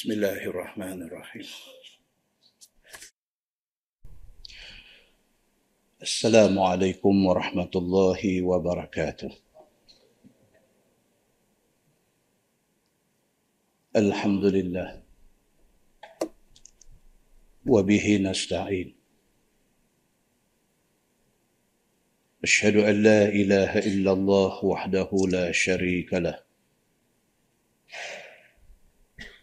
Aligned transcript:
بسم 0.00 0.12
الله 0.12 0.44
الرحمن 0.46 1.02
الرحيم 1.02 1.46
السلام 6.02 6.58
عليكم 6.58 7.26
ورحمة 7.26 7.70
الله 7.76 8.42
وبركاته 8.42 9.30
الحمد 13.96 14.44
لله 14.44 15.02
وبه 17.66 18.18
نستعين 18.22 18.96
أشهد 22.44 22.76
أن 22.76 23.02
لا 23.02 23.28
إله 23.28 23.78
إلا 23.78 24.12
الله 24.12 24.64
وحده 24.64 25.10
لا 25.28 25.52
شريك 25.52 26.14
له 26.14 26.49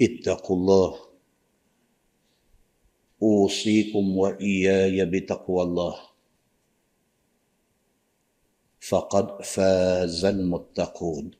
اتقوا 0.00 0.56
الله. 0.56 0.92
أوصيكم 3.22 4.04
وإياي 4.16 5.04
بتقوى 5.04 5.62
الله. 5.62 5.96
فقد 8.80 9.42
فاز 9.42 10.24
المتقون. 10.24 11.30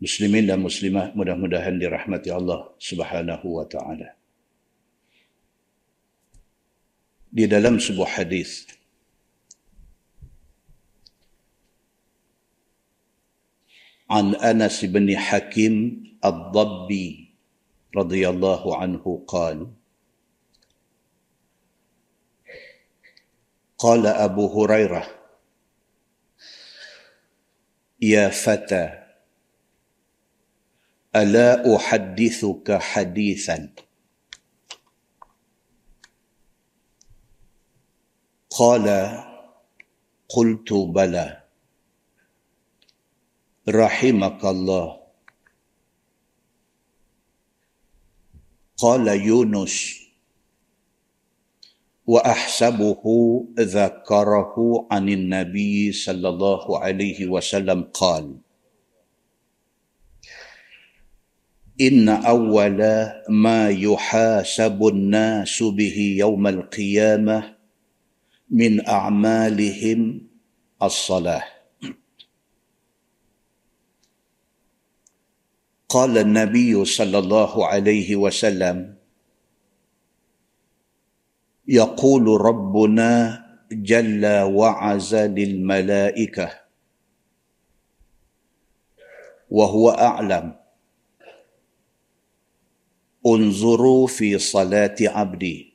مسلمين 0.00 0.46
لا 0.46 0.54
ومسلمات 0.54 1.16
مدهمدهن 1.16 1.78
لرحمة 1.78 2.24
الله 2.26 2.60
سبحانه 2.78 3.40
وتعالى. 3.46 4.08
Di 7.36 7.44
dalam 7.44 7.76
sebuah 7.76 8.08
حديث. 8.08 8.72
عن 14.06 14.38
أنس 14.38 14.84
بن 14.86 15.18
حكيم 15.18 16.05
الضبي 16.28 17.34
رضي 17.96 18.28
الله 18.28 18.76
عنه 18.76 19.24
قال 19.28 19.72
قال 23.78 24.06
أبو 24.06 24.44
هريرة 24.64 25.06
يا 28.02 28.28
فتى 28.28 29.02
ألا 31.16 31.76
أحدثك 31.76 32.72
حديثا؟ 32.72 33.72
قال 38.50 38.86
قلت 40.28 40.72
بلى. 40.72 41.46
rahimakallah 43.66 45.05
qala 48.76 49.16
yunus 49.16 50.04
wa 52.06 52.20
ahsabuhu 52.22 53.48
dzakarahu 53.56 54.84
anin 54.92 55.32
nabi 55.32 55.90
sallallahu 55.90 56.78
alaihi 56.78 57.24
wasallam 57.26 57.88
qala 57.90 58.36
inna 61.80 62.20
awwala 62.24 63.24
ma 63.32 63.72
yuhasabu 63.72 64.92
an-nasu 64.92 65.72
bihi 65.72 66.20
yawm 66.20 66.40
al-qiyamah 66.44 67.56
min 68.52 68.80
a'malihim 68.84 70.24
as-salah 70.80 71.55
قال 75.88 76.18
النبي 76.18 76.84
صلى 76.84 77.18
الله 77.18 77.66
عليه 77.66 78.16
وسلم 78.16 78.96
يقول 81.68 82.40
ربنا 82.40 83.42
جل 83.72 84.26
وعز 84.42 85.14
للملائكة 85.14 86.60
وهو 89.50 89.90
أعلم. 89.90 90.56
انظروا 93.26 94.06
في 94.06 94.38
صلاة 94.38 94.96
عبدي. 95.00 95.74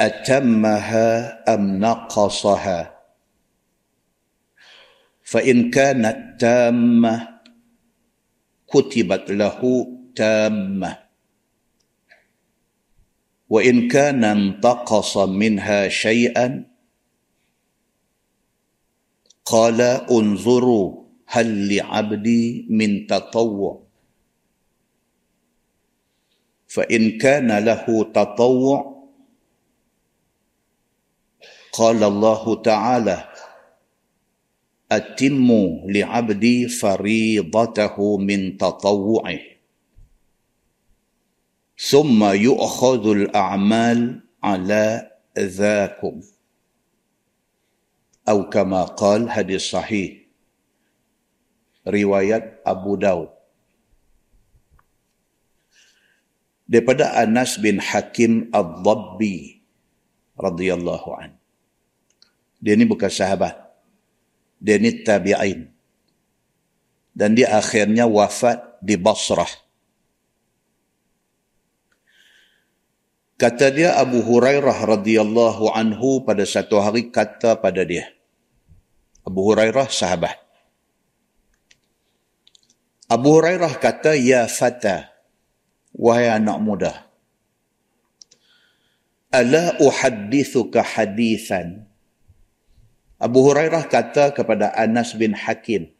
أتمها 0.00 1.08
أم 1.54 1.78
نقصها؟ 1.78 3.01
فإن 5.32 5.70
كانت 5.70 6.40
تامة 6.40 7.40
كتبت 8.68 9.30
له 9.30 9.60
تامة. 10.16 10.98
وإن 13.48 13.88
كان 13.88 14.24
انتقص 14.24 15.16
منها 15.16 15.88
شيئا 15.88 16.64
قال 19.44 19.80
انظروا 19.80 21.04
هل 21.26 21.76
لعبدي 21.76 22.66
من 22.70 23.06
تطوع. 23.06 23.82
فإن 26.68 27.18
كان 27.18 27.64
له 27.64 28.12
تطوع 28.12 29.08
قال 31.72 32.04
الله 32.04 32.62
تعالى 32.62 33.31
أتموا 34.92 35.88
لعبدي 35.88 36.68
فريضته 36.68 37.96
من 38.18 38.40
تطوعه. 38.60 39.40
ثم 41.80 42.20
يؤخذ 42.20 43.04
الأعمال 43.08 44.20
على 44.44 44.84
ذاكم. 45.38 46.20
أو 48.28 48.38
كما 48.52 48.84
قال 48.94 49.30
حديث 49.32 49.62
صحيح 49.72 50.28
رواية 51.88 52.60
أبو 52.68 52.94
داود. 53.00 53.32
Daripada 56.68 57.16
Anas 57.20 57.60
bin 57.60 57.82
Hakim 57.82 58.48
Al-Dhabbi 58.48 59.60
radhiyallahu 60.38 61.08
an. 61.20 61.36
Dia 62.62 62.78
ni 62.78 62.88
bukan 62.88 63.12
sahabat. 63.12 63.71
Ni 64.62 65.02
tabi'in. 65.02 65.66
Dan 67.12 67.36
dia 67.36 67.58
akhirnya 67.58 68.08
wafat 68.08 68.80
di 68.80 68.96
Basrah. 68.96 69.50
Kata 73.36 73.74
dia 73.74 73.98
Abu 73.98 74.22
Hurairah 74.22 74.86
radhiyallahu 74.86 75.74
anhu 75.74 76.22
pada 76.22 76.46
satu 76.46 76.78
hari 76.78 77.10
kata 77.10 77.58
pada 77.58 77.82
dia. 77.82 78.06
Abu 79.26 79.50
Hurairah 79.50 79.90
sahabat. 79.90 80.38
Abu 83.10 83.28
Hurairah 83.34 83.76
kata, 83.76 84.14
Ya 84.16 84.46
fata, 84.46 85.12
wahai 85.92 86.32
anak 86.32 86.58
muda. 86.62 86.92
Ala 89.28 89.76
uhaddithuka 89.82 90.80
hadithan 90.80 91.91
Abu 93.22 93.38
Hurairah 93.46 93.86
kata 93.86 94.34
kepada 94.34 94.74
Anas 94.74 95.14
bin 95.14 95.30
Hakim. 95.30 95.94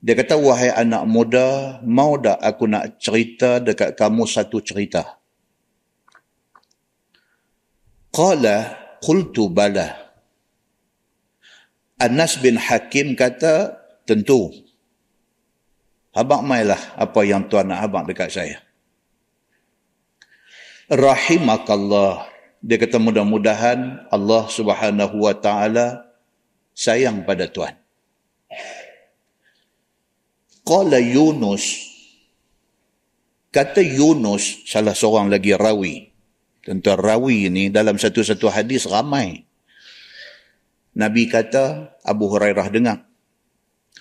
Dia 0.00 0.16
kata, 0.16 0.40
wahai 0.40 0.72
anak 0.72 1.04
muda, 1.04 1.76
mau 1.84 2.16
tak 2.16 2.40
aku 2.40 2.64
nak 2.64 2.96
cerita 2.96 3.60
dekat 3.60 3.92
kamu 3.92 4.24
satu 4.24 4.64
cerita? 4.64 5.20
Qala 8.08 8.80
qultu 9.04 9.52
bala. 9.52 9.92
Anas 12.00 12.40
bin 12.40 12.56
Hakim 12.56 13.12
kata, 13.12 13.76
tentu. 14.08 14.48
Abang 16.16 16.48
mailah 16.48 16.80
apa 16.96 17.20
yang 17.28 17.44
tuan 17.44 17.68
nak 17.68 17.84
abang 17.84 18.08
dekat 18.08 18.32
saya. 18.32 18.56
Rahimakallah 20.88 22.37
dia 22.58 22.76
kata 22.76 23.00
mudah-mudahan 23.00 24.10
Allah 24.12 24.44
Subhanahu 24.50 25.24
wa 25.24 25.34
taala 25.34 26.04
sayang 26.76 27.24
pada 27.24 27.48
tuan. 27.48 27.74
Qala 30.68 31.00
Yunus 31.00 31.88
kata 33.48 33.80
Yunus 33.80 34.68
salah 34.68 34.92
seorang 34.92 35.32
lagi 35.32 35.56
rawi. 35.56 36.12
Tentu 36.60 36.92
rawi 36.92 37.48
ini 37.48 37.72
dalam 37.72 37.96
satu-satu 37.96 38.52
hadis 38.52 38.84
ramai. 38.84 39.48
Nabi 40.92 41.24
kata 41.24 41.96
Abu 42.04 42.28
Hurairah 42.28 42.68
dengar 42.68 43.07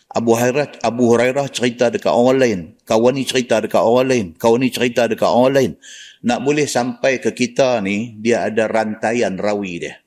Abu 0.07 0.39
Hurairah, 0.39 0.87
Abu 0.87 1.03
Hurairah 1.11 1.51
cerita 1.51 1.91
dekat 1.91 2.15
orang 2.15 2.37
lain. 2.39 2.59
Kawan 2.87 3.19
ni 3.19 3.27
cerita 3.27 3.59
dekat 3.59 3.83
orang 3.83 4.07
lain. 4.07 4.25
Kawan 4.39 4.63
ni 4.63 4.71
cerita 4.71 5.03
dekat 5.03 5.27
orang 5.27 5.51
lain. 5.51 5.71
Nak 6.23 6.39
boleh 6.47 6.63
sampai 6.63 7.19
ke 7.19 7.35
kita 7.35 7.83
ni, 7.83 8.15
dia 8.15 8.47
ada 8.47 8.71
rantaian 8.71 9.35
rawi 9.35 9.83
dia. 9.83 9.99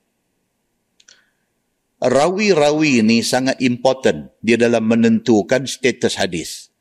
Rawi-rawi 2.01 3.05
ni 3.05 3.21
sangat 3.21 3.61
important 3.61 4.33
dia 4.41 4.57
dalam 4.57 4.89
menentukan 4.89 5.69
status 5.69 6.17
hadis. 6.17 6.73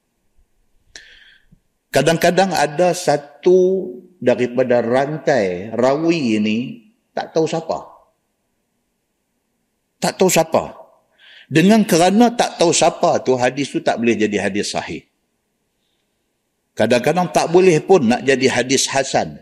Kadang-kadang 1.91 2.55
ada 2.55 2.95
satu 2.95 3.91
daripada 4.23 4.79
rantai 4.79 5.75
rawi 5.75 6.39
ini 6.39 6.57
tak 7.11 7.35
tahu 7.35 7.43
siapa. 7.43 7.83
Tak 9.99 10.15
tahu 10.15 10.31
siapa. 10.31 10.78
Dengan 11.49 11.81
kerana 11.81 12.29
tak 12.29 12.61
tahu 12.61 12.69
siapa 12.69 13.25
tu 13.25 13.33
hadis 13.33 13.73
tu 13.73 13.81
tak 13.81 13.97
boleh 13.97 14.13
jadi 14.13 14.37
hadis 14.37 14.69
sahih. 14.69 15.01
Kadang-kadang 16.77 17.33
tak 17.33 17.49
boleh 17.49 17.81
pun 17.81 18.05
nak 18.05 18.21
jadi 18.21 18.47
hadis 18.53 18.85
hasan. 18.85 19.41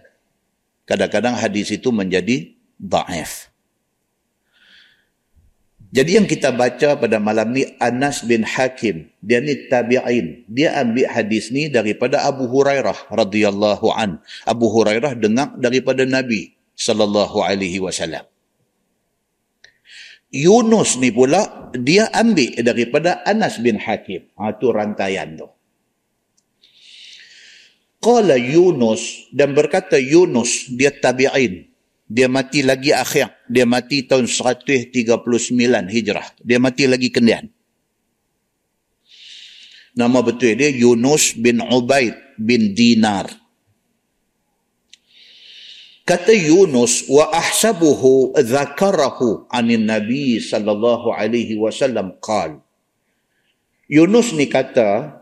Kadang-kadang 0.87 1.35
hadis 1.35 1.67
itu 1.69 1.91
menjadi 1.91 2.55
da'if. 2.79 3.51
Jadi 5.87 6.19
yang 6.19 6.27
kita 6.27 6.51
baca 6.51 6.99
pada 6.99 7.19
malam 7.19 7.51
ni 7.55 7.63
Anas 7.79 8.23
bin 8.23 8.43
Hakim, 8.43 9.07
dia 9.23 9.39
ni 9.39 9.67
tabi'in. 9.67 10.43
Dia 10.47 10.79
ambil 10.79 11.07
hadis 11.11 11.51
ni 11.51 11.71
daripada 11.71 12.23
Abu 12.23 12.47
Hurairah 12.47 13.07
radhiyallahu 13.11 13.87
an. 13.95 14.19
Abu 14.43 14.67
Hurairah 14.67 15.15
dengar 15.15 15.55
daripada 15.59 16.03
Nabi 16.03 16.55
sallallahu 16.75 17.39
alaihi 17.39 17.79
wasallam. 17.79 18.23
Yunus 20.37 21.01
ni 21.01 21.09
pula 21.09 21.73
dia 21.73 22.13
ambil 22.13 22.61
daripada 22.61 23.25
Anas 23.25 23.57
bin 23.57 23.81
Hakim. 23.81 24.29
Ha, 24.37 24.53
tu 24.53 24.69
rantaian 24.69 25.33
tu. 25.33 25.49
Qala 27.97 28.37
Yunus 28.37 29.33
dan 29.33 29.57
berkata 29.57 29.97
Yunus 29.97 30.69
dia 30.69 30.93
tabi'in. 30.93 31.65
Dia 32.07 32.29
mati 32.29 32.63
lagi 32.63 32.93
akhir. 32.93 33.49
Dia 33.49 33.65
mati 33.67 34.05
tahun 34.05 34.29
139 34.29 34.93
Hijrah. 35.91 36.27
Dia 36.39 36.61
mati 36.61 36.87
lagi 36.87 37.09
kendian. 37.11 37.51
Nama 39.97 40.21
betul 40.21 40.53
dia 40.53 40.69
Yunus 40.69 41.33
bin 41.33 41.57
Ubaid 41.59 42.37
bin 42.37 42.77
Dinar. 42.77 43.27
Kata 46.07 46.31
Yunus 46.31 47.03
wa 47.11 47.27
ahsabuhu 47.35 48.31
dzakarahu 48.39 49.51
anin 49.51 49.83
Nabi 49.83 50.39
sallallahu 50.39 51.11
alaihi 51.11 51.59
wasallam 51.59 52.15
qal. 52.23 52.63
Yunus 53.91 54.31
ni 54.31 54.47
kata 54.47 55.19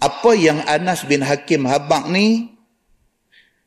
apa 0.00 0.30
yang 0.32 0.64
Anas 0.64 1.04
bin 1.04 1.20
Hakim 1.20 1.68
Habak 1.68 2.08
ni 2.08 2.56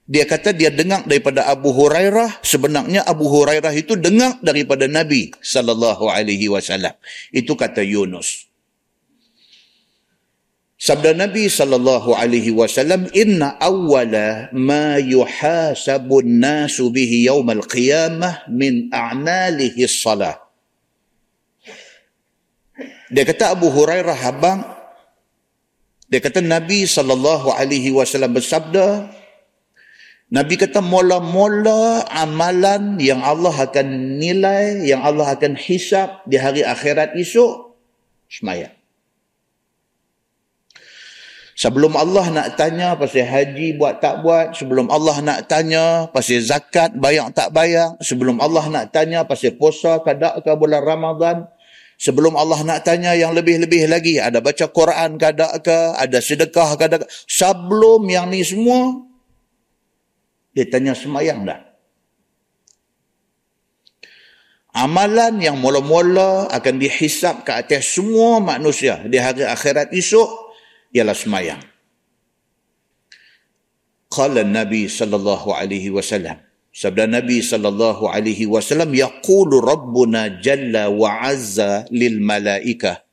dia 0.09 0.25
kata 0.25 0.49
dia 0.49 0.73
dengar 0.73 1.05
daripada 1.05 1.45
Abu 1.45 1.69
Hurairah 1.73 2.41
sebenarnya 2.41 3.05
Abu 3.05 3.29
Hurairah 3.29 3.73
itu 3.77 3.93
dengar 3.97 4.41
daripada 4.41 4.89
Nabi 4.89 5.29
sallallahu 5.45 6.09
alaihi 6.09 6.49
wasallam. 6.49 6.97
Itu 7.29 7.53
kata 7.53 7.85
Yunus. 7.85 8.49
Sabda 10.75 11.15
Nabi 11.15 11.47
sallallahu 11.47 12.11
alaihi 12.11 12.51
wasallam 12.51 13.07
inna 13.15 13.55
awwala 13.63 14.51
ma 14.51 14.99
yuhasabu 14.99 16.19
an-nasu 16.19 16.91
bihi 16.91 17.31
yawm 17.31 17.47
al-qiyamah 17.47 18.51
min 18.51 18.91
a'malihi 18.91 19.87
as-salah. 19.87 20.35
Dia 23.07 23.23
kata 23.23 23.55
Abu 23.55 23.71
Hurairah 23.71 24.19
abang 24.27 24.67
dia 26.11 26.19
kata 26.19 26.43
Nabi 26.43 26.83
sallallahu 26.83 27.55
alaihi 27.55 27.95
wasallam 27.95 28.35
bersabda 28.35 29.09
Nabi 30.25 30.57
kata 30.57 30.81
mula-mula 30.81 32.03
amalan 32.09 32.97
yang 32.97 33.21
Allah 33.21 33.53
akan 33.53 34.17
nilai, 34.17 34.83
yang 34.83 35.05
Allah 35.05 35.37
akan 35.37 35.53
hisap 35.53 36.25
di 36.25 36.35
hari 36.35 36.65
akhirat 36.65 37.13
esok 37.13 37.77
semaya. 38.27 38.73
Sebelum 41.55 41.95
Allah 41.95 42.27
nak 42.35 42.59
tanya 42.59 42.99
pasal 42.99 43.23
haji 43.23 43.79
buat 43.79 44.03
tak 44.03 44.27
buat, 44.27 44.51
sebelum 44.59 44.91
Allah 44.91 45.23
nak 45.23 45.47
tanya 45.47 46.03
pasal 46.11 46.43
zakat 46.43 46.91
bayar 46.99 47.31
tak 47.31 47.55
bayar, 47.55 47.95
sebelum 48.03 48.43
Allah 48.43 48.67
nak 48.67 48.91
tanya 48.91 49.23
pasal 49.23 49.55
puasa 49.55 50.03
kadak 50.03 50.43
ke 50.43 50.51
bulan 50.59 50.83
Ramadan, 50.83 51.47
sebelum 51.95 52.35
Allah 52.35 52.59
nak 52.67 52.83
tanya 52.83 53.15
yang 53.15 53.31
lebih-lebih 53.31 53.87
lagi, 53.87 54.19
ada 54.19 54.43
baca 54.43 54.67
Quran 54.67 55.15
kadak 55.15 55.63
ke, 55.63 55.77
ada 55.95 56.19
sedekah 56.19 56.75
kadak 56.75 57.07
ke, 57.07 57.09
sebelum 57.23 58.03
yang 58.11 58.27
ni 58.27 58.43
semua, 58.43 59.07
dia 60.51 60.67
tanya 60.67 60.91
semayang 60.91 61.47
dah. 61.47 61.63
Amalan 64.75 65.39
yang 65.39 65.55
mula-mula 65.55 66.51
akan 66.51 66.83
dihisap 66.83 67.47
ke 67.47 67.63
atas 67.63 67.95
semua 67.95 68.43
manusia 68.43 68.99
di 69.07 69.15
hari 69.15 69.47
akhirat 69.47 69.95
esok, 69.95 70.44
ialah 70.95 71.11
semayang. 71.11 71.59
Qala 74.07 74.47
Nabi 74.47 74.87
sallallahu 74.87 75.51
alaihi 75.51 75.91
wasallam. 75.91 76.39
Sabda 76.71 77.07
Nabi 77.07 77.43
sallallahu 77.43 78.07
alaihi 78.07 78.47
wasallam 78.47 78.95
yaqulu 78.95 79.59
rabbuna 79.59 80.39
jalla 80.39 80.87
wa 80.87 81.19
azza 81.19 81.83
lil 81.91 82.23
malaikah. 82.23 83.03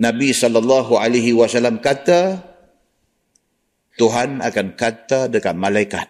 Nabi 0.00 0.32
sallallahu 0.32 0.96
alaihi 0.96 1.36
wasallam 1.36 1.84
kata 1.84 2.40
Tuhan 3.98 4.40
akan 4.40 4.78
kata 4.78 5.28
dekat 5.28 5.52
malaikat. 5.58 6.08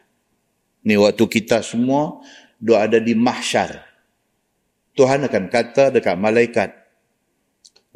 Ni 0.87 0.95
waktu 0.95 1.25
kita 1.27 1.67
semua 1.67 2.23
dua 2.63 2.87
ada 2.87 3.03
di 3.03 3.17
mahsyar. 3.17 3.81
Tuhan 4.95 5.25
akan 5.27 5.45
kata 5.51 5.91
dekat 5.95 6.15
malaikat. 6.21 6.75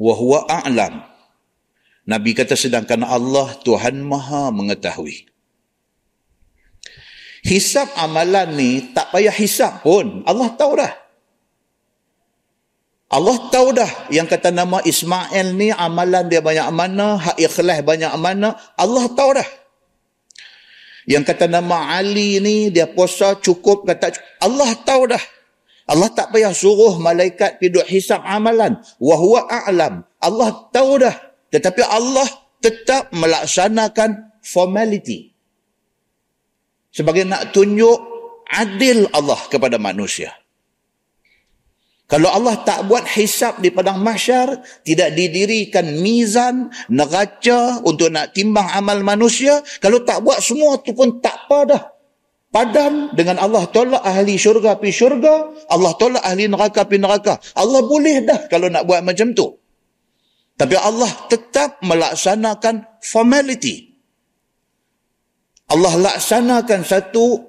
Wa 0.01 0.13
huwa 0.17 0.49
a'lam 0.49 1.12
Nabi 2.03 2.35
kata 2.35 2.59
sedangkan 2.59 3.07
Allah 3.07 3.55
Tuhan 3.63 4.03
maha 4.03 4.51
mengetahui. 4.51 5.31
Hisap 7.43 7.91
amalan 7.99 8.55
ni 8.55 8.91
tak 8.95 9.11
payah 9.11 9.35
hisap 9.35 9.83
pun. 9.83 10.23
Allah 10.27 10.51
tahu 10.55 10.79
dah. 10.79 10.93
Allah 13.13 13.37
tahu 13.53 13.67
dah 13.77 13.91
yang 14.09 14.25
kata 14.25 14.49
nama 14.49 14.81
Ismail 14.81 15.53
ni 15.53 15.69
amalan 15.69 16.25
dia 16.27 16.41
banyak 16.41 16.65
mana, 16.73 17.21
hak 17.21 17.37
ikhlas 17.37 17.85
banyak 17.85 18.09
mana, 18.17 18.57
Allah 18.73 19.05
tahu 19.13 19.37
dah. 19.37 19.49
Yang 21.03 21.35
kata 21.35 21.45
nama 21.51 21.99
Ali 21.99 22.39
ni 22.39 22.71
dia 22.71 22.87
puasa 22.87 23.35
cukup 23.37 23.83
kata 23.85 24.17
Allah 24.39 24.71
tahu 24.81 25.11
dah. 25.11 25.23
Allah 25.83 26.07
tak 26.15 26.31
payah 26.31 26.55
suruh 26.55 26.95
malaikat 26.95 27.59
pergi 27.59 27.83
hisap 27.91 28.23
amalan. 28.23 28.79
Wahuwa 29.03 29.51
a'lam. 29.51 30.07
Allah 30.23 30.49
tahu 30.71 31.03
dah. 31.03 31.15
Tetapi 31.53 31.81
Allah 31.85 32.25
tetap 32.57 33.13
melaksanakan 33.13 34.41
formality. 34.41 35.29
Sebagai 36.89 37.29
nak 37.29 37.53
tunjuk 37.53 37.97
adil 38.49 39.05
Allah 39.13 39.37
kepada 39.53 39.77
manusia. 39.77 40.33
Kalau 42.09 42.29
Allah 42.29 42.61
tak 42.61 42.85
buat 42.85 43.09
hisap 43.17 43.57
di 43.57 43.73
padang 43.73 43.97
mahsyar, 44.01 44.61
tidak 44.85 45.17
didirikan 45.17 45.97
mizan, 45.97 46.69
neraca 46.91 47.81
untuk 47.81 48.13
nak 48.13 48.37
timbang 48.37 48.69
amal 48.69 49.01
manusia, 49.01 49.65
kalau 49.81 50.05
tak 50.05 50.21
buat 50.21 50.37
semua 50.37 50.77
tu 50.81 50.93
pun 50.93 51.17
tak 51.23 51.49
apa 51.49 51.59
dah. 51.65 51.83
Padan 52.53 53.17
dengan 53.17 53.41
Allah 53.41 53.65
tolak 53.65 54.05
ahli 54.05 54.37
syurga 54.37 54.77
pi 54.77 54.93
syurga, 54.93 55.49
Allah 55.73 55.97
tolak 55.97 56.21
ahli 56.21 56.45
neraka 56.45 56.85
pi 56.85 57.01
neraka. 57.01 57.41
Allah 57.57 57.81
boleh 57.81 58.21
dah 58.21 58.45
kalau 58.45 58.69
nak 58.69 58.85
buat 58.85 59.01
macam 59.01 59.33
tu. 59.33 59.62
Tapi 60.53 60.75
Allah 60.77 61.09
tetap 61.29 61.81
melaksanakan 61.81 63.01
formality. 63.01 63.89
Allah 65.73 66.13
laksanakan 66.13 66.85
satu 66.85 67.41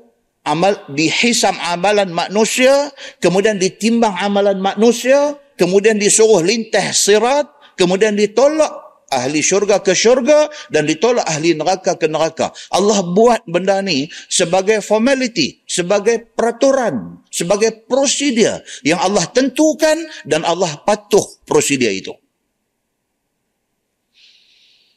amal 0.48 0.88
dihisam 0.92 1.56
amalan 1.60 2.08
manusia, 2.08 2.88
kemudian 3.20 3.60
ditimbang 3.60 4.16
amalan 4.16 4.56
manusia, 4.56 5.36
kemudian 5.60 6.00
disuruh 6.00 6.40
lintas 6.40 7.04
sirat, 7.04 7.44
kemudian 7.76 8.16
ditolak 8.16 8.84
ahli 9.12 9.44
syurga 9.44 9.84
ke 9.84 9.92
syurga 9.92 10.48
dan 10.72 10.88
ditolak 10.88 11.28
ahli 11.28 11.52
neraka 11.52 12.00
ke 12.00 12.08
neraka. 12.08 12.50
Allah 12.72 13.04
buat 13.04 13.44
benda 13.44 13.84
ni 13.84 14.08
sebagai 14.32 14.80
formality, 14.80 15.62
sebagai 15.68 16.32
peraturan, 16.32 17.20
sebagai 17.28 17.84
prosedur 17.84 18.64
yang 18.82 19.00
Allah 19.04 19.28
tentukan 19.28 20.00
dan 20.24 20.42
Allah 20.48 20.80
patuh 20.82 21.44
prosedur 21.44 21.92
itu. 21.92 22.12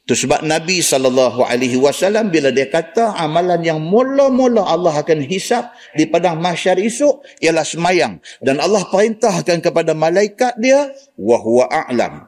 Itu 0.07 0.23
sebab 0.23 0.39
Nabi 0.47 0.79
SAW 0.79 2.31
bila 2.31 2.47
dia 2.55 2.71
kata 2.71 3.11
amalan 3.19 3.59
yang 3.59 3.83
mula-mula 3.83 4.63
Allah 4.63 5.03
akan 5.03 5.19
hisap 5.27 5.75
di 5.99 6.07
padang 6.07 6.39
mahsyar 6.39 6.79
esok 6.79 7.27
ialah 7.43 7.67
semayang. 7.67 8.23
Dan 8.39 8.63
Allah 8.63 8.87
perintahkan 8.87 9.59
kepada 9.59 9.91
malaikat 9.91 10.55
dia, 10.63 10.95
wahuwa 11.19 11.67
a'lam. 11.67 12.23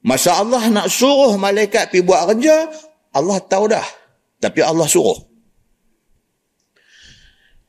Masa 0.00 0.40
Allah 0.40 0.64
nak 0.72 0.88
suruh 0.88 1.36
malaikat 1.36 1.92
pergi 1.92 2.00
buat 2.00 2.32
kerja, 2.32 2.72
Allah 3.12 3.38
tahu 3.44 3.64
dah. 3.68 3.84
Tapi 4.40 4.64
Allah 4.64 4.88
suruh. 4.88 5.20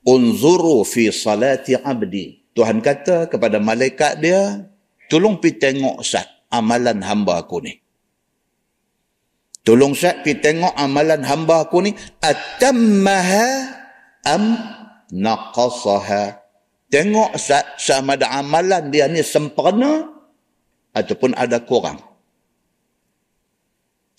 Unzuru 0.08 0.88
fi 0.88 1.12
salati 1.12 1.76
abdi. 1.76 2.48
Tuhan 2.56 2.80
kata 2.80 3.28
kepada 3.28 3.60
malaikat 3.60 4.24
dia, 4.24 4.72
tolong 5.12 5.36
pergi 5.44 5.60
tengok 5.60 6.00
sat 6.00 6.48
amalan 6.48 7.04
hamba 7.04 7.44
aku 7.44 7.60
ni. 7.60 7.83
Tolong 9.64 9.96
saya 9.96 10.20
pergi 10.20 10.44
tengok 10.44 10.76
amalan 10.76 11.24
hamba 11.24 11.64
aku 11.64 11.88
ni. 11.88 11.96
Atammaha 12.20 13.48
am 14.28 14.44
naqasaha. 15.08 16.44
Tengok 16.92 17.40
saya 17.40 17.64
sama 17.80 18.20
ada 18.20 18.28
amalan 18.38 18.92
dia 18.92 19.08
ni 19.08 19.24
sempurna 19.24 20.04
ataupun 20.92 21.32
ada 21.34 21.64
kurang. 21.64 21.98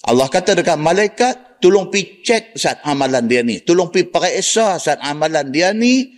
Allah 0.05 0.29
kata 0.29 0.57
dekat 0.57 0.81
malaikat, 0.81 1.61
tolong 1.61 1.89
pergi 1.89 2.25
cek 2.25 2.45
saat 2.57 2.81
amalan 2.85 3.25
dia 3.25 3.41
ni. 3.45 3.61
Tolong 3.61 3.89
pergi 3.89 4.09
periksa 4.09 4.81
saat 4.81 5.01
amalan 5.05 5.49
dia 5.53 5.77
ni. 5.77 6.09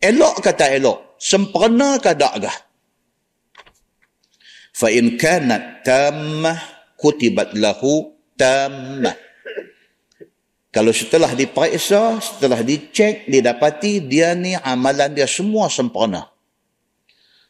Elok 0.00 0.40
kata 0.40 0.72
elok. 0.72 1.20
Sempurna 1.20 2.00
ke 2.00 2.16
tak 2.16 2.48
kah? 2.48 2.56
Fa 4.72 4.88
in 4.88 5.20
kanat 5.20 5.84
tammah 5.84 6.56
kutibat 6.96 7.52
lahu 7.52 8.19
tammah. 8.40 9.16
Kalau 10.72 10.94
setelah 10.96 11.36
diperiksa, 11.36 12.22
setelah 12.22 12.64
dicek, 12.64 13.28
didapati 13.28 14.00
dia 14.06 14.32
ni 14.32 14.56
amalan 14.56 15.12
dia 15.12 15.28
semua 15.28 15.68
sempurna. 15.68 16.30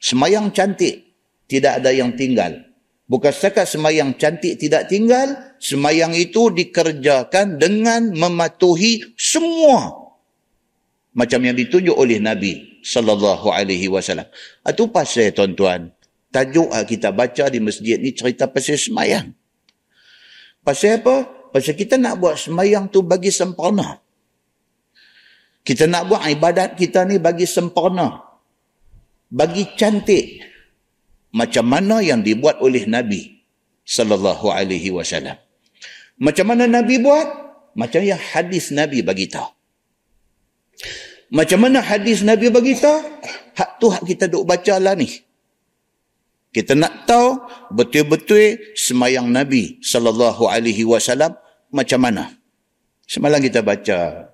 Semayang 0.02 0.50
cantik, 0.50 1.14
tidak 1.46 1.84
ada 1.84 1.94
yang 1.94 2.16
tinggal. 2.18 2.66
Bukan 3.04 3.30
setakat 3.30 3.68
semayang 3.68 4.16
cantik 4.16 4.56
tidak 4.56 4.88
tinggal, 4.88 5.36
semayang 5.60 6.16
itu 6.16 6.48
dikerjakan 6.48 7.60
dengan 7.60 8.08
mematuhi 8.10 9.14
semua 9.18 10.00
macam 11.10 11.42
yang 11.42 11.58
ditunjuk 11.58 11.92
oleh 11.92 12.22
Nabi 12.22 12.80
sallallahu 12.86 13.50
alaihi 13.50 13.90
wasallam. 13.90 14.30
Itu 14.62 14.88
pasal 14.88 15.34
tuan-tuan, 15.34 15.90
tajuk 16.30 16.70
kita 16.86 17.10
baca 17.10 17.50
di 17.50 17.58
masjid 17.60 17.98
ni 17.98 18.14
cerita 18.14 18.46
pasal 18.48 18.78
semayang. 18.78 19.34
Pasal 20.60 21.00
apa? 21.00 21.28
Pasal 21.50 21.74
kita 21.74 21.96
nak 21.96 22.20
buat 22.20 22.36
semayang 22.36 22.92
tu 22.92 23.02
bagi 23.02 23.32
sempurna. 23.32 23.98
Kita 25.60 25.84
nak 25.88 26.08
buat 26.08 26.24
ibadat 26.24 26.76
kita 26.76 27.04
ni 27.04 27.20
bagi 27.20 27.44
sempurna. 27.44 28.22
Bagi 29.28 29.76
cantik. 29.76 30.40
Macam 31.30 31.68
mana 31.70 32.02
yang 32.02 32.26
dibuat 32.26 32.58
oleh 32.58 32.86
Nabi 32.90 33.40
sallallahu 33.86 34.50
alaihi 34.50 34.90
wasallam. 34.90 35.38
Macam 36.20 36.52
mana 36.52 36.66
Nabi 36.66 36.98
buat? 37.00 37.28
Macam 37.78 38.02
yang 38.02 38.18
hadis 38.18 38.74
Nabi 38.74 39.00
bagi 39.00 39.30
tahu. 39.30 39.46
Macam 41.30 41.62
mana 41.62 41.78
hadis 41.78 42.26
Nabi 42.26 42.50
bagi 42.50 42.74
tahu? 42.74 42.98
Hak 43.54 43.78
tu 43.78 43.86
hak 43.88 44.02
kita 44.02 44.26
duk 44.26 44.42
baca 44.42 44.74
lah 44.82 44.98
ni. 44.98 45.06
Kita 46.50 46.74
nak 46.74 47.06
tahu 47.06 47.38
betul-betul 47.70 48.58
semayang 48.74 49.30
Nabi 49.30 49.78
sallallahu 49.78 50.50
alaihi 50.50 50.82
wasallam 50.82 51.38
macam 51.70 52.02
mana. 52.02 52.34
Semalam 53.06 53.38
kita 53.38 53.62
baca 53.62 54.30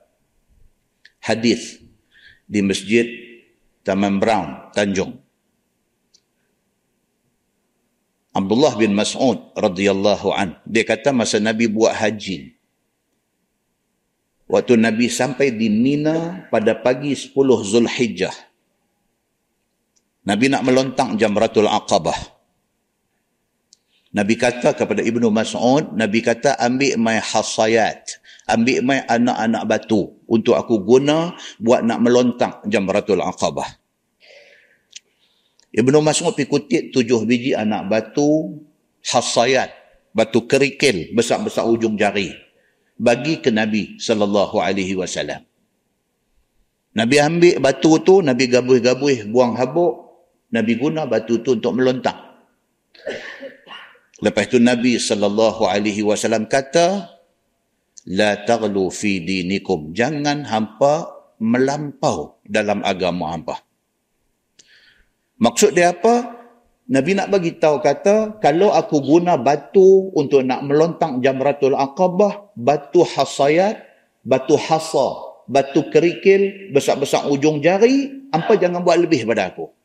hadis 1.20 1.76
di 2.48 2.64
Masjid 2.64 3.04
Taman 3.84 4.16
Brown, 4.16 4.72
Tanjung. 4.72 5.26
Abdullah 8.36 8.76
bin 8.76 8.92
Mas'ud 8.92 9.56
radhiyallahu 9.56 10.28
an 10.36 10.60
dia 10.68 10.84
kata 10.84 11.08
masa 11.16 11.40
Nabi 11.40 11.72
buat 11.72 11.96
haji 11.96 12.52
waktu 14.44 14.76
Nabi 14.76 15.08
sampai 15.08 15.56
di 15.56 15.72
Mina 15.72 16.44
pada 16.52 16.76
pagi 16.76 17.16
10 17.16 17.32
Zulhijjah 17.64 18.36
Nabi 20.26 20.50
nak 20.50 20.66
melontang 20.66 21.14
Jamratul 21.14 21.70
Aqabah. 21.70 22.18
Nabi 24.10 24.34
kata 24.34 24.74
kepada 24.74 25.04
Ibnu 25.04 25.30
Mas'ud, 25.30 25.94
Nabi 25.94 26.18
kata 26.24 26.58
ambil 26.58 26.98
mai 26.98 27.22
hasayat, 27.22 28.18
ambil 28.50 28.82
mai 28.82 29.04
anak-anak 29.06 29.62
batu 29.68 30.18
untuk 30.26 30.58
aku 30.58 30.82
guna 30.82 31.36
buat 31.62 31.86
nak 31.86 32.02
melontang 32.02 32.58
Jamratul 32.66 33.22
Aqabah. 33.22 33.78
Ibnu 35.70 36.00
Mas'ud 36.02 36.32
pergi 36.34 36.50
kutip 36.50 36.82
tujuh 36.90 37.22
biji 37.22 37.52
anak 37.54 37.86
batu 37.86 38.56
hasayat, 39.06 39.70
batu 40.10 40.48
kerikil 40.48 41.14
besar-besar 41.14 41.68
ujung 41.68 41.94
jari 41.94 42.34
bagi 42.96 43.38
ke 43.44 43.52
Nabi 43.52 44.00
sallallahu 44.00 44.58
alaihi 44.58 44.96
wasallam. 44.96 45.44
Nabi 46.96 47.16
ambil 47.20 47.60
batu 47.60 48.00
tu, 48.00 48.24
Nabi 48.24 48.48
gabuh-gabuh 48.48 49.28
buang 49.28 49.52
habuk, 49.60 50.05
Nabi 50.52 50.78
guna 50.78 51.08
batu 51.10 51.42
tu 51.42 51.58
untuk 51.58 51.74
melontak. 51.74 52.14
Lepas 54.22 54.48
tu 54.48 54.56
Nabi 54.62 54.96
sallallahu 54.96 55.68
alaihi 55.68 56.00
wasallam 56.00 56.48
kata 56.48 57.12
la 58.08 58.40
taghlu 58.46 58.88
fi 58.88 59.20
dinikum 59.20 59.92
jangan 59.92 60.46
hampa 60.46 61.12
melampau 61.42 62.40
dalam 62.46 62.80
agama 62.80 63.34
hampa. 63.34 63.60
Maksud 65.36 65.76
dia 65.76 65.92
apa? 65.92 66.32
Nabi 66.86 67.18
nak 67.18 67.28
bagi 67.34 67.58
tahu 67.58 67.82
kata 67.82 68.38
kalau 68.38 68.70
aku 68.70 69.02
guna 69.02 69.34
batu 69.36 70.14
untuk 70.14 70.46
nak 70.46 70.62
melontang 70.64 71.18
Jamratul 71.18 71.74
Aqabah, 71.74 72.54
batu 72.54 73.02
hasayat, 73.02 73.82
batu 74.22 74.54
hasa, 74.54 75.42
batu 75.50 75.90
kerikil 75.90 76.72
besar-besar 76.72 77.26
ujung 77.28 77.58
jari, 77.60 78.30
hampa 78.30 78.54
jangan 78.54 78.86
buat 78.86 79.02
lebih 79.02 79.26
pada 79.26 79.50
aku. 79.50 79.76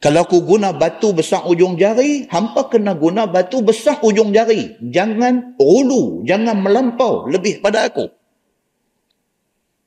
Kalau 0.00 0.24
aku 0.24 0.40
guna 0.48 0.72
batu 0.72 1.12
besar 1.12 1.44
ujung 1.44 1.76
jari, 1.76 2.24
hampa 2.32 2.72
kena 2.72 2.96
guna 2.96 3.28
batu 3.28 3.60
besar 3.60 4.00
ujung 4.00 4.32
jari. 4.32 4.80
Jangan 4.80 5.60
ulu, 5.60 6.24
jangan 6.24 6.56
melampau 6.56 7.28
lebih 7.28 7.60
pada 7.60 7.84
aku. 7.84 8.08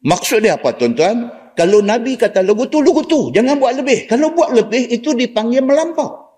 Maksud 0.06 0.46
dia 0.46 0.54
apa 0.54 0.78
tuan-tuan? 0.78 1.34
Kalau 1.58 1.82
Nabi 1.82 2.14
kata 2.14 2.46
lugu 2.46 2.70
tu, 2.70 2.86
lugu 2.86 3.02
tu. 3.10 3.34
Jangan 3.34 3.58
buat 3.58 3.74
lebih. 3.74 4.06
Kalau 4.06 4.38
buat 4.38 4.54
lebih, 4.54 4.94
itu 4.94 5.18
dipanggil 5.18 5.66
melampau. 5.66 6.38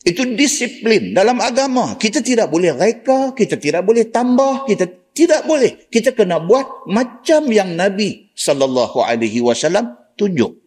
Itu 0.00 0.24
disiplin 0.24 1.12
dalam 1.12 1.44
agama. 1.44 2.00
Kita 2.00 2.24
tidak 2.24 2.48
boleh 2.48 2.72
reka, 2.72 3.36
kita 3.36 3.60
tidak 3.60 3.84
boleh 3.84 4.08
tambah, 4.08 4.64
kita 4.64 5.12
tidak 5.12 5.44
boleh. 5.44 5.92
Kita 5.92 6.16
kena 6.16 6.40
buat 6.40 6.88
macam 6.88 7.52
yang 7.52 7.76
Nabi 7.76 8.32
SAW 8.32 8.96
tunjuk. 10.16 10.63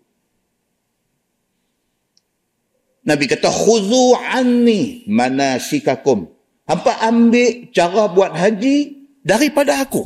Nabi 3.08 3.24
kata 3.32 3.48
khuzu 3.48 4.20
anni 4.20 5.08
manasikakum. 5.08 6.28
Hampa 6.68 7.00
ambil 7.08 7.72
cara 7.72 8.12
buat 8.12 8.36
haji 8.36 9.08
daripada 9.24 9.80
aku. 9.80 10.04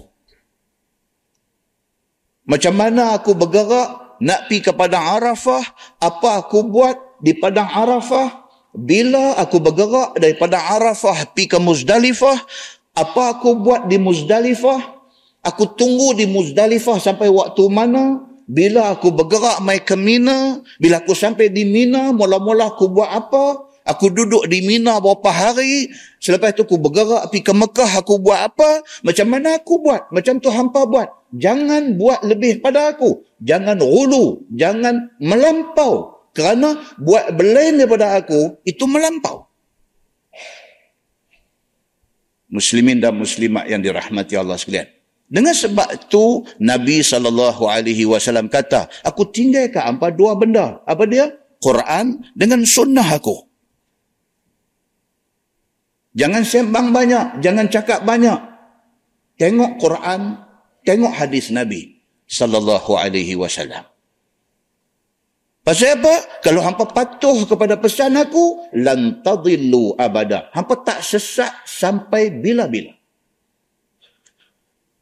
Macam 2.46 2.78
mana 2.78 3.18
aku 3.18 3.34
bergerak 3.34 4.22
nak 4.22 4.46
pi 4.46 4.62
ke 4.62 4.70
padang 4.70 5.18
Arafah, 5.18 5.66
apa 5.98 6.46
aku 6.46 6.62
buat 6.70 7.18
di 7.18 7.34
padang 7.34 7.66
Arafah? 7.66 8.46
Bila 8.72 9.36
aku 9.42 9.58
bergerak 9.58 10.22
daripada 10.22 10.62
Arafah 10.62 11.34
pi 11.34 11.50
ke 11.50 11.58
Muzdalifah, 11.58 12.38
apa 12.94 13.22
aku 13.34 13.58
buat 13.58 13.90
di 13.90 13.98
Muzdalifah? 13.98 15.02
Aku 15.42 15.74
tunggu 15.74 16.14
di 16.14 16.30
Muzdalifah 16.30 17.02
sampai 17.02 17.26
waktu 17.34 17.66
mana? 17.66 18.31
Bila 18.52 18.92
aku 18.92 19.16
bergerak 19.16 19.64
mai 19.64 19.80
ke 19.80 19.96
Mina, 19.96 20.60
bila 20.76 21.00
aku 21.00 21.16
sampai 21.16 21.48
di 21.48 21.64
Mina, 21.64 22.12
mula-mula 22.12 22.76
aku 22.76 22.92
buat 22.92 23.08
apa? 23.08 23.72
Aku 23.88 24.12
duduk 24.12 24.44
di 24.52 24.60
Mina 24.60 25.00
beberapa 25.00 25.32
hari, 25.32 25.88
selepas 26.20 26.52
itu 26.52 26.68
aku 26.68 26.76
bergerak 26.76 27.32
pergi 27.32 27.48
ke 27.48 27.54
Mekah, 27.56 27.92
aku 28.04 28.20
buat 28.20 28.52
apa? 28.52 28.84
Macam 29.08 29.32
mana 29.32 29.56
aku 29.56 29.80
buat? 29.80 30.12
Macam 30.12 30.44
tu 30.44 30.52
hampa 30.52 30.84
buat. 30.84 31.08
Jangan 31.32 31.96
buat 31.96 32.28
lebih 32.28 32.60
pada 32.60 32.92
aku. 32.92 33.24
Jangan 33.40 33.80
hulu, 33.80 34.44
jangan 34.52 35.16
melampau. 35.24 36.28
Kerana 36.36 36.76
buat 37.00 37.32
belain 37.32 37.80
daripada 37.80 38.20
aku, 38.20 38.60
itu 38.68 38.84
melampau. 38.84 39.48
Muslimin 42.52 43.00
dan 43.00 43.16
muslimat 43.16 43.64
yang 43.72 43.80
dirahmati 43.80 44.36
Allah 44.36 44.60
sekalian. 44.60 45.01
Dengan 45.32 45.56
sebab 45.56 45.88
itu 45.96 46.44
Nabi 46.60 47.00
saw 47.00 47.24
kata, 48.52 48.92
aku 49.08 49.32
tinggalkan 49.32 49.96
apa 49.96 50.12
dua 50.12 50.36
benda. 50.36 50.84
Apa 50.84 51.08
dia? 51.08 51.32
Quran 51.64 52.20
dengan 52.36 52.68
sunnah 52.68 53.08
aku. 53.16 53.48
Jangan 56.12 56.44
sembang 56.44 56.92
banyak, 56.92 57.40
jangan 57.40 57.72
cakap 57.72 58.04
banyak. 58.04 58.36
Tengok 59.40 59.80
Quran, 59.80 60.36
tengok 60.84 61.16
hadis 61.16 61.48
Nabi 61.56 62.04
sallallahu 62.28 62.92
alaihi 63.00 63.40
wasallam. 63.40 63.88
Pasal 65.64 65.96
apa? 66.02 66.42
Kalau 66.44 66.60
hampa 66.60 66.90
patuh 66.92 67.48
kepada 67.48 67.80
pesan 67.80 68.20
aku, 68.20 68.68
lan 68.76 69.24
tadillu 69.24 69.96
abada. 69.96 70.52
Hampa 70.52 70.76
tak 70.84 71.06
sesat 71.06 71.54
sampai 71.64 72.34
bila-bila. 72.34 73.01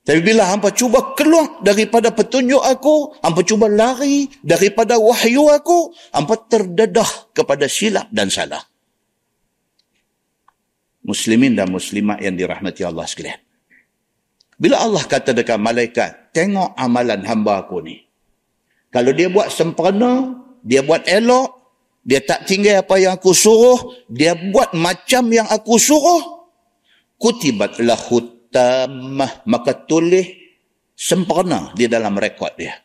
Tapi 0.10 0.26
bila 0.26 0.50
hampa 0.50 0.74
cuba 0.74 1.14
keluar 1.14 1.62
daripada 1.62 2.10
petunjuk 2.10 2.58
aku, 2.58 3.14
hampa 3.22 3.46
cuba 3.46 3.70
lari 3.70 4.26
daripada 4.42 4.98
wahyu 4.98 5.54
aku, 5.54 5.94
hampa 6.10 6.50
terdedah 6.50 7.30
kepada 7.30 7.70
silap 7.70 8.10
dan 8.10 8.34
salah. 8.34 8.66
Muslimin 11.06 11.54
dan 11.54 11.70
muslimat 11.70 12.26
yang 12.26 12.34
dirahmati 12.34 12.82
Allah 12.82 13.06
sekalian. 13.06 13.38
Bila 14.58 14.82
Allah 14.82 15.06
kata 15.06 15.30
dekat 15.30 15.62
malaikat, 15.62 16.34
tengok 16.34 16.74
amalan 16.74 17.22
hamba 17.30 17.62
aku 17.62 17.78
ni. 17.86 18.02
Kalau 18.90 19.14
dia 19.14 19.30
buat 19.30 19.54
sempurna, 19.54 20.42
dia 20.66 20.82
buat 20.82 21.06
elok, 21.06 21.54
dia 22.02 22.26
tak 22.26 22.50
tinggal 22.50 22.82
apa 22.82 22.98
yang 22.98 23.14
aku 23.14 23.30
suruh, 23.30 24.10
dia 24.10 24.34
buat 24.34 24.74
macam 24.74 25.30
yang 25.30 25.46
aku 25.46 25.78
suruh, 25.78 26.50
kutibat 27.22 27.78
lahu 27.78 28.39
tamah, 28.52 29.46
maka 29.46 29.74
tulis 29.74 30.26
sempurna 30.94 31.72
di 31.78 31.88
dalam 31.88 32.18
rekod 32.20 32.52
dia. 32.60 32.76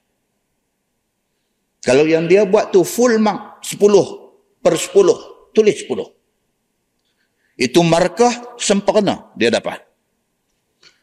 Kalau 1.84 2.08
yang 2.08 2.24
dia 2.24 2.48
buat 2.48 2.72
tu 2.72 2.80
full 2.80 3.20
mark 3.20 3.60
10 3.60 4.64
per 4.64 4.74
10, 4.80 5.52
tulis 5.52 5.76
10. 5.76 7.60
Itu 7.60 7.84
markah 7.84 8.56
sempurna 8.56 9.34
dia 9.36 9.52
dapat. 9.52 9.84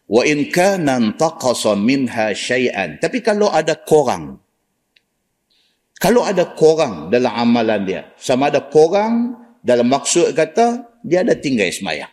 Wa 0.10 0.26
in 0.26 0.50
kana 0.52 1.00
taqasa 1.16 1.78
minha 1.78 2.34
syai'an. 2.36 2.98
Tapi 3.00 3.24
kalau 3.24 3.48
ada 3.54 3.78
kurang, 3.80 4.42
kalau 6.02 6.26
ada 6.26 6.52
korang 6.58 7.14
dalam 7.14 7.30
amalan 7.30 7.82
dia, 7.86 8.02
sama 8.18 8.50
ada 8.50 8.66
korang 8.66 9.38
dalam 9.62 9.86
maksud 9.86 10.34
kata, 10.34 10.98
dia 11.06 11.22
ada 11.22 11.38
tinggal 11.38 11.70
semayang. 11.70 12.10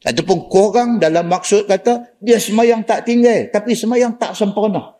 Ataupun 0.00 0.48
korang 0.48 0.90
dalam 0.96 1.28
maksud 1.28 1.68
kata, 1.68 2.16
dia 2.20 2.40
semayang 2.40 2.80
tak 2.84 3.04
tinggal, 3.04 3.52
tapi 3.52 3.76
semayang 3.76 4.16
tak 4.16 4.32
sempurna. 4.32 4.96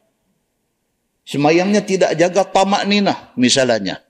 Semayangnya 1.24 1.80
tidak 1.80 2.12
jaga 2.20 2.44
tamak 2.44 2.84
ninah, 2.84 3.32
misalnya. 3.36 4.04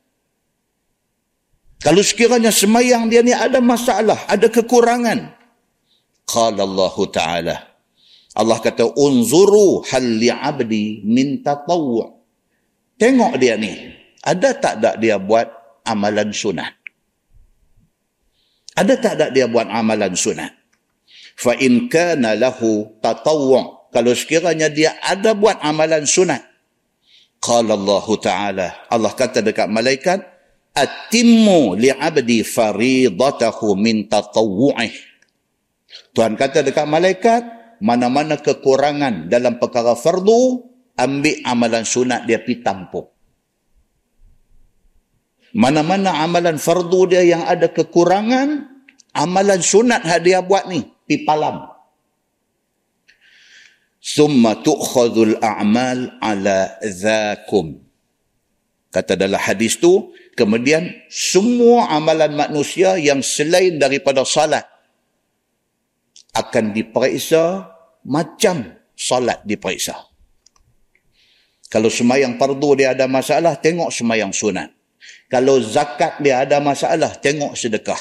Kalau 1.80 2.02
sekiranya 2.02 2.50
semayang 2.50 3.06
dia 3.06 3.22
ni 3.22 3.30
ada 3.30 3.62
masalah, 3.62 4.18
ada 4.26 4.50
kekurangan. 4.50 5.30
Qala 6.26 6.62
Allah 6.66 6.96
Ta'ala. 7.06 7.56
Allah 8.34 8.58
kata, 8.58 8.94
unzuru 8.98 9.82
hal 9.90 10.06
li'abdi 10.06 11.02
min 11.06 11.42
tatawwa' 11.42 12.20
Tengok 13.00 13.40
dia 13.40 13.56
ni. 13.56 13.72
Ada 14.20 14.52
tak 14.60 14.74
tak 14.84 14.94
dia 15.00 15.16
buat 15.16 15.48
amalan 15.88 16.36
sunat? 16.36 16.76
Ada 18.76 18.94
tak 19.00 19.14
tak 19.16 19.30
dia 19.32 19.48
buat 19.48 19.64
amalan 19.72 20.12
sunat? 20.12 20.59
Fa 21.40 21.56
in 21.56 21.88
kana 21.88 22.36
lahu 22.36 23.00
tatawwu' 23.00 23.88
kalau 23.88 24.12
sekiranya 24.12 24.68
dia 24.68 25.00
ada 25.00 25.32
buat 25.32 25.56
amalan 25.64 26.04
sunat. 26.04 26.44
Qala 27.40 27.72
Allah 27.74 28.06
Ta'ala. 28.20 28.68
Allah 28.92 29.12
kata 29.16 29.40
dekat 29.40 29.72
malaikat, 29.72 30.20
Atimmu 30.70 31.74
li'abdi 31.74 32.46
faridatahu 32.46 33.74
min 33.74 34.06
tatawu'ih. 34.06 34.94
Tuhan 36.14 36.38
kata 36.38 36.62
dekat 36.62 36.86
malaikat, 36.86 37.42
mana-mana 37.82 38.38
kekurangan 38.38 39.26
dalam 39.26 39.58
perkara 39.58 39.98
fardu, 39.98 40.62
ambil 40.94 41.36
amalan 41.42 41.82
sunat 41.82 42.28
dia 42.28 42.38
pi 42.38 42.62
tampung. 42.62 43.10
Mana-mana 45.50 46.22
amalan 46.22 46.62
fardu 46.62 47.10
dia 47.10 47.26
yang 47.26 47.42
ada 47.42 47.66
kekurangan, 47.66 48.70
amalan 49.10 49.58
sunat 49.58 50.06
dia 50.22 50.38
buat 50.38 50.70
ni, 50.70 50.86
pi 51.10 51.26
palam. 51.26 51.66
Summa 53.98 54.62
tu'khadul 54.62 55.42
a'mal 55.42 56.22
ala 56.22 56.78
dhakum. 56.86 57.82
Kata 58.94 59.18
dalam 59.18 59.42
hadis 59.42 59.82
tu, 59.82 60.14
kemudian 60.38 60.86
semua 61.10 61.90
amalan 61.90 62.38
manusia 62.38 62.94
yang 62.94 63.26
selain 63.26 63.82
daripada 63.82 64.22
salat 64.22 64.62
akan 66.30 66.70
diperiksa 66.70 67.66
macam 68.06 68.78
salat 68.94 69.42
diperiksa. 69.42 69.98
Kalau 71.70 71.86
semayang 71.86 72.34
fardu 72.34 72.70
dia 72.78 72.94
ada 72.98 73.06
masalah, 73.06 73.58
tengok 73.58 73.94
semayang 73.94 74.34
sunat. 74.34 74.74
Kalau 75.30 75.62
zakat 75.62 76.18
dia 76.18 76.42
ada 76.42 76.58
masalah, 76.58 77.14
tengok 77.14 77.54
sedekah. 77.54 77.98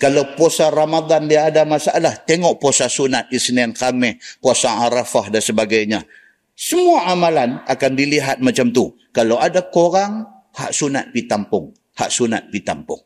Kalau 0.00 0.32
puasa 0.32 0.72
Ramadan 0.72 1.28
dia 1.28 1.52
ada 1.52 1.68
masalah, 1.68 2.16
tengok 2.24 2.56
puasa 2.56 2.88
sunat 2.88 3.28
Isnin 3.28 3.76
Khamis, 3.76 4.40
puasa 4.40 4.88
Arafah 4.88 5.28
dan 5.28 5.44
sebagainya. 5.44 6.08
Semua 6.56 7.12
amalan 7.12 7.60
akan 7.68 7.92
dilihat 7.92 8.40
macam 8.40 8.72
tu. 8.72 8.96
Kalau 9.12 9.36
ada 9.36 9.60
korang, 9.60 10.24
hak 10.56 10.72
sunat 10.72 11.12
ditampung. 11.12 11.76
Hak 12.00 12.08
sunat 12.08 12.48
ditampung. 12.48 13.04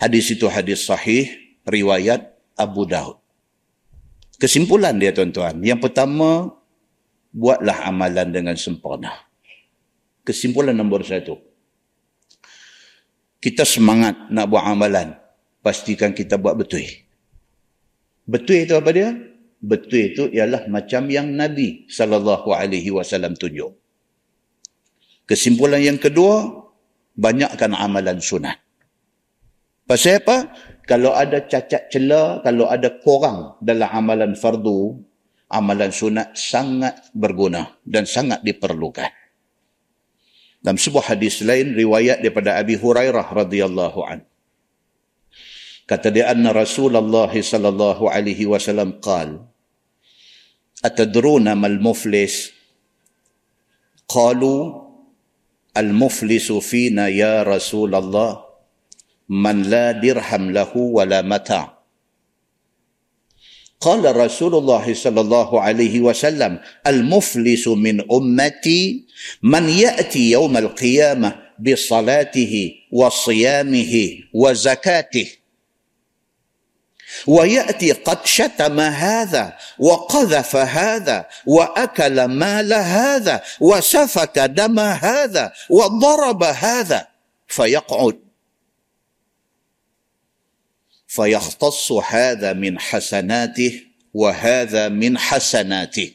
Hadis 0.00 0.32
itu 0.32 0.48
hadis 0.48 0.88
sahih, 0.88 1.28
riwayat 1.68 2.32
Abu 2.56 2.88
Daud. 2.88 3.20
Kesimpulan 4.40 4.96
dia 4.96 5.12
tuan-tuan. 5.12 5.60
Yang 5.60 5.90
pertama, 5.90 6.48
buatlah 7.34 7.84
amalan 7.84 8.32
dengan 8.32 8.56
sempurna. 8.56 9.12
Kesimpulan 10.24 10.72
nombor 10.72 11.04
satu. 11.04 11.36
Kita 13.36 13.68
semangat 13.68 14.32
nak 14.32 14.48
buat 14.48 14.64
amalan. 14.64 15.27
Pastikan 15.68 16.16
kita 16.16 16.40
buat 16.40 16.56
betul. 16.56 16.80
Betul 18.24 18.64
itu 18.64 18.72
apa 18.72 18.88
dia? 18.88 19.12
Betul 19.60 20.16
itu 20.16 20.24
ialah 20.32 20.64
macam 20.72 21.12
yang 21.12 21.28
Nabi 21.28 21.84
SAW 21.92 23.36
tunjuk. 23.36 23.76
Kesimpulan 25.28 25.84
yang 25.84 26.00
kedua, 26.00 26.64
banyakkan 27.20 27.76
amalan 27.76 28.16
sunat. 28.16 28.56
Pasal 29.84 30.24
apa? 30.24 30.56
Kalau 30.88 31.12
ada 31.12 31.44
cacat 31.44 31.92
celah, 31.92 32.40
kalau 32.40 32.64
ada 32.72 32.88
kurang 33.04 33.60
dalam 33.60 33.92
amalan 33.92 34.32
fardu, 34.32 35.04
amalan 35.52 35.92
sunat 35.92 36.32
sangat 36.32 37.12
berguna 37.12 37.76
dan 37.84 38.08
sangat 38.08 38.40
diperlukan. 38.40 39.12
Dalam 40.64 40.80
sebuah 40.80 41.12
hadis 41.12 41.44
lain 41.44 41.76
riwayat 41.76 42.24
daripada 42.24 42.56
Abi 42.56 42.80
Hurairah 42.80 43.36
radhiyallahu 43.36 44.00
an. 44.08 44.24
Kata 45.88 46.12
dia 46.12 46.28
anna 46.28 46.52
Rasulullah 46.52 47.32
sallallahu 47.32 48.12
alaihi 48.12 48.44
wasallam 48.44 49.00
qal 49.00 49.40
Atadruna 50.84 51.56
mal 51.56 51.80
muflis? 51.80 52.52
Qalu 54.04 54.84
al 55.72 55.90
muflisu 55.96 56.60
fina 56.60 57.08
ya 57.08 57.40
Rasulullah 57.42 58.44
man 59.32 59.64
la 59.66 59.96
dirham 59.96 60.52
lahu 60.52 61.00
wala 61.00 61.24
mata' 61.24 61.78
قال 63.78 64.02
رسول 64.16 64.54
الله 64.54 64.94
صلى 64.94 65.20
الله 65.20 65.60
عليه 65.60 66.00
وسلم 66.00 66.58
المفلس 66.86 67.68
من 67.68 68.02
امتي 68.10 69.06
من 69.42 69.68
ياتي 69.68 70.30
يوم 70.30 70.56
القيامه 70.56 71.30
بصلاته 71.58 72.54
وصيامه 72.92 73.94
وزكاته 74.34 75.28
ويأتي 77.26 77.92
قد 77.92 78.26
شتم 78.26 78.80
هذا 78.80 79.58
وقذف 79.78 80.56
هذا 80.56 81.26
وأكل 81.46 82.24
مال 82.24 82.72
هذا 82.72 83.42
وسفك 83.60 84.38
دم 84.38 84.80
هذا 84.80 85.52
وضرب 85.70 86.42
هذا 86.42 87.06
فيقعد. 87.48 88.18
فيختص 91.06 91.92
هذا 91.92 92.52
من 92.52 92.78
حسناته 92.80 93.82
وهذا 94.14 94.88
من 94.88 95.18
حسناته. 95.18 96.14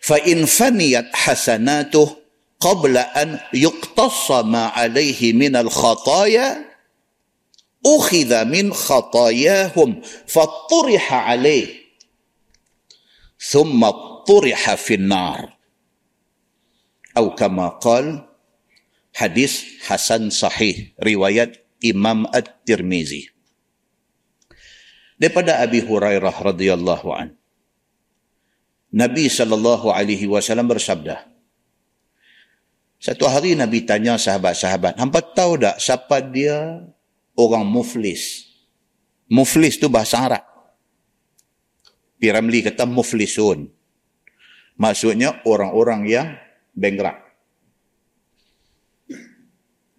فإن 0.00 0.46
فنيت 0.46 1.16
حسناته 1.16 2.16
قبل 2.60 2.96
أن 2.96 3.40
يقتص 3.54 4.30
ما 4.30 4.66
عليه 4.66 5.32
من 5.32 5.56
الخطايا 5.56 6.71
ukhidha 7.82 8.46
min 8.46 8.70
khatayahum 8.70 10.00
fatturiha 10.30 11.34
alaih 11.34 11.68
thumma 13.38 14.22
turiha 14.26 14.78
fin 14.78 15.10
nar 15.10 15.58
atau 17.12 17.34
kama 17.36 17.76
qal 17.82 18.24
hadis 19.12 19.84
hasan 19.84 20.32
sahih 20.32 20.96
riwayat 20.96 21.60
imam 21.84 22.24
at-tirmizi. 22.32 23.28
Daripada 25.20 25.60
abi 25.60 25.84
hurairah 25.84 26.34
radhiyallahu 26.34 27.08
an 27.14 27.36
Nabi 28.92 29.28
sallallahu 29.30 29.92
alaihi 29.92 30.26
wasallam 30.26 30.68
bersabda 30.68 31.30
Satu 33.02 33.26
hari 33.26 33.58
Nabi 33.58 33.82
tanya 33.82 34.14
sahabat-sahabat, 34.14 34.94
"Hampa 34.94 35.22
tahu 35.34 35.58
tak 35.58 35.82
siapa 35.82 36.22
dia 36.22 36.86
orang 37.36 37.64
muflis?" 37.64 38.52
Muflis 39.32 39.80
tu 39.80 39.88
bahasa 39.88 40.28
Arab. 40.28 40.44
Piramli 42.20 42.60
kata 42.60 42.84
muflisun. 42.84 43.64
Maksudnya 44.76 45.40
orang-orang 45.48 46.04
yang 46.04 46.28
bankrupt. 46.76 47.32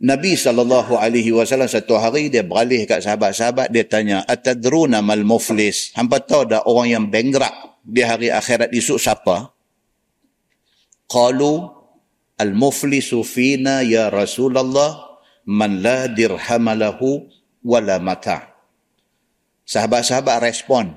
Nabi 0.04 0.36
SAW 0.36 1.64
satu 1.66 1.96
hari 1.96 2.28
dia 2.28 2.44
beralih 2.44 2.84
kat 2.84 3.08
sahabat-sahabat 3.08 3.72
dia 3.72 3.88
tanya 3.88 4.20
atadruna 4.28 5.00
mal 5.00 5.24
muflis 5.24 5.96
hampa 5.96 6.20
tahu 6.20 6.44
dah 6.44 6.68
orang 6.68 6.88
yang 6.92 7.06
bankrupt 7.08 7.80
di 7.88 8.04
hari 8.04 8.28
akhirat 8.28 8.68
esok 8.76 9.00
siapa 9.00 9.56
qalu 11.08 11.72
al 12.36 12.52
muflisu 12.52 13.24
fina 13.24 13.80
ya 13.80 14.12
rasulullah 14.12 15.13
man 15.48 15.84
la 15.84 16.08
dirhamalahu 16.08 17.28
wala 17.64 18.00
mata 18.00 18.52
sahabat-sahabat 19.68 20.44
respon 20.44 20.96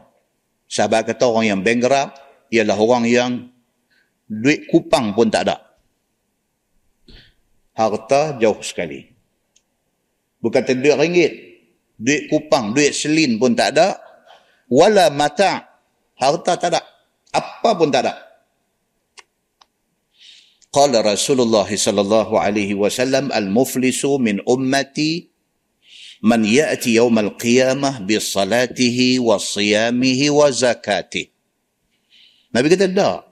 sahabat 0.66 1.06
kata 1.06 1.24
orang 1.26 1.46
yang 1.50 1.60
bankrupt 1.62 2.18
ialah 2.50 2.78
orang 2.78 3.04
yang 3.06 3.30
duit 4.26 4.66
kupang 4.70 5.14
pun 5.14 5.30
tak 5.30 5.50
ada 5.50 5.66
harta 7.76 8.40
jauh 8.40 8.58
sekali. 8.64 9.04
Bukan 10.40 10.64
duit 10.80 10.96
ringgit. 10.96 11.32
Duit 11.96 12.28
kupang, 12.32 12.72
duit 12.72 12.96
selin 12.96 13.36
pun 13.36 13.52
tak 13.52 13.76
ada. 13.76 14.00
Wala 14.72 15.12
mata. 15.12 15.68
Harta 16.16 16.56
tak 16.56 16.72
ada. 16.72 16.80
Apa 17.30 17.76
pun 17.76 17.92
tak 17.92 18.08
ada. 18.08 18.25
Qala 20.76 21.00
Rasulullah 21.00 21.64
sallallahu 21.64 22.36
alaihi 22.36 22.76
wasallam 22.76 23.32
al-muflisu 23.32 24.20
min 24.20 24.44
ummati 24.44 25.32
man 26.20 26.44
ya'ti 26.44 27.00
yawm 27.00 27.16
al-qiyamah 27.16 28.04
bi 28.04 28.20
salatihi 28.20 29.16
wa 29.16 29.40
siyamihi 29.40 30.28
wa 30.28 30.52
zakatihi. 30.52 31.32
Nabi 32.52 32.76
kata 32.76 32.92
tak. 32.92 33.24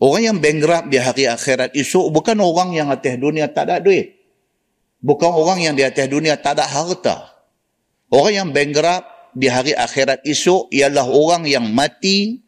Orang 0.00 0.22
yang 0.24 0.38
bankrupt 0.40 0.88
di 0.88 0.96
hari 0.96 1.28
akhirat 1.28 1.76
esok 1.76 2.08
bukan 2.08 2.40
orang 2.40 2.72
yang 2.72 2.88
atas 2.88 3.20
dunia 3.20 3.44
tak 3.52 3.68
ada 3.68 3.84
duit. 3.84 4.16
Bukan 5.04 5.28
orang 5.28 5.60
yang 5.60 5.76
di 5.76 5.84
atas 5.84 6.08
dunia 6.08 6.40
tak 6.40 6.56
ada 6.56 6.64
harta. 6.64 7.36
Orang 8.08 8.32
yang 8.32 8.48
bankrupt 8.48 9.04
di 9.36 9.44
hari 9.52 9.76
akhirat 9.76 10.24
esok 10.24 10.72
ialah 10.72 11.04
orang 11.04 11.44
yang 11.44 11.68
mati. 11.68 12.40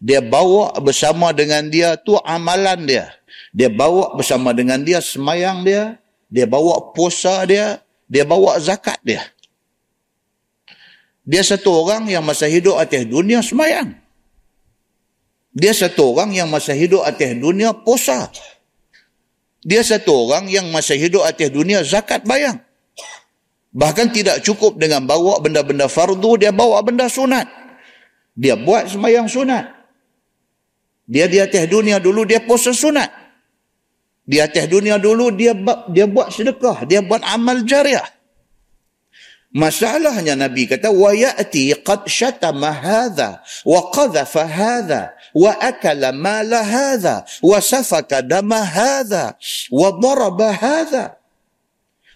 Dia 0.00 0.24
bawa 0.24 0.76
bersama 0.80 1.36
dengan 1.36 1.68
dia 1.68 2.00
tu 2.00 2.16
amalan 2.24 2.84
dia. 2.84 3.12
Dia 3.56 3.72
bawa 3.72 4.12
bersama 4.12 4.52
dengan 4.52 4.84
dia 4.84 5.00
semayang 5.00 5.64
dia. 5.64 5.96
Dia 6.28 6.44
bawa 6.44 6.92
puasa 6.92 7.40
dia. 7.48 7.80
Dia 8.04 8.28
bawa 8.28 8.60
zakat 8.60 9.00
dia. 9.00 9.24
Dia 11.24 11.40
satu 11.40 11.72
orang 11.72 12.04
yang 12.04 12.20
masa 12.20 12.44
hidup 12.52 12.76
atas 12.76 13.08
dunia 13.08 13.40
semayang. 13.40 13.96
Dia 15.56 15.72
satu 15.72 16.12
orang 16.12 16.36
yang 16.36 16.52
masa 16.52 16.76
hidup 16.76 17.00
atas 17.00 17.32
dunia 17.32 17.72
puasa. 17.72 18.28
Dia 19.64 19.80
satu 19.80 20.28
orang 20.28 20.52
yang 20.52 20.68
masa 20.68 20.92
hidup 20.92 21.24
atas 21.24 21.48
dunia 21.48 21.80
zakat 21.80 22.28
bayang. 22.28 22.60
Bahkan 23.72 24.12
tidak 24.12 24.44
cukup 24.44 24.76
dengan 24.76 25.08
bawa 25.08 25.40
benda-benda 25.40 25.88
fardu, 25.88 26.38
dia 26.38 26.52
bawa 26.52 26.84
benda 26.84 27.08
sunat. 27.08 27.48
Dia 28.36 28.54
buat 28.54 28.92
semayang 28.92 29.26
sunat. 29.26 29.64
Dia 31.08 31.24
di 31.24 31.40
atas 31.40 31.64
dunia 31.66 31.96
dulu, 31.98 32.28
dia 32.28 32.38
puasa 32.38 32.70
sunat. 32.76 33.25
Di 34.26 34.42
atas 34.42 34.66
dunia 34.66 34.98
dulu, 34.98 35.30
dia 35.30 35.54
dia 35.86 36.10
buat 36.10 36.34
sedekah, 36.34 36.82
dia 36.82 36.98
buat 36.98 37.22
amal 37.22 37.62
jariah. 37.62 38.04
Masalahnya 39.56 40.36
Nabi 40.36 40.68
kata 40.68 40.92
wa 40.92 41.16
ya'ti 41.16 41.72
qad 41.80 42.04
shatama 42.04 42.76
hadha 42.76 43.40
wa 43.64 43.88
qadhafa 43.88 44.44
hadha 44.44 45.16
wa 45.32 45.48
akala 45.56 46.12
mala 46.12 46.60
hadha 46.60 47.24
wa 47.40 47.56
safaka 47.56 48.20
dama 48.20 48.60
hadha 48.60 49.38
wa 49.72 49.88
daraba 49.96 50.52
hadha 50.52 51.16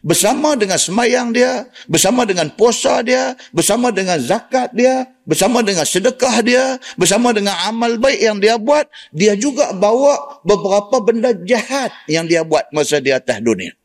bersama 0.00 0.56
dengan 0.56 0.80
semayang 0.80 1.28
dia 1.28 1.68
bersama 1.84 2.24
dengan 2.24 2.48
puasa 2.48 3.04
dia 3.04 3.36
bersama 3.52 3.92
dengan 3.92 4.16
zakat 4.16 4.72
dia 4.72 5.04
bersama 5.28 5.60
dengan 5.60 5.84
sedekah 5.84 6.40
dia 6.40 6.80
bersama 6.96 7.36
dengan 7.36 7.52
amal 7.68 8.00
baik 8.00 8.20
yang 8.20 8.40
dia 8.40 8.56
buat 8.56 8.88
dia 9.12 9.36
juga 9.36 9.76
bawa 9.76 10.40
beberapa 10.40 11.04
benda 11.04 11.36
jahat 11.44 11.92
yang 12.08 12.24
dia 12.24 12.40
buat 12.40 12.64
masa 12.72 12.96
di 12.96 13.12
atas 13.12 13.44
dunia 13.44 13.76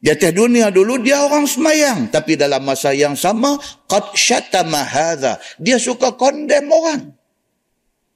di 0.00 0.08
atas 0.08 0.32
dunia 0.32 0.72
dulu 0.72 0.96
dia 0.96 1.20
orang 1.20 1.44
semayang. 1.44 2.08
Tapi 2.08 2.32
dalam 2.40 2.64
masa 2.64 2.96
yang 2.96 3.12
sama, 3.12 3.60
qad 3.84 4.16
syatama 4.16 4.80
hadha. 4.80 5.36
Dia 5.60 5.76
suka 5.76 6.16
kondem 6.16 6.72
orang. 6.72 7.12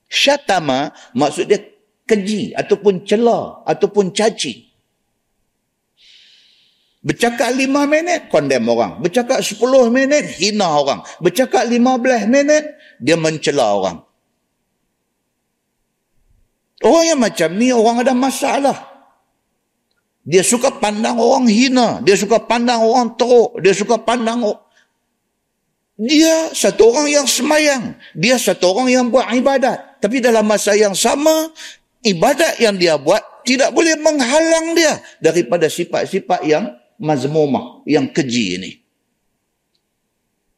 Syatama 0.08 0.96
maksud 1.12 1.44
dia 1.52 1.60
keji 2.08 2.56
ataupun 2.56 3.04
celah 3.04 3.60
ataupun 3.68 4.16
caci. 4.16 4.63
Bercakap 7.04 7.52
lima 7.52 7.84
minit, 7.84 8.32
kondem 8.32 8.64
orang. 8.64 8.96
Bercakap 9.04 9.44
sepuluh 9.44 9.92
minit, 9.92 10.24
hina 10.40 10.64
orang. 10.64 11.04
Bercakap 11.20 11.68
lima 11.68 12.00
belas 12.00 12.24
minit, 12.24 12.80
dia 12.96 13.20
mencela 13.20 13.76
orang. 13.76 14.00
Orang 16.80 17.04
yang 17.04 17.20
macam 17.20 17.52
ni, 17.60 17.68
orang 17.76 18.00
ada 18.00 18.16
masalah. 18.16 18.78
Dia 20.24 20.40
suka 20.40 20.80
pandang 20.80 21.20
orang 21.20 21.44
hina. 21.44 22.00
Dia 22.00 22.16
suka 22.16 22.40
pandang 22.40 22.80
orang 22.80 23.12
teruk. 23.20 23.60
Dia 23.60 23.76
suka 23.76 24.00
pandang 24.00 24.40
orang. 24.40 24.64
Dia 26.00 26.56
satu 26.56 26.88
orang 26.88 27.06
yang 27.12 27.26
semayang. 27.28 28.00
Dia 28.16 28.40
satu 28.40 28.72
orang 28.72 28.88
yang 28.88 29.04
buat 29.12 29.28
ibadat. 29.28 30.00
Tapi 30.00 30.24
dalam 30.24 30.48
masa 30.48 30.72
yang 30.72 30.96
sama, 30.96 31.52
ibadat 32.00 32.56
yang 32.60 32.80
dia 32.80 32.96
buat 32.96 33.20
tidak 33.44 33.76
boleh 33.76 34.00
menghalang 34.00 34.72
dia 34.72 34.96
daripada 35.20 35.68
sifat-sifat 35.68 36.40
yang 36.48 36.72
mazmumah, 37.00 37.82
yang 37.86 38.10
keji 38.10 38.46
ini. 38.60 38.72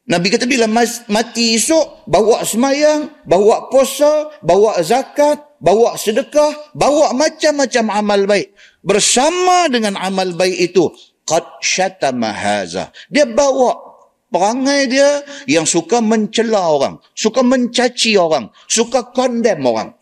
Nabi 0.07 0.31
kata 0.31 0.47
bila 0.47 0.71
mati 1.11 1.59
esok, 1.59 2.07
bawa 2.07 2.39
semayang, 2.47 3.11
bawa 3.27 3.67
puasa, 3.67 4.31
bawa 4.39 4.79
zakat, 4.79 5.43
bawa 5.59 5.99
sedekah, 5.99 6.71
bawa 6.71 7.11
macam-macam 7.11 7.85
amal 7.91 8.21
baik. 8.23 8.55
Bersama 8.79 9.67
dengan 9.67 9.99
amal 9.99 10.31
baik 10.31 10.71
itu 10.71 10.87
qad 11.27 11.43
syatama 11.59 12.31
haza. 12.31 12.95
Dia 13.11 13.27
bawa 13.27 13.87
perangai 14.31 14.87
dia 14.91 15.23
yang 15.47 15.63
suka 15.63 16.03
mencela 16.03 16.67
orang 16.67 16.99
suka 17.15 17.43
mencaci 17.43 18.19
orang 18.19 18.51
suka 18.67 19.11
condemn 19.15 19.63
orang 19.63 19.95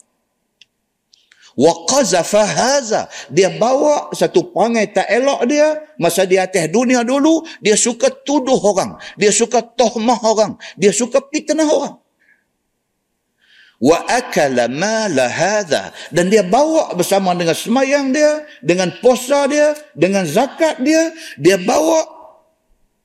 wa 1.55 1.73
qazafa 1.87 2.43
haza. 2.43 3.07
Dia 3.31 3.49
bawa 3.55 4.11
satu 4.11 4.51
perangai 4.51 4.91
tak 4.91 5.07
elok 5.07 5.41
dia. 5.47 5.83
Masa 5.95 6.27
di 6.27 6.35
atas 6.35 6.67
dunia 6.69 7.01
dulu 7.07 7.43
dia 7.63 7.79
suka 7.79 8.11
tuduh 8.11 8.59
orang. 8.59 8.99
Dia 9.15 9.31
suka 9.31 9.63
tohmah 9.63 10.19
orang. 10.23 10.59
Dia 10.75 10.91
suka 10.91 11.23
fitnah 11.31 11.67
orang. 11.67 11.95
Wa 13.75 14.07
akala 14.07 14.71
mala 14.71 15.27
hadha 15.27 15.91
dan 16.07 16.31
dia 16.31 16.47
bawa 16.47 16.95
bersama 16.95 17.35
dengan 17.35 17.51
semayang 17.51 18.15
dia 18.15 18.47
dengan 18.63 18.87
puasa 19.03 19.51
dia 19.51 19.75
dengan 19.91 20.23
zakat 20.23 20.79
dia 20.79 21.11
dia 21.35 21.59
bawa 21.59 22.07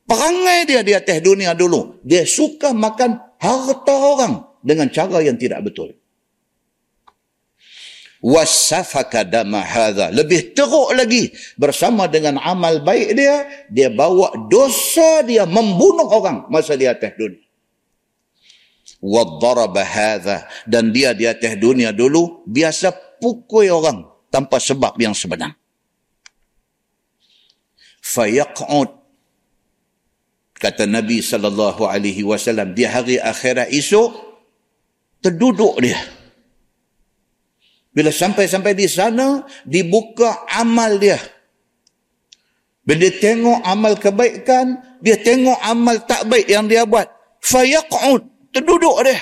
perangai 0.06 0.70
dia 0.70 0.86
di 0.86 0.94
atas 0.94 1.18
dunia 1.26 1.58
dulu. 1.58 1.98
Dia 2.06 2.22
suka 2.22 2.70
makan 2.70 3.18
harta 3.42 3.94
orang 3.98 4.46
dengan 4.62 4.86
cara 4.94 5.18
yang 5.26 5.34
tidak 5.34 5.66
betul 5.66 5.99
wasafaka 8.20 9.24
dama 9.24 9.64
hadha. 9.64 10.12
Lebih 10.12 10.52
teruk 10.52 10.92
lagi 10.92 11.32
bersama 11.56 12.06
dengan 12.06 12.36
amal 12.40 12.84
baik 12.84 13.16
dia 13.16 13.48
dia 13.72 13.88
bawa 13.88 14.36
dosa 14.48 15.24
dia 15.24 15.48
membunuh 15.48 16.06
orang 16.12 16.46
masa 16.52 16.76
di 16.76 16.84
atas 16.84 17.16
dunia. 17.16 17.42
Wadaraba 19.00 19.80
hadha. 19.80 20.44
Dan 20.68 20.92
dia 20.92 21.16
di 21.16 21.24
atas 21.24 21.56
dunia 21.56 21.90
dulu 21.90 22.44
biasa 22.44 22.92
pukul 23.18 23.72
orang 23.72 24.04
tanpa 24.28 24.60
sebab 24.60 24.94
yang 25.00 25.16
sebenar. 25.16 25.56
Fayaqud. 28.04 29.00
Kata 30.60 30.84
Nabi 30.84 31.24
sallallahu 31.24 31.88
alaihi 31.88 32.20
wasallam 32.20 32.76
di 32.76 32.84
hari 32.84 33.16
akhirat 33.16 33.72
esok 33.72 34.12
terduduk 35.24 35.80
dia 35.80 36.19
bila 37.90 38.14
sampai-sampai 38.14 38.72
di 38.78 38.86
sana 38.86 39.42
dibuka 39.66 40.46
amal 40.46 40.98
dia 40.98 41.18
Bila 42.90 43.06
dia 43.06 43.12
tengok 43.22 43.60
amal 43.62 43.94
kebaikan, 44.00 44.98
dia 44.98 45.14
tengok 45.20 45.54
amal 45.62 46.00
tak 46.10 46.26
baik 46.26 46.50
yang 46.50 46.66
dia 46.66 46.82
buat. 46.82 47.06
Fayaq'ud. 47.38 48.50
Terduduk 48.50 49.06
dia. 49.06 49.14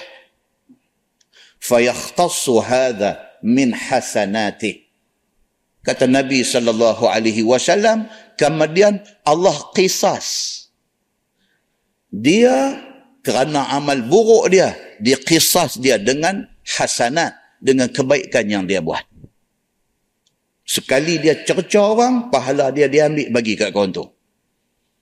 Fayakhtassu 1.61 2.65
hadha 2.65 3.21
min 3.45 3.77
hasanati. 3.77 4.89
Kata 5.85 6.09
Nabi 6.09 6.41
sallallahu 6.41 7.13
alaihi 7.13 7.45
wasallam, 7.45 8.09
kemudian 8.41 9.05
Allah 9.29 9.53
qisas. 9.77 10.57
Dia 12.09 12.73
kerana 13.21 13.69
amal 13.69 14.01
buruk 14.01 14.49
dia, 14.49 14.73
dia 14.97 15.21
qisas 15.21 15.77
dia 15.77 16.01
dengan 16.01 16.49
hasanat, 16.65 17.37
dengan 17.59 17.91
kebaikan 17.91 18.45
yang 18.47 18.65
dia 18.65 18.83
buat. 18.83 19.03
Sekali 20.69 21.17
dia 21.17 21.33
cerca 21.49 21.81
orang, 21.81 22.29
pahala 22.29 22.69
dia 22.69 22.87
diambil 22.93 23.33
bagi 23.33 23.57
kat 23.57 23.73
kawan 23.73 23.89
tu. 23.89 24.05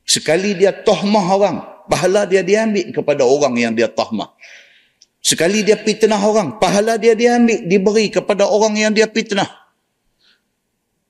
Sekali 0.06 0.54
dia 0.54 0.70
tohmah 0.70 1.26
orang, 1.26 1.56
pahala 1.90 2.22
dia 2.22 2.46
diambil 2.46 2.94
kepada 2.94 3.26
orang 3.26 3.54
yang 3.58 3.72
dia 3.74 3.90
tohmah. 3.90 4.30
Sekali 5.18 5.66
dia 5.66 5.74
fitnah 5.74 6.22
orang, 6.22 6.62
pahala 6.62 6.94
dia 6.94 7.18
diambil, 7.18 7.66
diberi 7.66 8.06
kepada 8.14 8.46
orang 8.46 8.78
yang 8.78 8.94
dia 8.94 9.10
fitnah. 9.10 9.50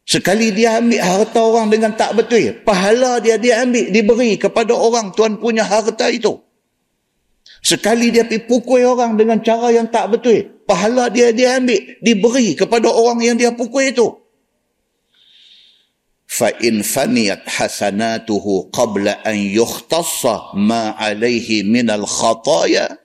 Sekali 0.09 0.56
dia 0.56 0.80
ambil 0.80 1.04
harta 1.04 1.40
orang 1.44 1.68
dengan 1.68 1.92
tak 1.92 2.16
betul, 2.16 2.56
pahala 2.64 3.20
dia 3.20 3.37
diambil, 3.37 3.92
diberi 3.92 4.40
kepada 4.40 4.72
orang 4.72 5.12
tuan 5.12 5.37
punya 5.37 5.68
harta 5.68 6.09
itu. 6.09 6.40
Sekali 7.61 8.09
dia 8.09 8.24
pergi 8.24 8.48
pukul 8.48 8.88
orang 8.88 9.20
dengan 9.20 9.37
cara 9.44 9.68
yang 9.68 9.85
tak 9.92 10.09
betul, 10.09 10.56
pahala 10.66 11.09
dia 11.09 11.31
dia 11.31 11.57
ambil 11.62 11.79
diberi 12.02 12.59
kepada 12.59 12.90
orang 12.90 13.22
yang 13.22 13.37
dia 13.38 13.55
pukul 13.55 13.87
itu 13.87 14.07
fa 16.26 16.50
in 16.61 16.83
faniyat 16.83 17.46
hasanatuhu 17.46 18.68
qabla 18.74 19.22
an 19.22 19.38
yukhtassa 19.38 20.52
ma 20.59 20.92
alayhi 20.98 21.62
min 21.62 21.87
al 21.88 22.05
khataya 22.05 22.98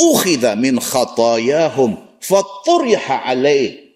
ukhidha 0.00 0.56
min 0.56 0.80
khatayahum 0.80 2.00
fa 2.18 2.40
turiha 2.64 3.28
alayhi 3.28 3.90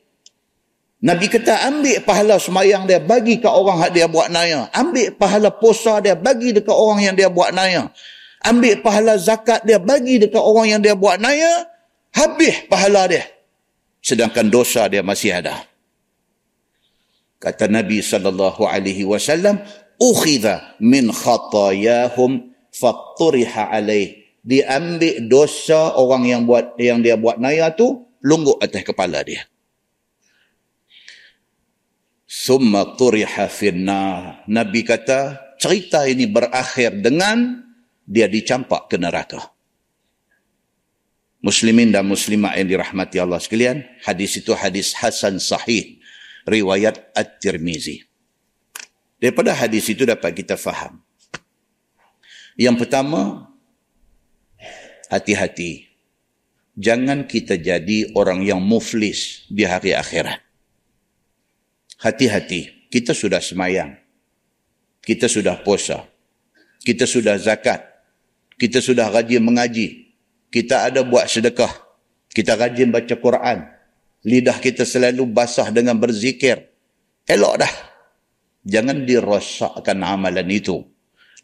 Nabi 1.05 1.29
kata 1.29 1.69
ambil 1.69 2.01
pahala 2.01 2.41
semayang 2.41 2.89
dia 2.89 2.97
bagi 2.97 3.37
ke 3.37 3.45
orang 3.45 3.85
yang 3.85 3.93
dia 3.93 4.09
buat 4.09 4.33
naya. 4.33 4.73
Ambil 4.73 5.13
pahala 5.13 5.53
puasa 5.53 6.01
dia 6.01 6.17
bagi 6.17 6.57
dekat 6.57 6.73
orang 6.73 7.05
yang 7.05 7.13
dia 7.13 7.29
buat 7.29 7.53
naya. 7.53 7.93
Ambil 8.41 8.81
pahala 8.81 9.21
zakat 9.21 9.69
dia 9.69 9.77
bagi 9.77 10.17
dekat 10.17 10.41
orang 10.41 10.65
yang 10.65 10.81
dia 10.81 10.97
buat 10.97 11.21
naya. 11.21 11.69
Habis 12.15 12.71
pahala 12.71 13.11
dia. 13.11 13.27
Sedangkan 13.99 14.47
dosa 14.47 14.87
dia 14.87 15.03
masih 15.03 15.35
ada. 15.35 15.67
Kata 17.43 17.67
Nabi 17.67 18.01
sallallahu 18.01 18.65
alaihi 18.65 19.03
wasallam 19.03 19.59
ukhidha 19.99 20.79
min 20.79 21.11
khatayahum 21.11 22.55
fatturiha 22.71 23.75
alaih. 23.75 24.23
Diambil 24.45 25.25
dosa 25.25 25.97
orang 25.97 26.29
yang 26.29 26.43
buat 26.45 26.77
yang 26.77 27.01
dia 27.01 27.17
buat 27.17 27.41
naya 27.41 27.73
tu 27.73 28.07
lungguk 28.21 28.61
atas 28.61 28.85
kepala 28.85 29.25
dia. 29.25 29.49
Summa 32.29 32.93
turiha 32.95 33.49
finna 33.49 34.37
nabi 34.45 34.85
kata 34.85 35.41
cerita 35.57 36.05
ini 36.05 36.29
berakhir 36.29 37.01
dengan 37.01 37.65
dia 38.05 38.29
dicampak 38.29 38.93
ke 38.93 39.01
neraka 39.01 39.54
muslimin 41.45 41.93
dan 41.93 42.09
muslimat 42.09 42.57
yang 42.57 42.73
dirahmati 42.73 43.21
Allah 43.21 43.37
sekalian 43.37 43.85
hadis 44.01 44.41
itu 44.41 44.57
hadis 44.57 44.97
hasan 44.97 45.37
sahih 45.37 46.01
riwayat 46.49 47.13
At-Tirmizi. 47.13 48.09
Daripada 49.21 49.53
hadis 49.53 49.89
itu 49.93 50.09
dapat 50.09 50.33
kita 50.33 50.57
faham. 50.57 51.05
Yang 52.57 52.87
pertama, 52.87 53.53
hati-hati. 55.13 55.93
Jangan 56.75 57.25
kita 57.29 57.55
jadi 57.55 58.13
orang 58.19 58.43
yang 58.43 58.59
muflis 58.59 59.47
di 59.47 59.65
hari 59.65 59.95
akhirat. 59.95 60.43
Hati-hati. 62.03 62.91
Kita 62.91 63.15
sudah 63.17 63.41
semayang. 63.41 63.97
Kita 65.01 65.31
sudah 65.31 65.63
puasa. 65.63 66.05
Kita 66.85 67.09
sudah 67.09 67.39
zakat. 67.41 67.81
Kita 68.61 68.83
sudah 68.83 69.09
rajin 69.09 69.41
mengaji. 69.41 70.04
Kita 70.55 70.87
ada 70.87 71.03
buat 71.03 71.27
sedekah. 71.27 71.83
Kita 72.31 72.55
rajin 72.55 72.95
baca 72.95 73.19
Quran 73.19 73.75
lidah 74.25 74.57
kita 74.59 74.89
selalu 74.89 75.29
basah 75.29 75.69
dengan 75.71 76.01
berzikir. 76.01 76.57
Elok 77.29 77.55
dah. 77.61 77.75
Jangan 78.65 79.05
dirosakkan 79.05 80.01
amalan 80.01 80.49
itu 80.49 80.81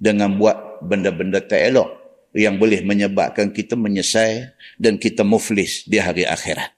dengan 0.01 0.41
buat 0.41 0.81
benda-benda 0.81 1.45
tak 1.45 1.61
elok 1.69 1.89
yang 2.33 2.57
boleh 2.57 2.81
menyebabkan 2.81 3.53
kita 3.53 3.77
menyesal 3.77 4.57
dan 4.81 4.97
kita 4.97 5.21
muflis 5.21 5.85
di 5.85 6.01
hari 6.01 6.25
akhirat. 6.25 6.73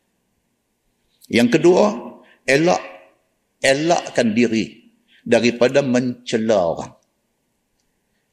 Yang 1.31 1.59
kedua, 1.59 1.95
elok 2.43 2.83
elakkan 3.63 4.35
diri 4.35 4.91
daripada 5.23 5.79
mencela 5.87 6.59
orang. 6.59 6.93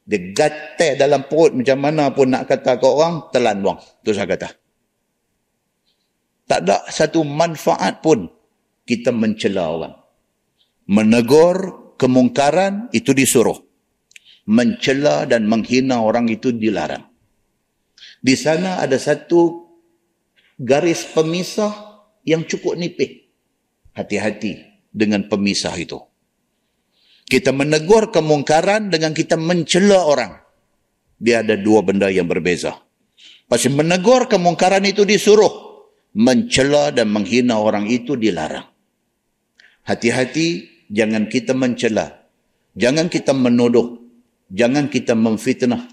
Dia 0.10 0.34
gatal 0.34 0.98
dalam 0.98 1.30
perut 1.30 1.54
macam 1.54 1.78
mana 1.78 2.10
pun 2.10 2.34
nak 2.34 2.50
kata 2.50 2.82
ke 2.82 2.88
orang, 2.90 3.30
telan 3.30 3.62
buang. 3.62 3.78
Itu 4.02 4.18
saya 4.18 4.26
kata. 4.26 4.50
Tak 6.50 6.60
ada 6.66 6.82
satu 6.90 7.22
manfaat 7.22 8.02
pun 8.02 8.26
kita 8.90 9.14
mencela 9.14 9.70
orang. 9.70 9.94
Menegur 10.90 11.94
kemungkaran 12.02 12.90
itu 12.90 13.14
disuruh. 13.14 13.62
Mencela 14.50 15.30
dan 15.30 15.46
menghina 15.46 16.02
orang 16.02 16.26
itu 16.26 16.50
dilarang. 16.50 17.06
Di 18.18 18.34
sana 18.34 18.82
ada 18.82 18.98
satu 18.98 19.70
garis 20.58 21.06
pemisah 21.14 22.02
yang 22.26 22.50
cukup 22.50 22.82
nipih. 22.82 23.30
Hati-hati 23.94 24.58
dengan 24.90 25.30
pemisah 25.30 25.78
itu. 25.78 26.02
Kita 27.30 27.54
menegur 27.54 28.10
kemungkaran 28.10 28.90
dengan 28.90 29.14
kita 29.14 29.38
mencela 29.38 30.02
orang. 30.02 30.34
Dia 31.22 31.46
ada 31.46 31.54
dua 31.54 31.86
benda 31.86 32.10
yang 32.10 32.26
berbeza. 32.26 32.74
Pasal 33.46 33.78
menegur 33.78 34.26
kemungkaran 34.26 34.82
itu 34.90 35.06
disuruh 35.06 35.70
mencela 36.18 36.90
dan 36.90 37.14
menghina 37.14 37.62
orang 37.62 37.86
itu 37.86 38.18
dilarang. 38.18 38.66
Hati-hati 39.86 40.66
jangan 40.90 41.30
kita 41.30 41.54
mencela. 41.54 42.26
Jangan 42.74 43.14
kita 43.14 43.38
menuduh. 43.38 44.02
Jangan 44.50 44.90
kita 44.90 45.14
memfitnah. 45.14 45.86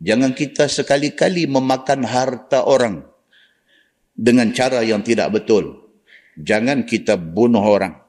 Jangan 0.00 0.32
kita 0.32 0.64
sekali-kali 0.64 1.44
memakan 1.44 2.08
harta 2.08 2.64
orang 2.64 3.04
dengan 4.16 4.48
cara 4.56 4.80
yang 4.80 5.04
tidak 5.04 5.28
betul. 5.28 5.92
Jangan 6.40 6.88
kita 6.88 7.20
bunuh 7.20 7.60
orang. 7.60 7.99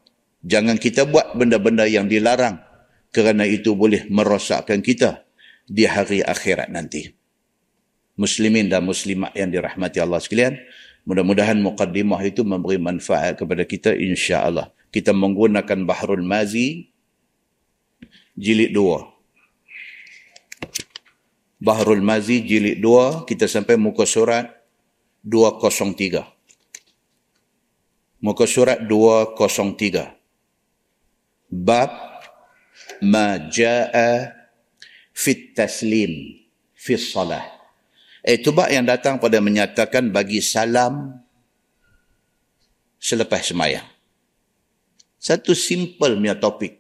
Jangan 0.42 0.82
kita 0.82 1.06
buat 1.06 1.38
benda-benda 1.38 1.86
yang 1.86 2.10
dilarang 2.10 2.58
kerana 3.14 3.46
itu 3.46 3.78
boleh 3.78 4.10
merosakkan 4.10 4.82
kita 4.82 5.26
di 5.70 5.86
hari 5.86 6.26
akhirat 6.26 6.74
nanti. 6.74 7.14
Muslimin 8.18 8.70
dan 8.70 8.86
muslimat 8.86 9.34
yang 9.38 9.50
dirahmati 9.50 9.98
Allah 10.02 10.22
sekalian, 10.22 10.58
Mudah-mudahan 11.02 11.58
mukaddimah 11.58 12.22
itu 12.22 12.46
memberi 12.46 12.78
manfaat 12.78 13.42
kepada 13.42 13.66
kita 13.66 13.98
insya-Allah. 13.98 14.70
Kita 14.94 15.18
menggunakan 15.18 15.82
Bahrul 15.82 16.22
Mazi 16.22 16.94
jilid 18.38 18.70
2. 18.78 19.10
Bahrul 21.58 22.06
Mazi 22.06 22.46
jilid 22.46 22.78
2 22.78 23.26
kita 23.26 23.50
sampai 23.50 23.82
muka 23.82 24.06
surat 24.06 24.62
203. 25.26 26.22
Muka 28.22 28.46
surat 28.46 28.78
203. 28.86 30.21
Bab 31.52 31.92
ma 33.04 33.36
jaa 33.52 34.32
fit 35.12 35.52
taslim 35.52 36.40
fi 36.72 36.96
salah. 36.96 37.44
Eh, 38.24 38.40
tubak 38.40 38.72
yang 38.72 38.88
datang 38.88 39.20
pada 39.20 39.44
menyatakan 39.44 40.08
bagi 40.16 40.40
salam 40.40 41.20
selepas 43.02 43.44
semayang. 43.44 43.86
Satu 45.20 45.52
simple 45.54 46.18
punya 46.18 46.40
topik. 46.40 46.80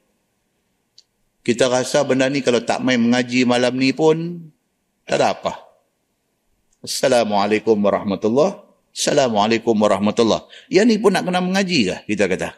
Kita 1.41 1.67
rasa 1.67 2.05
benda 2.05 2.29
ni 2.29 2.39
kalau 2.45 2.61
tak 2.61 2.79
main 2.85 3.01
mengaji 3.01 3.43
malam 3.43 3.73
ni 3.75 3.91
pun 3.91 4.45
tak 5.03 5.17
ada 5.19 5.33
apa. 5.33 5.53
Assalamualaikum 6.81 7.77
warahmatullahi 7.77 8.57
Assalamualaikum 8.89 9.77
warahmatullahi 9.77 10.49
Yang 10.65 10.85
ni 10.89 10.95
pun 10.97 11.13
nak 11.13 11.29
kena 11.29 11.37
mengaji 11.37 11.93
ke 11.93 11.97
kita 12.09 12.25
kata? 12.25 12.49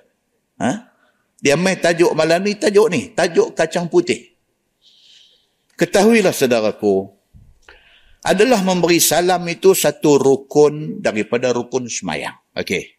Ha? 0.64 0.93
Dia 1.44 1.60
main 1.60 1.76
tajuk 1.76 2.16
malam 2.16 2.40
ni, 2.40 2.56
tajuk 2.56 2.88
ni. 2.88 3.12
Tajuk 3.12 3.52
kacang 3.52 3.92
putih. 3.92 4.32
Ketahuilah 5.76 6.32
saudaraku, 6.32 7.12
adalah 8.24 8.64
memberi 8.64 9.04
salam 9.04 9.44
itu 9.52 9.76
satu 9.76 10.16
rukun 10.16 11.04
daripada 11.04 11.52
rukun 11.52 11.92
semayang. 11.92 12.40
Okey. 12.56 12.96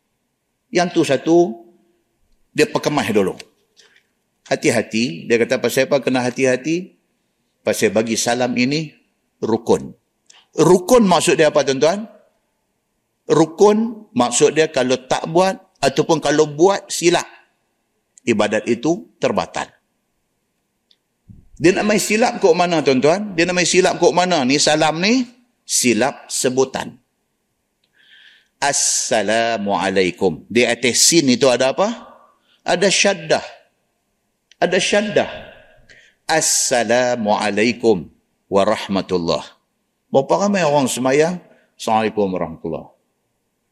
Yang 0.69 0.89
tu 0.93 1.01
satu, 1.09 1.37
dia 2.53 2.69
perkemah 2.69 3.09
dulu. 3.09 3.33
hati-hati. 4.45 5.25
Dia 5.25 5.41
kata 5.41 5.57
pasal 5.57 5.89
apa 5.89 6.05
kena 6.05 6.21
hati-hati? 6.21 7.01
Pasal 7.65 7.97
bagi 7.97 8.15
salam 8.21 8.53
ini 8.61 8.93
rukun. 9.41 9.97
Rukun 10.55 11.09
maksud 11.09 11.41
dia 11.41 11.49
apa 11.49 11.65
tuan-tuan? 11.65 12.05
Rukun 13.25 14.09
maksud 14.13 14.53
dia 14.53 14.69
kalau 14.69 15.01
tak 15.09 15.25
buat 15.33 15.57
ataupun 15.81 16.21
kalau 16.21 16.45
buat 16.45 16.93
silap. 16.93 17.25
Ibadat 18.25 18.65
itu 18.67 19.13
terbatal. 19.21 19.69
Dia 21.55 21.71
nak 21.71 21.87
main 21.87 22.03
silap 22.03 22.43
kok 22.43 22.57
mana 22.57 22.83
tuan-tuan? 22.83 23.37
Dia 23.39 23.47
nak 23.47 23.55
main 23.55 23.69
silap 23.69 24.03
kok 24.03 24.11
mana? 24.11 24.43
Ni 24.43 24.59
salam 24.59 24.99
ni 24.99 25.23
silap 25.63 26.27
sebutan. 26.27 26.99
Assalamualaikum. 28.59 30.49
Di 30.51 30.65
atas 30.67 31.05
sin 31.05 31.29
itu 31.31 31.47
ada 31.47 31.77
apa? 31.77 31.89
Ada 32.65 32.89
syaddah. 32.89 33.45
Ada 34.59 34.79
syaddah. 34.81 35.31
Assalamualaikum 36.25 38.09
warahmatullah. 38.49 39.45
Berapa 40.09 40.49
ramai 40.49 40.65
orang 40.65 40.89
semayang? 40.89 41.37
Assalamualaikum 41.77 42.27
warahmatullah. 42.33 42.87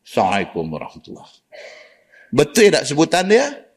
Assalamualaikum 0.04 0.64
warahmatullah. 0.68 1.26
Betul 2.28 2.68
tak 2.68 2.84
sebutan 2.84 3.24
dia? 3.32 3.71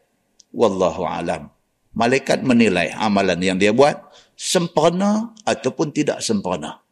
Wallahu 0.56 1.04
alam 1.04 1.52
malaikat 1.96 2.44
menilai 2.44 2.92
amalan 2.94 3.40
yang 3.40 3.58
dia 3.58 3.72
buat 3.72 3.96
sempurna 4.36 5.32
ataupun 5.48 5.96
tidak 5.96 6.20
sempurna. 6.20 6.84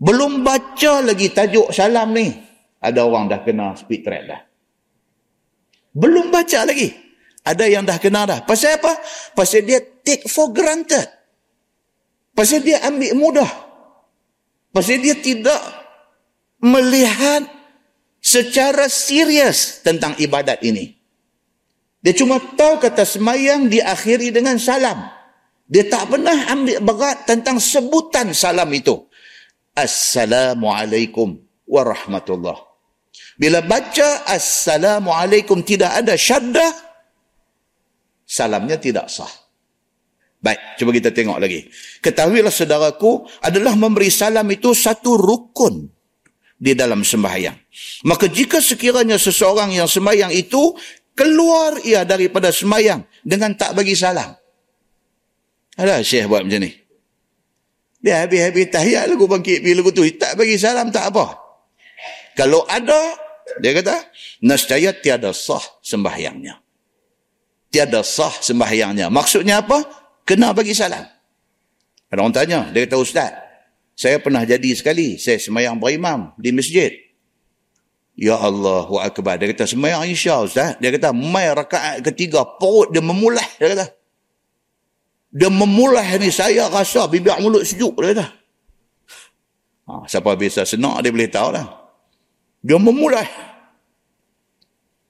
Belum 0.00 0.42
baca 0.42 1.04
lagi 1.04 1.30
tajuk 1.30 1.70
salam 1.70 2.10
ni, 2.16 2.34
ada 2.82 3.06
orang 3.06 3.30
dah 3.30 3.40
kena 3.44 3.76
speed 3.78 4.02
track 4.02 4.24
dah. 4.26 4.40
Belum 5.94 6.34
baca 6.34 6.66
lagi. 6.66 6.90
Ada 7.44 7.68
yang 7.68 7.84
dah 7.84 8.00
kena 8.00 8.26
dah. 8.26 8.40
Pasal 8.42 8.80
apa? 8.80 8.98
Pasal 9.36 9.68
dia 9.68 9.78
take 9.78 10.26
for 10.26 10.50
granted. 10.50 11.06
Pasal 12.34 12.64
dia 12.64 12.82
ambil 12.82 13.14
mudah. 13.14 13.50
Pasal 14.74 14.98
dia 14.98 15.14
tidak 15.14 15.60
melihat 16.58 17.46
secara 18.18 18.88
serius 18.90 19.84
tentang 19.86 20.18
ibadat 20.18 20.64
ini. 20.66 20.93
Dia 22.04 22.12
cuma 22.12 22.36
tahu 22.36 22.84
kata 22.84 23.00
semayang 23.08 23.72
diakhiri 23.72 24.28
dengan 24.28 24.60
salam. 24.60 25.08
Dia 25.64 25.88
tak 25.88 26.12
pernah 26.12 26.36
ambil 26.52 26.84
berat 26.84 27.24
tentang 27.24 27.56
sebutan 27.56 28.36
salam 28.36 28.68
itu. 28.76 29.08
Assalamualaikum 29.72 31.40
warahmatullah. 31.64 32.60
Bila 33.40 33.64
baca 33.64 34.28
Assalamualaikum 34.28 35.64
tidak 35.64 36.04
ada 36.04 36.12
syaddah, 36.12 36.70
salamnya 38.28 38.76
tidak 38.76 39.08
sah. 39.08 39.30
Baik, 40.44 40.76
cuba 40.76 40.92
kita 40.92 41.08
tengok 41.08 41.40
lagi. 41.40 41.72
Ketahuilah 42.04 42.52
saudaraku 42.52 43.24
adalah 43.40 43.72
memberi 43.80 44.12
salam 44.12 44.44
itu 44.52 44.76
satu 44.76 45.16
rukun 45.16 45.88
di 46.60 46.76
dalam 46.76 47.00
sembahyang. 47.00 47.56
Maka 48.04 48.28
jika 48.28 48.60
sekiranya 48.60 49.16
seseorang 49.16 49.72
yang 49.72 49.88
sembahyang 49.88 50.28
itu 50.36 50.76
keluar 51.14 51.78
ia 51.86 52.02
daripada 52.02 52.50
semayang 52.50 53.06
dengan 53.22 53.54
tak 53.54 53.72
bagi 53.72 53.94
salam. 53.94 54.34
Ada 55.74 56.02
syekh 56.06 56.30
buat 56.30 56.46
macam 56.46 56.62
ni. 56.62 56.70
Dia 58.04 58.26
habis-habis 58.26 58.68
tahiyat 58.68 59.08
lagu 59.08 59.24
bangkit 59.24 59.64
pergi 59.64 59.74
lagu 59.74 59.90
tu. 59.90 60.04
Tak 60.20 60.36
bagi 60.36 60.60
salam 60.60 60.92
tak 60.92 61.08
apa. 61.08 61.40
Kalau 62.36 62.66
ada, 62.68 63.16
dia 63.62 63.72
kata, 63.72 63.96
nascaya 64.44 64.92
tiada 64.92 65.32
sah 65.32 65.62
sembahyangnya. 65.80 66.60
Tiada 67.72 68.04
sah 68.04 68.34
sembahyangnya. 68.44 69.08
Maksudnya 69.08 69.64
apa? 69.64 69.82
Kena 70.28 70.52
bagi 70.52 70.76
salam. 70.76 71.06
Ada 72.12 72.18
orang 72.20 72.34
tanya, 72.34 72.60
dia 72.70 72.84
kata, 72.84 72.96
Ustaz, 73.00 73.32
saya 73.94 74.18
pernah 74.20 74.44
jadi 74.44 74.70
sekali, 74.74 75.16
saya 75.16 75.38
semayang 75.40 75.80
berimam 75.80 76.34
di 76.36 76.50
masjid. 76.52 76.92
Ya 78.14 78.38
Allah 78.38 78.86
wa 78.86 79.00
akbar. 79.02 79.42
Dia 79.42 79.50
kata 79.50 79.66
semayang 79.66 80.06
Isya 80.06 80.46
Ustaz. 80.46 80.78
Dia 80.78 80.94
kata 80.94 81.10
mai 81.10 81.50
rakaat 81.50 81.98
ketiga 82.06 82.46
perut 82.46 82.94
dia 82.94 83.02
memulai. 83.02 83.46
Dia 83.58 83.74
kata. 83.74 83.86
Dia 85.34 85.50
memulai 85.50 86.14
ni 86.22 86.30
saya 86.30 86.70
rasa 86.70 87.10
bibir 87.10 87.34
mulut 87.42 87.66
sejuk. 87.66 87.98
Dia 87.98 88.14
kata. 88.14 88.26
Ha, 89.84 89.92
siapa 90.06 90.38
biasa 90.38 90.62
senak 90.62 91.02
dia 91.02 91.10
boleh 91.10 91.30
tahu 91.30 91.48
lah. 91.58 91.66
Dia 92.62 92.78
memulai. 92.78 93.26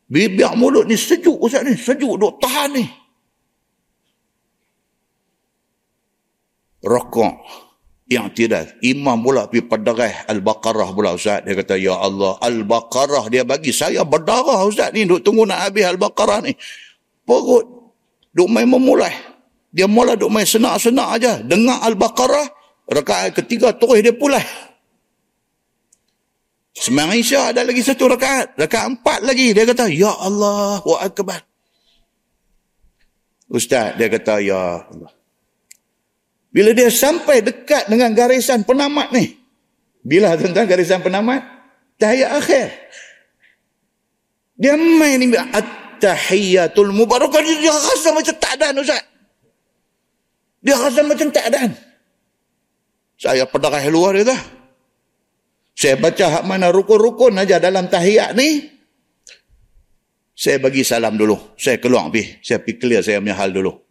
Bibir 0.08 0.56
mulut 0.56 0.88
ni 0.88 0.96
sejuk 0.96 1.36
Ustaz 1.36 1.60
ni. 1.60 1.76
Sejuk 1.76 2.16
duk 2.16 2.40
tahan 2.40 2.72
ni. 2.72 2.84
Rokok 6.84 7.63
tidak. 8.30 8.78
Imam 8.84 9.18
pula 9.18 9.50
pergi 9.50 9.66
pedarah 9.66 10.28
Al-Baqarah 10.30 10.88
pula 10.94 11.14
Ustaz. 11.14 11.42
Dia 11.42 11.54
kata, 11.58 11.74
Ya 11.74 11.98
Allah, 11.98 12.38
Al-Baqarah 12.38 13.26
dia 13.32 13.42
bagi 13.42 13.74
saya 13.74 14.06
berdarah 14.06 14.62
Ustaz 14.62 14.94
ni. 14.94 15.02
Duk 15.02 15.24
tunggu 15.26 15.42
nak 15.42 15.70
habis 15.70 15.84
Al-Baqarah 15.84 16.38
ni. 16.46 16.54
Perut. 17.26 17.66
Duk 18.30 18.48
main 18.50 18.66
memulai. 18.66 19.14
Dia 19.74 19.90
mula 19.90 20.14
duk 20.14 20.30
main 20.30 20.46
senak-senak 20.46 21.08
aja. 21.18 21.32
Dengar 21.42 21.82
Al-Baqarah. 21.82 22.46
Rekaat 22.84 23.34
ketiga 23.34 23.72
terus 23.74 23.98
dia 24.04 24.14
pulai. 24.14 24.44
Semang 26.74 27.14
Isya 27.14 27.54
ada 27.54 27.62
lagi 27.62 27.80
satu 27.80 28.10
rakaat. 28.10 28.58
Rakaat 28.58 28.86
empat 28.98 29.18
lagi. 29.22 29.54
Dia 29.54 29.62
kata, 29.62 29.86
Ya 29.90 30.10
Allah, 30.10 30.82
wa 30.82 30.98
akbar. 30.98 31.40
Ustaz, 33.46 33.94
dia 33.94 34.10
kata, 34.10 34.42
Ya 34.42 34.82
Allah. 34.82 35.12
Bila 36.54 36.70
dia 36.70 36.86
sampai 36.86 37.42
dekat 37.42 37.90
dengan 37.90 38.14
garisan 38.14 38.62
penamat 38.62 39.10
ni. 39.10 39.34
Bila 40.06 40.38
tentang 40.38 40.70
garisan 40.70 41.02
penamat? 41.02 41.42
Tahiyat 41.98 42.30
akhir. 42.30 42.70
Dia 44.54 44.78
main 44.78 45.18
ni. 45.18 45.34
At-tahiyyatul 45.34 46.94
mubarakah. 46.94 47.42
Dia 47.42 47.74
rasa 47.74 48.14
macam 48.14 48.34
tak 48.38 48.54
ada 48.54 48.70
Ustaz. 48.78 49.02
Dia 50.62 50.78
rasa 50.78 51.02
macam 51.02 51.28
tak 51.34 51.50
ada. 51.50 51.74
Saya 53.18 53.50
pedarah 53.50 53.82
luar 53.90 54.14
dia 54.14 54.30
dah. 54.30 54.40
Saya 55.74 55.98
baca 55.98 56.38
hak 56.38 56.44
mana 56.46 56.70
rukun-rukun 56.70 57.34
aja 57.34 57.58
dalam 57.58 57.90
tahiyat 57.90 58.30
ni. 58.38 58.62
Saya 60.38 60.62
bagi 60.62 60.86
salam 60.86 61.18
dulu. 61.18 61.58
Saya 61.58 61.82
keluar 61.82 62.14
pergi. 62.14 62.38
Saya 62.46 62.62
pergi 62.62 62.78
clear 62.78 63.02
saya 63.02 63.18
punya 63.18 63.34
hal 63.34 63.50
dulu. 63.50 63.83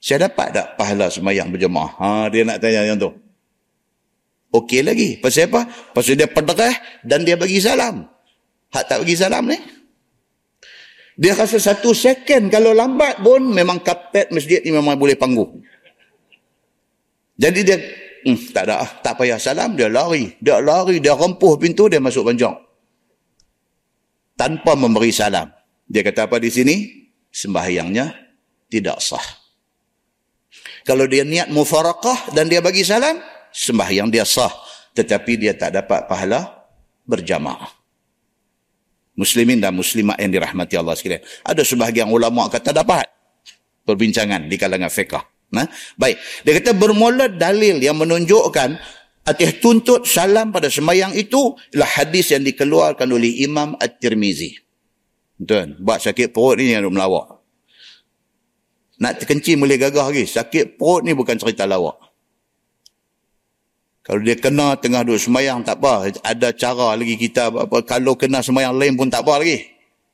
Saya 0.00 0.28
dapat 0.28 0.52
tak 0.52 0.66
pahala 0.76 1.08
semayang 1.08 1.48
berjemaah? 1.50 1.90
Ha, 1.98 2.08
dia 2.28 2.44
nak 2.44 2.60
tanya 2.60 2.84
yang 2.84 3.00
tu. 3.00 3.10
Okey 4.54 4.80
lagi. 4.86 5.20
Pasal 5.20 5.50
apa? 5.52 5.68
Pasal 5.92 6.16
dia 6.16 6.28
pedarah 6.30 6.72
dan 7.02 7.26
dia 7.26 7.36
bagi 7.36 7.60
salam. 7.60 8.06
Hak 8.72 8.84
tak 8.88 8.98
bagi 9.04 9.16
salam 9.18 9.44
ni? 9.48 9.58
Dia 11.16 11.32
rasa 11.32 11.56
satu 11.56 11.96
second 11.96 12.52
kalau 12.52 12.76
lambat 12.76 13.24
pun 13.24 13.40
memang 13.40 13.80
kapten 13.80 14.28
masjid 14.36 14.60
ni 14.60 14.72
memang 14.72 15.00
boleh 15.00 15.16
panggung. 15.16 15.64
Jadi 17.36 17.60
dia 17.64 17.76
hmm, 18.24 18.52
tak 18.52 18.68
ada 18.68 18.84
tak 19.00 19.16
payah 19.16 19.40
salam 19.40 19.76
dia 19.76 19.88
lari. 19.88 20.36
Dia 20.40 20.60
lari, 20.60 21.00
dia 21.00 21.16
rempuh 21.16 21.56
pintu 21.56 21.88
dia 21.88 22.00
masuk 22.00 22.28
panjang. 22.28 22.56
Tanpa 24.36 24.76
memberi 24.76 25.08
salam. 25.08 25.48
Dia 25.88 26.04
kata 26.04 26.28
apa 26.28 26.36
di 26.36 26.52
sini? 26.52 26.76
Sembahyangnya 27.32 28.12
tidak 28.68 29.00
sah. 29.00 29.45
Kalau 30.86 31.10
dia 31.10 31.26
niat 31.26 31.50
mufarakah 31.50 32.30
dan 32.30 32.46
dia 32.46 32.62
bagi 32.62 32.86
salam, 32.86 33.18
sembahyang 33.50 34.06
dia 34.06 34.22
sah. 34.22 34.54
Tetapi 34.94 35.32
dia 35.34 35.52
tak 35.58 35.74
dapat 35.74 36.06
pahala 36.06 36.46
berjamaah. 37.02 37.74
Muslimin 39.18 39.58
dan 39.58 39.74
muslimat 39.74 40.14
yang 40.22 40.30
dirahmati 40.30 40.78
Allah 40.78 40.94
sekalian. 40.94 41.26
Ada 41.42 41.66
sebahagian 41.66 42.06
ulama 42.06 42.46
kata 42.46 42.70
dapat 42.70 43.10
perbincangan 43.82 44.46
di 44.46 44.54
kalangan 44.54 44.92
fiqah. 44.92 45.24
Nah, 45.50 45.66
baik. 45.98 46.16
Dia 46.46 46.52
kata 46.62 46.70
bermula 46.76 47.26
dalil 47.32 47.82
yang 47.82 47.98
menunjukkan 47.98 48.78
atas 49.26 49.50
tuntut 49.58 50.06
salam 50.06 50.54
pada 50.54 50.70
sembahyang 50.70 51.18
itu 51.18 51.58
ialah 51.74 51.90
hadis 51.98 52.30
yang 52.30 52.46
dikeluarkan 52.46 53.10
oleh 53.10 53.42
Imam 53.42 53.74
At-Tirmizi. 53.74 54.54
Tuan, 55.42 55.76
buat 55.82 56.00
sakit 56.00 56.32
perut 56.32 56.62
ni 56.62 56.72
yang 56.72 56.86
melawak. 56.88 57.35
Nak 58.96 59.12
terkencing 59.20 59.60
boleh 59.60 59.76
gagah 59.76 60.08
lagi. 60.08 60.24
Sakit 60.24 60.80
perut 60.80 61.04
ni 61.04 61.12
bukan 61.12 61.36
cerita 61.36 61.68
lawak. 61.68 62.00
Kalau 64.06 64.22
dia 64.22 64.38
kena 64.38 64.78
tengah 64.78 65.02
duduk 65.02 65.18
semayang, 65.18 65.66
tak 65.66 65.82
apa. 65.82 66.14
Ada 66.22 66.54
cara 66.54 66.94
lagi 66.94 67.18
kita. 67.18 67.50
Apa, 67.50 67.82
kalau 67.82 68.14
kena 68.14 68.38
semayang 68.38 68.78
lain 68.78 68.94
pun 68.94 69.10
tak 69.10 69.26
apa 69.26 69.42
lagi. 69.42 69.66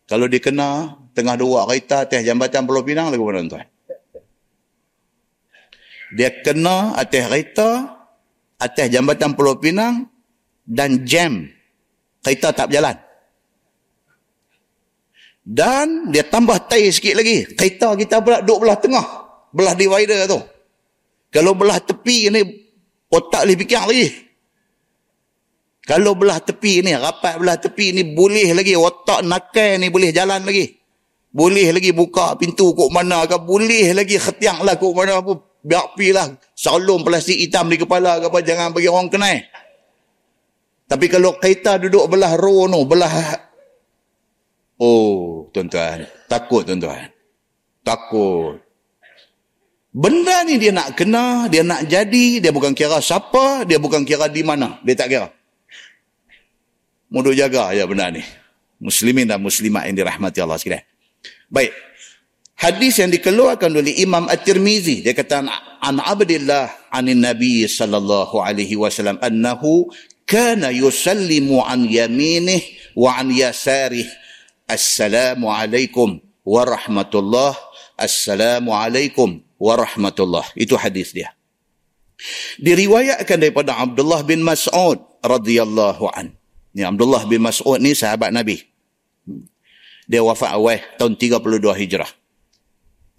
Kalau 0.08 0.26
dia 0.26 0.40
kena 0.40 0.96
tengah 1.12 1.36
dua 1.36 1.68
kereta 1.68 2.08
atas 2.08 2.24
jambatan 2.24 2.64
Pulau 2.64 2.82
Pinang, 2.82 3.12
lagi 3.12 3.20
mana 3.20 3.44
tuan? 3.44 3.68
Dia 6.16 6.28
kena 6.40 6.96
atas 6.96 7.22
kereta 7.28 7.68
atas 8.56 8.86
jambatan 8.88 9.36
Pulau 9.36 9.60
Pinang 9.60 10.08
dan 10.64 11.04
jam. 11.04 11.46
Kereta 12.24 12.50
tak 12.56 12.72
berjalan. 12.72 12.96
Dan 15.42 16.14
dia 16.14 16.22
tambah 16.22 16.54
tai 16.70 16.86
sikit 16.94 17.18
lagi. 17.18 17.42
Kereta 17.58 17.98
kita 17.98 18.22
pula 18.22 18.38
duduk 18.40 18.62
belah 18.62 18.78
tengah. 18.78 19.06
belah 19.52 19.76
divider 19.76 20.24
tu. 20.24 20.40
Kalau 21.28 21.52
belah 21.52 21.76
tepi 21.82 22.32
ni, 22.32 22.40
otak 23.12 23.44
boleh 23.44 23.56
fikir 23.58 23.82
lagi. 23.84 24.06
Kalau 25.82 26.14
belah 26.14 26.38
tepi 26.40 26.80
ni, 26.86 26.94
rapat 26.94 27.36
belah 27.36 27.58
tepi 27.58 27.92
ni, 27.92 28.02
boleh 28.16 28.54
lagi. 28.56 28.72
Otak 28.78 29.26
nakal 29.26 29.76
ni 29.82 29.92
boleh 29.92 30.08
jalan 30.14 30.40
lagi. 30.46 30.78
Boleh 31.32 31.72
lagi 31.72 31.90
buka 31.96 32.36
pintu 32.36 32.76
kok 32.76 32.92
mana 32.92 33.24
ke. 33.24 33.36
Boleh 33.40 33.96
lagi 33.96 34.16
khetiang 34.20 34.64
lah 34.64 34.76
kok 34.76 34.92
mana 34.92 35.20
pun. 35.24 35.40
Biar 35.64 35.96
pi 35.96 36.12
lah. 36.12 36.28
Salum 36.52 37.00
plastik 37.00 37.36
hitam 37.38 37.72
di 37.72 37.80
kepala 37.80 38.20
ke 38.20 38.28
apa. 38.28 38.38
Jangan 38.44 38.72
bagi 38.76 38.88
orang 38.88 39.08
kenal. 39.08 39.40
Tapi 40.86 41.06
kalau 41.08 41.40
kita 41.40 41.80
duduk 41.80 42.04
belah 42.12 42.36
roh 42.36 42.68
no, 42.68 42.84
belah... 42.84 43.51
Oh, 44.80 45.48
tuan-tuan. 45.52 46.08
Takut, 46.28 46.64
tuan-tuan. 46.64 47.10
Takut. 47.82 48.62
Benda 49.92 50.40
ni 50.48 50.56
dia 50.56 50.72
nak 50.72 50.96
kena, 50.96 51.52
dia 51.52 51.60
nak 51.60 51.84
jadi, 51.84 52.40
dia 52.40 52.48
bukan 52.48 52.72
kira 52.72 52.96
siapa, 53.04 53.68
dia 53.68 53.76
bukan 53.76 54.08
kira 54.08 54.24
di 54.32 54.40
mana. 54.40 54.80
Dia 54.80 54.96
tak 54.96 55.12
kira. 55.12 55.28
Mudah 57.12 57.36
jaga 57.36 57.76
ya 57.76 57.84
benda 57.84 58.08
ni. 58.08 58.24
Muslimin 58.80 59.28
dan 59.28 59.38
muslimat 59.44 59.84
yang 59.84 60.00
dirahmati 60.00 60.40
Allah 60.40 60.56
sekalian. 60.56 60.82
Baik. 61.52 61.76
Hadis 62.56 62.96
yang 63.04 63.12
dikeluarkan 63.12 63.68
oleh 63.68 64.00
Imam 64.00 64.30
At-Tirmizi 64.32 65.04
dia 65.04 65.12
kata 65.12 65.44
an 65.82 65.96
Abdullah 66.00 66.70
anin 66.88 67.20
Nabi 67.20 67.66
sallallahu 67.66 68.38
alaihi 68.38 68.78
wasallam 68.78 69.18
annahu 69.18 69.90
kana 70.24 70.70
yusallimu 70.72 71.58
an 71.58 71.84
yaminih 71.84 72.62
wa 72.94 73.18
an 73.18 73.34
yasarih 73.34 74.06
assalamu 74.72 75.52
alaikum 75.52 76.18
warahmatullah 76.42 77.52
assalamu 78.00 78.72
alaikum 78.72 79.44
warahmatullah. 79.60 80.42
Itu 80.58 80.74
hadis 80.74 81.14
dia. 81.14 81.30
Diriwayatkan 82.58 83.38
daripada 83.38 83.78
Abdullah 83.78 84.22
bin 84.26 84.42
Mas'ud 84.42 84.98
radhiyallahu 85.22 86.06
an. 86.14 86.34
Ni 86.72 86.82
Abdullah 86.82 87.26
bin 87.26 87.42
Mas'ud 87.44 87.78
ni 87.78 87.94
sahabat 87.94 88.34
Nabi. 88.34 88.62
Dia 90.10 90.22
wafat 90.24 90.50
awal 90.54 90.82
tahun 90.98 91.14
32 91.14 91.62
Hijrah. 91.62 92.10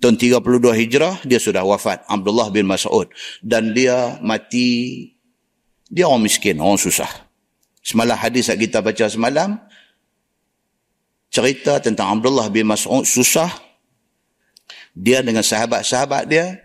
Tahun 0.04 0.16
32 0.20 0.82
Hijrah 0.84 1.16
dia 1.24 1.40
sudah 1.40 1.64
wafat 1.64 2.04
Abdullah 2.12 2.52
bin 2.52 2.68
Mas'ud 2.68 3.08
dan 3.40 3.72
dia 3.72 4.20
mati 4.20 5.10
dia 5.88 6.10
orang 6.10 6.26
miskin, 6.26 6.60
orang 6.60 6.80
susah. 6.80 7.08
Semalam 7.84 8.16
hadis 8.16 8.48
yang 8.48 8.60
kita 8.60 8.80
baca 8.80 9.06
semalam 9.12 9.60
cerita 11.34 11.82
tentang 11.82 12.14
Abdullah 12.14 12.54
bin 12.54 12.70
Mas'ud 12.70 13.02
susah. 13.02 13.50
Dia 14.94 15.26
dengan 15.26 15.42
sahabat-sahabat 15.42 16.30
dia 16.30 16.62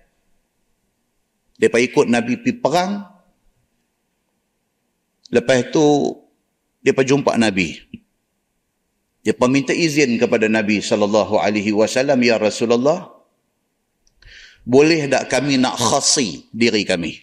dia 1.57 1.69
ikut 1.73 2.05
Nabi 2.05 2.37
pergi 2.37 2.61
perang. 2.61 3.09
Lepas 5.33 5.73
tu 5.73 6.12
dia 6.85 6.93
jumpa 6.93 7.41
Nabi. 7.41 7.81
Dia 9.25 9.33
minta 9.49 9.73
izin 9.73 10.21
kepada 10.21 10.47
Nabi 10.53 10.85
wasallam 11.73 12.21
ya 12.21 12.37
Rasulullah 12.37 13.19
boleh 14.69 15.09
tak 15.09 15.33
kami 15.33 15.57
nak 15.57 15.81
khasi 15.81 16.45
diri 16.53 16.85
kami? 16.85 17.16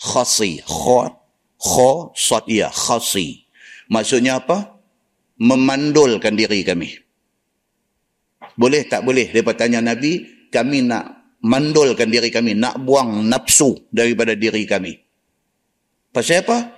Khasi 0.00 0.64
kha 0.64 1.12
kha 1.60 1.92
sad 2.16 2.48
ya 2.48 2.72
khasi. 2.72 3.44
Maksudnya 3.92 4.40
apa 4.40 4.77
memandulkan 5.38 6.34
diri 6.34 6.66
kami 6.66 7.08
boleh 8.58 8.82
tak 8.90 9.06
boleh? 9.06 9.30
Dia 9.30 9.46
tanya 9.54 9.78
Nabi, 9.78 10.26
kami 10.50 10.82
nak 10.82 11.38
mandulkan 11.46 12.10
diri 12.10 12.26
kami, 12.26 12.58
nak 12.58 12.82
buang 12.82 13.22
nafsu 13.30 13.86
daripada 13.94 14.34
diri 14.34 14.66
kami. 14.66 14.98
Pasal 16.10 16.42
apa? 16.42 16.74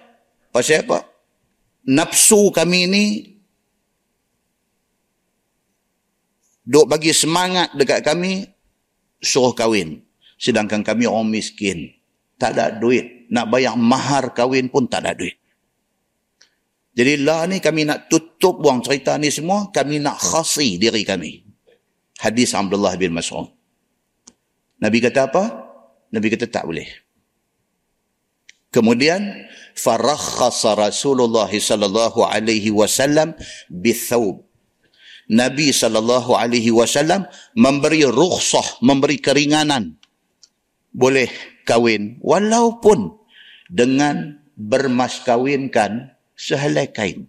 Pasal 0.53 0.85
apa? 0.85 1.09
Nafsu 1.89 2.53
kami 2.53 2.85
ni 2.85 3.05
duk 6.69 6.85
bagi 6.85 7.17
semangat 7.17 7.73
dekat 7.73 8.05
kami 8.05 8.45
suruh 9.25 9.57
kahwin. 9.57 10.05
Sedangkan 10.37 10.85
kami 10.85 11.09
orang 11.09 11.33
miskin. 11.33 11.97
Tak 12.37 12.57
ada 12.57 12.77
duit. 12.77 13.29
Nak 13.33 13.49
bayar 13.49 13.73
mahar 13.81 14.37
kahwin 14.37 14.69
pun 14.69 14.85
tak 14.85 15.09
ada 15.09 15.17
duit. 15.17 15.40
Jadi 16.91 17.23
lah 17.23 17.47
ni 17.47 17.63
kami 17.63 17.87
nak 17.87 18.11
tutup 18.11 18.59
buang 18.59 18.83
cerita 18.83 19.15
ni 19.17 19.31
semua. 19.31 19.71
Kami 19.71 20.03
nak 20.03 20.19
khasi 20.19 20.77
diri 20.77 21.07
kami 21.07 21.51
hadis 22.21 22.53
Abdullah 22.53 22.95
bin 23.01 23.17
Mas'ud. 23.17 23.49
Nabi 24.81 25.01
kata 25.01 25.29
apa? 25.33 25.45
Nabi 26.13 26.29
kata 26.29 26.47
tak 26.49 26.69
boleh. 26.69 26.89
Kemudian 28.71 29.51
farakhasa 29.75 30.79
Rasulullah 30.79 31.51
sallallahu 31.51 32.23
alaihi 32.23 32.71
wasallam 32.71 33.35
bithawb. 33.67 34.47
Nabi 35.31 35.75
sallallahu 35.75 36.35
alaihi 36.39 36.71
wasallam 36.71 37.27
memberi 37.55 38.07
rukhsah, 38.07 38.83
memberi 38.83 39.19
keringanan 39.19 39.99
boleh 40.91 41.31
kahwin 41.67 42.19
walaupun 42.19 43.15
dengan 43.71 44.43
bermaskawinkan 44.59 46.15
sehelai 46.41 46.89
kain. 46.89 47.29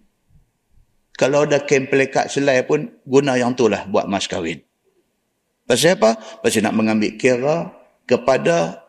Kalau 1.20 1.44
ada 1.44 1.60
kain 1.60 1.84
pelekat 1.84 2.32
selai 2.32 2.64
pun 2.64 2.88
guna 3.04 3.36
yang 3.36 3.52
itulah 3.52 3.84
buat 3.84 4.08
mas 4.08 4.24
kahwin. 4.24 4.64
Pasal 5.68 6.00
apa? 6.00 6.16
Pasal 6.40 6.64
nak 6.64 6.72
mengambil 6.72 7.12
kira 7.20 7.68
kepada 8.08 8.80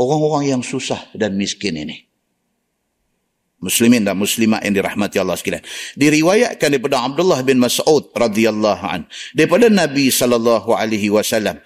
orang-orang 0.00 0.56
yang 0.56 0.62
susah 0.64 0.98
dan 1.12 1.36
miskin 1.36 1.76
ini. 1.76 2.08
Muslimin 3.56 4.04
dan 4.04 4.16
muslimat 4.20 4.60
yang 4.64 4.76
dirahmati 4.76 5.16
Allah 5.16 5.36
sekalian. 5.36 5.64
Diriwayatkan 5.96 6.68
daripada 6.76 7.00
Abdullah 7.00 7.40
bin 7.40 7.56
Mas'ud 7.56 8.12
radhiyallahu 8.12 8.84
an 8.84 9.08
daripada 9.32 9.72
Nabi 9.72 10.12
sallallahu 10.12 10.76
alaihi 10.76 11.08
wasallam 11.08 11.56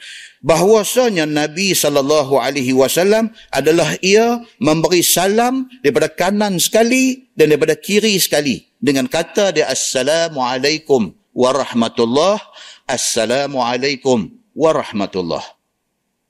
bahwasanya 0.40 1.28
Nabi 1.28 1.76
sallallahu 1.76 2.40
alaihi 2.40 2.72
wasallam 2.72 3.32
adalah 3.52 3.96
ia 4.00 4.40
memberi 4.56 5.04
salam 5.04 5.68
daripada 5.84 6.08
kanan 6.08 6.56
sekali 6.56 7.28
dan 7.36 7.52
daripada 7.52 7.76
kiri 7.76 8.16
sekali 8.16 8.72
dengan 8.80 9.04
kata 9.04 9.52
dia 9.52 9.68
assalamu 9.68 10.40
alaikum 10.40 11.12
warahmatullah 11.36 12.40
assalamu 12.88 13.60
alaikum 13.60 14.32
warahmatullah. 14.56 15.44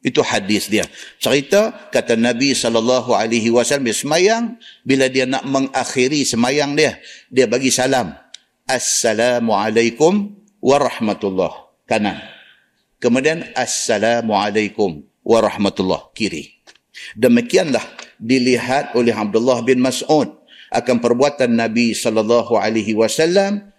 Itu 0.00 0.24
hadis 0.24 0.72
dia. 0.72 0.88
Cerita 1.20 1.92
kata 1.92 2.16
Nabi 2.16 2.56
sallallahu 2.56 3.12
alaihi 3.12 3.52
wasallam 3.52 3.92
semayang 3.92 4.56
bila 4.80 5.12
dia 5.12 5.28
nak 5.28 5.44
mengakhiri 5.44 6.24
semayang 6.24 6.72
dia, 6.72 6.96
dia 7.28 7.44
bagi 7.44 7.68
salam. 7.68 8.16
Assalamualaikum 8.64 10.40
warahmatullah 10.64 11.52
kanan. 11.84 12.39
Kemudian 13.00 13.48
assalamualaikum 13.56 15.00
warahmatullah 15.24 16.12
kiri. 16.12 16.60
Demikianlah 17.16 17.80
dilihat 18.20 18.92
oleh 18.92 19.16
Abdullah 19.16 19.64
bin 19.64 19.80
Mas'ud 19.80 20.28
akan 20.68 20.96
perbuatan 21.00 21.56
Nabi 21.56 21.96
sallallahu 21.96 22.60
alaihi 22.60 22.92
wasallam 22.92 23.72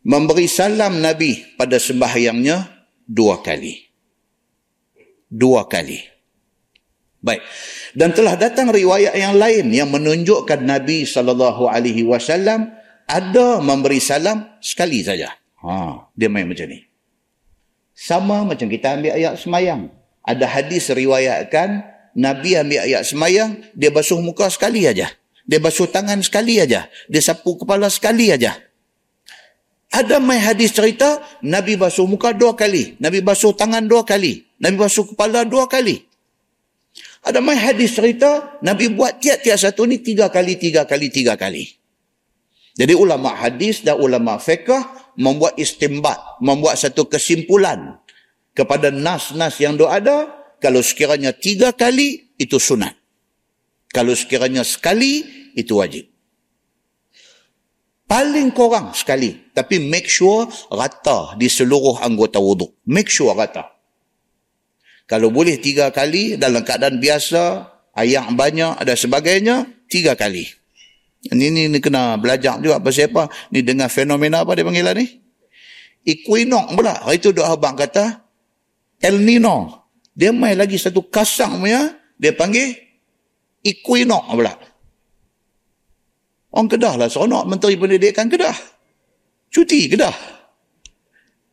memberi 0.00 0.48
salam 0.48 1.04
Nabi 1.04 1.44
pada 1.60 1.76
sembahyangnya 1.76 2.88
dua 3.04 3.44
kali. 3.44 3.84
Dua 5.28 5.68
kali. 5.68 6.00
Baik. 7.20 7.44
Dan 7.92 8.16
telah 8.16 8.40
datang 8.40 8.72
riwayat 8.72 9.12
yang 9.12 9.36
lain 9.36 9.68
yang 9.76 9.92
menunjukkan 9.92 10.64
Nabi 10.64 11.04
sallallahu 11.04 11.68
alaihi 11.68 12.00
wasallam 12.08 12.72
ada 13.04 13.60
memberi 13.60 14.00
salam 14.00 14.56
sekali 14.64 15.04
saja. 15.04 15.36
Ha, 15.60 16.08
dia 16.16 16.32
main 16.32 16.48
macam 16.48 16.64
ni. 16.64 16.87
Sama 17.98 18.46
macam 18.46 18.70
kita 18.70 18.94
ambil 18.94 19.18
ayat 19.18 19.42
semayang. 19.42 19.90
Ada 20.22 20.46
hadis 20.46 20.86
riwayatkan 20.86 21.82
Nabi 22.14 22.54
ambil 22.54 22.86
ayat 22.86 23.02
semayang, 23.02 23.58
dia 23.74 23.90
basuh 23.90 24.22
muka 24.22 24.46
sekali 24.46 24.86
aja. 24.86 25.10
Dia 25.42 25.58
basuh 25.58 25.90
tangan 25.90 26.22
sekali 26.22 26.62
aja. 26.62 26.86
Dia 27.10 27.18
sapu 27.18 27.58
kepala 27.58 27.90
sekali 27.90 28.30
aja. 28.30 28.54
Ada 29.90 30.20
mai 30.22 30.38
hadis 30.38 30.70
cerita 30.76 31.18
Nabi 31.42 31.74
basuh 31.74 32.06
muka 32.06 32.30
dua 32.36 32.54
kali, 32.54 32.94
Nabi 33.00 33.24
basuh 33.24 33.56
tangan 33.56 33.88
dua 33.88 34.04
kali, 34.04 34.46
Nabi 34.60 34.76
basuh 34.78 35.08
kepala 35.08 35.48
dua 35.48 35.64
kali. 35.66 36.04
Ada 37.24 37.40
mai 37.42 37.56
hadis 37.58 37.96
cerita 37.96 38.60
Nabi 38.62 38.94
buat 38.94 39.18
tiap-tiap 39.18 39.58
satu 39.58 39.88
ni 39.88 39.98
tiga 39.98 40.28
kali, 40.28 40.54
tiga 40.60 40.86
kali, 40.86 41.08
tiga 41.10 41.34
kali. 41.34 41.77
Jadi 42.78 42.94
ulama 42.94 43.34
hadis 43.34 43.82
dan 43.82 43.98
ulama 43.98 44.38
fiqh 44.38 44.70
membuat 45.18 45.58
istimbat, 45.58 46.38
membuat 46.38 46.78
satu 46.78 47.10
kesimpulan 47.10 47.98
kepada 48.54 48.94
nas-nas 48.94 49.58
yang 49.58 49.74
doa 49.74 49.98
ada, 49.98 50.30
kalau 50.62 50.78
sekiranya 50.78 51.34
tiga 51.34 51.74
kali, 51.74 52.34
itu 52.38 52.54
sunat. 52.62 52.94
Kalau 53.90 54.14
sekiranya 54.14 54.62
sekali, 54.62 55.26
itu 55.58 55.74
wajib. 55.74 56.06
Paling 58.08 58.54
kurang 58.56 58.94
sekali. 58.94 59.52
Tapi 59.52 59.82
make 59.82 60.08
sure 60.08 60.48
rata 60.72 61.34
di 61.36 61.50
seluruh 61.50 62.00
anggota 62.00 62.40
wuduk. 62.40 62.78
Make 62.88 63.10
sure 63.10 63.34
rata. 63.36 63.74
Kalau 65.04 65.28
boleh 65.28 65.60
tiga 65.60 65.90
kali 65.92 66.40
dalam 66.40 66.64
keadaan 66.64 67.02
biasa, 67.02 67.68
ayak 67.96 68.32
banyak 68.32 68.80
dan 68.80 68.96
sebagainya, 68.96 69.56
tiga 69.90 70.16
kali. 70.16 70.46
Ini, 71.18 71.44
ini, 71.50 71.60
ini 71.66 71.78
kena 71.82 72.14
belajar 72.14 72.62
juga 72.62 72.78
pasal 72.78 73.10
apa. 73.10 73.26
Ni 73.50 73.66
dengan 73.66 73.90
fenomena 73.90 74.46
apa 74.46 74.54
dia 74.54 74.62
panggil 74.62 74.86
lah 74.86 74.94
ni? 74.94 75.06
Equinox 76.06 76.78
pula. 76.78 76.94
Hari 77.02 77.18
tu 77.18 77.34
doa 77.34 77.58
abang 77.58 77.74
kata, 77.74 78.22
El 79.02 79.18
Nino. 79.20 79.86
Dia 80.14 80.30
main 80.30 80.54
lagi 80.58 80.78
satu 80.78 81.06
kasang 81.10 81.62
punya, 81.62 81.94
dia 82.14 82.30
panggil 82.34 82.74
Equinox 83.66 84.24
pula. 84.30 84.54
Orang 86.48 86.70
Kedah 86.70 86.94
lah, 86.96 87.08
seronok 87.10 87.44
Menteri 87.44 87.76
Pendidikan 87.76 88.30
Kedah. 88.30 88.56
Cuti 89.52 89.90
Kedah. 89.90 90.38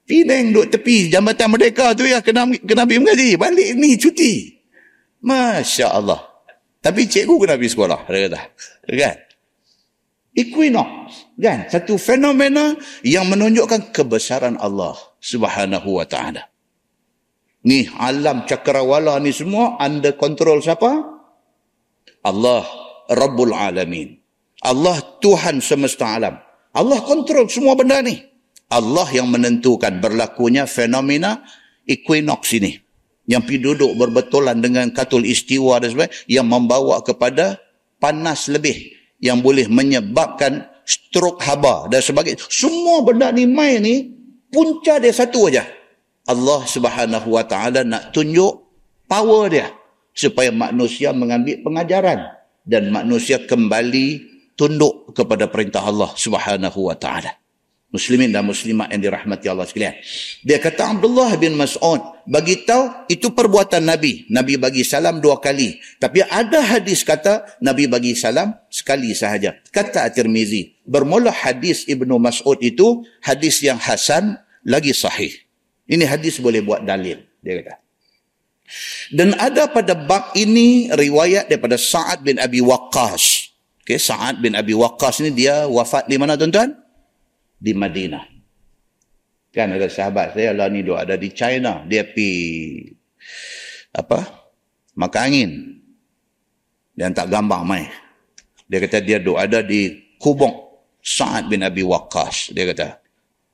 Pinang 0.06 0.54
duduk 0.54 0.70
tepi 0.70 1.10
Jambatan 1.10 1.50
Merdeka 1.50 1.98
tu 1.98 2.06
ya 2.06 2.22
kena 2.22 2.46
kena 2.62 2.86
pergi 2.86 3.02
mengaji. 3.02 3.30
Balik 3.42 3.70
ni 3.74 3.98
cuti. 3.98 4.54
Masya 5.26 5.98
Allah. 5.98 6.22
Tapi 6.78 7.10
cikgu 7.10 7.42
kena 7.42 7.58
pergi 7.58 7.74
sekolah. 7.74 8.00
Dia 8.06 8.30
kata. 8.30 8.42
Kan? 8.86 9.18
Equinox. 10.36 11.32
Kan? 11.40 11.72
Satu 11.72 11.96
fenomena 11.96 12.76
yang 13.08 13.32
menunjukkan 13.32 13.96
kebesaran 13.96 14.60
Allah 14.60 14.94
subhanahu 15.24 15.96
wa 15.96 16.04
ta'ala. 16.04 16.52
Ni 17.66 17.90
alam 17.98 18.46
cakrawala 18.46 19.18
ni 19.24 19.34
semua 19.34 19.80
under 19.82 20.14
kontrol 20.20 20.62
siapa? 20.62 20.92
Allah 22.22 22.68
Rabbul 23.10 23.56
Alamin. 23.56 24.14
Allah 24.62 25.02
Tuhan 25.24 25.64
semesta 25.64 26.14
alam. 26.20 26.36
Allah 26.76 27.00
kontrol 27.02 27.48
semua 27.50 27.74
benda 27.74 28.04
ni. 28.04 28.20
Allah 28.70 29.08
yang 29.16 29.32
menentukan 29.32 30.04
berlakunya 30.04 30.68
fenomena 30.68 31.42
equinox 31.86 32.50
ini 32.58 32.86
yang 33.26 33.42
pergi 33.46 33.62
duduk 33.62 33.94
berbetulan 33.98 34.62
dengan 34.62 34.90
katul 34.94 35.26
istiwa 35.26 35.82
dan 35.82 35.94
sebagainya 35.94 36.14
yang 36.30 36.46
membawa 36.50 37.02
kepada 37.02 37.58
panas 37.98 38.50
lebih 38.50 38.94
yang 39.20 39.40
boleh 39.40 39.66
menyebabkan 39.70 40.68
strok 40.86 41.42
haba 41.44 41.90
dan 41.90 42.02
sebagainya. 42.04 42.42
Semua 42.48 43.02
benda 43.02 43.32
ni 43.34 43.48
main 43.50 43.82
ni 43.82 44.12
punca 44.52 45.02
dia 45.02 45.12
satu 45.12 45.50
aja. 45.50 45.66
Allah 46.26 46.66
Subhanahu 46.66 47.38
wa 47.38 47.46
taala 47.46 47.86
nak 47.86 48.10
tunjuk 48.10 48.66
power 49.06 49.50
dia 49.50 49.70
supaya 50.16 50.50
manusia 50.50 51.14
mengambil 51.14 51.62
pengajaran 51.62 52.34
dan 52.66 52.90
manusia 52.90 53.38
kembali 53.46 54.26
tunduk 54.58 55.14
kepada 55.14 55.46
perintah 55.46 55.86
Allah 55.86 56.10
Subhanahu 56.18 56.90
wa 56.90 56.98
taala 56.98 57.45
muslimin 57.96 58.36
dan 58.36 58.44
muslimat 58.44 58.92
yang 58.92 59.00
dirahmati 59.00 59.48
Allah 59.48 59.64
sekalian. 59.64 59.96
Dia 60.44 60.60
kata 60.60 61.00
Abdullah 61.00 61.32
bin 61.40 61.56
Mas'ud 61.56 62.04
bagi 62.28 62.68
tahu 62.68 63.08
itu 63.08 63.32
perbuatan 63.32 63.88
Nabi. 63.88 64.28
Nabi 64.28 64.60
bagi 64.60 64.84
salam 64.84 65.24
dua 65.24 65.40
kali. 65.40 65.80
Tapi 65.98 66.28
ada 66.28 66.60
hadis 66.60 67.08
kata 67.08 67.64
Nabi 67.64 67.88
bagi 67.88 68.12
salam 68.20 68.52
sekali 68.68 69.16
sahaja. 69.16 69.56
Kata 69.72 70.04
At-Tirmizi, 70.12 70.84
bermula 70.84 71.32
hadis 71.32 71.88
Ibnu 71.88 72.20
Mas'ud 72.20 72.60
itu 72.60 73.08
hadis 73.24 73.64
yang 73.64 73.80
hasan 73.80 74.36
lagi 74.68 74.92
sahih. 74.92 75.32
Ini 75.88 76.04
hadis 76.04 76.42
boleh 76.44 76.60
buat 76.66 76.84
dalil, 76.84 77.24
dia 77.40 77.64
kata. 77.64 77.80
Dan 79.14 79.38
ada 79.38 79.70
pada 79.70 79.94
bab 79.94 80.34
ini 80.34 80.90
riwayat 80.90 81.46
daripada 81.46 81.78
Sa'ad 81.78 82.26
bin 82.26 82.42
Abi 82.42 82.60
Waqqas. 82.66 83.54
Okay, 83.86 84.02
Sa'ad 84.02 84.42
bin 84.42 84.58
Abi 84.58 84.74
Waqqas 84.74 85.22
ini 85.22 85.30
dia 85.30 85.70
wafat 85.70 86.10
di 86.10 86.18
mana 86.18 86.34
tuan-tuan? 86.34 86.74
Di 87.58 87.72
Madinah. 87.74 88.26
Kan 89.56 89.72
ada 89.72 89.88
sahabat 89.88 90.36
saya 90.36 90.52
lah 90.52 90.68
ni 90.68 90.84
duk 90.84 91.00
ada 91.00 91.16
di 91.16 91.32
China. 91.32 91.88
Dia 91.88 92.04
pi 92.04 92.28
apa? 93.96 94.20
Makan 94.96 95.22
angin. 95.24 95.52
Dia 96.96 97.12
tak 97.12 97.32
gambar 97.32 97.62
mai. 97.64 97.88
Dia 98.68 98.80
kata 98.84 99.00
dia 99.00 99.20
duk 99.20 99.40
ada 99.40 99.64
di 99.64 99.96
Kubong 100.20 100.66
Sa'ad 101.06 101.52
bin 101.52 101.62
Abi 101.62 101.86
Waqqas. 101.86 102.50
Dia 102.56 102.66
kata, 102.66 102.98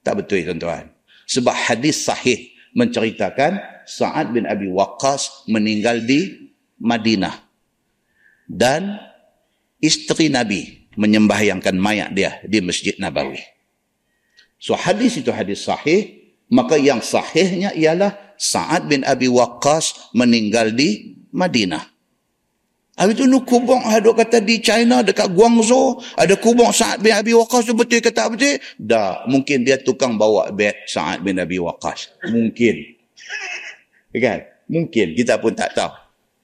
tak 0.05 0.23
betul 0.23 0.47
tuan-tuan. 0.47 0.87
Sebab 1.27 1.51
hadis 1.51 2.07
sahih 2.07 2.47
menceritakan 2.71 3.59
Sa'ad 3.83 4.31
bin 4.31 4.47
Abi 4.47 4.71
Waqqas 4.71 5.51
meninggal 5.51 5.99
di 6.07 6.49
Madinah. 6.79 7.35
Dan 8.47 8.95
isteri 9.83 10.31
Nabi 10.31 10.87
menyembahyangkan 10.95 11.75
mayat 11.75 12.15
dia 12.15 12.39
di 12.47 12.63
Masjid 12.63 12.95
Nabawi. 12.95 13.39
So 14.61 14.77
hadis 14.77 15.17
itu 15.17 15.33
hadis 15.33 15.65
sahih, 15.65 16.21
maka 16.53 16.77
yang 16.77 17.01
sahihnya 17.01 17.73
ialah 17.73 18.13
Sa'ad 18.37 18.85
bin 18.85 19.01
Abi 19.01 19.25
Waqqas 19.25 20.13
meninggal 20.13 20.69
di 20.77 21.17
Madinah. 21.33 21.81
Habis 22.93 23.17
itu 23.17 23.41
kubur 23.41 23.81
ada 23.81 24.13
kata 24.13 24.43
di 24.43 24.61
China 24.61 25.01
dekat 25.01 25.33
Guangzhou 25.33 25.97
ada 26.13 26.37
kubur 26.37 26.69
Sa'ad 26.69 27.01
bin 27.01 27.09
Abi 27.09 27.33
Waqqas 27.33 27.65
tu 27.65 27.73
betul 27.73 28.05
kata 28.05 28.29
betul? 28.29 28.61
Dah, 28.77 29.25
mungkin 29.25 29.65
dia 29.65 29.81
tukang 29.81 30.21
bawa 30.21 30.53
beg 30.53 30.85
Sa'ad 30.85 31.25
bin 31.25 31.41
Abi 31.41 31.57
Waqqas. 31.57 32.13
Mungkin. 32.29 32.75
Kan? 34.13 34.45
Mungkin 34.69 35.17
kita 35.17 35.41
pun 35.41 35.57
tak 35.57 35.73
tahu. 35.73 35.89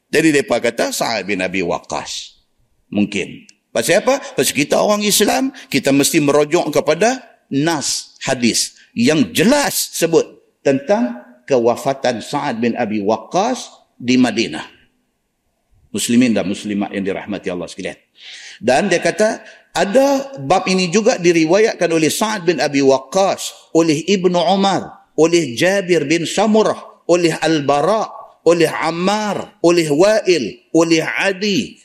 Jadi 0.10 0.42
depa 0.42 0.58
kata 0.58 0.90
Sa'ad 0.90 1.30
bin 1.30 1.44
Abi 1.46 1.62
Waqqas. 1.62 2.42
Mungkin. 2.90 3.46
Pasal 3.70 4.02
apa? 4.02 4.18
Pasal 4.34 4.56
kita 4.56 4.82
orang 4.82 5.04
Islam, 5.06 5.54
kita 5.70 5.94
mesti 5.94 6.18
merujuk 6.24 6.72
kepada 6.74 7.22
nas 7.52 8.07
hadis 8.26 8.78
yang 8.98 9.30
jelas 9.36 9.94
sebut 9.94 10.26
tentang 10.66 11.24
kewafatan 11.48 12.20
Sa'ad 12.20 12.60
bin 12.60 12.76
Abi 12.76 13.00
Waqqas 13.00 13.72
di 13.98 14.20
Madinah. 14.20 14.66
Muslimin 15.88 16.36
dan 16.36 16.46
muslimat 16.46 16.92
yang 16.92 17.08
dirahmati 17.08 17.48
Allah 17.48 17.66
sekalian. 17.66 17.98
Dan 18.60 18.92
dia 18.92 19.00
kata 19.00 19.42
ada 19.72 20.36
bab 20.42 20.68
ini 20.68 20.90
juga 20.92 21.16
diriwayatkan 21.22 21.90
oleh 21.90 22.12
Sa'ad 22.12 22.44
bin 22.44 22.58
Abi 22.60 22.84
Waqqas, 22.84 23.72
oleh 23.78 24.04
Ibnu 24.04 24.36
Umar, 24.36 25.14
oleh 25.16 25.56
Jabir 25.56 26.04
bin 26.10 26.28
Samurah, 26.28 27.06
oleh 27.08 27.32
Al-Bara, 27.40 28.10
oleh 28.44 28.68
Ammar, 28.68 29.62
oleh 29.64 29.88
Wa'il, 29.88 30.72
oleh 30.76 31.02
Adi, 31.04 31.80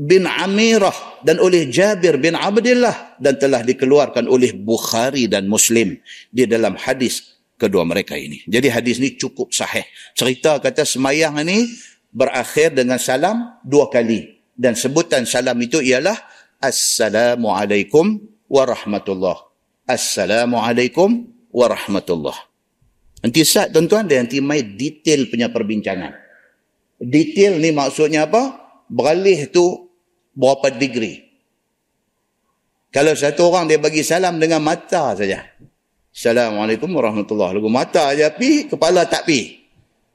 bin 0.00 0.24
Amirah 0.24 1.20
dan 1.20 1.36
oleh 1.36 1.68
Jabir 1.68 2.16
bin 2.16 2.32
Abdullah 2.32 3.20
dan 3.20 3.36
telah 3.36 3.60
dikeluarkan 3.60 4.24
oleh 4.24 4.56
Bukhari 4.56 5.28
dan 5.28 5.44
Muslim 5.44 6.00
di 6.32 6.48
dalam 6.48 6.72
hadis 6.80 7.36
kedua 7.60 7.84
mereka 7.84 8.16
ini. 8.16 8.40
Jadi 8.48 8.72
hadis 8.72 8.96
ini 8.96 9.20
cukup 9.20 9.52
sahih. 9.52 9.84
Cerita 10.16 10.56
kata 10.56 10.88
semayang 10.88 11.36
ini 11.44 11.68
berakhir 12.08 12.72
dengan 12.72 12.96
salam 12.96 13.60
dua 13.60 13.92
kali. 13.92 14.40
Dan 14.56 14.76
sebutan 14.76 15.28
salam 15.28 15.56
itu 15.60 15.80
ialah 15.80 16.16
Assalamualaikum 16.60 18.20
warahmatullahi 18.44 19.40
Assalamualaikum 19.88 21.32
warahmatullahi 21.48 22.36
Nanti 23.24 23.40
saat 23.40 23.72
tuan-tuan 23.72 24.04
dia 24.04 24.20
nanti 24.20 24.40
main 24.44 24.64
detail 24.76 25.28
punya 25.32 25.48
perbincangan. 25.52 26.12
Detail 27.00 27.56
ni 27.56 27.72
maksudnya 27.72 28.28
apa? 28.28 28.56
Beralih 28.88 29.48
tu 29.52 29.89
berapa 30.34 30.70
degree. 30.74 31.30
Kalau 32.90 33.14
satu 33.14 33.46
orang 33.54 33.70
dia 33.70 33.78
bagi 33.78 34.02
salam 34.02 34.42
dengan 34.42 34.58
mata 34.62 35.14
saja. 35.14 35.46
Assalamualaikum 36.10 36.90
warahmatullahi 36.90 37.54
wabarakatuh. 37.54 37.70
Mata 37.70 38.02
aja 38.10 38.34
pi, 38.34 38.66
kepala 38.66 39.06
tak 39.06 39.30
pi. 39.30 39.62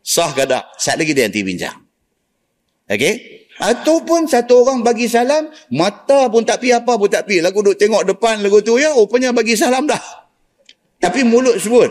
Sah 0.04 0.36
ke 0.36 0.44
tak? 0.44 0.76
Saat 0.76 1.00
lagi 1.00 1.16
dia 1.16 1.26
nanti 1.26 1.40
bincang. 1.40 1.80
Okey? 2.92 3.16
Ataupun 3.56 4.28
satu 4.28 4.68
orang 4.68 4.84
bagi 4.84 5.08
salam, 5.08 5.48
mata 5.72 6.28
pun 6.28 6.44
tak 6.44 6.60
pi, 6.60 6.76
apa 6.76 7.00
pun 7.00 7.08
tak 7.08 7.24
pi. 7.24 7.40
Lagu 7.40 7.64
duduk 7.64 7.80
tengok 7.80 8.04
depan 8.04 8.44
lagu 8.44 8.60
tu 8.60 8.76
ya, 8.76 8.92
rupanya 8.92 9.32
bagi 9.32 9.56
salam 9.56 9.88
dah. 9.88 10.04
Tapi 11.00 11.24
mulut 11.24 11.56
sebut. 11.64 11.88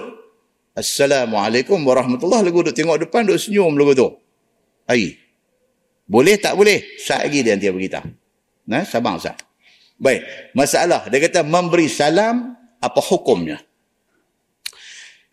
Assalamualaikum 0.76 1.80
warahmatullahi 1.80 2.44
wabarakatuh. 2.44 2.48
Lagu 2.52 2.58
duduk 2.60 2.76
tengok 2.76 2.96
depan, 3.08 3.24
duduk 3.24 3.40
senyum 3.40 3.72
lagu 3.80 3.96
tu. 3.96 4.08
Hai. 4.84 5.23
Boleh 6.04 6.36
tak 6.36 6.54
boleh? 6.56 7.00
Saat 7.00 7.28
lagi 7.28 7.40
dia 7.40 7.56
nanti 7.56 7.68
beritahu. 7.72 8.08
Nah, 8.68 8.84
sabar 8.84 9.16
Ustaz. 9.16 9.40
Baik, 9.96 10.52
masalah 10.52 11.06
dia 11.08 11.22
kata 11.22 11.46
memberi 11.46 11.86
salam 11.86 12.56
apa 12.82 13.00
hukumnya? 13.00 13.62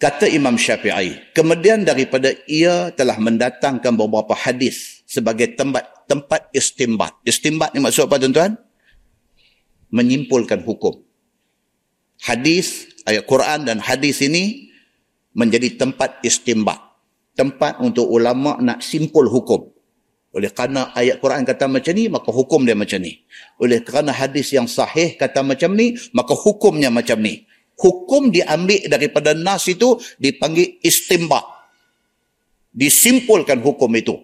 Kata 0.02 0.26
Imam 0.26 0.58
Syafi'i, 0.58 1.34
kemudian 1.38 1.86
daripada 1.86 2.34
ia 2.50 2.90
telah 2.90 3.22
mendatangkan 3.22 3.94
beberapa 3.94 4.34
hadis 4.34 5.06
sebagai 5.06 5.54
tempat 5.54 5.86
tempat 6.10 6.50
istimbat. 6.58 7.14
Istimbat 7.22 7.76
ni 7.78 7.86
maksud 7.86 8.10
apa 8.10 8.18
tuan-tuan? 8.18 8.58
Menyimpulkan 9.94 10.66
hukum. 10.66 11.06
Hadis, 12.22 12.90
ayat 13.06 13.30
Quran 13.30 13.68
dan 13.70 13.78
hadis 13.78 14.26
ini 14.26 14.74
menjadi 15.38 15.78
tempat 15.78 16.24
istimbat. 16.26 16.82
Tempat 17.38 17.80
untuk 17.80 18.10
ulama 18.10 18.58
nak 18.58 18.82
simpul 18.82 19.30
hukum. 19.30 19.70
Oleh 20.32 20.48
kerana 20.56 20.96
ayat 20.96 21.20
Quran 21.20 21.44
kata 21.44 21.68
macam 21.68 21.92
ni, 21.92 22.08
maka 22.08 22.32
hukum 22.32 22.64
dia 22.64 22.72
macam 22.72 23.04
ni. 23.04 23.20
Oleh 23.60 23.84
kerana 23.84 24.16
hadis 24.16 24.56
yang 24.56 24.64
sahih 24.64 25.20
kata 25.20 25.44
macam 25.44 25.76
ni, 25.76 26.00
maka 26.16 26.32
hukumnya 26.32 26.88
macam 26.88 27.20
ni. 27.20 27.44
Hukum 27.76 28.32
diambil 28.32 28.88
daripada 28.88 29.36
nas 29.36 29.68
itu 29.68 30.00
dipanggil 30.16 30.80
istimbat. 30.80 31.44
Disimpulkan 32.72 33.60
hukum 33.60 33.92
itu. 33.98 34.16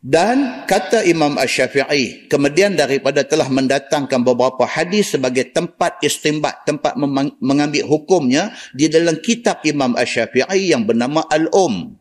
Dan 0.00 0.64
kata 0.64 1.04
Imam 1.04 1.36
Ash-Syafi'i, 1.36 2.24
kemudian 2.28 2.72
daripada 2.72 3.20
telah 3.20 3.52
mendatangkan 3.52 4.24
beberapa 4.24 4.64
hadis 4.64 5.12
sebagai 5.12 5.52
tempat 5.52 6.00
istimbat, 6.00 6.64
tempat 6.64 6.96
mengambil 7.40 7.84
hukumnya 7.84 8.48
di 8.72 8.88
dalam 8.88 9.20
kitab 9.20 9.60
Imam 9.60 9.92
Ash-Syafi'i 9.96 10.72
yang 10.72 10.88
bernama 10.88 11.24
Al-Um. 11.28 11.99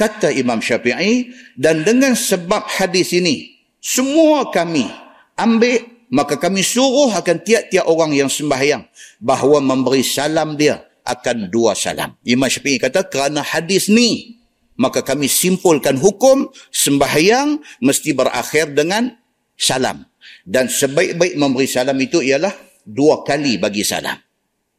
Kata 0.00 0.32
Imam 0.32 0.64
Syafi'i, 0.64 1.28
dan 1.60 1.84
dengan 1.84 2.16
sebab 2.16 2.64
hadis 2.80 3.12
ini, 3.12 3.52
semua 3.84 4.48
kami 4.48 4.88
ambil, 5.36 5.84
maka 6.08 6.40
kami 6.40 6.64
suruh 6.64 7.12
akan 7.12 7.44
tiap-tiap 7.44 7.84
orang 7.84 8.16
yang 8.16 8.32
sembahyang 8.32 8.88
bahawa 9.20 9.60
memberi 9.60 10.00
salam 10.00 10.56
dia 10.56 10.80
akan 11.04 11.52
dua 11.52 11.76
salam. 11.76 12.16
Imam 12.24 12.48
Syafi'i 12.48 12.80
kata, 12.80 13.12
kerana 13.12 13.44
hadis 13.44 13.92
ni, 13.92 14.40
maka 14.80 15.04
kami 15.04 15.28
simpulkan 15.28 16.00
hukum 16.00 16.48
sembahyang 16.72 17.60
mesti 17.84 18.16
berakhir 18.16 18.72
dengan 18.72 19.12
salam. 19.60 20.08
Dan 20.48 20.72
sebaik-baik 20.72 21.36
memberi 21.36 21.68
salam 21.68 22.00
itu 22.00 22.24
ialah 22.24 22.56
dua 22.88 23.20
kali 23.20 23.60
bagi 23.60 23.84
salam. 23.84 24.16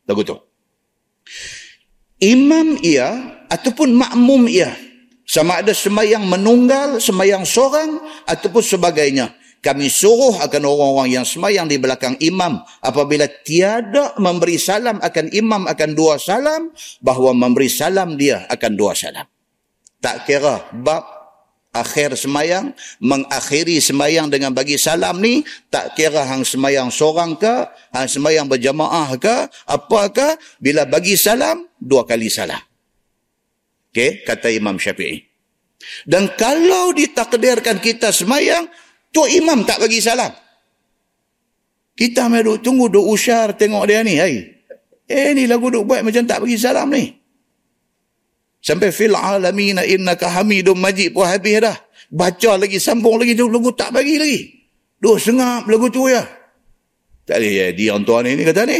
Lagu 0.09 0.25
tu. 0.25 0.33
Imam 2.17 2.81
ia 2.81 3.37
ataupun 3.45 3.93
makmum 3.93 4.49
ia. 4.49 4.73
Sama 5.25 5.63
ada 5.63 5.71
sembahyang 5.71 6.25
menunggal, 6.27 6.99
sembahyang 6.99 7.45
seorang 7.47 7.89
ataupun 8.27 8.63
sebagainya. 8.63 9.31
Kami 9.61 9.93
suruh 9.93 10.41
akan 10.41 10.61
orang-orang 10.65 11.21
yang 11.21 11.25
sembahyang 11.25 11.69
di 11.69 11.77
belakang 11.77 12.17
imam. 12.17 12.65
Apabila 12.81 13.29
tiada 13.45 14.17
memberi 14.17 14.57
salam 14.57 14.97
akan 14.97 15.25
imam 15.29 15.69
akan 15.69 15.89
dua 15.93 16.17
salam. 16.17 16.73
Bahawa 16.97 17.37
memberi 17.37 17.69
salam 17.69 18.17
dia 18.17 18.49
akan 18.49 18.71
dua 18.73 18.97
salam. 18.97 19.29
Tak 20.01 20.25
kira 20.25 20.65
bab 20.73 21.05
akhir 21.71 22.19
semayang, 22.19 22.75
mengakhiri 22.99 23.79
semayang 23.79 24.27
dengan 24.27 24.51
bagi 24.51 24.75
salam 24.75 25.21
ni, 25.23 25.45
tak 25.71 25.95
kira 25.95 26.27
hang 26.27 26.43
semayang 26.43 26.91
seorang 26.91 27.39
ke, 27.39 27.69
hang 27.95 28.09
semayang 28.11 28.45
berjamaah 28.49 29.15
ke, 29.15 29.47
apakah, 29.69 30.35
bila 30.59 30.83
bagi 30.83 31.15
salam, 31.15 31.63
dua 31.79 32.03
kali 32.03 32.27
salam. 32.27 32.59
Okey, 33.91 34.23
kata 34.23 34.47
Imam 34.47 34.79
Syafi'i. 34.79 35.19
Dan 36.07 36.31
kalau 36.39 36.95
ditakdirkan 36.95 37.83
kita 37.83 38.15
semayang, 38.15 38.69
tu 39.11 39.27
imam 39.27 39.67
tak 39.67 39.83
bagi 39.83 39.99
salam. 39.99 40.31
Kita 41.91 42.31
mai 42.31 42.41
duk 42.41 42.63
tunggu 42.63 42.87
duk 42.87 43.03
usyar 43.03 43.53
tengok 43.59 43.83
dia 43.85 43.99
ni, 44.01 44.15
hai. 44.15 44.41
Eh 45.11 45.35
ni 45.35 45.43
lagu 45.43 45.67
duk 45.67 45.83
buat 45.83 46.01
macam 46.07 46.23
tak 46.23 46.39
bagi 46.39 46.55
salam 46.55 46.87
ni. 46.87 47.11
Sampai 48.63 48.95
fil 48.95 49.11
alamin 49.11 49.83
innaka 49.83 50.31
hamidum 50.31 50.79
majid 50.79 51.11
pun 51.11 51.27
habis 51.27 51.59
dah. 51.59 51.75
Baca 52.07 52.55
lagi, 52.55 52.79
sambung 52.79 53.19
lagi, 53.19 53.35
tu 53.35 53.51
lagu 53.51 53.75
tak 53.75 53.91
bagi 53.91 54.15
lagi. 54.15 54.39
Duh, 55.01 55.19
sengap 55.19 55.67
lagu 55.67 55.91
tu 55.91 56.07
ya. 56.07 56.23
Tak 57.27 57.37
boleh 57.37 57.53
ya, 57.53 57.65
dia 57.75 57.91
orang 57.91 58.03
tuan 58.07 58.23
ni 58.23 58.43
kata 58.43 58.63
ni. 58.67 58.79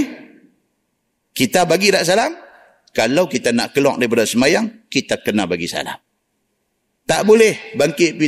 Kita 1.36 1.68
bagi 1.68 1.92
tak 1.92 2.08
salam? 2.08 2.32
Kalau 2.92 3.28
kita 3.28 3.56
nak 3.56 3.72
keluar 3.72 3.96
daripada 3.96 4.28
semayang, 4.28 4.81
kita 4.92 5.24
kena 5.24 5.48
bagi 5.48 5.72
salam. 5.72 5.96
Tak 7.08 7.24
boleh 7.24 7.74
bangkit 7.80 8.20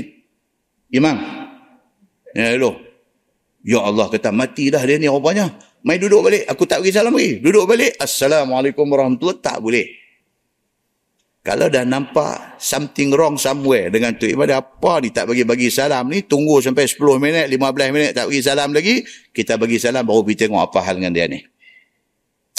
imam. 0.95 1.18
Ya 2.32 2.55
Allah. 2.55 2.76
Ya 3.64 3.80
Allah 3.84 4.07
kata 4.07 4.32
mati 4.32 4.72
dah 4.72 4.82
dia 4.82 4.95
ni 4.95 5.11
rupanya. 5.11 5.51
Mai 5.84 5.99
duduk 5.99 6.24
balik. 6.32 6.47
Aku 6.47 6.64
tak 6.64 6.80
bagi 6.80 6.95
salam 6.95 7.11
lagi. 7.11 7.43
Duduk 7.43 7.68
balik. 7.68 7.99
Assalamualaikum 7.99 8.88
warahmatullahi 8.88 9.43
Tak 9.43 9.59
boleh. 9.59 9.88
Kalau 11.43 11.68
dah 11.68 11.84
nampak 11.84 12.55
something 12.55 13.11
wrong 13.11 13.36
somewhere 13.36 13.91
dengan 13.91 14.16
tu 14.16 14.24
ibadah 14.24 14.64
apa 14.64 15.03
ni 15.03 15.11
tak 15.11 15.28
bagi-bagi 15.28 15.68
salam 15.68 16.07
ni, 16.07 16.24
tunggu 16.24 16.64
sampai 16.64 16.88
10 16.88 17.20
minit, 17.20 17.51
15 17.51 17.91
minit 17.91 18.16
tak 18.16 18.32
bagi 18.32 18.39
salam 18.39 18.72
lagi, 18.72 19.03
kita 19.36 19.59
bagi 19.59 19.76
salam 19.76 20.07
baru 20.07 20.24
pergi 20.24 20.47
tengok 20.47 20.72
apa 20.72 20.80
hal 20.88 21.03
dengan 21.03 21.11
dia 21.11 21.28
ni. 21.28 21.43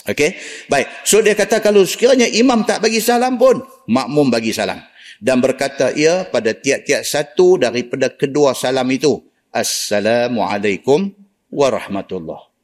Okey? 0.05 0.37
Baik. 0.69 0.87
So 1.09 1.25
dia 1.25 1.33
kata 1.33 1.65
kalau 1.65 1.85
sekiranya 1.89 2.29
imam 2.29 2.65
tak 2.69 2.85
bagi 2.85 3.01
salam 3.01 3.41
pun, 3.41 3.65
makmum 3.89 4.29
bagi 4.29 4.53
salam. 4.53 4.81
Dan 5.17 5.41
berkata 5.41 5.95
ia 5.97 6.29
pada 6.29 6.53
tiap-tiap 6.53 7.01
satu 7.07 7.57
daripada 7.57 8.13
kedua 8.13 8.53
salam 8.53 8.85
itu. 8.93 9.25
Assalamualaikum 9.49 11.15
warahmatullahi 11.49 12.55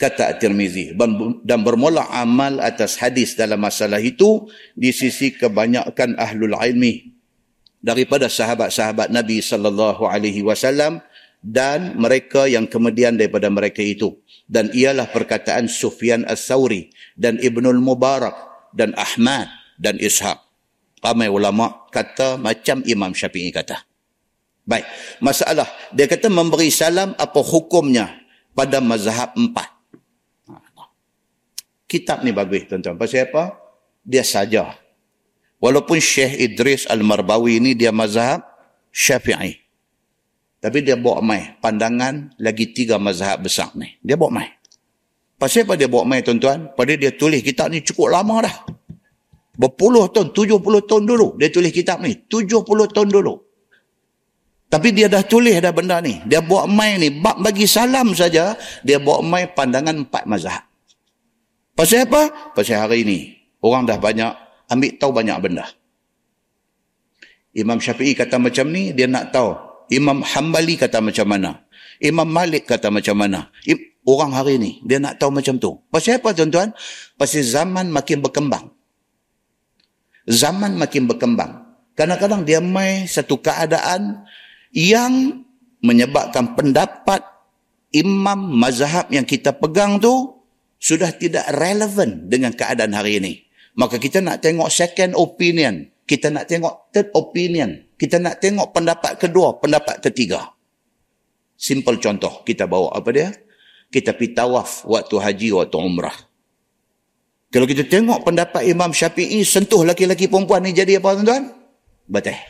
kata 0.00 0.32
At-Tirmizi 0.32 0.96
dan 1.44 1.60
bermula 1.60 2.08
amal 2.08 2.56
atas 2.64 2.96
hadis 2.96 3.36
dalam 3.36 3.60
masalah 3.60 4.00
itu 4.00 4.48
di 4.72 4.96
sisi 4.96 5.36
kebanyakan 5.36 6.16
ahlul 6.16 6.56
ilmi 6.56 7.12
daripada 7.84 8.32
sahabat-sahabat 8.32 9.12
Nabi 9.12 9.44
sallallahu 9.44 10.08
alaihi 10.08 10.40
wasallam 10.40 11.04
dan 11.40 11.96
mereka 11.96 12.44
yang 12.44 12.68
kemudian 12.68 13.16
daripada 13.16 13.48
mereka 13.48 13.80
itu 13.80 14.20
dan 14.44 14.68
ialah 14.70 15.08
perkataan 15.08 15.66
Sufyan 15.66 16.28
As-Sauri 16.28 16.92
dan 17.16 17.40
Ibnul 17.40 17.80
Mubarak 17.80 18.70
dan 18.76 18.92
Ahmad 18.94 19.48
dan 19.80 19.96
Ishaq 19.96 20.36
ramai 21.00 21.32
ulama 21.32 21.88
kata 21.88 22.36
macam 22.36 22.84
Imam 22.84 23.16
Syafi'i 23.16 23.48
kata 23.48 23.80
baik 24.68 24.84
masalah 25.24 25.66
dia 25.96 26.04
kata 26.04 26.28
memberi 26.28 26.68
salam 26.68 27.16
apa 27.16 27.40
hukumnya 27.40 28.20
pada 28.52 28.84
mazhab 28.84 29.32
empat 29.32 29.80
kitab 31.90 32.22
ni 32.22 32.30
bagus 32.30 32.70
tuan-tuan. 32.70 32.94
Pasal 32.94 33.26
apa? 33.26 33.58
Dia 34.06 34.22
saja. 34.22 34.78
Walaupun 35.58 35.98
Syekh 35.98 36.38
Idris 36.38 36.86
Al-Marbawi 36.86 37.58
ni 37.58 37.74
dia 37.74 37.90
mazhab 37.90 38.46
syafi'i. 38.94 39.58
Tapi 40.60 40.84
dia 40.84 40.92
bawa 40.92 41.24
mai 41.24 41.56
pandangan 41.56 42.36
lagi 42.36 42.68
tiga 42.76 43.00
mazhab 43.00 43.40
besar 43.40 43.72
ni. 43.72 43.96
Dia 44.04 44.20
bawa 44.20 44.44
mai. 44.44 44.48
Pasal 45.40 45.64
apa 45.64 45.80
dia 45.80 45.88
bawa 45.88 46.04
mai 46.04 46.20
tuan-tuan? 46.20 46.76
Pada 46.76 46.92
dia 47.00 47.16
tulis 47.16 47.40
kitab 47.40 47.72
ni 47.72 47.80
cukup 47.80 48.12
lama 48.12 48.44
dah. 48.44 48.56
Berpuluh 49.56 50.12
tahun, 50.12 50.36
tujuh 50.36 50.60
puluh 50.60 50.84
tahun 50.84 51.08
dulu 51.08 51.40
dia 51.40 51.48
tulis 51.48 51.72
kitab 51.72 52.04
ni. 52.04 52.12
Tujuh 52.28 52.60
puluh 52.60 52.84
tahun 52.92 53.08
dulu. 53.08 53.40
Tapi 54.68 54.92
dia 54.92 55.08
dah 55.08 55.24
tulis 55.24 55.56
dah 55.56 55.72
benda 55.72 55.96
ni. 56.04 56.20
Dia 56.28 56.44
bawa 56.44 56.68
mai 56.68 57.00
ni. 57.00 57.08
Bak 57.08 57.40
bagi 57.40 57.64
salam 57.64 58.12
saja, 58.12 58.52
dia 58.84 59.00
bawa 59.00 59.24
mai 59.24 59.48
pandangan 59.48 60.04
empat 60.04 60.28
mazhab. 60.28 60.60
Pasal 61.72 62.04
apa? 62.04 62.52
Pasal 62.52 62.84
hari 62.84 63.08
ini 63.08 63.18
orang 63.64 63.88
dah 63.88 63.96
banyak 63.96 64.32
ambil 64.68 64.92
tahu 65.00 65.10
banyak 65.16 65.36
benda. 65.40 65.64
Imam 67.56 67.80
Syafi'i 67.80 68.12
kata 68.12 68.36
macam 68.36 68.68
ni, 68.68 68.92
dia 68.92 69.08
nak 69.08 69.32
tahu. 69.32 69.69
Imam 69.90 70.22
Hambali 70.22 70.78
kata 70.78 71.02
macam 71.02 71.26
mana. 71.26 71.66
Imam 72.00 72.24
Malik 72.24 72.70
kata 72.70 72.88
macam 72.88 73.18
mana. 73.18 73.50
Orang 74.08 74.32
hari 74.32 74.56
ini, 74.56 74.80
dia 74.88 74.96
nak 74.96 75.20
tahu 75.20 75.28
macam 75.28 75.60
tu. 75.60 75.76
Pasal 75.92 76.22
apa 76.22 76.32
tuan-tuan? 76.32 76.72
Pasal 77.20 77.44
zaman 77.44 77.92
makin 77.92 78.24
berkembang. 78.24 78.72
Zaman 80.24 80.80
makin 80.80 81.04
berkembang. 81.04 81.68
Kadang-kadang 81.92 82.48
dia 82.48 82.64
mai 82.64 83.04
satu 83.04 83.36
keadaan 83.36 84.24
yang 84.72 85.44
menyebabkan 85.84 86.56
pendapat 86.56 87.20
imam 87.92 88.56
mazhab 88.56 89.10
yang 89.12 89.28
kita 89.28 89.52
pegang 89.52 90.00
tu 90.00 90.40
sudah 90.80 91.12
tidak 91.12 91.44
relevan 91.60 92.30
dengan 92.30 92.56
keadaan 92.56 92.96
hari 92.96 93.20
ini. 93.20 93.32
Maka 93.76 94.00
kita 94.00 94.24
nak 94.24 94.40
tengok 94.40 94.72
second 94.72 95.12
opinion. 95.12 95.92
Kita 96.08 96.32
nak 96.32 96.48
tengok 96.48 96.88
third 96.94 97.12
opinion. 97.12 97.84
Kita 98.00 98.16
nak 98.16 98.40
tengok 98.40 98.72
pendapat 98.72 99.20
kedua, 99.20 99.60
pendapat 99.60 100.00
ketiga. 100.00 100.56
Simple 101.52 102.00
contoh, 102.00 102.40
kita 102.48 102.64
bawa 102.64 102.96
apa 102.96 103.12
dia? 103.12 103.28
Kita 103.92 104.16
pergi 104.16 104.32
tawaf 104.32 104.88
waktu 104.88 105.20
haji, 105.20 105.48
waktu 105.52 105.76
umrah. 105.76 106.16
Kalau 107.52 107.68
kita 107.68 107.84
tengok 107.84 108.24
pendapat 108.24 108.64
Imam 108.64 108.88
Syafi'i, 108.88 109.44
sentuh 109.44 109.84
laki-laki 109.84 110.32
perempuan 110.32 110.64
ni 110.64 110.72
jadi 110.72 110.96
apa 110.96 111.12
tuan-tuan? 111.12 111.52
Betul. 112.08 112.40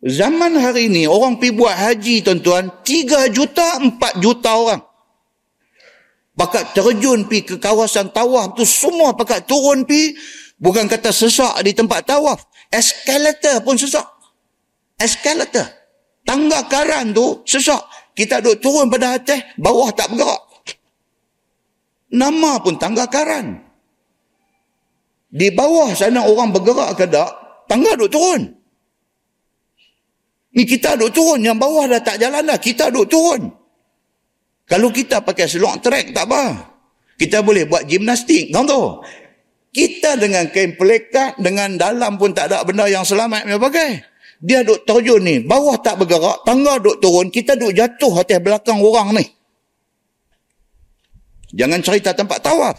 Zaman 0.00 0.56
hari 0.56 0.88
ini, 0.88 1.04
orang 1.04 1.36
pergi 1.36 1.52
buat 1.52 1.76
haji 1.76 2.24
tuan-tuan, 2.24 2.72
3 2.80 3.28
juta, 3.28 3.84
4 3.84 4.16
juta 4.16 4.50
orang. 4.56 4.80
Pakat 6.40 6.72
terjun 6.72 7.28
pi 7.28 7.44
ke 7.44 7.60
kawasan 7.60 8.08
tawaf 8.16 8.56
tu 8.56 8.64
semua 8.64 9.12
pakat 9.12 9.44
turun 9.44 9.84
pi 9.84 10.16
bukan 10.56 10.88
kata 10.88 11.12
sesak 11.12 11.52
di 11.60 11.76
tempat 11.76 12.08
tawaf. 12.08 12.40
Eskalator 12.70 13.66
pun 13.66 13.74
sesak. 13.74 14.06
Eskalator. 14.96 15.66
Tangga 16.22 16.64
karan 16.70 17.10
tu 17.10 17.42
sesak. 17.42 17.82
Kita 18.14 18.38
duduk 18.38 18.62
turun 18.62 18.86
pada 18.90 19.18
atas, 19.18 19.42
bawah 19.58 19.90
tak 19.90 20.12
bergerak. 20.14 20.42
Nama 22.10 22.52
pun 22.58 22.74
tangga 22.78 23.06
karan. 23.06 23.58
Di 25.30 25.54
bawah 25.54 25.94
sana 25.94 26.26
orang 26.26 26.50
bergerak 26.50 26.98
ke 26.98 27.06
tak, 27.06 27.30
tangga 27.70 27.94
duduk 27.94 28.10
turun. 28.10 28.42
Ni 30.50 30.66
kita 30.66 30.98
duduk 30.98 31.14
turun, 31.14 31.40
yang 31.46 31.58
bawah 31.58 31.86
dah 31.86 32.02
tak 32.02 32.18
jalan 32.18 32.42
dah, 32.42 32.58
kita 32.58 32.90
duduk 32.90 33.08
turun. 33.14 33.42
Kalau 34.66 34.90
kita 34.94 35.22
pakai 35.22 35.50
selong 35.50 35.82
track 35.82 36.14
tak 36.14 36.30
apa. 36.30 36.70
Kita 37.18 37.42
boleh 37.42 37.66
buat 37.66 37.84
gimnastik. 37.90 38.54
Tahu 38.54 38.64
tu? 38.64 38.82
Kita 39.70 40.18
dengan 40.18 40.50
kain 40.50 40.74
pelekat, 40.74 41.38
dengan 41.38 41.78
dalam 41.78 42.18
pun 42.18 42.34
tak 42.34 42.50
ada 42.50 42.66
benda 42.66 42.90
yang 42.90 43.06
selamat 43.06 43.46
dia 43.46 43.58
pakai. 43.58 43.90
Dia 44.40 44.58
duk 44.66 44.82
terjun 44.82 45.22
ni, 45.22 45.36
bawah 45.44 45.78
tak 45.78 46.00
bergerak, 46.00 46.42
tangga 46.42 46.80
duk 46.82 46.98
turun, 46.98 47.30
kita 47.30 47.54
duk 47.54 47.70
jatuh 47.76 48.18
atas 48.18 48.40
belakang 48.42 48.82
orang 48.82 49.14
ni. 49.14 49.24
Jangan 51.54 51.80
cerita 51.82 52.10
tempat 52.16 52.42
tawaf. 52.42 52.76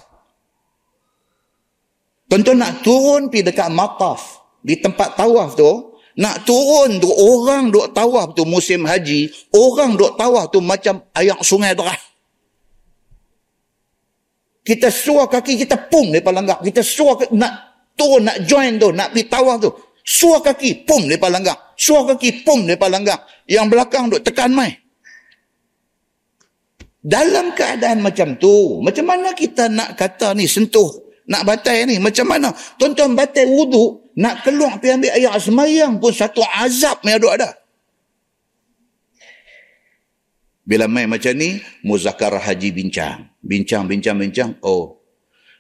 Tentu 2.28 2.56
nak 2.56 2.80
turun 2.84 3.28
pergi 3.28 3.52
dekat 3.52 3.70
mataf. 3.72 4.40
Di 4.64 4.80
tempat 4.80 5.20
tawaf 5.20 5.56
tu, 5.56 5.96
nak 6.20 6.44
turun 6.44 7.00
tu 7.00 7.08
orang 7.08 7.72
duk 7.72 7.96
tawaf 7.96 8.36
tu 8.36 8.44
musim 8.44 8.84
haji, 8.84 9.32
orang 9.56 9.96
duk 9.96 10.20
tawaf 10.20 10.52
tu 10.52 10.60
macam 10.60 11.04
ayak 11.16 11.40
sungai 11.40 11.72
deras. 11.72 12.11
Kita 14.72 14.88
suar 14.88 15.28
kaki 15.28 15.68
kita 15.68 15.92
pum 15.92 16.16
lepas 16.16 16.32
langgar. 16.32 16.64
Kita 16.64 16.80
suar 16.80 17.20
nak 17.36 17.84
turun, 17.92 18.24
nak 18.24 18.40
join 18.48 18.80
tu, 18.80 18.96
nak 18.96 19.12
pergi 19.12 19.28
tawaf 19.28 19.60
tu. 19.60 19.68
Suar 20.00 20.40
kaki, 20.40 20.88
pum 20.88 21.12
lepas 21.12 21.28
langgar. 21.28 21.76
Suar 21.76 22.08
kaki, 22.08 22.48
pum 22.48 22.64
lepas 22.64 22.88
langgar. 22.88 23.20
Yang 23.52 23.68
belakang 23.68 24.08
duk 24.08 24.24
tekan 24.24 24.56
mai. 24.56 24.72
Dalam 27.04 27.52
keadaan 27.52 28.00
macam 28.00 28.40
tu, 28.40 28.80
macam 28.80 29.12
mana 29.12 29.36
kita 29.36 29.68
nak 29.68 30.00
kata 30.00 30.40
ni 30.40 30.48
sentuh, 30.48 30.88
nak 31.28 31.44
batai 31.44 31.92
ni, 31.92 32.00
macam 32.00 32.32
mana? 32.32 32.56
Tuan-tuan 32.80 33.12
batai 33.12 33.52
wuduk, 33.52 34.16
nak 34.16 34.40
keluar 34.48 34.80
pergi 34.80 34.96
ambil 34.96 35.12
air 35.20 35.36
semayang 35.36 36.00
pun 36.00 36.16
satu 36.16 36.40
azab 36.48 37.04
yang 37.04 37.20
ada. 37.28 37.60
Bila 40.64 40.88
main 40.88 41.12
macam 41.12 41.36
ni, 41.36 41.60
muzakarah 41.84 42.40
haji 42.40 42.72
bincang. 42.72 43.31
Bincang, 43.42 43.90
bincang, 43.90 44.18
bincang. 44.22 44.52
Oh, 44.62 45.02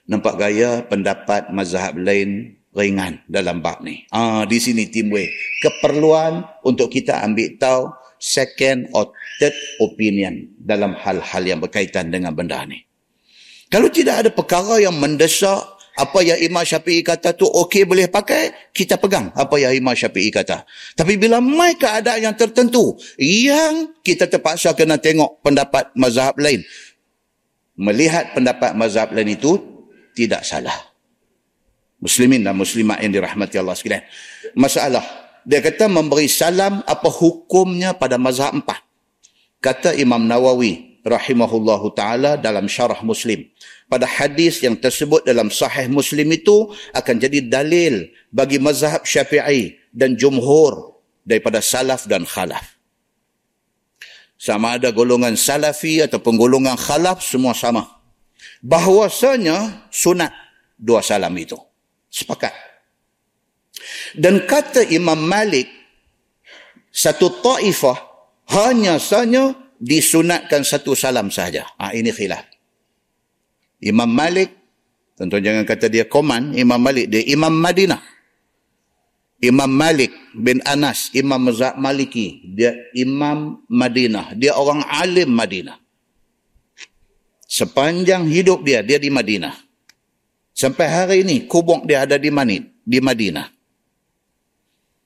nampak 0.05 0.37
gaya 0.37 0.85
pendapat 0.85 1.49
mazhab 1.49 1.97
lain 1.97 2.61
ringan 2.71 3.19
dalam 3.27 3.59
bab 3.59 3.83
ni. 3.83 4.07
Ah, 4.13 4.47
di 4.47 4.57
sini 4.61 4.87
timbul 4.87 5.25
keperluan 5.59 6.45
untuk 6.63 6.87
kita 6.93 7.19
ambil 7.25 7.57
tahu 7.59 7.91
second 8.21 8.87
or 8.93 9.11
third 9.41 9.53
opinion 9.81 10.53
dalam 10.61 10.93
hal-hal 10.93 11.43
yang 11.43 11.59
berkaitan 11.59 12.13
dengan 12.13 12.31
benda 12.37 12.63
ni. 12.69 12.85
Kalau 13.71 13.89
tidak 13.89 14.27
ada 14.27 14.29
perkara 14.29 14.77
yang 14.83 14.95
mendesak 14.99 15.81
apa 15.91 16.23
yang 16.23 16.39
Imam 16.39 16.63
Syafi'i 16.63 17.03
kata 17.03 17.35
tu 17.35 17.43
okey 17.43 17.83
boleh 17.83 18.07
pakai, 18.07 18.71
kita 18.71 18.95
pegang 18.95 19.31
apa 19.35 19.55
yang 19.59 19.75
Imam 19.75 19.91
Syafi'i 19.91 20.31
kata. 20.31 20.63
Tapi 20.95 21.19
bila 21.19 21.43
mai 21.43 21.75
keadaan 21.75 22.31
yang 22.31 22.35
tertentu, 22.35 22.95
yang 23.19 23.91
kita 23.99 24.27
terpaksa 24.31 24.71
kena 24.71 24.99
tengok 24.99 25.43
pendapat 25.43 25.91
mazhab 25.99 26.35
lain. 26.39 26.63
Melihat 27.79 28.35
pendapat 28.35 28.75
mazhab 28.75 29.11
lain 29.15 29.35
itu 29.35 29.57
tidak 30.15 30.43
salah 30.43 30.91
muslimin 32.01 32.41
dan 32.41 32.57
muslimat 32.57 32.99
yang 32.99 33.13
dirahmati 33.13 33.55
Allah 33.61 33.77
sekalian. 33.77 34.03
Masalah, 34.57 35.05
dia 35.45 35.61
kata 35.61 35.85
memberi 35.85 36.25
salam 36.25 36.81
apa 36.83 37.07
hukumnya 37.07 37.93
pada 37.93 38.17
mazhab 38.17 38.57
empat. 38.57 38.81
Kata 39.61 39.93
Imam 39.93 40.25
Nawawi 40.25 41.05
rahimahullahu 41.05 41.93
taala 41.93 42.35
dalam 42.35 42.65
syarah 42.65 42.99
Muslim. 43.05 43.45
Pada 43.85 44.09
hadis 44.09 44.65
yang 44.65 44.73
tersebut 44.73 45.21
dalam 45.21 45.53
sahih 45.53 45.85
Muslim 45.85 46.33
itu 46.33 46.73
akan 46.97 47.15
jadi 47.21 47.45
dalil 47.45 48.09
bagi 48.33 48.57
mazhab 48.57 49.05
Syafi'i 49.05 49.77
dan 49.93 50.17
jumhur 50.17 50.97
daripada 51.21 51.61
salaf 51.61 52.09
dan 52.09 52.25
khalaf. 52.25 52.80
Sama 54.41 54.81
ada 54.81 54.89
golongan 54.89 55.37
salafi 55.37 56.01
atau 56.01 56.17
golongan 56.17 56.73
khalaf 56.73 57.21
semua 57.21 57.53
sama. 57.53 58.01
Bahwasanya 58.65 59.85
sunat 59.93 60.33
dua 60.81 61.05
salam 61.05 61.29
itu. 61.37 61.53
Sepakat. 62.09 62.49
Dan 64.17 64.49
kata 64.49 64.89
Imam 64.89 65.21
Malik, 65.21 65.69
satu 66.89 67.29
ta'ifah 67.37 67.97
hanya 68.49 68.97
saja 68.97 69.53
disunatkan 69.77 70.65
satu 70.65 70.97
salam 70.97 71.29
sahaja. 71.29 71.69
Ha, 71.77 71.93
ini 71.93 72.09
khilaf. 72.09 72.41
Imam 73.77 74.09
Malik, 74.09 74.49
tentu 75.21 75.37
jangan 75.37 75.69
kata 75.69 75.85
dia 75.85 76.09
koman, 76.09 76.57
Imam 76.57 76.81
Malik, 76.81 77.13
dia 77.13 77.21
Imam 77.29 77.53
Madinah. 77.53 78.01
Imam 79.41 79.73
Malik 79.73 80.13
bin 80.37 80.61
Anas, 80.69 81.09
Imam 81.17 81.49
Maliki, 81.81 82.45
dia 82.53 82.77
Imam 82.93 83.65
Madinah. 83.65 84.37
Dia 84.37 84.53
orang 84.53 84.85
alim 84.85 85.33
Madinah. 85.33 85.81
Sepanjang 87.49 88.29
hidup 88.29 88.61
dia, 88.61 88.85
dia 88.85 89.01
di 89.01 89.09
Madinah. 89.09 89.57
Sampai 90.53 90.85
hari 90.87 91.17
ini 91.25 91.49
kubur 91.49 91.81
dia 91.89 92.05
ada 92.05 92.21
di 92.21 92.29
Manit, 92.29 92.69
di 92.85 93.01
Madinah. 93.01 93.49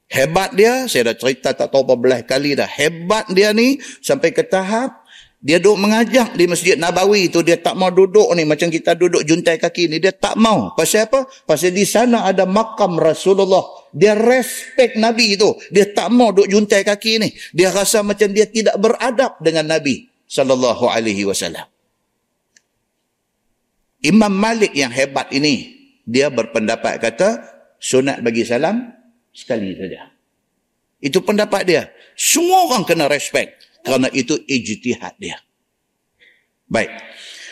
Hebat 0.05 0.53
dia, 0.53 0.85
saya 0.85 1.15
dah 1.15 1.17
cerita 1.17 1.55
tak 1.55 1.71
tahu 1.71 1.95
berapa 1.95 2.21
kali 2.27 2.59
dah. 2.59 2.67
Hebat 2.67 3.31
dia 3.31 3.55
ni 3.55 3.79
sampai 4.03 4.35
ke 4.35 4.43
tahap 4.43 5.04
dia 5.45 5.61
duduk 5.61 5.77
mengajak 5.77 6.33
di 6.33 6.49
Masjid 6.49 6.73
Nabawi 6.73 7.29
tu 7.29 7.45
dia 7.45 7.61
tak 7.61 7.77
mau 7.77 7.93
duduk 7.93 8.33
ni 8.33 8.49
macam 8.49 8.65
kita 8.65 8.97
duduk 8.97 9.21
juntai 9.21 9.61
kaki 9.61 9.93
ni 9.93 10.01
dia 10.01 10.09
tak 10.09 10.33
mau. 10.41 10.73
Pasal 10.73 11.05
apa? 11.05 11.29
Pasal 11.45 11.69
di 11.69 11.85
sana 11.85 12.25
ada 12.25 12.49
makam 12.49 12.97
Rasulullah. 12.97 13.61
Dia 13.93 14.17
respect 14.17 14.97
Nabi 14.97 15.37
itu. 15.37 15.53
Dia 15.69 15.93
tak 15.93 16.09
mau 16.09 16.33
duduk 16.33 16.49
juntai 16.49 16.81
kaki 16.81 17.21
ni. 17.21 17.29
Dia 17.53 17.69
rasa 17.69 18.01
macam 18.01 18.33
dia 18.33 18.49
tidak 18.49 18.73
beradab 18.81 19.37
dengan 19.37 19.69
Nabi 19.69 20.09
sallallahu 20.25 20.89
alaihi 20.89 21.29
wasallam. 21.29 21.69
Imam 24.01 24.33
Malik 24.33 24.73
yang 24.73 24.89
hebat 24.89 25.29
ini, 25.29 25.77
dia 26.09 26.33
berpendapat 26.33 26.97
kata, 26.97 27.29
sunat 27.77 28.25
bagi 28.25 28.49
salam 28.49 28.81
sekali 29.29 29.77
saja. 29.77 30.09
Itu 30.97 31.21
pendapat 31.21 31.61
dia. 31.69 31.93
Semua 32.17 32.65
orang 32.65 32.81
kena 32.81 33.05
respect 33.05 33.64
kerana 33.85 34.09
itu 34.11 34.35
ijtihad 34.49 35.15
dia. 35.21 35.37
Baik. 36.65 36.89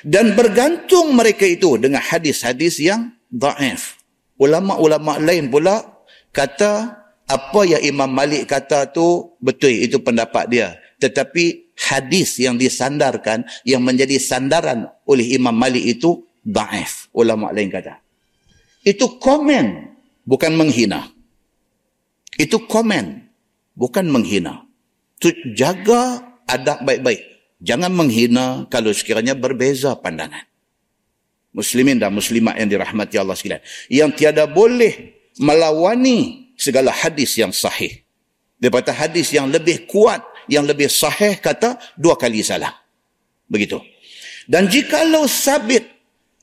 Dan 0.04 0.36
bergantung 0.36 1.14
mereka 1.16 1.48
itu 1.48 1.80
dengan 1.80 2.02
hadis-hadis 2.04 2.82
yang 2.82 3.14
daif. 3.32 4.02
Ulama-ulama 4.36 5.22
lain 5.22 5.48
pula 5.48 5.80
kata 6.36 7.00
apa 7.24 7.62
yang 7.64 7.80
Imam 7.86 8.12
Malik 8.12 8.50
kata 8.52 8.92
tu 8.92 9.38
betul 9.40 9.72
itu 9.72 10.02
pendapat 10.02 10.50
dia. 10.52 10.76
Tetapi 11.00 11.64
hadis 11.78 12.38
yang 12.42 12.60
disandarkan 12.60 13.46
yang 13.64 13.82
menjadi 13.82 14.18
sandaran 14.20 14.90
oleh 15.08 15.38
Imam 15.38 15.54
Malik 15.54 15.82
itu 15.82 16.26
daif 16.44 17.08
ulama 17.16 17.50
lain 17.56 17.72
kata 17.72 18.04
itu 18.84 19.18
komen 19.18 19.96
bukan 20.28 20.52
menghina 20.54 21.08
itu 22.36 22.60
komen 22.68 23.32
bukan 23.74 24.06
menghina 24.12 24.68
tu 25.24 25.32
jaga 25.56 26.20
adab 26.44 26.84
baik-baik. 26.84 27.24
Jangan 27.64 27.96
menghina 27.96 28.68
kalau 28.68 28.92
sekiranya 28.92 29.40
berbeza 29.40 29.96
pandangan. 29.96 30.44
Muslimin 31.56 31.96
dan 31.96 32.12
muslimat 32.12 32.60
yang 32.60 32.68
dirahmati 32.68 33.16
Allah 33.16 33.40
sekalian. 33.40 33.64
Yang 33.88 34.12
tiada 34.20 34.44
boleh 34.44 35.16
melawani 35.40 36.52
segala 36.60 36.92
hadis 36.92 37.40
yang 37.40 37.56
sahih. 37.56 38.04
Daripada 38.60 38.92
hadis 38.92 39.32
yang 39.32 39.48
lebih 39.48 39.88
kuat 39.88 40.20
yang 40.52 40.68
lebih 40.68 40.92
sahih 40.92 41.40
kata 41.40 41.80
dua 41.96 42.20
kali 42.20 42.44
salah. 42.44 42.74
Begitu. 43.48 43.80
Dan 44.44 44.68
jikalau 44.68 45.24
sabit 45.24 45.88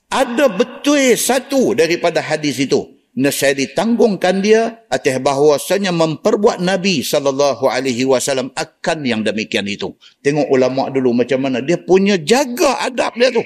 ada 0.09 0.49
betul 0.49 0.97
satu 1.13 1.77
daripada 1.77 2.17
hadis 2.17 2.57
itu 2.57 3.00
saya 3.11 3.51
ditanggungkan 3.59 4.39
dia 4.39 4.87
atas 4.87 5.19
bahawasanya 5.19 5.91
memperbuat 5.91 6.63
Nabi 6.63 7.03
sallallahu 7.03 7.67
alaihi 7.67 8.07
wasallam 8.07 8.55
akan 8.55 9.03
yang 9.03 9.19
demikian 9.19 9.67
itu. 9.67 9.91
Tengok 10.23 10.47
ulama 10.47 10.87
dulu 10.87 11.11
macam 11.11 11.43
mana 11.43 11.59
dia 11.59 11.75
punya 11.75 12.15
jaga 12.15 12.79
adab 12.79 13.11
dia 13.19 13.35
tu. 13.35 13.43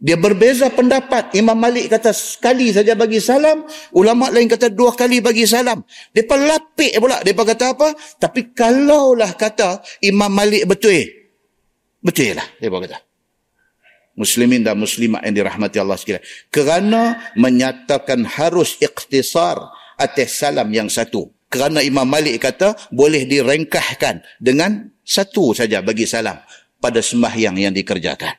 Dia 0.00 0.16
berbeza 0.16 0.72
pendapat. 0.72 1.36
Imam 1.36 1.56
Malik 1.56 1.92
kata 1.92 2.12
sekali 2.16 2.72
saja 2.72 2.96
bagi 2.96 3.20
salam. 3.20 3.68
Ulama 3.92 4.32
lain 4.32 4.48
kata 4.48 4.72
dua 4.72 4.96
kali 4.96 5.20
bagi 5.20 5.44
salam. 5.44 5.84
Dia 6.16 6.24
lapik 6.24 6.96
pula. 6.96 7.20
Dia 7.20 7.36
kata 7.36 7.76
apa? 7.76 7.92
Tapi 8.16 8.56
kalaulah 8.56 9.36
kata 9.36 9.84
Imam 10.00 10.32
Malik 10.32 10.64
betul. 10.64 11.04
Betul 12.00 12.32
lah. 12.32 12.48
Dia 12.56 12.72
kata 12.72 13.09
muslimin 14.18 14.66
dan 14.66 14.76
muslimat 14.76 15.22
yang 15.26 15.34
dirahmati 15.44 15.76
Allah 15.78 15.98
sekalian. 15.98 16.24
Kerana 16.50 17.32
menyatakan 17.38 18.26
harus 18.26 18.76
ikhtisar 18.80 19.58
atas 20.00 20.40
salam 20.40 20.68
yang 20.72 20.88
satu. 20.88 21.30
Kerana 21.50 21.82
Imam 21.82 22.06
Malik 22.06 22.38
kata 22.46 22.78
boleh 22.94 23.26
direngkahkan 23.26 24.22
dengan 24.38 24.86
satu 25.02 25.50
saja 25.50 25.82
bagi 25.82 26.06
salam 26.06 26.38
pada 26.78 27.02
sembahyang 27.02 27.58
yang 27.58 27.74
dikerjakan. 27.74 28.38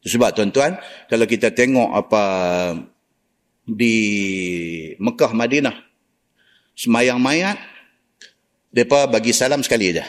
Sebab 0.00 0.32
tuan-tuan, 0.32 0.80
kalau 1.12 1.26
kita 1.28 1.52
tengok 1.52 1.92
apa 1.92 2.24
di 3.68 3.96
Mekah 4.96 5.32
Madinah, 5.36 5.76
semayang 6.72 7.20
mayat, 7.20 7.60
mereka 8.72 9.10
bagi 9.10 9.36
salam 9.36 9.60
sekali 9.60 9.92
saja. 9.92 10.06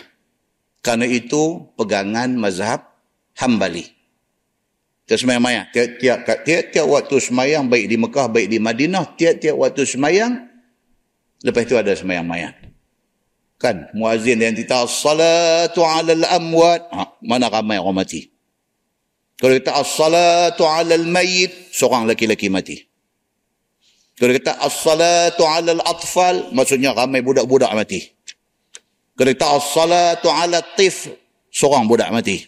Kerana 0.81 1.05
itu 1.05 1.65
pegangan 1.75 2.31
mazhab 2.39 2.87
Hambali. 3.37 4.00
Kita 5.11 5.27
semayang 5.27 5.43
mayat. 5.43 5.65
Tiap-tiap, 5.75 6.23
tiap-tiap 6.47 6.87
waktu 6.87 7.19
semayang, 7.19 7.67
baik 7.67 7.91
di 7.91 7.99
Mekah, 7.99 8.31
baik 8.31 8.47
di 8.47 8.63
Madinah, 8.63 9.11
tiap-tiap 9.19 9.59
waktu 9.59 9.83
semayang, 9.83 10.47
lepas 11.43 11.67
itu 11.67 11.75
ada 11.75 11.91
semayang 11.91 12.23
mayat. 12.23 12.55
Kan, 13.59 13.91
muazin 13.91 14.39
yang 14.39 14.55
kita, 14.55 14.87
salatu 14.87 15.83
ala 15.83 16.15
al-amwat, 16.15 16.87
ha, 16.95 17.11
mana 17.27 17.51
ramai 17.51 17.75
orang 17.75 18.07
mati. 18.07 18.31
Kalau 19.35 19.51
kita, 19.51 19.75
as-salatu 19.83 20.63
ala 20.63 20.95
al-mayit, 20.95 21.75
seorang 21.75 22.07
laki-laki 22.07 22.47
mati. 22.47 22.79
Kalau 24.15 24.31
kita, 24.31 24.63
as-salatu 24.63 25.43
ala 25.43 25.75
al-atfal, 25.75 26.55
maksudnya 26.55 26.95
ramai 26.95 27.19
budak-budak 27.19 27.67
mati. 27.75 28.15
Kalau 29.19 29.27
kita, 29.27 29.59
as-salatu 29.59 30.31
ala 30.31 30.63
tif, 30.79 31.11
seorang 31.51 31.83
budak 31.83 32.07
mati 32.15 32.47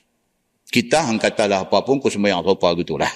kita 0.73 1.05
hang 1.05 1.21
katalah 1.21 1.69
apa 1.69 1.85
pun 1.85 2.01
ku 2.01 2.09
sembahyang 2.09 2.41
apa 2.41 2.67
gitulah. 2.81 3.13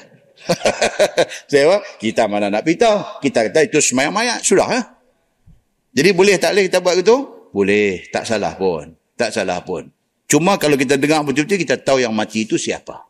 Saya 1.51 1.81
kita 1.97 2.29
mana 2.29 2.53
nak 2.53 2.61
pita? 2.61 3.17
Kita 3.17 3.49
kata 3.49 3.65
itu 3.65 3.81
sembahyang 3.81 4.13
mayat 4.13 4.39
sudah 4.45 4.69
ya. 4.69 4.81
Jadi 5.97 6.13
boleh 6.13 6.37
tak 6.37 6.53
boleh 6.53 6.63
kita 6.69 6.77
buat 6.85 6.95
gitu? 7.01 7.17
Boleh, 7.49 8.05
tak 8.13 8.29
salah 8.29 8.53
pun. 8.53 8.93
Tak 9.17 9.33
salah 9.33 9.65
pun. 9.65 9.89
Cuma 10.29 10.61
kalau 10.61 10.77
kita 10.77 10.93
dengar 11.01 11.25
betul-betul 11.25 11.57
kita 11.57 11.81
tahu 11.81 12.05
yang 12.05 12.13
mati 12.13 12.45
itu 12.45 12.53
siapa. 12.53 13.09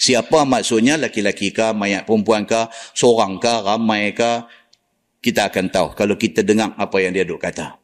Siapa 0.00 0.48
maksudnya 0.48 0.96
laki-laki 0.96 1.52
kah, 1.52 1.76
mayat 1.76 2.08
perempuan 2.08 2.48
kah, 2.48 2.72
seorang 2.96 3.36
kah, 3.36 3.60
ramai 3.60 4.16
kah, 4.16 4.48
kita 5.20 5.52
akan 5.52 5.68
tahu 5.68 5.92
kalau 5.92 6.16
kita 6.16 6.40
dengar 6.40 6.72
apa 6.80 6.96
yang 7.04 7.12
dia 7.12 7.28
duk 7.28 7.36
kata. 7.36 7.76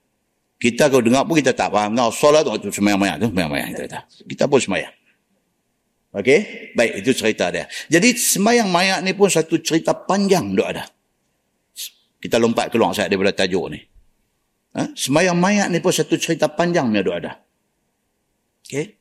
Kita 0.57 0.88
kalau 0.88 1.05
dengar 1.05 1.28
pun 1.28 1.36
kita 1.36 1.53
tak 1.53 1.74
faham. 1.74 1.92
Nah, 1.92 2.09
solat 2.09 2.46
tu 2.46 2.72
semayang 2.72 2.96
mayat 2.96 3.20
tu, 3.20 3.28
semayang 3.28 3.50
mayat. 3.50 3.66
Kita, 3.76 3.98
kita 4.09 4.44
pun 4.48 4.62
semayang. 4.62 4.94
Okey, 6.12 6.72
baik 6.76 7.00
itu 7.00 7.16
cerita 7.16 7.48
dia. 7.48 7.64
Jadi 7.88 8.12
semayang 8.12 8.68
mayat 8.68 9.00
ni 9.00 9.16
pun 9.16 9.32
satu 9.32 9.56
cerita 9.64 9.96
panjang 9.96 10.52
dok 10.52 10.68
ada. 10.68 10.84
Kita 12.20 12.36
lompat 12.36 12.68
keluar 12.68 12.92
saya 12.92 13.08
daripada 13.08 13.32
tajuk 13.32 13.72
ni. 13.72 13.80
Ha? 14.76 14.92
Semayang 14.92 15.40
mayat 15.40 15.72
ni 15.72 15.80
pun 15.80 15.88
satu 15.88 16.20
cerita 16.20 16.52
panjang 16.52 16.92
yang 16.92 17.00
dok 17.00 17.16
ada. 17.16 17.40
Okey. 18.68 19.00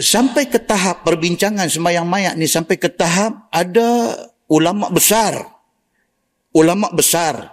Sampai 0.00 0.48
ke 0.48 0.60
tahap 0.60 1.04
perbincangan 1.04 1.68
semayang 1.68 2.08
mayat 2.08 2.36
ni 2.36 2.48
sampai 2.48 2.80
ke 2.80 2.88
tahap 2.88 3.52
ada 3.52 4.16
ulama 4.48 4.88
besar. 4.88 5.56
Ulama 6.56 6.88
besar 6.88 7.52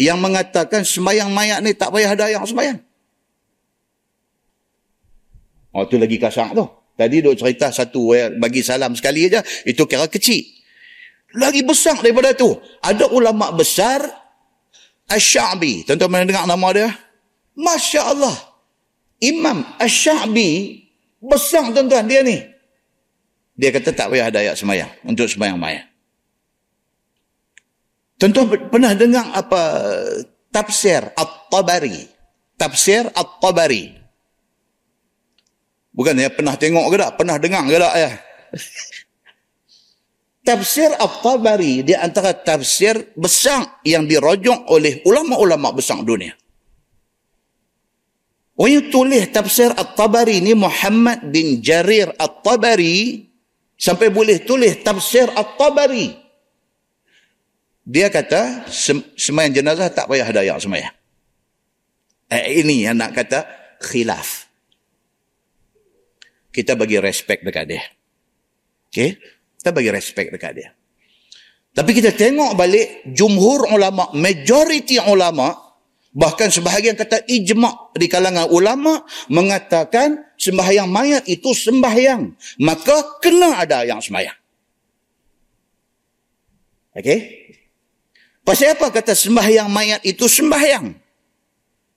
yang 0.00 0.16
mengatakan 0.16 0.80
semayang 0.80 1.28
mayat 1.28 1.60
ni 1.60 1.76
tak 1.76 1.92
payah 1.92 2.16
ada 2.16 2.32
yang 2.32 2.48
semayang. 2.48 2.80
Oh 5.74 5.84
tu 5.90 5.98
lagi 5.98 6.16
kasar 6.16 6.54
tu. 6.54 6.64
Tadi 6.94 7.18
duk 7.18 7.34
cerita 7.34 7.74
satu 7.74 8.14
bagi 8.38 8.62
salam 8.62 8.94
sekali 8.94 9.26
aja, 9.26 9.42
itu 9.66 9.82
kira 9.82 10.06
kecil. 10.06 10.46
Lagi 11.34 11.66
besar 11.66 11.98
daripada 11.98 12.30
tu. 12.38 12.54
Ada 12.78 13.10
ulama 13.10 13.50
besar 13.50 14.06
Asy-Sya'bi. 15.10 15.82
Tuan-tuan 15.82 16.10
mana 16.14 16.24
dengar 16.24 16.46
nama 16.46 16.68
dia? 16.70 16.94
Masya-Allah. 17.58 18.38
Imam 19.18 19.66
Asy-Sya'bi 19.82 20.78
besar 21.18 21.74
tuan-tuan 21.74 22.06
dia 22.06 22.22
ni. 22.22 22.38
Dia 23.58 23.74
kata 23.74 23.90
tak 23.90 24.14
payah 24.14 24.30
ada 24.30 24.38
ayat 24.38 24.54
semayang 24.54 24.90
untuk 25.02 25.26
semayang 25.26 25.58
maya. 25.58 25.82
Tuan-tuan 28.22 28.70
pernah 28.70 28.94
dengar 28.94 29.34
apa 29.34 29.62
tafsir 30.54 31.02
At-Tabari? 31.18 32.06
Tafsir 32.54 33.10
At-Tabari. 33.10 34.03
Bukan 35.94 36.18
ya 36.18 36.28
pernah 36.28 36.58
tengok 36.58 36.90
ke 36.90 36.96
tak? 36.98 37.10
Pernah 37.14 37.36
dengar 37.38 37.62
ke 37.70 37.78
tak 37.78 37.94
ya? 37.94 38.10
tafsir 40.44 40.92
At-Tabari 41.00 41.82
di 41.82 41.96
antara 41.96 42.36
tafsir 42.36 43.16
besar 43.16 43.80
yang 43.82 44.04
dirojok 44.04 44.68
oleh 44.68 45.00
ulama-ulama 45.08 45.72
besar 45.72 46.04
dunia. 46.04 46.36
Orang 48.54 48.70
yang 48.70 48.86
tulis 48.92 49.24
tafsir 49.34 49.72
At-Tabari 49.74 50.38
ni 50.44 50.54
Muhammad 50.54 51.26
bin 51.32 51.58
Jarir 51.58 52.12
At-Tabari 52.14 53.26
sampai 53.74 54.12
boleh 54.14 54.44
tulis 54.46 54.78
tafsir 54.84 55.26
At-Tabari. 55.32 56.22
Dia 57.84 58.08
kata 58.08 58.68
semayang 59.18 59.52
jenazah 59.52 59.90
tak 59.90 60.06
payah 60.06 60.28
ada 60.28 60.40
yang 60.46 60.56
semayang. 60.56 60.94
Eh, 62.32 62.62
ini 62.64 62.86
yang 62.88 62.96
nak 62.96 63.12
kata 63.12 63.44
khilaf 63.84 64.43
kita 66.54 66.78
bagi 66.78 67.02
respect 67.02 67.42
dekat 67.42 67.66
dia. 67.66 67.82
Okay? 68.94 69.18
Kita 69.58 69.74
bagi 69.74 69.90
respect 69.90 70.30
dekat 70.30 70.52
dia. 70.54 70.70
Tapi 71.74 71.90
kita 71.90 72.14
tengok 72.14 72.54
balik, 72.54 73.02
jumhur 73.10 73.66
ulama, 73.74 74.06
majoriti 74.14 75.02
ulama, 75.02 75.50
bahkan 76.14 76.46
sebahagian 76.46 76.94
kata 76.94 77.26
ijma' 77.26 77.90
di 77.98 78.06
kalangan 78.06 78.46
ulama, 78.54 79.02
mengatakan 79.26 80.22
sembahyang 80.38 80.86
mayat 80.86 81.26
itu 81.26 81.50
sembahyang. 81.50 82.30
Maka 82.62 83.18
kena 83.18 83.58
ada 83.58 83.82
yang 83.82 83.98
sembahyang. 83.98 84.38
Okay? 86.94 87.18
Pasal 88.46 88.78
apa 88.78 88.94
kata 88.94 89.18
sembahyang 89.18 89.66
mayat 89.66 90.06
itu 90.06 90.30
sembahyang? 90.30 91.03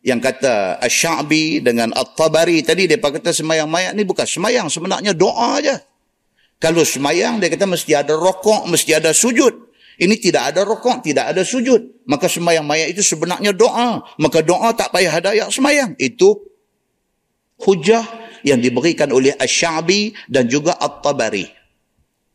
Yang 0.06 0.22
kata 0.22 0.78
Ash-Sha'bi 0.80 1.60
dengan 1.66 1.90
At-Tabari 1.92 2.62
tadi 2.62 2.86
dia 2.86 3.02
kata 3.02 3.34
semayang 3.34 3.68
mayat 3.68 3.98
ni 3.98 4.06
bukan 4.06 4.24
semayang 4.24 4.70
sebenarnya 4.70 5.18
doa 5.18 5.58
aja. 5.58 5.82
Kalau 6.58 6.82
semayang 6.82 7.38
dia 7.38 7.54
kata 7.54 7.70
mesti 7.70 7.94
ada 7.94 8.18
rokok, 8.18 8.66
mesti 8.70 8.98
ada 8.98 9.14
sujud. 9.14 9.70
Ini 9.98 10.14
tidak 10.22 10.54
ada 10.54 10.62
rokok, 10.62 11.02
tidak 11.02 11.34
ada 11.34 11.42
sujud. 11.42 12.06
Maka 12.06 12.30
semayang 12.30 12.66
mayat 12.66 12.94
itu 12.94 13.02
sebenarnya 13.02 13.54
doa. 13.54 14.06
Maka 14.22 14.46
doa 14.46 14.70
tak 14.78 14.94
payah 14.94 15.14
ada 15.22 15.34
ayat 15.34 15.50
semayang. 15.50 15.98
Itu 15.98 16.46
hujah 17.66 18.06
yang 18.46 18.62
diberikan 18.62 19.10
oleh 19.10 19.34
Ash-Sha'bi 19.34 20.14
dan 20.30 20.46
juga 20.46 20.78
At-Tabari. 20.78 21.57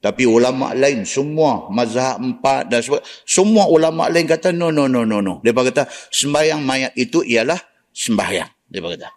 Tapi 0.03 0.27
ulama 0.27 0.75
lain 0.75 1.07
semua 1.07 1.71
mazhab 1.71 2.19
empat 2.19 2.67
dan 2.67 2.83
semua, 2.83 3.01
semua 3.23 3.65
ulama 3.71 4.11
lain 4.11 4.27
kata 4.27 4.51
no 4.51 4.75
no 4.75 4.91
no 4.91 5.07
no 5.07 5.23
no. 5.23 5.39
Dia 5.47 5.55
kata 5.55 5.87
sembahyang 6.11 6.59
mayat 6.59 6.93
itu 6.99 7.23
ialah 7.23 7.59
sembahyang. 7.95 8.51
Dia 8.67 8.83
kata. 8.83 9.09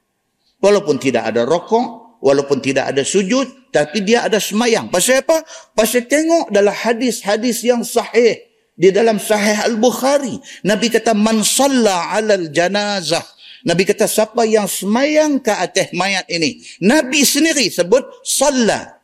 Walaupun 0.62 1.02
tidak 1.02 1.34
ada 1.34 1.42
rokok, 1.42 2.22
walaupun 2.22 2.62
tidak 2.62 2.94
ada 2.94 3.02
sujud, 3.02 3.74
tapi 3.74 4.06
dia 4.06 4.30
ada 4.30 4.38
sembahyang. 4.38 4.94
Pasal 4.94 5.26
apa? 5.26 5.42
Pasal 5.74 6.06
tengok 6.06 6.54
dalam 6.54 6.74
hadis-hadis 6.74 7.66
yang 7.66 7.82
sahih 7.82 8.46
di 8.78 8.94
dalam 8.94 9.18
sahih 9.18 9.66
Al-Bukhari. 9.66 10.38
Nabi 10.70 10.94
kata 10.94 11.18
man 11.18 11.42
salla 11.42 12.14
'alal 12.14 12.54
janazah 12.54 13.26
Nabi 13.66 13.82
kata 13.82 14.06
siapa 14.06 14.46
yang 14.46 14.70
semayang 14.70 15.42
ke 15.42 15.50
atas 15.50 15.90
mayat 15.98 16.30
ini. 16.30 16.62
Nabi 16.86 17.26
sendiri 17.26 17.66
sebut 17.74 18.06
salla. 18.22 19.02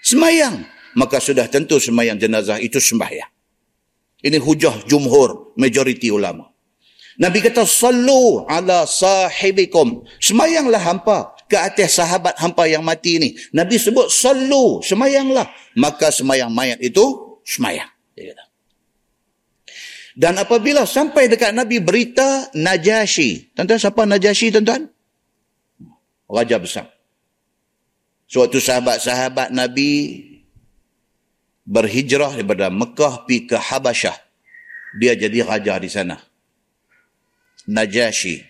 Semayang 0.00 0.64
maka 0.96 1.20
sudah 1.20 1.44
tentu 1.50 1.76
sembahyang 1.76 2.16
jenazah 2.16 2.56
itu 2.62 2.80
sembahyang. 2.80 3.28
Ini 4.18 4.38
hujah 4.40 4.88
jumhur, 4.88 5.54
majoriti 5.54 6.10
ulama. 6.10 6.50
Nabi 7.18 7.42
kata, 7.42 7.66
Sallu 7.66 8.46
ala 8.46 8.86
sahibikum. 8.86 10.06
Semayanglah 10.22 10.78
hampa 10.78 11.34
ke 11.50 11.58
atas 11.58 11.98
sahabat 11.98 12.38
hampa 12.38 12.70
yang 12.70 12.86
mati 12.86 13.18
ini. 13.18 13.34
Nabi 13.50 13.74
sebut, 13.74 14.06
Sallu, 14.10 14.78
semayanglah. 14.82 15.50
Maka 15.74 16.14
semayang 16.14 16.50
mayat 16.54 16.78
itu, 16.78 17.38
semayang. 17.42 17.90
Dan 20.18 20.34
apabila 20.34 20.82
sampai 20.82 21.30
dekat 21.30 21.54
Nabi 21.54 21.78
berita 21.78 22.50
Najasyi. 22.54 23.54
Tuan-tuan, 23.54 23.78
siapa 23.78 24.02
Najasyi, 24.02 24.50
tuan-tuan? 24.54 24.90
Raja 26.26 26.58
besar. 26.58 26.86
Suatu 28.26 28.58
sahabat-sahabat 28.58 29.54
Nabi 29.54 30.22
berhijrah 31.68 32.32
daripada 32.40 32.72
Mekah 32.72 33.28
pergi 33.28 33.44
ke 33.44 33.56
Habasyah. 33.60 34.16
Dia 34.96 35.12
jadi 35.12 35.44
raja 35.44 35.76
di 35.76 35.92
sana. 35.92 36.16
Najashi. 37.68 38.40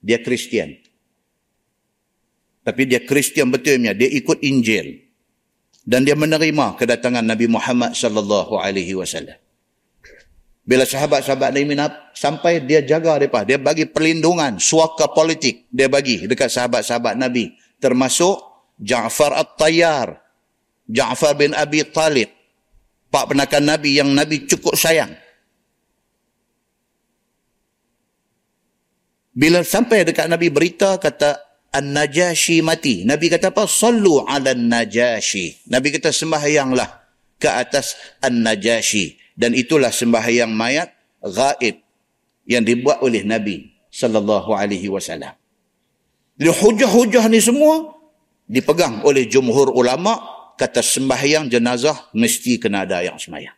Dia 0.00 0.24
Kristian. 0.24 0.72
Tapi 2.64 2.82
dia 2.88 3.04
Kristian 3.04 3.52
betulnya. 3.52 3.92
Dia 3.92 4.08
ikut 4.08 4.40
Injil. 4.40 5.04
Dan 5.86 6.02
dia 6.02 6.16
menerima 6.18 6.74
kedatangan 6.80 7.22
Nabi 7.22 7.46
Muhammad 7.46 7.94
sallallahu 7.94 8.58
alaihi 8.58 8.96
wasallam. 8.96 9.38
Bila 10.66 10.82
sahabat-sahabat 10.82 11.54
Nabi 11.54 11.78
sampai 12.10 12.58
dia 12.66 12.82
jaga 12.82 13.14
mereka. 13.22 13.46
Dia 13.46 13.54
bagi 13.54 13.86
perlindungan, 13.86 14.58
suaka 14.58 15.06
politik. 15.14 15.70
Dia 15.70 15.86
bagi 15.86 16.26
dekat 16.26 16.50
sahabat-sahabat 16.50 17.14
Nabi. 17.14 17.54
Termasuk 17.78 18.34
Ja'far 18.82 19.30
At-Tayyar. 19.38 20.25
Ja'far 20.90 21.34
bin 21.34 21.52
Abi 21.54 21.82
Talib. 21.86 22.30
Pak 23.10 23.30
penakan 23.32 23.64
Nabi 23.64 23.98
yang 23.98 24.10
Nabi 24.10 24.46
cukup 24.46 24.74
sayang. 24.74 25.14
Bila 29.36 29.60
sampai 29.60 30.02
dekat 30.02 30.32
Nabi 30.32 30.48
berita 30.48 30.96
kata 30.96 31.36
An-Najashi 31.76 32.64
mati. 32.64 33.04
Nabi 33.04 33.28
kata 33.28 33.52
apa? 33.52 33.68
Sallu 33.68 34.24
ala 34.24 34.56
Najashi. 34.56 35.68
Nabi 35.68 35.92
kata 35.92 36.08
sembahyanglah 36.08 36.88
ke 37.36 37.48
atas 37.50 37.94
An-Najashi. 38.24 39.20
Dan 39.36 39.52
itulah 39.52 39.92
sembahyang 39.92 40.48
mayat 40.48 40.88
gaib 41.20 41.76
yang 42.48 42.64
dibuat 42.64 43.04
oleh 43.04 43.20
Nabi 43.28 43.68
sallallahu 43.92 44.56
alaihi 44.56 44.88
wasallam. 44.88 45.36
Jadi 46.40 46.52
hujah-hujah 46.52 47.28
ni 47.28 47.40
semua 47.40 47.92
dipegang 48.48 49.04
oleh 49.04 49.28
jumhur 49.28 49.72
ulama 49.76 50.35
kata 50.56 50.80
sembahyang 50.80 51.52
jenazah 51.52 52.10
mesti 52.16 52.56
kena 52.56 52.88
ada 52.88 53.04
yang 53.04 53.20
sembahyang. 53.20 53.54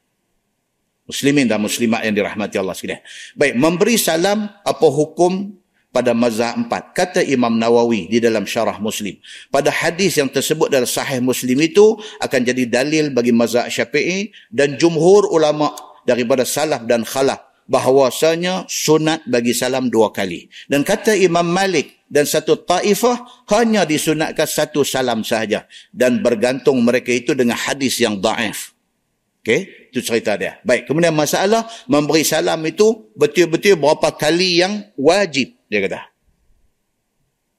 Muslimin 1.08 1.48
dan 1.48 1.64
muslimat 1.64 2.04
yang 2.04 2.12
dirahmati 2.12 2.60
Allah 2.60 2.76
sekalian. 2.76 3.00
Baik, 3.32 3.56
memberi 3.56 3.96
salam 3.96 4.44
apa 4.44 4.86
hukum 4.92 5.56
pada 5.88 6.12
mazhab 6.12 6.60
empat. 6.60 6.92
Kata 6.92 7.24
Imam 7.24 7.56
Nawawi 7.56 8.12
di 8.12 8.20
dalam 8.20 8.44
syarah 8.44 8.76
Muslim. 8.76 9.16
Pada 9.48 9.72
hadis 9.72 10.20
yang 10.20 10.28
tersebut 10.28 10.68
dalam 10.68 10.84
sahih 10.84 11.24
Muslim 11.24 11.56
itu 11.64 11.96
akan 12.20 12.40
jadi 12.44 12.68
dalil 12.68 13.08
bagi 13.16 13.32
mazhab 13.32 13.72
syafi'i 13.72 14.28
dan 14.52 14.76
jumhur 14.76 15.32
ulama 15.32 15.72
daripada 16.04 16.44
salaf 16.44 16.84
dan 16.84 17.08
khalaf 17.08 17.40
bahawasanya 17.68 18.64
sunat 18.68 19.24
bagi 19.28 19.52
salam 19.52 19.92
dua 19.92 20.12
kali. 20.12 20.48
Dan 20.68 20.84
kata 20.84 21.16
Imam 21.16 21.44
Malik 21.44 21.97
dan 22.08 22.24
satu 22.24 22.56
taifah 22.56 23.44
hanya 23.52 23.84
disunatkan 23.84 24.48
satu 24.48 24.82
salam 24.82 25.20
sahaja. 25.22 25.68
Dan 25.92 26.24
bergantung 26.24 26.80
mereka 26.80 27.12
itu 27.12 27.36
dengan 27.36 27.56
hadis 27.56 28.00
yang 28.00 28.16
da'if. 28.18 28.72
Okey, 29.44 29.92
itu 29.94 30.00
cerita 30.02 30.34
dia. 30.34 30.58
Baik, 30.66 30.90
kemudian 30.90 31.14
masalah 31.14 31.68
memberi 31.86 32.26
salam 32.26 32.58
itu 32.66 33.12
betul-betul 33.14 33.78
berapa 33.78 34.10
kali 34.12 34.60
yang 34.64 34.82
wajib 34.98 35.54
dia 35.70 35.84
kata. 35.84 36.00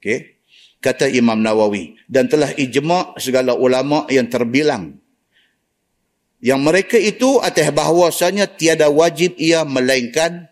Okey. 0.02 0.42
Kata 0.80 1.12
Imam 1.12 1.36
Nawawi 1.38 2.00
dan 2.08 2.32
telah 2.32 2.56
ijma' 2.56 3.20
segala 3.20 3.52
ulama 3.52 4.08
yang 4.08 4.32
terbilang 4.32 4.96
yang 6.40 6.64
mereka 6.64 6.96
itu 6.96 7.38
atas 7.44 7.68
bahawasanya 7.76 8.48
tiada 8.48 8.88
wajib 8.88 9.36
ia 9.36 9.68
melainkan 9.68 10.48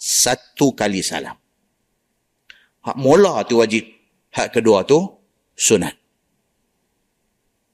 satu 0.00 0.72
kali 0.72 1.04
salam. 1.04 1.36
Hak 2.88 2.96
mula 2.96 3.44
tu 3.44 3.60
wajib. 3.60 3.84
Hak 4.32 4.48
kedua 4.56 4.80
tu 4.88 4.96
sunat. 5.52 5.92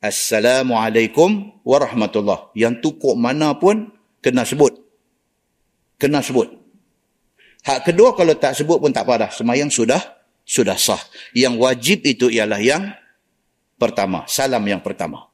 Assalamualaikum 0.03 1.63
warahmatullahi 1.63 2.51
Yang 2.59 2.75
tu 2.83 2.89
kok 2.99 3.15
mana 3.15 3.55
pun 3.55 3.95
kena 4.19 4.43
sebut. 4.43 4.75
Kena 6.03 6.19
sebut. 6.19 6.51
Hak 7.63 7.87
kedua 7.87 8.19
kalau 8.19 8.35
tak 8.35 8.59
sebut 8.59 8.83
pun 8.83 8.91
tak 8.91 9.07
apa 9.07 9.25
dah. 9.27 9.31
Semayang 9.31 9.71
sudah 9.71 10.03
sudah 10.43 10.75
sah. 10.75 10.99
Yang 11.31 11.63
wajib 11.63 11.99
itu 12.03 12.27
ialah 12.27 12.59
yang 12.59 12.91
pertama. 13.79 14.27
Salam 14.27 14.67
yang 14.67 14.83
pertama. 14.83 15.31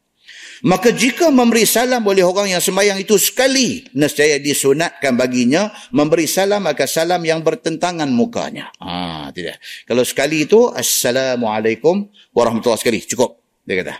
Maka 0.61 0.93
jika 0.93 1.33
memberi 1.33 1.65
salam 1.65 2.05
oleh 2.05 2.21
orang 2.21 2.53
yang 2.53 2.61
sembahyang 2.61 3.01
itu 3.01 3.17
sekali, 3.17 3.81
nescaya 3.97 4.37
disunatkan 4.37 5.17
baginya 5.17 5.73
memberi 5.89 6.29
salam 6.29 6.69
akan 6.69 6.89
salam 6.89 7.25
yang 7.25 7.41
bertentangan 7.41 8.09
mukanya. 8.13 8.69
Ha, 8.77 9.33
tidak. 9.33 9.57
Kalau 9.89 10.05
sekali 10.05 10.45
itu, 10.45 10.69
Assalamualaikum 10.69 12.13
warahmatullahi 12.37 12.81
sekali. 12.81 13.01
Cukup. 13.01 13.41
Dia 13.65 13.81
kata. 13.81 13.95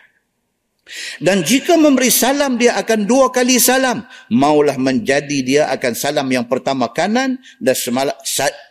Dan 1.23 1.47
jika 1.47 1.79
memberi 1.79 2.11
salam 2.11 2.59
dia 2.59 2.75
akan 2.77 3.07
dua 3.07 3.31
kali 3.31 3.57
salam. 3.63 4.05
Maulah 4.29 4.77
menjadi 4.77 5.39
dia 5.41 5.63
akan 5.71 5.93
salam 5.95 6.27
yang 6.29 6.45
pertama 6.51 6.91
kanan 6.91 7.39
dan 7.63 7.75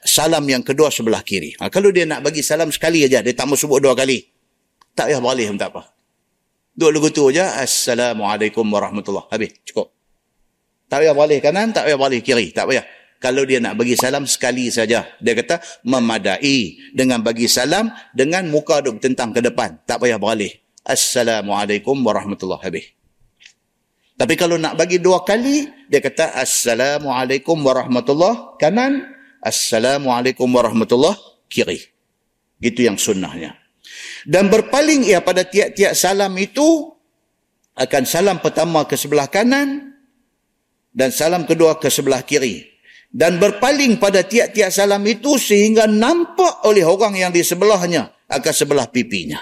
salam 0.05 0.43
yang 0.45 0.61
kedua 0.61 0.93
sebelah 0.93 1.25
kiri. 1.25 1.57
Ha, 1.57 1.73
kalau 1.73 1.89
dia 1.89 2.05
nak 2.05 2.21
bagi 2.21 2.45
salam 2.45 2.69
sekali 2.69 3.01
aja, 3.01 3.25
dia 3.25 3.33
tak 3.33 3.49
mau 3.49 3.57
sebut 3.57 3.81
dua 3.81 3.97
kali. 3.97 4.29
Tak 4.93 5.09
payah 5.09 5.21
pun 5.23 5.57
tak 5.57 5.71
apa. 5.73 5.98
Dua 6.79 6.95
lagu 6.95 7.11
tu 7.11 7.27
aja. 7.27 7.59
Assalamualaikum 7.59 8.63
warahmatullahi 8.63 9.27
Habis. 9.27 9.51
Cukup. 9.67 9.91
Tak 10.87 11.03
payah 11.03 11.11
boleh 11.11 11.43
kanan, 11.43 11.75
tak 11.75 11.91
payah 11.91 11.99
boleh 11.99 12.23
kiri. 12.23 12.55
Tak 12.55 12.71
payah. 12.71 12.87
Kalau 13.19 13.43
dia 13.43 13.59
nak 13.59 13.75
bagi 13.75 13.99
salam 13.99 14.23
sekali 14.23 14.71
saja. 14.71 15.03
Dia 15.19 15.35
kata 15.35 15.59
memadai 15.83 16.79
dengan 16.95 17.19
bagi 17.19 17.51
salam 17.51 17.91
dengan 18.15 18.47
muka 18.47 18.79
duk 18.79 19.03
tentang 19.03 19.35
ke 19.35 19.43
depan. 19.43 19.83
Tak 19.83 19.99
payah 19.99 20.15
beralih. 20.15 20.55
Assalamualaikum 20.87 21.99
warahmatullahi 21.99 22.63
wabarakatuh. 22.63 22.95
Tapi 24.15 24.33
kalau 24.39 24.55
nak 24.55 24.79
bagi 24.79 25.03
dua 25.03 25.27
kali, 25.27 25.67
dia 25.91 25.99
kata 25.99 26.31
Assalamualaikum 26.39 27.59
warahmatullahi 27.59 28.55
kanan, 28.55 29.03
Assalamualaikum 29.43 30.47
warahmatullahi 30.47 31.19
kiri. 31.51 31.91
Itu 32.63 32.87
yang 32.87 32.95
sunnahnya. 32.95 33.59
Dan 34.27 34.51
berpaling 34.51 35.07
ia 35.07 35.23
pada 35.23 35.47
tiap-tiap 35.47 35.95
salam 35.95 36.33
itu, 36.35 36.91
akan 37.79 38.03
salam 38.03 38.43
pertama 38.43 38.83
ke 38.83 38.99
sebelah 38.99 39.31
kanan, 39.31 39.95
dan 40.91 41.15
salam 41.15 41.47
kedua 41.47 41.79
ke 41.79 41.87
sebelah 41.87 42.25
kiri. 42.27 42.67
Dan 43.09 43.41
berpaling 43.41 43.97
pada 43.97 44.21
tiap-tiap 44.21 44.69
salam 44.69 45.01
itu 45.07 45.39
sehingga 45.39 45.89
nampak 45.89 46.61
oleh 46.67 46.85
orang 46.85 47.17
yang 47.17 47.31
di 47.33 47.41
sebelahnya 47.41 48.13
akan 48.29 48.53
sebelah 48.53 48.85
pipinya. 48.91 49.41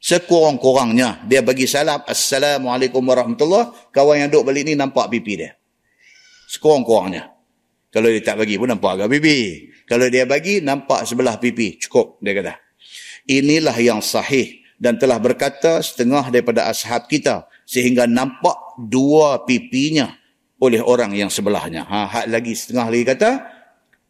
Sekurang-kurangnya 0.00 1.28
dia 1.28 1.44
bagi 1.44 1.68
salam 1.68 2.00
assalamualaikum 2.08 3.04
warahmatullahi 3.04 3.92
kawan 3.92 4.26
yang 4.26 4.28
duduk 4.32 4.50
balik 4.50 4.64
ni 4.66 4.74
nampak 4.74 5.12
pipi 5.12 5.44
dia. 5.44 5.54
Sekurang-kurangnya. 6.50 7.30
Kalau 7.92 8.08
dia 8.10 8.22
tak 8.24 8.42
bagi 8.42 8.58
pun 8.58 8.66
nampak 8.66 8.98
agak 8.98 9.08
pipi. 9.14 9.70
Kalau 9.86 10.08
dia 10.10 10.26
bagi 10.26 10.58
nampak 10.64 11.06
sebelah 11.06 11.38
pipi. 11.38 11.78
Cukup 11.78 12.18
dia 12.18 12.34
kata 12.34 12.69
inilah 13.28 13.76
yang 13.80 14.00
sahih 14.00 14.62
dan 14.80 14.96
telah 14.96 15.20
berkata 15.20 15.84
setengah 15.84 16.32
daripada 16.32 16.68
ashab 16.68 17.08
kita 17.10 17.44
sehingga 17.68 18.08
nampak 18.08 18.56
dua 18.80 19.44
pipinya 19.44 20.16
oleh 20.60 20.80
orang 20.80 21.12
yang 21.16 21.28
sebelahnya 21.32 21.84
ha 21.84 22.08
hak 22.08 22.26
lagi 22.32 22.52
setengah 22.56 22.86
lagi 22.88 23.04
kata 23.04 23.30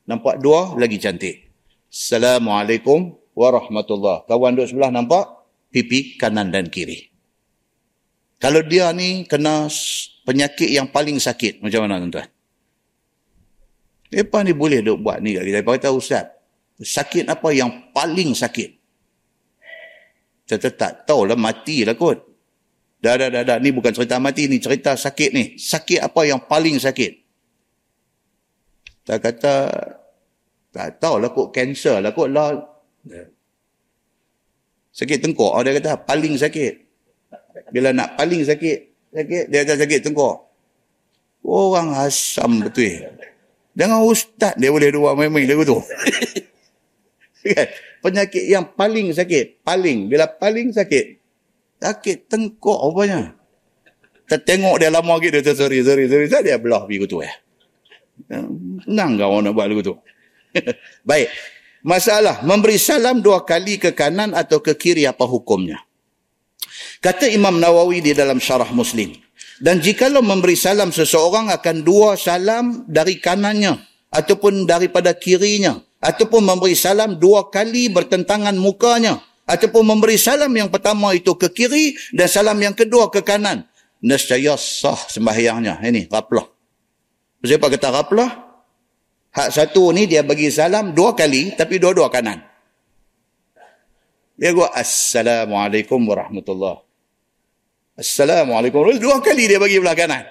nampak 0.06 0.38
dua 0.38 0.74
lagi 0.78 0.98
cantik 0.98 1.50
assalamualaikum 1.90 3.14
warahmatullahi 3.34 4.26
kawan 4.26 4.54
duduk 4.54 4.70
sebelah 4.70 4.90
nampak 4.94 5.40
pipi 5.70 6.18
kanan 6.18 6.50
dan 6.50 6.68
kiri. 6.68 7.08
Kalau 8.42 8.60
dia 8.66 8.90
ni 8.92 9.24
kena 9.24 9.70
penyakit 10.26 10.68
yang 10.68 10.90
paling 10.90 11.22
sakit, 11.22 11.62
macam 11.62 11.86
mana 11.86 12.02
tuan-tuan? 12.02 12.28
Apa 14.10 14.42
ni 14.42 14.52
boleh 14.56 14.82
duk 14.82 14.98
buat 15.06 15.22
ni 15.22 15.38
kat 15.38 15.44
kita? 15.46 15.58
Apa 15.62 15.70
kata 15.78 15.88
Ustaz? 15.94 16.26
Sakit 16.80 17.30
apa 17.30 17.52
yang 17.54 17.92
paling 17.94 18.34
sakit? 18.34 18.79
Kita 20.50 20.74
tak 20.74 20.92
tahu 21.06 21.30
lah 21.30 21.38
mati 21.38 21.86
lah 21.86 21.94
kot. 21.94 22.18
Dah, 22.98 23.14
dah, 23.14 23.30
dah, 23.30 23.46
dah. 23.46 23.56
Ni 23.62 23.70
bukan 23.70 23.94
cerita 23.94 24.18
mati 24.18 24.50
ni, 24.50 24.58
cerita 24.58 24.98
sakit 24.98 25.30
ni. 25.30 25.44
Sakit 25.54 26.02
apa 26.02 26.20
yang 26.26 26.42
paling 26.42 26.76
sakit? 26.82 27.12
Kita 29.00 29.22
kata, 29.22 29.54
tak 30.74 30.98
tahu 30.98 31.22
lah 31.22 31.30
kot, 31.30 31.54
kanser 31.54 32.02
lah 32.02 32.10
kot 32.10 32.28
lah. 32.28 32.58
Sakit 34.90 35.22
tengkok. 35.22 35.54
Oh, 35.54 35.62
dia 35.62 35.78
kata 35.78 36.02
paling 36.02 36.34
sakit. 36.34 36.72
Bila 37.70 37.94
nak 37.94 38.18
paling 38.18 38.42
sakit, 38.42 38.78
sakit 39.14 39.44
dia 39.48 39.62
kata 39.62 39.86
sakit 39.86 40.00
tengkok. 40.02 40.36
Orang 41.46 41.94
asam 41.94 42.60
betul. 42.60 43.06
Dengan 43.70 44.02
ustaz 44.04 44.58
dia 44.58 44.68
boleh 44.68 44.90
dua 44.90 45.14
main-main 45.14 45.46
lagu 45.46 45.62
tu. 45.62 45.78
Kan? 47.56 47.68
Penyakit 48.00 48.44
yang 48.48 48.64
paling 48.76 49.12
sakit. 49.12 49.64
Paling. 49.64 50.08
Bila 50.08 50.28
paling 50.28 50.72
sakit. 50.72 51.20
Sakit 51.80 52.28
tengkok 52.28 52.78
rupanya. 52.80 53.32
Kita 54.28 54.36
tengok 54.40 54.76
dia 54.80 54.92
lama 54.92 55.16
lagi. 55.16 55.32
Dia 55.32 55.52
sorry, 55.56 55.80
sorry, 55.82 56.06
sorry. 56.06 56.26
Saya 56.28 56.42
dia 56.44 56.56
belah 56.60 56.84
pergi 56.84 57.08
tu 57.08 57.24
ya. 57.24 57.32
Senang 58.84 59.16
kau 59.16 59.40
nak 59.40 59.52
buat 59.56 59.66
lagu 59.66 59.80
tu. 59.80 59.94
Baik. 61.08 61.28
Masalah, 61.80 62.44
memberi 62.44 62.76
salam 62.76 63.24
dua 63.24 63.40
kali 63.48 63.80
ke 63.80 63.96
kanan 63.96 64.36
atau 64.36 64.60
ke 64.60 64.76
kiri 64.76 65.08
apa 65.08 65.24
hukumnya? 65.24 65.80
Kata 67.00 67.24
Imam 67.24 67.56
Nawawi 67.56 68.04
di 68.04 68.12
dalam 68.12 68.36
syarah 68.36 68.68
Muslim. 68.68 69.16
Dan 69.56 69.80
jikalau 69.80 70.20
memberi 70.20 70.56
salam 70.56 70.92
seseorang 70.92 71.48
akan 71.48 71.76
dua 71.80 72.20
salam 72.20 72.84
dari 72.84 73.16
kanannya 73.16 73.89
ataupun 74.10 74.66
daripada 74.66 75.14
kirinya 75.14 75.78
ataupun 76.02 76.42
memberi 76.42 76.74
salam 76.74 77.16
dua 77.16 77.48
kali 77.48 77.88
bertentangan 77.90 78.54
mukanya 78.58 79.22
ataupun 79.46 79.82
memberi 79.82 80.18
salam 80.18 80.50
yang 80.54 80.70
pertama 80.70 81.10
itu 81.14 81.34
ke 81.34 81.50
kiri 81.50 81.94
dan 82.14 82.26
salam 82.30 82.58
yang 82.62 82.74
kedua 82.74 83.10
ke 83.10 83.22
kanan. 83.22 83.66
Nescaya 84.00 84.56
sah 84.56 84.96
sembahyangnya. 84.96 85.84
Ini, 85.84 86.08
raplah. 86.08 86.48
Siapa 87.44 87.68
kata 87.68 87.88
raplah? 87.92 88.30
Hak 89.30 89.50
satu 89.54 89.92
ni 89.94 90.10
dia 90.10 90.26
bagi 90.26 90.50
salam 90.50 90.90
dua 90.96 91.14
kali 91.14 91.54
tapi 91.54 91.78
dua-dua 91.78 92.10
kanan. 92.10 92.40
Dia 94.40 94.56
gua 94.56 94.72
Assalamualaikum 94.72 96.00
warahmatullahi 96.00 96.80
Assalamualaikum 98.00 98.96
Dua 98.96 99.20
kali 99.20 99.44
dia 99.44 99.60
bagi 99.60 99.76
belah 99.76 99.92
kanan. 99.92 100.24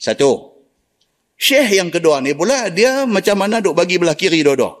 Satu. 0.00 0.51
Syekh 1.42 1.74
yang 1.74 1.90
kedua 1.90 2.22
ni 2.22 2.38
pula 2.38 2.70
dia 2.70 3.02
macam 3.02 3.34
mana 3.34 3.58
duk 3.58 3.74
bagi 3.74 3.98
belah 3.98 4.14
kiri 4.14 4.46
dua-dua. 4.46 4.78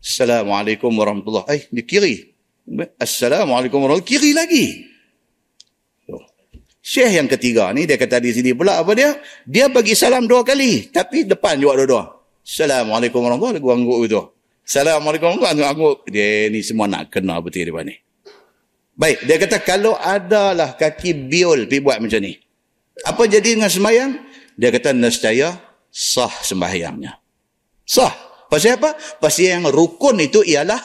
Assalamualaikum 0.00 0.88
warahmatullahi 0.88 1.44
Eh, 1.52 1.62
di 1.68 1.84
kiri. 1.84 2.32
Assalamualaikum 2.96 3.84
warahmatullahi 3.84 4.08
Kiri 4.08 4.32
lagi. 4.32 4.88
Syekh 6.80 7.12
yang 7.16 7.28
ketiga 7.28 7.72
ni, 7.76 7.84
dia 7.84 8.00
kata 8.00 8.24
di 8.24 8.32
sini 8.32 8.56
pula 8.56 8.80
apa 8.80 8.92
dia? 8.96 9.20
Dia 9.44 9.68
bagi 9.68 9.92
salam 9.92 10.24
dua 10.24 10.44
kali. 10.44 10.88
Tapi 10.88 11.28
depan 11.28 11.60
juga 11.60 11.84
dua-dua. 11.84 12.04
Assalamualaikum 12.40 13.20
warahmatullahi 13.20 13.60
wabarakatuh. 13.60 13.80
Angguk 13.84 13.98
gitu. 14.08 14.20
Assalamualaikum 14.64 15.26
warahmatullahi 15.28 15.60
wabarakatuh. 15.60 16.12
Dia 16.12 16.28
ni 16.48 16.60
semua 16.64 16.88
nak 16.88 17.12
kena 17.12 17.40
betul 17.44 17.68
dia 17.68 17.80
ni. 17.84 17.96
Baik, 18.96 19.18
dia 19.28 19.36
kata 19.36 19.60
kalau 19.60 19.92
adalah 20.00 20.72
kaki 20.72 21.28
biol 21.28 21.68
pergi 21.68 21.84
buat 21.84 22.00
macam 22.00 22.20
ni. 22.24 22.32
Apa 23.04 23.28
jadi 23.28 23.60
dengan 23.60 23.68
sembahyang? 23.68 24.33
Dia 24.54 24.70
kata 24.70 24.94
nescaya 24.94 25.58
sah 25.90 26.30
sembahyangnya. 26.30 27.18
Sah. 27.84 28.12
Pasal 28.50 28.78
apa? 28.78 28.94
Pasal 29.18 29.58
yang 29.58 29.64
rukun 29.66 30.22
itu 30.22 30.46
ialah 30.46 30.78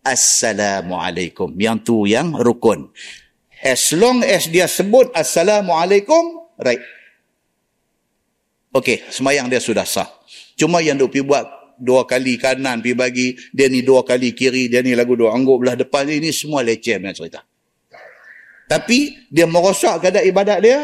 Assalamualaikum. 0.00 1.52
Yang 1.58 1.76
tu 1.84 1.96
yang 2.08 2.32
rukun. 2.32 2.88
As 3.60 3.92
long 3.92 4.24
as 4.24 4.48
dia 4.48 4.70
sebut 4.70 5.12
Assalamualaikum, 5.12 6.48
right. 6.56 6.80
Okey, 8.72 9.04
semayang 9.10 9.50
dia 9.52 9.58
sudah 9.58 9.84
sah. 9.84 10.08
Cuma 10.54 10.80
yang 10.80 10.96
duk 10.96 11.12
pergi 11.12 11.26
buat 11.26 11.44
dua 11.78 12.06
kali 12.06 12.36
kanan 12.36 12.82
pergi 12.82 12.94
bagi, 12.94 13.28
dia 13.54 13.66
ni 13.70 13.82
dua 13.82 14.06
kali 14.06 14.34
kiri, 14.34 14.70
dia 14.70 14.82
ni 14.82 14.92
lagu 14.92 15.14
dua 15.14 15.34
angguk 15.34 15.62
belah 15.62 15.76
depan 15.78 16.06
ni, 16.06 16.20
ini 16.20 16.30
semua 16.34 16.60
leceh 16.60 16.98
punya 16.98 17.14
cerita. 17.14 17.40
Tapi 18.68 19.28
dia 19.32 19.48
merosak 19.48 20.04
keadaan 20.04 20.28
ibadat 20.28 20.58
dia. 20.60 20.78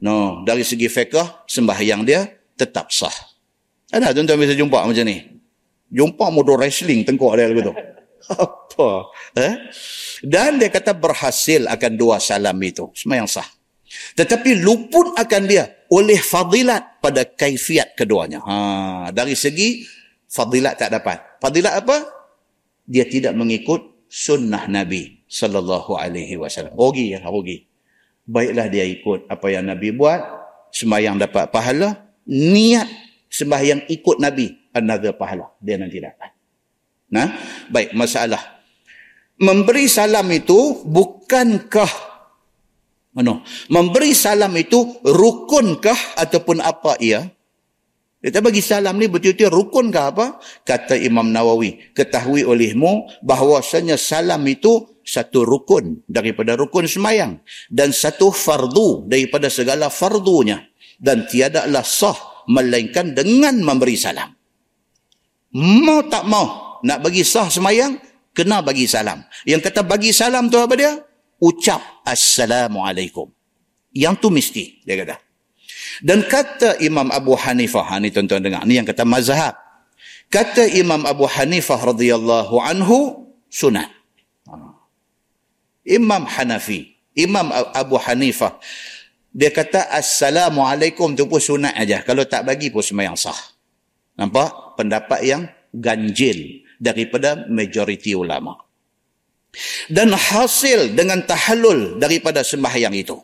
No, 0.00 0.44
dari 0.44 0.60
segi 0.60 0.88
fiqh, 0.92 1.48
sembahyang 1.48 2.02
dia 2.04 2.28
tetap 2.56 2.92
sah. 2.92 3.12
Ada 3.92 4.12
tuan-tuan 4.12 4.40
bisa 4.42 4.52
jumpa 4.52 4.84
macam 4.84 5.04
ni. 5.06 5.22
Jumpa 5.88 6.28
motor 6.34 6.58
wrestling 6.58 7.06
tengkuk 7.06 7.32
dia 7.38 7.46
lagu 7.46 7.72
tu. 7.72 7.74
Apa? 8.34 8.90
Eh? 9.38 9.54
Dan 10.20 10.58
dia 10.58 10.68
kata 10.68 10.92
berhasil 10.92 11.64
akan 11.70 11.92
dua 11.94 12.18
salam 12.18 12.58
itu. 12.60 12.90
Semua 12.92 13.22
yang 13.22 13.30
sah. 13.30 13.46
Tetapi 14.18 14.60
luput 14.60 15.14
akan 15.14 15.42
dia 15.46 15.86
oleh 15.94 16.18
fadilat 16.18 16.98
pada 16.98 17.22
kaifiat 17.22 17.94
keduanya. 17.94 18.42
Ha, 18.42 19.14
dari 19.14 19.38
segi 19.38 19.86
fadilat 20.26 20.74
tak 20.74 20.90
dapat. 20.90 21.38
Fadilat 21.38 21.86
apa? 21.86 21.96
Dia 22.82 23.06
tidak 23.06 23.38
mengikut 23.38 24.10
sunnah 24.10 24.66
Nabi 24.66 25.22
sallallahu 25.30 25.94
alaihi 25.94 26.34
wasallam. 26.34 26.74
Rugi 26.74 27.14
ya, 27.14 27.22
rugi. 27.22 27.66
Baiklah 28.26 28.66
dia 28.66 28.82
ikut 28.82 29.30
apa 29.30 29.46
yang 29.48 29.70
Nabi 29.70 29.94
buat, 29.94 30.18
sembahyang 30.74 31.16
dapat 31.22 31.48
pahala, 31.54 32.10
niat 32.26 32.90
sembahyang 33.30 33.86
ikut 33.86 34.16
Nabi 34.18 34.70
another 34.74 35.14
pahala 35.14 35.54
dia 35.62 35.78
nanti 35.78 36.02
dapat. 36.02 36.30
Nah, 37.06 37.30
baik 37.70 37.94
masalah. 37.94 38.58
Memberi 39.36 39.86
salam 39.86 40.26
itu 40.32 40.82
bukankah 40.82 42.16
mana? 43.16 43.40
Memberi 43.72 44.12
salam 44.12 44.52
itu 44.60 45.00
rukunkah 45.00 46.20
ataupun 46.20 46.60
apa 46.60 47.00
ia? 47.00 47.24
Kita 48.26 48.42
bagi 48.42 48.58
salam 48.58 48.98
ni 48.98 49.06
betul-betul 49.06 49.54
rukunkah 49.54 50.10
apa? 50.10 50.26
Kata 50.66 50.98
Imam 50.98 51.30
Nawawi, 51.30 51.94
ketahui 51.94 52.42
olehmu 52.42 53.06
bahawasanya 53.22 53.94
salam 53.94 54.42
itu 54.50 54.98
satu 55.06 55.46
rukun 55.46 56.02
daripada 56.10 56.58
rukun 56.58 56.90
semayang 56.90 57.38
dan 57.70 57.94
satu 57.94 58.34
fardu 58.34 59.06
daripada 59.06 59.46
segala 59.46 59.94
fardunya 59.94 60.58
dan 60.98 61.30
tiadalah 61.30 61.86
sah 61.86 62.18
melainkan 62.50 63.14
dengan 63.14 63.62
memberi 63.62 63.94
salam. 63.94 64.34
Mau 65.54 66.02
tak 66.10 66.26
mau 66.26 66.82
nak 66.82 67.06
bagi 67.06 67.22
sah 67.22 67.46
semayang, 67.46 67.94
kena 68.34 68.58
bagi 68.58 68.90
salam. 68.90 69.22
Yang 69.46 69.70
kata 69.70 69.86
bagi 69.86 70.10
salam 70.10 70.50
tu 70.50 70.58
apa 70.58 70.74
dia? 70.74 70.98
Ucap 71.38 72.02
Assalamualaikum. 72.02 73.30
Yang 73.94 74.14
tu 74.18 74.28
mesti, 74.34 74.82
dia 74.82 74.98
kata. 74.98 75.25
Dan 76.02 76.24
kata 76.26 76.76
Imam 76.82 77.08
Abu 77.08 77.36
Hanifah, 77.36 77.84
ha, 77.86 78.00
ni 78.00 78.12
tuan-tuan 78.12 78.44
dengar, 78.44 78.64
ni 78.68 78.76
yang 78.76 78.88
kata 78.88 79.04
mazhab. 79.06 79.56
Kata 80.28 80.66
Imam 80.66 81.06
Abu 81.06 81.24
Hanifah 81.24 81.80
radhiyallahu 81.94 82.56
anhu, 82.60 83.30
sunat. 83.48 83.88
Ha. 84.50 84.54
Imam 85.86 86.26
Hanafi, 86.26 86.98
Imam 87.16 87.48
Abu 87.52 87.96
Hanifah, 87.96 88.58
dia 89.36 89.52
kata 89.52 89.92
Assalamualaikum 89.92 91.12
tu 91.12 91.28
pun 91.28 91.36
sunat 91.36 91.76
aja. 91.76 92.00
Kalau 92.00 92.24
tak 92.24 92.48
bagi 92.48 92.72
pun 92.72 92.80
semayang 92.80 93.20
sah. 93.20 93.36
Nampak? 94.16 94.80
Pendapat 94.80 95.20
yang 95.28 95.44
ganjil 95.76 96.64
daripada 96.80 97.44
majoriti 97.44 98.16
ulama. 98.16 98.56
Dan 99.92 100.16
hasil 100.16 100.96
dengan 100.96 101.20
tahallul 101.24 102.00
daripada 102.00 102.40
sembahyang 102.40 102.96
itu. 102.96 103.16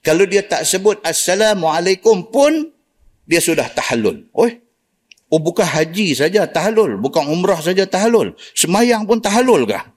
Kalau 0.00 0.24
dia 0.24 0.40
tak 0.40 0.64
sebut 0.64 0.96
Assalamualaikum 1.04 2.28
pun, 2.32 2.72
dia 3.28 3.38
sudah 3.38 3.68
tahallul. 3.68 4.26
Oh, 4.32 4.48
oh 5.30 5.40
bukan 5.40 5.66
haji 5.66 6.16
saja 6.16 6.48
tahallul. 6.48 6.96
Bukan 6.98 7.28
umrah 7.28 7.60
saja 7.60 7.84
tahallul. 7.84 8.32
Sembahyang 8.56 9.04
pun 9.04 9.20
tahallul 9.20 9.68
kah? 9.68 9.92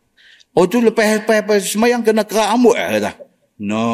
Oh 0.53 0.69
tu 0.69 0.83
lepas, 0.83 1.23
lepas, 1.23 1.41
lepas 1.41 1.57
sembahyang 1.65 2.05
kena 2.05 2.27
kerak 2.27 2.53
rambut 2.53 2.77
lah 2.77 2.89
kata. 2.99 3.11
No. 3.63 3.87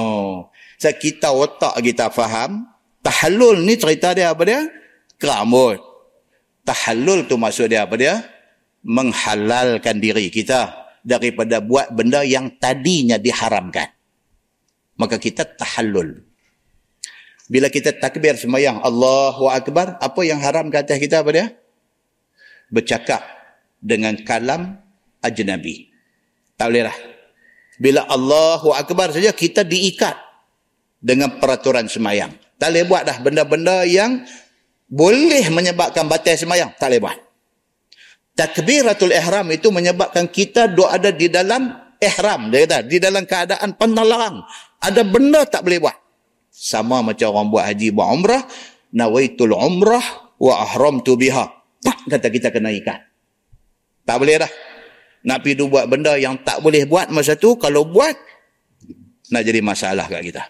So, 0.76 0.92
kita 0.92 1.32
otak 1.32 1.80
kita 1.80 2.12
faham. 2.12 2.68
Tahallul 3.00 3.64
ni 3.64 3.80
cerita 3.80 4.12
dia 4.12 4.34
apa 4.34 4.44
dia? 4.44 4.68
Kerak 5.16 5.46
rambut. 5.46 5.80
Tahallul 6.68 7.30
tu 7.30 7.40
maksud 7.40 7.72
dia 7.72 7.88
apa 7.88 7.96
dia? 7.96 8.20
menghalalkan 8.84 10.00
diri 10.00 10.32
kita 10.32 10.88
daripada 11.04 11.60
buat 11.60 11.92
benda 11.92 12.24
yang 12.24 12.60
tadinya 12.60 13.20
diharamkan. 13.20 13.92
Maka 15.00 15.16
kita 15.16 15.48
tahallul. 15.48 16.20
Bila 17.50 17.72
kita 17.72 17.96
takbir 17.96 18.38
semayang 18.38 18.84
Allahu 18.84 19.50
Akbar, 19.50 19.98
apa 19.98 20.22
yang 20.22 20.38
haram 20.44 20.70
ke 20.70 20.78
atas 20.78 21.00
kita 21.02 21.26
apa 21.26 21.30
dia? 21.34 21.48
Bercakap 22.70 23.24
dengan 23.82 24.14
kalam 24.22 24.78
ajnabi. 25.24 25.90
Tak 26.60 26.70
boleh 26.70 26.84
lah. 26.86 26.98
Bila 27.80 28.06
Allahu 28.06 28.76
Akbar 28.76 29.16
saja 29.16 29.32
kita 29.32 29.66
diikat 29.66 30.14
dengan 31.00 31.40
peraturan 31.40 31.88
semayang. 31.90 32.36
Tak 32.60 32.70
boleh 32.76 32.86
buat 32.86 33.08
dah 33.08 33.18
benda-benda 33.24 33.88
yang 33.88 34.28
boleh 34.92 35.48
menyebabkan 35.50 36.06
batal 36.06 36.36
semayang. 36.36 36.76
Tak 36.76 36.92
boleh 36.92 37.02
buat 37.02 37.18
takbiratul 38.40 39.12
ihram 39.12 39.52
itu 39.52 39.68
menyebabkan 39.68 40.32
kita 40.32 40.72
doa 40.72 40.96
ada 40.96 41.12
di 41.12 41.28
dalam 41.28 41.76
ihram 42.00 42.50
dia 42.50 42.66
kata 42.66 42.78
di 42.88 42.98
dalam 42.98 43.24
keadaan 43.28 43.76
penelang. 43.76 44.44
Ada 44.80 45.04
benda 45.04 45.44
tak 45.44 45.68
boleh 45.68 45.80
buat. 45.84 45.96
Sama 46.50 47.04
macam 47.04 47.32
orang 47.36 47.48
buat 47.52 47.64
haji 47.68 47.88
buat 47.94 48.08
umrah 48.10 48.44
nawaitul 48.96 49.54
umrah 49.54 50.34
wa 50.40 50.54
ahramtu 50.64 51.20
biha. 51.20 51.46
Tak 51.80 52.08
kata 52.08 52.28
kita 52.28 52.48
kena 52.52 52.72
ikat. 52.76 53.00
Tak 54.04 54.18
boleh 54.20 54.42
dah. 54.42 54.52
Nak 55.20 55.44
pergi 55.44 55.68
buat 55.68 55.86
benda 55.92 56.16
yang 56.16 56.40
tak 56.42 56.64
boleh 56.64 56.88
buat 56.88 57.12
masa 57.12 57.36
tu 57.36 57.60
kalau 57.60 57.84
buat 57.84 58.16
nak 59.30 59.44
jadi 59.44 59.60
masalah 59.60 60.08
kat 60.08 60.24
kita. 60.24 60.44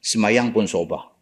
Semayang 0.00 0.50
pun 0.50 0.64
sobah 0.64 1.16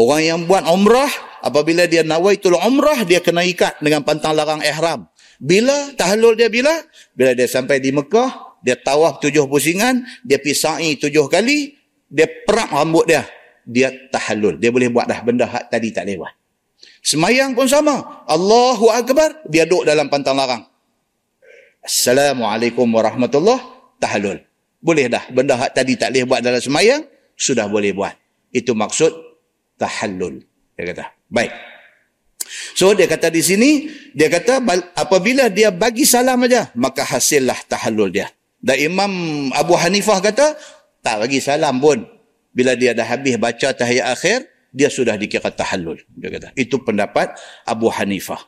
Orang 0.00 0.22
yang 0.24 0.40
buat 0.48 0.64
umrah, 0.64 1.12
apabila 1.44 1.84
dia 1.84 2.00
nawaitul 2.00 2.56
umrah, 2.56 3.04
dia 3.04 3.20
kena 3.20 3.44
ikat 3.44 3.84
dengan 3.84 4.00
pantang 4.00 4.32
larang 4.32 4.64
ihram. 4.64 5.04
Bila 5.36 5.92
tahallul 5.92 6.40
dia 6.40 6.48
bila? 6.48 6.72
Bila 7.12 7.36
dia 7.36 7.44
sampai 7.44 7.84
di 7.84 7.92
Mekah, 7.92 8.49
dia 8.60 8.76
tawaf 8.76 9.20
tujuh 9.20 9.48
pusingan, 9.48 10.04
dia 10.24 10.36
pisai 10.36 10.96
tujuh 11.00 11.26
kali, 11.28 11.76
dia 12.10 12.26
perak 12.26 12.70
rambut 12.72 13.06
dia. 13.08 13.24
Dia 13.64 13.92
tahallul. 14.10 14.58
Dia 14.58 14.72
boleh 14.74 14.90
buat 14.90 15.06
dah 15.06 15.20
benda 15.22 15.46
hak 15.46 15.70
tadi 15.70 15.94
tak 15.94 16.08
lewat. 16.08 16.32
Semayang 17.00 17.52
pun 17.54 17.68
sama. 17.68 18.24
Allahu 18.26 18.90
Akbar, 18.90 19.44
dia 19.46 19.68
duduk 19.68 19.86
dalam 19.86 20.08
pantang 20.10 20.36
larang. 20.36 20.64
Assalamualaikum 21.80 22.84
warahmatullahi 22.88 23.62
tahallul. 24.00 24.40
Boleh 24.80 25.06
dah. 25.12 25.24
Benda 25.32 25.60
hak 25.60 25.76
tadi 25.76 25.96
tak 25.96 26.12
boleh 26.12 26.24
buat 26.28 26.40
dalam 26.40 26.60
semayang, 26.60 27.04
sudah 27.36 27.68
boleh 27.68 27.92
buat. 27.92 28.16
Itu 28.50 28.72
maksud 28.76 29.12
tahallul. 29.76 30.40
Dia 30.76 30.84
kata. 30.92 31.04
Baik. 31.28 31.52
So 32.74 32.96
dia 32.96 33.06
kata 33.06 33.30
di 33.30 33.44
sini, 33.44 33.86
dia 34.16 34.26
kata 34.26 34.58
apabila 34.96 35.46
dia 35.52 35.70
bagi 35.70 36.02
salam 36.08 36.42
aja, 36.48 36.72
maka 36.74 37.06
hasillah 37.06 37.56
tahallul 37.68 38.10
dia. 38.10 38.26
Dan 38.60 38.76
Imam 38.76 39.12
Abu 39.56 39.72
Hanifah 39.76 40.20
kata, 40.20 40.56
tak 41.00 41.16
bagi 41.24 41.40
salam 41.40 41.80
pun. 41.80 42.04
Bila 42.52 42.76
dia 42.76 42.92
dah 42.92 43.08
habis 43.08 43.40
baca 43.40 43.72
tahiyat 43.72 44.06
akhir, 44.12 44.38
dia 44.70 44.92
sudah 44.92 45.16
dikira 45.16 45.48
tahallul. 45.48 45.96
Dia 46.12 46.28
kata, 46.28 46.48
itu 46.54 46.76
pendapat 46.84 47.32
Abu 47.64 47.88
Hanifah. 47.88 48.40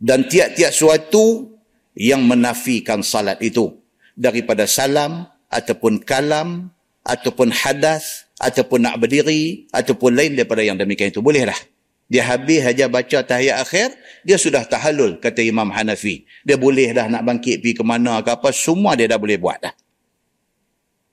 Dan 0.00 0.26
tiap-tiap 0.28 0.72
suatu 0.72 1.54
yang 1.94 2.26
menafikan 2.26 3.00
salat 3.04 3.38
itu 3.40 3.70
daripada 4.18 4.66
salam 4.66 5.28
ataupun 5.48 6.02
kalam 6.02 6.74
ataupun 7.06 7.54
hadas 7.54 8.26
ataupun 8.40 8.82
nak 8.82 8.98
berdiri 8.98 9.70
ataupun 9.70 10.16
lain 10.16 10.34
daripada 10.34 10.64
yang 10.64 10.74
demikian 10.74 11.14
itu 11.14 11.22
boleh 11.22 11.46
dah 11.46 11.56
Dia 12.04 12.28
habis 12.28 12.60
saja 12.60 12.84
baca 12.86 13.18
tahiyat 13.24 13.64
akhir, 13.64 13.96
dia 14.28 14.36
sudah 14.36 14.68
tahalul, 14.68 15.16
kata 15.16 15.40
Imam 15.40 15.72
Hanafi. 15.72 16.28
Dia 16.44 16.60
boleh 16.60 16.92
dah 16.92 17.08
nak 17.08 17.24
bangkit 17.24 17.64
pergi 17.64 17.80
ke 17.80 17.84
mana 17.84 18.20
ke 18.20 18.30
apa, 18.36 18.52
semua 18.52 18.92
dia 18.92 19.08
dah 19.08 19.16
boleh 19.16 19.40
buat 19.40 19.56
dah. 19.64 19.74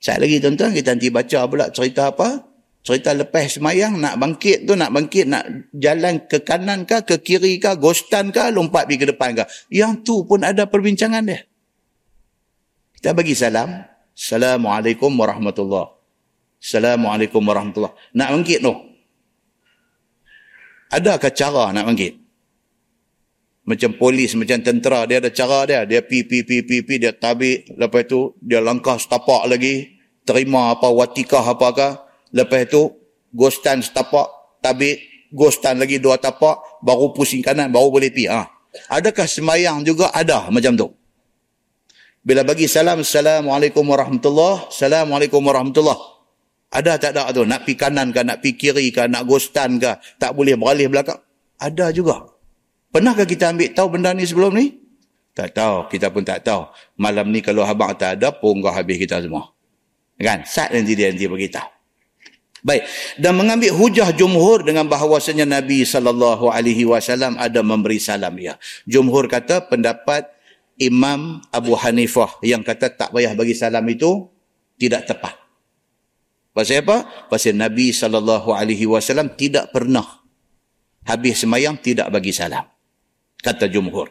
Sekali 0.02 0.28
lagi 0.28 0.38
tuan-tuan, 0.44 0.72
kita 0.76 0.90
nanti 0.98 1.08
baca 1.14 1.40
pula 1.48 1.66
cerita 1.72 2.12
apa? 2.12 2.44
Cerita 2.82 3.14
lepas 3.14 3.62
semayang, 3.62 4.02
nak 4.02 4.18
bangkit 4.18 4.66
tu, 4.66 4.74
nak 4.74 4.90
bangkit, 4.90 5.30
nak 5.30 5.70
jalan 5.72 6.26
ke 6.26 6.42
kanan 6.42 6.84
ke, 6.84 7.06
ke 7.06 7.22
kiri 7.22 7.62
ke, 7.62 7.78
ghostan 7.78 8.34
ke, 8.34 8.50
lompat 8.50 8.90
pergi 8.90 8.98
ke 9.00 9.08
depan 9.14 9.38
ke. 9.38 9.44
Yang 9.70 10.02
tu 10.02 10.16
pun 10.26 10.42
ada 10.42 10.66
perbincangan 10.66 11.24
dia. 11.24 11.46
Kita 12.98 13.14
bagi 13.14 13.38
salam. 13.38 13.92
Assalamualaikum 14.12 15.08
warahmatullahi 15.16 15.88
Assalamualaikum 16.62 17.42
warahmatullahi 17.42 17.96
Nak 18.12 18.28
bangkit 18.28 18.60
tu, 18.60 18.76
Adakah 20.92 21.32
cara 21.32 21.72
nak 21.72 21.88
bangkit? 21.88 22.20
Macam 23.64 23.96
polis, 23.96 24.36
macam 24.36 24.60
tentera, 24.60 25.08
dia 25.08 25.24
ada 25.24 25.32
cara 25.32 25.64
dia. 25.64 25.88
Dia 25.88 26.04
pi, 26.04 26.28
pi, 26.28 26.44
pi, 26.44 26.60
pi, 26.68 26.84
pi, 26.84 27.00
dia 27.00 27.16
tabik. 27.16 27.72
Lepas 27.80 28.04
tu, 28.12 28.36
dia 28.44 28.60
langkah 28.60 29.00
setapak 29.00 29.48
lagi. 29.48 29.96
Terima 30.28 30.76
apa, 30.76 30.92
watikah 30.92 31.46
apakah. 31.48 32.04
Lepas 32.36 32.68
tu, 32.68 32.92
ghostan 33.32 33.80
setapak, 33.80 34.60
tabik. 34.60 35.00
Ghostan 35.32 35.80
lagi 35.80 36.04
dua 36.04 36.20
tapak, 36.20 36.84
baru 36.84 37.16
pusing 37.16 37.40
kanan, 37.40 37.72
baru 37.72 37.88
boleh 37.88 38.12
pi. 38.12 38.28
Ha. 38.28 38.44
Adakah 38.92 39.24
semayang 39.24 39.88
juga? 39.88 40.12
Ada 40.12 40.52
macam 40.52 40.76
tu. 40.76 40.92
Bila 42.22 42.44
bagi 42.44 42.68
salam, 42.68 43.02
Assalamualaikum 43.02 43.82
warahmatullahi 43.82 44.70
Assalamualaikum 44.70 45.42
warahmatullahi 45.42 46.21
ada 46.72 46.96
tak 46.96 47.12
ada 47.12 47.36
tu? 47.36 47.44
Nak 47.44 47.68
pi 47.68 47.76
kanan 47.76 48.16
ke, 48.16 48.24
nak 48.24 48.40
pi 48.40 48.56
kiri 48.56 48.96
ke, 48.96 49.04
nak 49.12 49.28
ghostan 49.28 49.76
ke, 49.76 50.00
tak 50.16 50.32
boleh 50.32 50.56
beralih 50.56 50.88
belakang. 50.88 51.20
Ada 51.60 51.92
juga. 51.92 52.32
Pernahkah 52.96 53.28
kita 53.28 53.52
ambil 53.52 53.76
tahu 53.76 53.88
benda 54.00 54.16
ni 54.16 54.24
sebelum 54.24 54.56
ni? 54.56 54.80
Tak 55.36 55.52
tahu. 55.52 55.92
Kita 55.92 56.08
pun 56.08 56.24
tak 56.24 56.48
tahu. 56.48 56.72
Malam 56.96 57.28
ni 57.28 57.44
kalau 57.44 57.68
abang 57.68 57.92
tak 57.96 58.20
ada, 58.20 58.32
pun 58.32 58.64
kau 58.64 58.72
habis 58.72 58.96
kita 58.96 59.20
semua. 59.20 59.52
Kan? 60.16 60.48
Saat 60.48 60.72
nanti 60.72 60.96
dia 60.96 61.12
nanti 61.12 61.28
beritahu. 61.28 61.68
Baik. 62.62 62.86
Dan 63.18 63.36
mengambil 63.36 63.74
hujah 63.74 64.14
jumhur 64.14 64.62
dengan 64.62 64.86
bahawasanya 64.86 65.50
Nabi 65.50 65.82
SAW 65.82 67.36
ada 67.36 67.60
memberi 67.66 67.98
salam. 67.98 68.38
Ya. 68.38 68.62
Jumhur 68.86 69.26
kata 69.26 69.66
pendapat 69.66 70.30
Imam 70.78 71.42
Abu 71.50 71.74
Hanifah 71.74 72.38
yang 72.46 72.62
kata 72.62 72.94
tak 72.94 73.10
payah 73.12 73.34
bagi 73.34 73.58
salam 73.58 73.82
itu 73.90 74.30
tidak 74.78 75.10
tepat. 75.10 75.41
Pasal 76.52 76.84
apa? 76.84 77.08
Pasal 77.32 77.56
Nabi 77.56 77.96
SAW 77.96 78.44
tidak 79.40 79.72
pernah 79.72 80.04
habis 81.08 81.42
semayang 81.42 81.80
tidak 81.80 82.12
bagi 82.12 82.36
salam. 82.36 82.68
Kata 83.42 83.66
jumhur. 83.66 84.06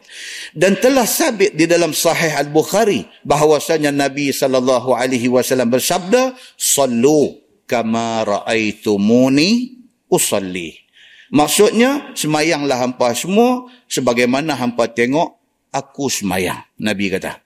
Dan 0.51 0.75
telah 0.75 1.07
sabit 1.07 1.55
di 1.55 1.63
dalam 1.63 1.95
sahih 1.95 2.35
Al-Bukhari 2.35 3.07
bahawasanya 3.23 3.95
Nabi 3.95 4.35
SAW 4.35 5.71
bersabda, 5.71 6.35
Sallu 6.59 7.39
kama 7.63 8.27
ra'aitumuni 8.27 9.79
usalli. 10.11 10.75
Maksudnya, 11.31 12.11
semayanglah 12.11 12.83
hampa 12.83 13.15
semua 13.15 13.71
sebagaimana 13.87 14.51
hampa 14.51 14.91
tengok 14.91 15.39
aku 15.71 16.11
semayang. 16.11 16.59
Nabi 16.75 17.07
kata. 17.07 17.39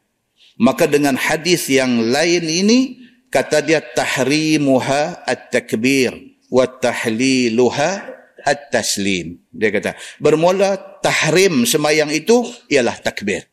Maka 0.58 0.90
dengan 0.90 1.14
hadis 1.22 1.70
yang 1.70 2.02
lain 2.10 2.50
ini, 2.50 3.05
kata 3.36 3.60
dia 3.60 3.84
tahrimuha 3.84 5.28
at-takbir 5.28 6.16
wa 6.48 6.64
tahliluha 6.64 8.16
at-taslim. 8.48 9.44
Dia 9.52 9.76
kata, 9.76 9.92
bermula 10.24 10.80
tahrim 11.04 11.68
semayang 11.68 12.08
itu 12.16 12.48
ialah 12.72 12.96
takbir. 13.04 13.44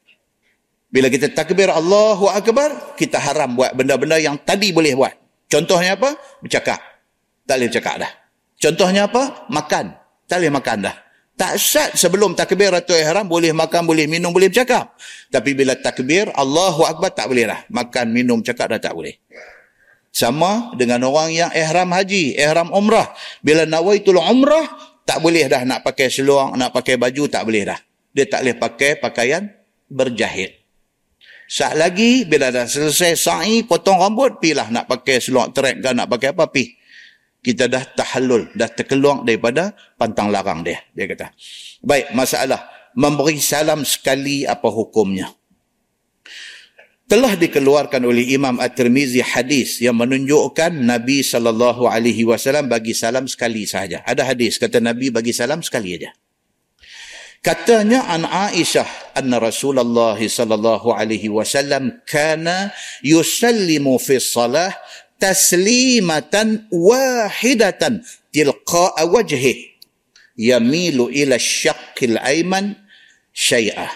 Bila 0.92 1.08
kita 1.08 1.32
takbir 1.32 1.72
Allahu 1.72 2.28
Akbar, 2.28 2.94
kita 3.00 3.16
haram 3.16 3.56
buat 3.56 3.72
benda-benda 3.72 4.20
yang 4.20 4.36
tadi 4.38 4.70
boleh 4.70 4.92
buat. 4.92 5.16
Contohnya 5.48 5.96
apa? 5.96 6.14
Bercakap. 6.44 6.78
Tak 7.48 7.56
boleh 7.58 7.68
bercakap 7.72 7.94
dah. 8.04 8.12
Contohnya 8.60 9.08
apa? 9.08 9.48
Makan. 9.48 9.96
Tak 10.28 10.36
boleh 10.38 10.52
makan 10.52 10.78
dah. 10.84 10.96
Tak 11.32 11.56
syat 11.56 11.90
sebelum 11.96 12.36
takbir 12.36 12.70
atau 12.76 12.92
ihram 12.92 13.24
boleh 13.24 13.56
makan, 13.56 13.88
boleh 13.88 14.04
minum, 14.04 14.30
boleh 14.36 14.52
bercakap. 14.52 14.92
Tapi 15.32 15.56
bila 15.56 15.72
takbir 15.80 16.28
Allahu 16.36 16.84
Akbar 16.84 17.16
tak 17.16 17.32
boleh 17.32 17.48
dah. 17.48 17.64
Makan, 17.72 18.12
minum, 18.12 18.44
cakap 18.44 18.76
dah 18.76 18.80
tak 18.80 18.92
boleh. 18.92 19.16
Sama 20.12 20.76
dengan 20.76 21.00
orang 21.08 21.32
yang 21.32 21.50
ihram 21.56 21.88
haji, 21.88 22.36
ihram 22.36 22.68
umrah. 22.68 23.16
Bila 23.40 23.64
nawaitul 23.64 24.20
umrah, 24.20 24.68
tak 25.08 25.24
boleh 25.24 25.48
dah 25.48 25.64
nak 25.64 25.80
pakai 25.82 26.12
seluar, 26.12 26.52
nak 26.52 26.70
pakai 26.70 27.00
baju, 27.00 27.26
tak 27.32 27.48
boleh 27.48 27.64
dah. 27.64 27.80
Dia 28.12 28.28
tak 28.28 28.44
boleh 28.44 28.56
pakai 28.60 28.90
pakaian 29.00 29.48
berjahit. 29.88 30.62
Saat 31.48 31.80
lagi, 31.80 32.24
bila 32.28 32.52
dah 32.52 32.64
selesai 32.64 33.12
sa'i, 33.16 33.64
potong 33.64 34.00
rambut, 34.00 34.40
pilah 34.40 34.68
nak 34.72 34.88
pakai 34.88 35.20
seluar 35.20 35.52
trek 35.52 35.80
ke, 35.80 35.90
nak 35.92 36.08
pakai 36.08 36.32
apa, 36.32 36.48
pi. 36.48 36.76
Kita 37.42 37.66
dah 37.66 37.82
tahallul, 37.92 38.54
dah 38.54 38.70
terkeluar 38.70 39.26
daripada 39.26 39.74
pantang 39.98 40.30
larang 40.30 40.62
dia. 40.62 40.80
Dia 40.94 41.10
kata. 41.10 41.34
Baik, 41.82 42.14
masalah. 42.14 42.62
Memberi 42.92 43.40
salam 43.40 43.82
sekali 43.88 44.44
apa 44.44 44.68
hukumnya? 44.68 45.32
Telah 47.12 47.36
dikeluarkan 47.36 48.08
oleh 48.08 48.24
Imam 48.32 48.56
At-Tirmizi 48.56 49.20
hadis 49.20 49.84
yang 49.84 50.00
menunjukkan 50.00 50.72
Nabi 50.80 51.20
sallallahu 51.20 51.84
alaihi 51.84 52.24
wasallam 52.24 52.72
bagi 52.72 52.96
salam 52.96 53.28
sekali 53.28 53.68
sahaja. 53.68 54.00
Ada 54.08 54.32
hadis 54.32 54.56
kata 54.56 54.80
Nabi 54.80 55.12
bagi 55.12 55.36
salam 55.36 55.60
sekali 55.60 56.00
saja. 56.00 56.16
Katanya 57.44 58.08
an 58.08 58.24
Aisyah 58.24 59.12
anna 59.12 59.36
Rasulullah 59.44 60.16
sallallahu 60.16 60.88
alaihi 60.96 61.28
wasallam 61.28 62.00
kana 62.08 62.72
yusallimu 63.04 64.00
fi 64.00 64.16
salah 64.16 64.72
taslimatan 65.20 66.64
wahidatan 66.72 68.00
tilqa 68.32 68.96
wajhihi 69.04 69.76
yamilu 70.40 71.12
ila 71.12 71.36
syaqqil 71.36 72.16
ayman 72.24 72.72
syai'ah. 73.36 73.92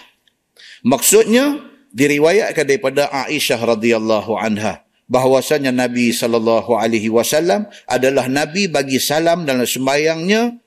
Maksudnya 0.84 1.75
diriwayatkan 1.96 2.68
daripada 2.68 3.08
Aisyah 3.08 3.56
radhiyallahu 3.56 4.36
anha 4.36 4.84
bahwasanya 5.08 5.72
Nabi 5.72 6.12
sallallahu 6.12 6.76
alaihi 6.76 7.08
wasallam 7.08 7.64
adalah 7.88 8.28
nabi 8.28 8.68
bagi 8.68 9.00
salam 9.00 9.48
dalam 9.48 9.64
sembahyangnya 9.64 10.60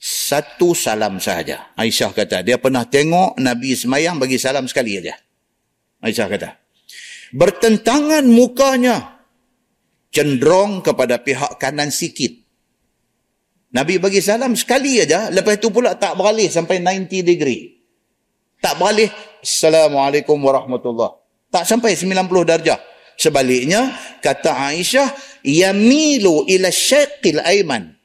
satu 0.00 0.72
salam 0.78 1.18
sahaja. 1.18 1.74
Aisyah 1.74 2.14
kata 2.14 2.46
dia 2.46 2.56
pernah 2.56 2.86
tengok 2.86 3.36
Nabi 3.42 3.74
sembahyang 3.74 4.16
bagi 4.16 4.38
salam 4.38 4.70
sekali 4.70 4.96
saja. 4.96 5.18
Aisyah 6.00 6.26
kata 6.30 6.48
bertentangan 7.34 8.24
mukanya 8.30 9.26
cenderung 10.14 10.80
kepada 10.86 11.18
pihak 11.20 11.58
kanan 11.58 11.90
sikit. 11.90 12.32
Nabi 13.70 14.02
bagi 14.02 14.18
salam 14.18 14.58
sekali 14.58 14.98
aja, 14.98 15.30
lepas 15.30 15.54
itu 15.54 15.70
pula 15.70 15.94
tak 15.94 16.18
beralih 16.18 16.50
sampai 16.50 16.82
90 16.82 17.22
degree. 17.22 17.79
Tak 18.60 18.76
beralih 18.76 19.08
Assalamualaikum 19.40 20.36
warahmatullahi 20.36 21.16
Tak 21.48 21.64
sampai 21.64 21.96
90 21.96 22.20
darjah. 22.44 22.78
Sebaliknya, 23.16 23.92
kata 24.24 24.52
Aisyah, 24.52 25.12
Yamilu 25.44 26.48
ila 26.48 26.72
syaqil 26.72 27.40
aiman. 27.40 27.96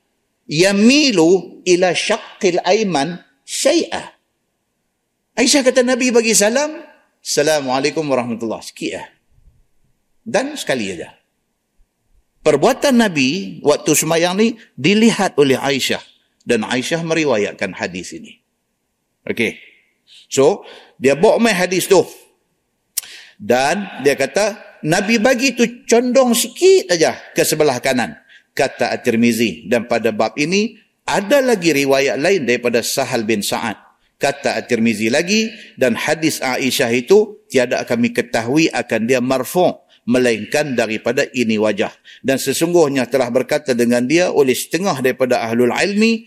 Yamilu 0.48 1.62
ila 1.64 1.96
syaqil 1.96 2.60
aiman 2.64 3.20
syai'ah. 3.48 4.16
Aisyah 5.40 5.62
kata 5.64 5.88
Nabi 5.88 6.12
bagi 6.12 6.36
salam, 6.36 6.84
Assalamualaikum 7.20 8.04
warahmatullahi 8.08 8.64
Sikit 8.64 8.92
lah. 9.00 9.08
Dan 10.26 10.58
sekali 10.58 10.90
saja. 10.90 11.16
Perbuatan 12.42 12.98
Nabi 12.98 13.62
waktu 13.62 13.92
semayang 13.94 14.36
ni 14.36 14.58
dilihat 14.76 15.38
oleh 15.38 15.60
Aisyah. 15.60 16.02
Dan 16.46 16.66
Aisyah 16.66 17.02
meriwayatkan 17.02 17.74
hadis 17.74 18.14
ini. 18.14 18.42
Okey. 19.26 19.75
So, 20.30 20.66
dia 20.98 21.18
bawa 21.18 21.42
main 21.42 21.58
hadis 21.58 21.90
tu. 21.90 22.02
Dan 23.36 24.04
dia 24.06 24.16
kata, 24.16 24.80
Nabi 24.88 25.20
bagi 25.20 25.58
tu 25.58 25.66
condong 25.84 26.32
sikit 26.32 26.96
aja 26.96 27.20
ke 27.36 27.44
sebelah 27.44 27.82
kanan. 27.84 28.16
Kata 28.56 28.96
At-Tirmizi. 28.96 29.68
Dan 29.68 29.92
pada 29.92 30.16
bab 30.16 30.40
ini, 30.40 30.80
ada 31.04 31.44
lagi 31.44 31.76
riwayat 31.76 32.16
lain 32.18 32.48
daripada 32.48 32.80
Sahal 32.80 33.28
bin 33.28 33.44
Sa'ad. 33.44 33.76
Kata 34.16 34.56
At-Tirmizi 34.56 35.12
lagi, 35.12 35.52
dan 35.76 36.00
hadis 36.00 36.40
Aisyah 36.40 36.92
itu, 36.96 37.44
tiada 37.52 37.84
kami 37.84 38.16
ketahui 38.16 38.72
akan 38.72 39.02
dia 39.04 39.20
marfu' 39.20 39.86
melainkan 40.08 40.78
daripada 40.78 41.28
ini 41.34 41.60
wajah. 41.60 41.92
Dan 42.22 42.40
sesungguhnya 42.40 43.10
telah 43.10 43.28
berkata 43.34 43.74
dengan 43.76 44.06
dia 44.06 44.32
oleh 44.32 44.56
setengah 44.56 45.02
daripada 45.02 45.44
ahlul 45.44 45.74
ilmi, 45.74 46.24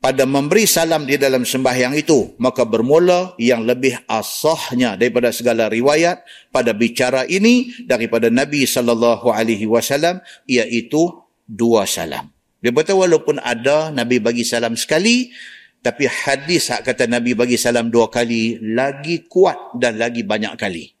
pada 0.00 0.24
memberi 0.24 0.64
salam 0.64 1.04
di 1.04 1.20
dalam 1.20 1.44
sembahyang 1.44 1.92
itu 1.92 2.32
maka 2.40 2.64
bermula 2.64 3.36
yang 3.36 3.68
lebih 3.68 4.00
asahnya 4.08 4.96
daripada 4.96 5.28
segala 5.28 5.68
riwayat 5.68 6.24
pada 6.48 6.72
bicara 6.72 7.28
ini 7.28 7.84
daripada 7.84 8.32
Nabi 8.32 8.64
sallallahu 8.64 9.28
alaihi 9.28 9.68
wasallam 9.68 10.24
iaitu 10.48 11.04
dua 11.44 11.84
salam 11.84 12.32
Dia 12.64 12.72
berkata 12.72 12.96
walaupun 12.96 13.40
ada 13.40 13.88
Nabi 13.88 14.20
bagi 14.20 14.44
salam 14.44 14.76
sekali, 14.76 15.32
tapi 15.80 16.04
hadis 16.04 16.68
hak 16.68 16.84
kata 16.92 17.08
Nabi 17.08 17.32
bagi 17.32 17.56
salam 17.56 17.88
dua 17.88 18.12
kali 18.12 18.60
lagi 18.60 19.24
kuat 19.24 19.80
dan 19.80 19.96
lagi 19.96 20.20
banyak 20.20 20.60
kali. 20.60 20.92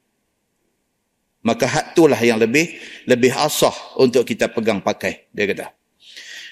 Maka 1.44 1.68
hak 1.68 1.86
itulah 1.92 2.16
yang 2.16 2.40
lebih 2.40 2.80
lebih 3.04 3.36
asah 3.36 3.76
untuk 4.00 4.24
kita 4.24 4.48
pegang 4.48 4.80
pakai. 4.80 5.28
Dia 5.36 5.52
kata 5.52 5.79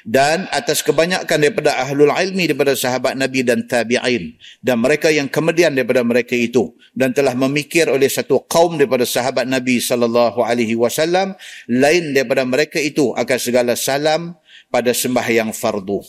dan 0.09 0.49
atas 0.57 0.81
kebanyakan 0.81 1.37
daripada 1.37 1.77
ahlul 1.85 2.09
ilmi 2.09 2.49
daripada 2.49 2.73
sahabat 2.73 3.13
Nabi 3.13 3.45
dan 3.45 3.69
tabi'in. 3.69 4.41
Dan 4.65 4.81
mereka 4.81 5.13
yang 5.13 5.29
kemudian 5.29 5.77
daripada 5.77 6.01
mereka 6.01 6.33
itu. 6.33 6.73
Dan 6.97 7.13
telah 7.13 7.37
memikir 7.37 7.93
oleh 7.93 8.09
satu 8.09 8.41
kaum 8.49 8.81
daripada 8.81 9.05
sahabat 9.05 9.45
Nabi 9.45 9.85
sallallahu 9.85 10.41
alaihi 10.41 10.81
wasallam 10.81 11.37
lain 11.69 12.17
daripada 12.17 12.49
mereka 12.49 12.81
itu 12.81 13.13
akan 13.13 13.37
segala 13.37 13.77
salam 13.77 14.33
pada 14.73 14.97
sembahyang 14.97 15.53
fardu. 15.53 16.01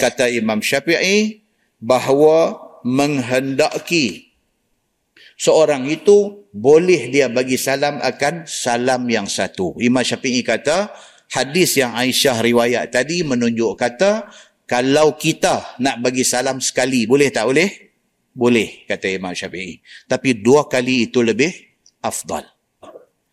Kata 0.00 0.32
Imam 0.32 0.64
Syafi'i 0.64 1.44
bahawa 1.76 2.56
menghendaki 2.88 4.32
seorang 5.36 5.92
itu 5.92 6.48
boleh 6.56 7.12
dia 7.12 7.28
bagi 7.28 7.60
salam 7.60 8.00
akan 8.00 8.48
salam 8.48 9.04
yang 9.12 9.28
satu. 9.28 9.76
Imam 9.76 10.00
Syafi'i 10.00 10.40
kata 10.40 10.88
hadis 11.32 11.80
yang 11.80 11.96
Aisyah 11.96 12.44
riwayat 12.44 12.92
tadi 12.92 13.24
menunjuk 13.24 13.80
kata 13.80 14.28
kalau 14.68 15.16
kita 15.16 15.80
nak 15.80 16.04
bagi 16.04 16.22
salam 16.22 16.60
sekali 16.60 17.08
boleh 17.08 17.32
tak 17.32 17.48
boleh? 17.48 17.68
Boleh 18.32 18.88
kata 18.88 19.12
Imam 19.12 19.36
Syafi'i. 19.36 19.80
Tapi 20.08 20.40
dua 20.40 20.64
kali 20.64 21.08
itu 21.08 21.20
lebih 21.20 21.52
afdal. 22.00 22.48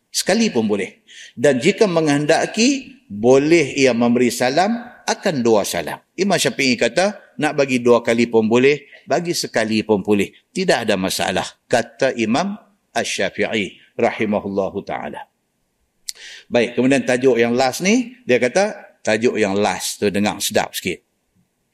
Sekali 0.10 0.52
pun 0.52 0.68
boleh. 0.68 1.06
Dan 1.38 1.62
jika 1.62 1.88
menghendaki 1.88 3.00
boleh 3.08 3.80
ia 3.80 3.96
memberi 3.96 4.34
salam 4.34 4.76
akan 5.08 5.36
dua 5.40 5.64
salam. 5.64 6.04
Imam 6.20 6.36
Syafi'i 6.36 6.76
kata 6.76 7.36
nak 7.40 7.56
bagi 7.56 7.80
dua 7.80 8.04
kali 8.04 8.28
pun 8.28 8.52
boleh, 8.52 8.92
bagi 9.08 9.32
sekali 9.32 9.80
pun 9.88 10.04
boleh. 10.04 10.28
Tidak 10.52 10.84
ada 10.84 11.00
masalah. 11.00 11.48
Kata 11.64 12.12
Imam 12.20 12.60
Ash-Syafi'i 12.92 13.96
rahimahullahu 13.96 14.84
ta'ala. 14.84 15.24
Baik, 16.50 16.76
kemudian 16.78 17.04
tajuk 17.06 17.36
yang 17.38 17.54
last 17.54 17.84
ni, 17.84 18.18
dia 18.26 18.38
kata, 18.42 18.98
tajuk 19.06 19.38
yang 19.38 19.56
last 19.56 20.02
tu 20.02 20.08
dengar 20.10 20.38
sedap 20.42 20.74
sikit. 20.74 21.02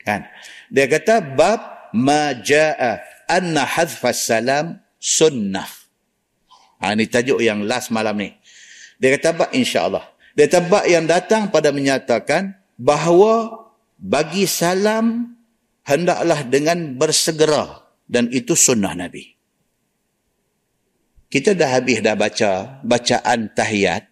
Kan? 0.01 0.27
Dia 0.69 0.85
kata, 0.85 1.21
bab 1.21 1.91
maja'a 1.95 3.01
anna 3.29 3.65
hadfas 3.65 4.27
salam 4.27 4.81
sunnah. 5.01 5.67
Ha, 6.83 6.93
ini 6.93 7.07
tajuk 7.07 7.39
yang 7.41 7.63
last 7.63 7.89
malam 7.89 8.19
ni. 8.19 8.29
Dia 9.01 9.15
kata, 9.17 9.35
bab 9.35 9.49
insyaAllah. 9.55 10.05
Dia 10.35 10.45
kata, 10.51 10.59
bab 10.67 10.83
yang 10.85 11.07
datang 11.07 11.49
pada 11.49 11.71
menyatakan 11.71 12.53
bahawa 12.75 13.65
bagi 13.95 14.43
salam 14.43 15.35
hendaklah 15.87 16.43
dengan 16.43 16.99
bersegera 16.99 17.85
dan 18.05 18.29
itu 18.29 18.53
sunnah 18.53 18.93
Nabi. 18.93 19.35
Kita 21.29 21.51
dah 21.51 21.69
habis 21.75 21.99
dah 21.99 22.15
baca 22.15 22.79
bacaan 22.85 23.51
tahiyat. 23.51 24.07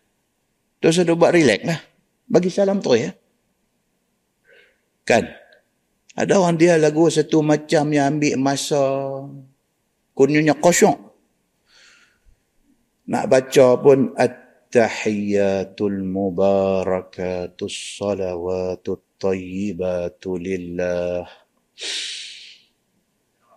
Terus 0.83 0.99
ada 0.99 1.15
buat 1.15 1.31
relax 1.31 1.63
lah. 1.63 1.79
Bagi 2.27 2.51
salam 2.51 2.83
tu 2.83 2.91
ya. 2.91 3.15
Kan? 5.07 5.31
Ada 6.11 6.43
orang 6.43 6.59
dia 6.59 6.75
lagu 6.75 7.07
satu 7.07 7.39
macam 7.39 7.87
yang 7.95 8.19
ambil 8.19 8.35
masa 8.35 8.83
kunyunya 10.11 10.59
kosong. 10.59 10.99
Nak 13.07 13.25
baca 13.31 13.79
pun 13.79 14.11
At-tahiyyatul 14.11 16.03
mubarakatus 16.03 17.95
salawatut 17.95 19.07
tayyibatu 19.15 20.35
lillah. 20.35 21.23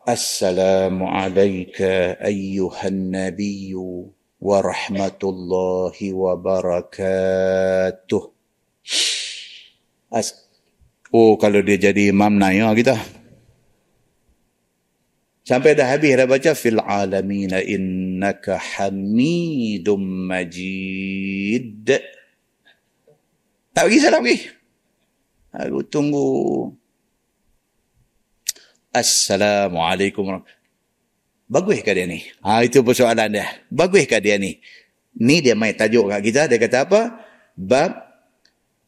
Assalamualaikum 0.06 2.22
ayyuhan 2.22 3.10
nabiyyu 3.10 4.14
warahmatullahi 4.46 6.14
wabarakatuh. 6.14 8.22
As 10.14 10.46
oh, 11.10 11.34
kalau 11.34 11.66
dia 11.66 11.90
jadi 11.90 12.14
imam 12.14 12.38
naya 12.38 12.70
kita. 12.78 12.94
Sampai 15.46 15.78
dah 15.78 15.86
habis 15.86 16.18
dah 16.18 16.26
baca 16.26 16.58
fil 16.58 16.82
alamin 16.82 17.54
innaka 17.66 18.58
hamidum 18.58 20.02
majid. 20.30 21.86
Tak 23.70 23.82
pergi 23.86 23.98
salam 24.02 24.26
lagi. 24.26 24.42
Aku 25.54 25.86
tunggu. 25.86 26.26
Assalamualaikum 28.90 30.26
warahmatullahi 30.26 30.65
Baguskah 31.46 31.94
dia 31.94 32.10
ni? 32.10 32.26
Ha, 32.42 32.66
itu 32.66 32.82
persoalan 32.82 33.30
dia. 33.30 33.46
Baguskah 33.70 34.18
dia 34.18 34.34
ni? 34.34 34.58
Ni 35.16 35.38
dia 35.38 35.54
main 35.54 35.72
tajuk 35.72 36.10
kat 36.10 36.20
kita. 36.26 36.42
Dia 36.50 36.58
kata 36.58 36.78
apa? 36.90 37.02
Bab 37.54 37.92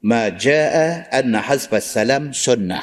ma 0.03 0.35
ja'a 0.35 1.07
anna 1.15 1.39
hazfas 1.39 1.87
salam 1.87 2.35
sunnah. 2.35 2.83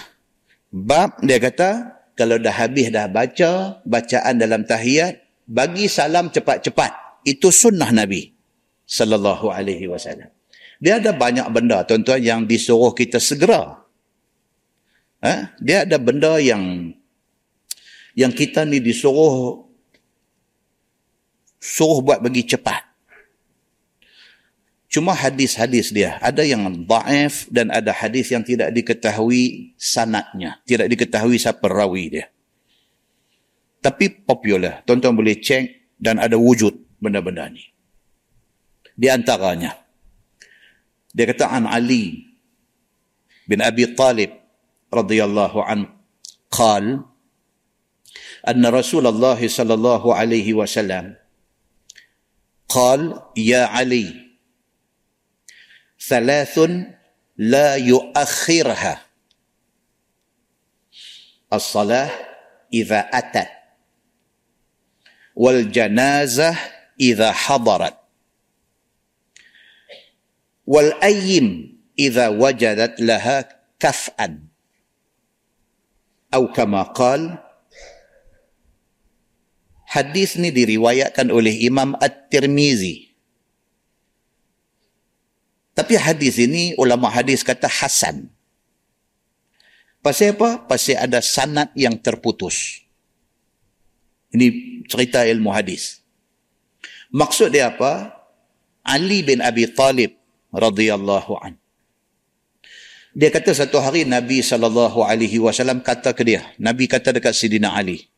Bab 0.72 1.19
dia 1.19 1.43
kata, 1.43 1.99
kalau 2.15 2.39
dah 2.39 2.56
habis 2.56 2.88
dah 2.88 3.11
baca, 3.11 3.84
bacaan 3.84 4.39
dalam 4.39 4.64
tahiyat, 4.64 5.19
bagi 5.43 5.91
salam 5.91 6.31
cepat-cepat. 6.31 7.22
Itu 7.27 7.52
sunnah 7.52 7.91
Nabi. 7.91 8.31
Sallallahu 8.88 9.52
alaihi 9.52 9.91
wasallam. 9.91 10.31
Dia 10.80 11.03
ada 11.03 11.11
banyak 11.11 11.47
benda, 11.52 11.84
tuan-tuan, 11.84 12.23
yang 12.23 12.41
disuruh 12.47 12.95
kita 12.95 13.19
segera. 13.19 13.84
Ha? 15.19 15.57
Dia 15.60 15.84
ada 15.84 15.97
benda 15.99 16.38
yang 16.39 16.93
yang 18.15 18.31
kita 18.31 18.64
ni 18.64 18.80
disuruh 18.80 19.65
suruh 21.66 22.06
buat 22.06 22.22
bagi 22.22 22.46
cepat. 22.46 22.86
Cuma 24.86 25.18
hadis-hadis 25.18 25.92
dia, 25.92 26.22
ada 26.22 26.46
yang 26.46 26.86
daif 26.86 27.50
dan 27.50 27.74
ada 27.74 27.90
hadis 27.92 28.30
yang 28.32 28.46
tidak 28.46 28.70
diketahui 28.72 29.74
sanatnya, 29.76 30.62
tidak 30.64 30.88
diketahui 30.88 31.36
siapa 31.42 31.66
rawi 31.66 32.22
dia. 32.22 32.26
Tapi 33.82 34.24
popular, 34.24 34.86
tuan-tuan 34.86 35.18
boleh 35.18 35.42
cek 35.42 35.98
dan 36.00 36.22
ada 36.22 36.38
wujud 36.40 37.02
benda-benda 37.02 37.50
ni. 37.52 37.66
Di 38.96 39.12
antaranya, 39.12 39.76
dia 41.12 41.26
kata 41.28 41.52
an 41.52 41.68
Ali 41.68 42.24
bin 43.50 43.60
Abi 43.60 43.90
Talib 44.00 44.32
radhiyallahu 44.94 45.60
an 45.60 45.92
qal 46.48 47.04
anna 48.48 48.68
Rasulullah 48.72 49.36
sallallahu 49.36 50.16
alaihi 50.16 50.56
wasallam 50.56 51.20
قال 52.76 53.22
يا 53.38 53.64
علي 53.65 54.35
ثلاث 56.07 56.60
لا 57.38 57.76
يؤخرها. 57.76 59.06
الصلاة 61.53 62.11
إذا 62.73 62.99
اتت 62.99 63.47
والجنازة 65.35 66.57
إذا 66.99 67.31
حضرت 67.31 67.97
والأيم 70.68 71.76
إذا 71.99 72.27
وجدت 72.27 73.02
لها 73.02 73.49
كفأ 73.80 74.39
أو 76.34 76.52
كما 76.52 76.84
قال 76.84 77.45
Hadis 79.96 80.36
ni 80.36 80.52
diriwayatkan 80.52 81.32
oleh 81.32 81.56
Imam 81.64 81.96
At-Tirmizi. 82.04 83.16
Tapi 85.72 85.96
hadis 85.96 86.36
ini 86.36 86.76
ulama 86.76 87.08
hadis 87.08 87.48
kata 87.48 87.72
hasan. 87.72 88.28
Pasal 90.04 90.36
apa? 90.36 90.68
Pasal 90.68 91.00
ada 91.00 91.24
sanad 91.24 91.72
yang 91.80 91.96
terputus. 91.96 92.84
Ini 94.36 94.84
cerita 94.92 95.24
ilmu 95.24 95.48
hadis. 95.56 96.04
Maksud 97.16 97.56
dia 97.56 97.72
apa? 97.72 98.12
Ali 98.84 99.24
bin 99.24 99.40
Abi 99.40 99.64
Talib 99.72 100.20
radhiyallahu 100.52 101.40
an. 101.40 101.56
Dia 103.16 103.32
kata 103.32 103.56
satu 103.56 103.80
hari 103.80 104.04
Nabi 104.04 104.44
sallallahu 104.44 105.08
alaihi 105.08 105.40
wasallam 105.40 105.80
kata 105.80 106.12
ke 106.12 106.28
dia, 106.28 106.44
Nabi 106.60 106.84
kata 106.84 107.16
dekat 107.16 107.32
Sidina 107.32 107.72
Ali, 107.72 108.12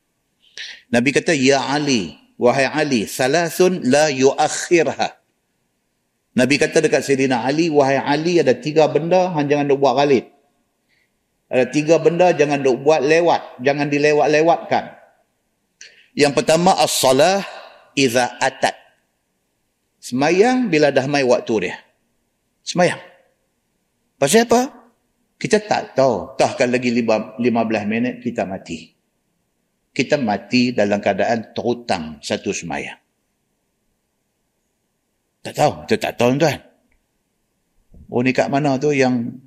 Nabi 0.87 1.09
kata, 1.11 1.35
Ya 1.35 1.59
Ali, 1.67 2.15
wahai 2.39 2.67
Ali, 2.67 3.07
salasun 3.07 3.83
la 3.83 4.07
yuakhirha. 4.07 5.19
Nabi 6.37 6.55
kata 6.61 6.79
dekat 6.79 7.03
Sayyidina 7.03 7.43
Ali, 7.43 7.67
wahai 7.67 7.99
Ali, 7.99 8.39
ada 8.39 8.53
tiga 8.55 8.87
benda, 8.87 9.33
han 9.33 9.49
jangan 9.49 9.67
duk 9.67 9.81
buat 9.81 9.97
galit. 9.97 10.31
Ada 11.47 11.65
tiga 11.71 11.95
benda, 11.97 12.35
jangan 12.35 12.59
duk 12.59 12.83
buat 12.83 12.99
lewat. 12.99 13.63
Jangan 13.63 13.87
dilewat-lewatkan. 13.87 14.99
Yang 16.11 16.33
pertama, 16.35 16.75
as-salah 16.75 17.45
iza 17.95 18.35
atat. 18.43 18.75
Semayang 20.03 20.67
bila 20.67 20.91
dah 20.91 21.07
mai 21.07 21.23
waktu 21.23 21.67
dia. 21.67 21.75
Semayang. 22.67 22.99
Pasal 24.19 24.43
apa? 24.43 24.91
Kita 25.39 25.61
tak 25.63 25.95
tahu. 25.95 26.35
Tahkan 26.35 26.67
lagi 26.73 26.91
15 26.91 27.39
minit 27.87 28.19
kita 28.19 28.43
mati. 28.43 28.96
Kita 29.97 30.21
mati 30.21 30.77
dalam 30.77 31.01
keadaan 31.01 31.57
terutang 31.57 32.21
satu 32.21 32.53
semayang. 32.53 33.01
Tak 35.41 35.57
tahu. 35.57 35.73
Kita 35.89 35.97
tak 35.97 36.13
tahu 36.21 36.37
tuan. 36.37 36.61
Oh 38.13 38.21
ni 38.21 38.29
kat 38.29 38.53
mana 38.53 38.77
tu 38.77 38.93
yang 38.93 39.41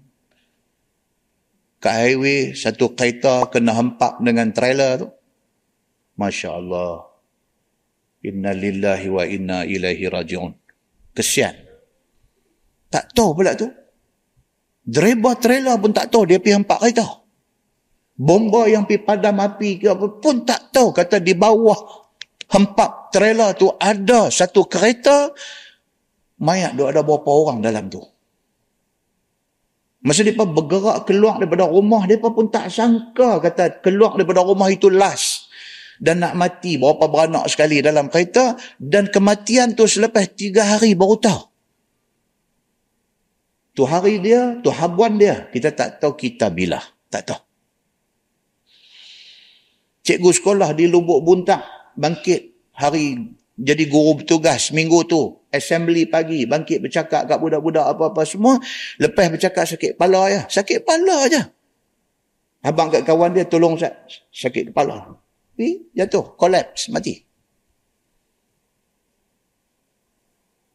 kat 1.79 1.95
highway 1.95 2.51
satu 2.51 2.99
kereta 2.99 3.47
kena 3.47 3.79
hempak 3.79 4.19
dengan 4.19 4.51
trailer 4.51 5.07
tu. 5.07 5.09
Masya 6.19 6.51
Allah. 6.51 7.07
Inna 8.27 8.51
lillahi 8.51 9.07
wa 9.07 9.23
inna 9.23 9.63
ilaihi 9.63 10.11
rajiun. 10.11 10.51
Kesian. 11.15 11.55
Tak 12.91 13.15
tahu 13.15 13.39
pula 13.39 13.55
tu. 13.55 13.71
Driver 14.83 15.39
trailer 15.39 15.79
pun 15.79 15.95
tak 15.95 16.11
tahu 16.11 16.27
dia 16.27 16.43
pergi 16.43 16.59
hempak 16.59 16.83
kereta. 16.83 17.07
Bomba 18.21 18.69
yang 18.69 18.85
pergi 18.85 19.01
padam 19.01 19.41
api 19.41 19.81
ke 19.81 19.89
apa 19.89 20.21
pun 20.21 20.45
tak 20.45 20.69
tahu. 20.77 20.93
Kata 20.93 21.25
di 21.25 21.33
bawah 21.33 22.05
hempak 22.53 23.09
trailer 23.17 23.57
tu 23.57 23.73
ada 23.81 24.29
satu 24.29 24.69
kereta. 24.69 25.33
Mayat 26.45 26.77
tu 26.77 26.85
ada 26.85 27.01
berapa 27.01 27.31
orang 27.33 27.65
dalam 27.65 27.89
tu. 27.89 28.05
Masa 30.05 30.21
dia 30.21 30.37
bergerak 30.37 31.09
keluar 31.09 31.41
daripada 31.41 31.69
rumah, 31.69 32.09
dia 32.09 32.21
pun 32.21 32.49
tak 32.49 32.73
sangka 32.73 33.41
kata 33.41 33.81
keluar 33.85 34.17
daripada 34.17 34.45
rumah 34.45 34.69
itu 34.69 34.93
last. 34.93 35.49
Dan 36.01 36.25
nak 36.25 36.37
mati 36.37 36.81
berapa 36.81 37.09
beranak 37.09 37.49
sekali 37.49 37.81
dalam 37.81 38.13
kereta. 38.13 38.57
Dan 38.77 39.09
kematian 39.09 39.73
tu 39.73 39.89
selepas 39.89 40.29
tiga 40.33 40.77
hari 40.77 40.93
baru 40.93 41.17
tahu. 41.21 41.43
Tu 43.77 43.85
hari 43.85 44.21
dia, 44.21 44.61
tu 44.61 44.69
habuan 44.73 45.17
dia. 45.17 45.49
Kita 45.53 45.73
tak 45.73 46.05
tahu 46.05 46.17
kita 46.17 46.49
bila. 46.53 46.81
Tak 47.13 47.25
tahu. 47.29 47.50
Cikgu 50.11 50.31
sekolah 50.35 50.75
di 50.75 50.91
Lubuk 50.91 51.23
Buntang 51.23 51.63
bangkit 51.95 52.75
hari 52.75 53.15
jadi 53.55 53.87
guru 53.87 54.19
bertugas 54.19 54.75
minggu 54.75 55.07
tu. 55.07 55.39
Assembly 55.55 56.11
pagi, 56.11 56.51
bangkit 56.51 56.83
bercakap 56.83 57.31
kat 57.31 57.39
budak-budak 57.39 57.87
apa-apa 57.95 58.27
semua. 58.27 58.59
Lepas 58.99 59.31
bercakap 59.31 59.71
sakit 59.71 59.95
kepala 59.95 60.27
ya. 60.27 60.41
Sakit 60.51 60.83
kepala 60.83 61.31
aja. 61.31 61.47
Abang 62.67 62.91
kat 62.91 63.07
kawan 63.07 63.37
dia 63.37 63.47
tolong 63.47 63.79
sakit 64.35 64.75
kepala. 64.75 65.15
Pergi, 65.55 65.95
jatuh, 65.95 66.35
collapse, 66.35 66.91
mati. 66.91 67.23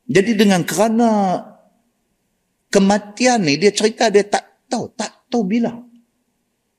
Jadi 0.06 0.32
dengan 0.38 0.62
kerana 0.64 1.42
kematian 2.70 3.44
ni 3.44 3.58
dia 3.58 3.74
cerita 3.74 4.08
dia 4.14 4.24
tak 4.24 4.70
tahu, 4.70 4.94
tak 4.96 5.28
tahu 5.28 5.44
bila. 5.44 5.74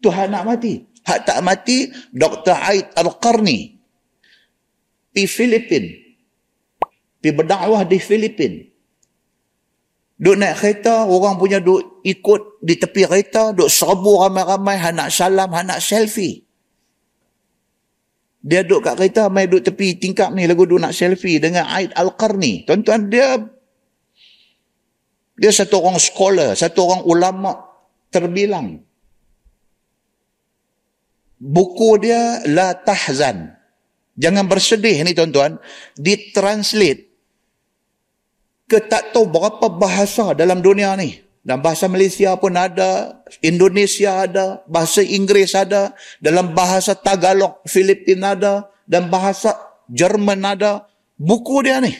Tuhan 0.00 0.30
nak 0.30 0.46
mati. 0.46 0.95
Hak 1.06 1.22
tak 1.22 1.38
mati 1.46 1.86
Dr. 2.10 2.58
Aid 2.58 2.90
Al-Qarni 2.98 3.78
di 5.14 5.24
Filipin. 5.30 5.84
Pi 7.22 7.28
berdakwah 7.30 7.86
di 7.86 7.98
Filipin. 8.02 8.66
Duk 10.16 10.36
naik 10.40 10.56
kereta, 10.56 11.04
orang 11.04 11.36
punya 11.36 11.60
duk 11.60 12.00
ikut 12.00 12.64
di 12.64 12.80
tepi 12.80 13.04
kereta, 13.04 13.52
duk 13.52 13.68
serbu 13.68 14.24
ramai-ramai, 14.24 14.80
nak 14.96 15.12
salam, 15.12 15.52
nak 15.52 15.76
selfie. 15.76 16.40
Dia 18.40 18.64
duduk 18.64 18.86
kat 18.86 18.94
kereta, 18.96 19.28
mai 19.28 19.44
duduk 19.44 19.68
tepi 19.68 20.00
tingkap 20.00 20.32
ni, 20.32 20.48
lagu 20.48 20.64
duduk 20.64 20.80
nak 20.80 20.96
selfie 20.96 21.36
dengan 21.36 21.68
Aid 21.68 21.92
Al-Qarni. 21.92 22.64
Tuan-tuan, 22.64 23.12
dia 23.12 23.36
dia 25.36 25.52
satu 25.52 25.84
orang 25.84 26.00
scholar, 26.00 26.56
satu 26.56 26.80
orang 26.80 27.02
ulama 27.04 27.52
terbilang. 28.08 28.85
Buku 31.36 32.00
dia 32.00 32.40
La 32.48 32.72
Tahzan. 32.72 33.52
Jangan 34.16 34.48
bersedih 34.48 35.04
ni 35.04 35.12
tuan-tuan. 35.12 35.60
Ditranslate 36.00 37.12
ke 38.66 38.78
tak 38.82 39.12
tahu 39.12 39.28
berapa 39.28 39.68
bahasa 39.68 40.32
dalam 40.32 40.64
dunia 40.64 40.96
ni. 40.96 41.20
Dan 41.46 41.62
bahasa 41.62 41.86
Malaysia 41.86 42.34
pun 42.34 42.58
ada, 42.58 43.22
Indonesia 43.38 44.26
ada, 44.26 44.66
bahasa 44.66 44.98
Inggeris 44.98 45.54
ada, 45.54 45.94
dalam 46.18 46.50
bahasa 46.58 46.98
Tagalog 46.98 47.62
Filipina 47.70 48.34
ada, 48.34 48.66
dan 48.82 49.06
bahasa 49.06 49.54
Jerman 49.86 50.42
ada. 50.42 50.90
Buku 51.14 51.62
dia 51.62 51.78
ni. 51.78 51.94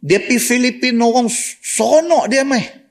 Dia 0.00 0.24
pergi 0.24 0.40
Filipina 0.40 1.04
orang 1.04 1.28
sonok 1.60 2.32
dia 2.32 2.40
mai. 2.40 2.87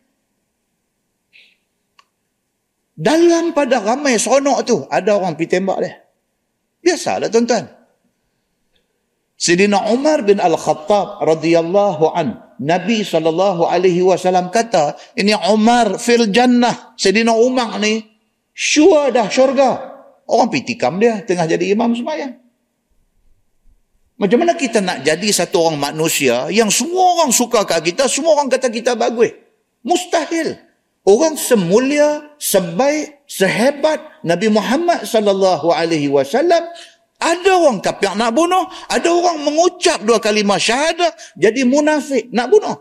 Dalam 2.97 3.53
pada 3.53 3.77
ramai 3.77 4.17
sonok 4.17 4.59
tu, 4.65 4.77
ada 4.89 5.13
orang 5.13 5.37
pergi 5.37 5.61
tembak 5.61 5.77
dia. 5.85 6.01
Biasalah 6.81 7.29
tuan-tuan. 7.29 7.69
Sidina 9.37 9.93
Umar 9.93 10.25
bin 10.25 10.41
Al-Khattab 10.41 11.21
radhiyallahu 11.21 12.09
an 12.09 12.41
Nabi 12.57 13.05
sallallahu 13.05 13.69
alaihi 13.69 14.01
wasallam 14.01 14.49
kata, 14.49 14.97
ini 15.13 15.37
Umar 15.53 16.01
fil 16.01 16.33
jannah. 16.33 16.97
Sidina 16.97 17.37
Umar 17.37 17.77
ni 17.77 18.01
sure 18.49 19.13
dah 19.13 19.29
syurga. 19.29 19.93
Orang 20.25 20.49
pergi 20.49 20.73
tikam 20.73 20.97
dia 20.97 21.21
tengah 21.21 21.45
jadi 21.45 21.77
imam 21.77 21.93
sembahyang. 21.93 22.33
Macam 24.17 24.37
mana 24.41 24.57
kita 24.57 24.81
nak 24.81 25.05
jadi 25.05 25.29
satu 25.29 25.69
orang 25.69 25.93
manusia 25.93 26.49
yang 26.49 26.73
semua 26.73 27.21
orang 27.21 27.29
suka 27.29 27.61
kat 27.61 27.85
kita, 27.85 28.09
semua 28.09 28.33
orang 28.33 28.49
kata 28.49 28.73
kita 28.73 28.97
bagus? 28.97 29.37
Mustahil. 29.85 30.66
Orang 31.07 31.39
semulia, 31.39 32.35
sebaik, 32.35 33.23
sehebat 33.31 34.03
Nabi 34.27 34.51
Muhammad 34.51 35.07
sallallahu 35.07 35.71
alaihi 35.71 36.11
wasallam 36.11 36.67
ada 37.17 37.51
orang 37.55 37.79
kafir 37.79 38.11
nak 38.13 38.35
bunuh, 38.35 38.67
ada 38.91 39.07
orang 39.07 39.39
mengucap 39.39 40.03
dua 40.03 40.19
kalimah 40.19 40.59
syahadah 40.59 41.15
jadi 41.39 41.63
munafik 41.63 42.27
nak 42.35 42.51
bunuh. 42.51 42.75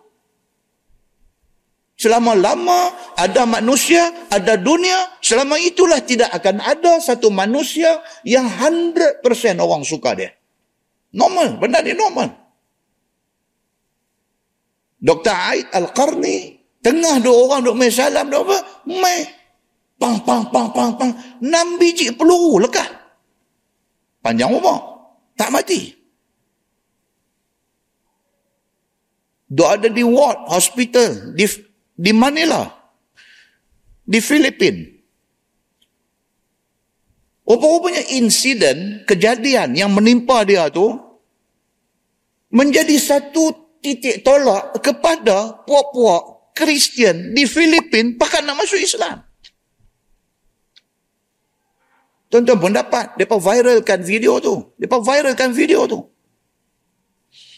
Selama-lama 1.97 2.93
ada 3.17 3.49
manusia, 3.49 4.13
ada 4.29 4.59
dunia, 4.61 5.17
selama 5.25 5.57
itulah 5.57 6.03
tidak 6.05 6.29
akan 6.29 6.61
ada 6.61 7.01
satu 7.01 7.33
manusia 7.33 8.05
yang 8.21 8.45
100% 8.45 9.25
orang 9.57 9.81
suka 9.81 10.13
dia. 10.13 10.37
Normal, 11.17 11.57
benda 11.57 11.81
ni 11.81 11.97
normal. 11.97 12.37
Dr. 15.01 15.33
Aid 15.33 15.73
Al-Qarni, 15.73 16.56
tengah 16.87 17.19
dua 17.19 17.35
orang 17.51 17.67
duk 17.67 17.75
main 17.75 17.91
salam, 17.91 18.31
duk 18.31 18.47
apa? 18.47 18.59
Main. 18.87 19.27
Pang, 19.99 20.23
pang, 20.23 20.47
pang, 20.55 20.71
pang, 20.71 20.95
pang. 20.95 21.11
Enam 21.43 21.83
biji 21.83 22.15
peluru 22.15 22.63
lekat. 22.63 22.87
Panjang 24.23 24.55
umur. 24.55 24.79
Tak 25.35 25.51
mati. 25.51 25.91
Duk 29.51 29.67
ada 29.67 29.91
di 29.91 30.07
ward 30.07 30.47
hospital 30.47 31.35
di 31.35 31.51
di 31.99 32.13
Manila. 32.15 32.63
Di 34.07 34.23
Filipin. 34.23 34.95
Rupa-rupanya 37.47 38.03
insiden, 38.15 39.07
kejadian 39.07 39.75
yang 39.75 39.91
menimpa 39.95 40.43
dia 40.43 40.67
tu 40.71 40.99
menjadi 42.51 42.95
satu 42.99 43.79
titik 43.79 44.27
tolak 44.27 44.75
kepada 44.83 45.63
puak-puak 45.63 46.36
Kristian 46.57 47.37
di 47.37 47.45
Filipin 47.45 48.17
bahkan 48.17 48.41
nak 48.49 48.57
masuk 48.57 48.81
Islam. 48.81 49.21
Tuan-tuan 52.33 52.59
pun 52.59 52.73
dapat. 52.75 53.15
Mereka 53.15 53.37
viralkan 53.39 54.01
video 54.03 54.43
tu. 54.43 54.75
Mereka 54.81 54.99
viralkan 54.99 55.51
video 55.55 55.87
tu. 55.87 56.01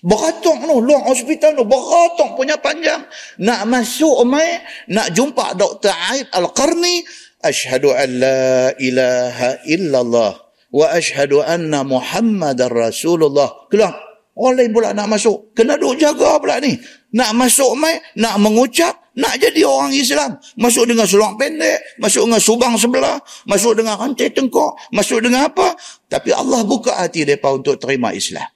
Beratok 0.05 0.57
tu. 0.61 0.77
Luang 0.85 1.09
hospital 1.09 1.57
tu. 1.57 1.65
Beratok 1.65 2.37
punya 2.37 2.61
panjang. 2.61 3.01
Nak 3.41 3.65
masuk 3.65 4.29
mai. 4.29 4.61
Nak 4.93 5.17
jumpa 5.17 5.57
Dr. 5.57 5.91
Aid 5.91 6.29
Al-Qarni. 6.37 7.01
Ashadu 7.41 7.95
an 7.95 8.09
la 8.21 8.75
ilaha 8.77 9.63
illallah. 9.65 10.33
Wa 10.69 10.87
ashadu 10.93 11.41
anna 11.41 11.81
Muhammad 11.81 12.61
Rasulullah. 12.69 13.71
Keluar. 13.73 14.08
Orang 14.39 14.55
lain 14.55 14.71
pula 14.71 14.95
nak 14.95 15.11
masuk. 15.11 15.51
Kena 15.51 15.75
duk 15.75 15.99
jaga 15.99 16.39
pula 16.39 16.63
ni. 16.63 16.79
Nak 17.11 17.35
masuk 17.35 17.75
mai, 17.75 17.99
nak 18.15 18.39
mengucap, 18.39 19.11
nak 19.19 19.35
jadi 19.43 19.67
orang 19.67 19.91
Islam. 19.91 20.39
Masuk 20.55 20.87
dengan 20.87 21.11
seluar 21.11 21.35
pendek, 21.35 21.99
masuk 21.99 22.31
dengan 22.31 22.39
subang 22.39 22.79
sebelah, 22.79 23.19
masuk 23.51 23.75
dengan 23.75 23.99
rantai 23.99 24.31
tengkok, 24.31 24.79
masuk 24.95 25.27
dengan 25.27 25.51
apa. 25.51 25.75
Tapi 26.07 26.31
Allah 26.31 26.63
buka 26.63 26.95
hati 26.95 27.27
mereka 27.27 27.51
untuk 27.51 27.83
terima 27.83 28.15
Islam. 28.15 28.47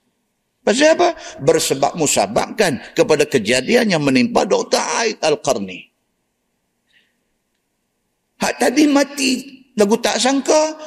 Pasal 0.63 0.95
apa? 0.95 1.19
Bersebab 1.43 1.99
musababkan 1.99 2.79
kepada 2.95 3.27
kejadian 3.27 3.91
yang 3.91 3.99
menimpa 3.99 4.47
Dr. 4.47 4.79
Aid 4.79 5.19
Al-Qarni. 5.19 5.91
Hak 8.39 8.55
tadi 8.55 8.87
mati, 8.87 9.31
lagu 9.75 9.99
tak 9.99 10.23
sangka, 10.23 10.79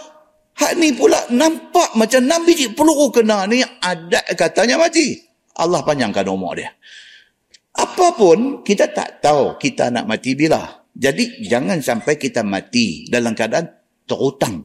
Hak 0.57 0.73
ni 0.81 0.97
pula 0.97 1.21
nampak 1.37 1.93
macam 2.01 2.25
enam 2.25 2.41
biji 2.49 2.73
peluru 2.73 3.13
kena 3.13 3.45
ni 3.45 3.61
adat 3.61 4.25
katanya 4.41 4.81
mati. 4.81 5.21
Allah 5.57 5.85
panjangkan 5.85 6.25
umur 6.33 6.57
dia. 6.57 6.73
Apapun 7.77 8.65
kita 8.65 8.89
tak 8.89 9.21
tahu 9.21 9.61
kita 9.61 9.93
nak 9.93 10.09
mati 10.09 10.33
bila. 10.33 10.85
Jadi 10.97 11.45
jangan 11.45 11.77
sampai 11.85 12.17
kita 12.17 12.41
mati 12.41 13.05
dalam 13.13 13.37
keadaan 13.37 13.69
terutang 14.09 14.65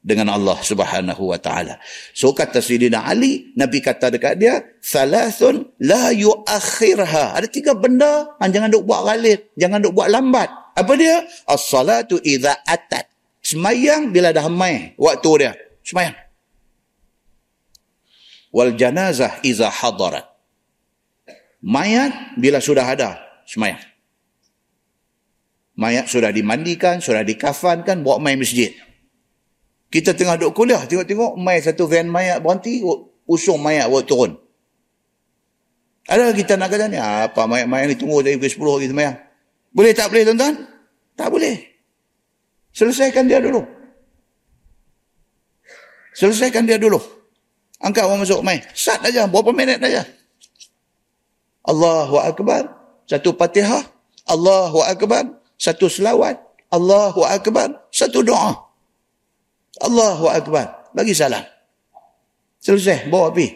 dengan 0.00 0.32
Allah 0.32 0.56
Subhanahu 0.56 1.28
wa 1.28 1.36
taala. 1.36 1.76
So 2.16 2.32
kata 2.32 2.64
Sayyidina 2.64 3.04
Ali, 3.04 3.52
Nabi 3.52 3.84
kata 3.84 4.08
dekat 4.08 4.40
dia, 4.40 4.64
"Salasun 4.80 5.76
la 5.84 6.08
yuakhirha." 6.16 7.36
Ada 7.36 7.44
tiga 7.52 7.76
benda, 7.76 8.40
ah, 8.40 8.48
jangan 8.48 8.72
duk 8.72 8.88
buat 8.88 9.04
galit, 9.04 9.52
jangan 9.60 9.84
duk 9.84 9.92
buat 9.92 10.08
lambat. 10.08 10.48
Apa 10.72 10.92
dia? 10.96 11.20
As-salatu 11.44 12.16
idza 12.24 12.56
atat. 12.64 13.09
Semayang 13.50 14.14
bila 14.14 14.30
dah 14.30 14.46
mai 14.46 14.94
waktu 14.94 15.30
dia. 15.42 15.52
Semayang. 15.82 16.14
Wal 18.54 18.78
janazah 18.78 19.42
idza 19.42 19.66
hadarat. 19.66 20.30
Mayat 21.58 22.38
bila 22.38 22.62
sudah 22.62 22.86
ada, 22.86 23.18
semayang. 23.44 23.82
Mayat 25.74 26.06
sudah 26.06 26.30
dimandikan, 26.30 27.02
sudah 27.02 27.26
dikafankan, 27.26 28.06
bawa 28.06 28.22
mai 28.22 28.38
masjid. 28.38 28.70
Kita 29.90 30.14
tengah 30.14 30.38
duduk 30.38 30.54
kuliah, 30.54 30.86
tengok-tengok, 30.86 31.34
mai 31.34 31.58
satu 31.58 31.90
van 31.90 32.06
mayat 32.06 32.38
berhenti, 32.38 32.80
usung 33.26 33.58
mayat 33.58 33.90
buat 33.90 34.06
turun. 34.06 34.38
Ada 36.06 36.32
kita 36.32 36.54
nak 36.54 36.70
kata 36.70 36.86
ni, 36.86 36.96
apa 36.96 37.44
mayat-mayat 37.50 37.92
ni 37.92 37.96
tunggu 37.98 38.22
dari 38.22 38.38
pukul 38.38 38.78
10 38.78 38.78
lagi 38.78 38.88
semayang. 38.94 39.16
Boleh 39.74 39.92
tak 39.92 40.08
boleh 40.10 40.22
tuan-tuan? 40.26 40.54
Tak 41.18 41.28
boleh. 41.28 41.69
Selesaikan 42.70 43.26
dia 43.26 43.42
dulu. 43.42 43.62
Selesaikan 46.14 46.66
dia 46.66 46.78
dulu. 46.78 46.98
Angkat 47.80 48.04
orang 48.04 48.22
masuk, 48.22 48.44
mai. 48.44 48.60
Sat 48.76 49.00
aja, 49.00 49.24
berapa 49.24 49.50
minit 49.56 49.80
aja. 49.80 50.04
Allahu 51.64 52.20
Akbar. 52.20 52.68
Satu 53.08 53.32
patihah. 53.34 53.82
Allahu 54.28 54.84
Akbar. 54.84 55.40
Satu 55.56 55.88
selawat. 55.88 56.36
Allahu 56.70 57.24
Akbar. 57.24 57.88
Satu 57.90 58.20
doa. 58.20 58.52
Allahu 59.80 60.28
Akbar. 60.28 60.92
Bagi 60.92 61.16
salam. 61.16 61.42
Selesai. 62.60 63.08
Bawa 63.08 63.32
api. 63.32 63.48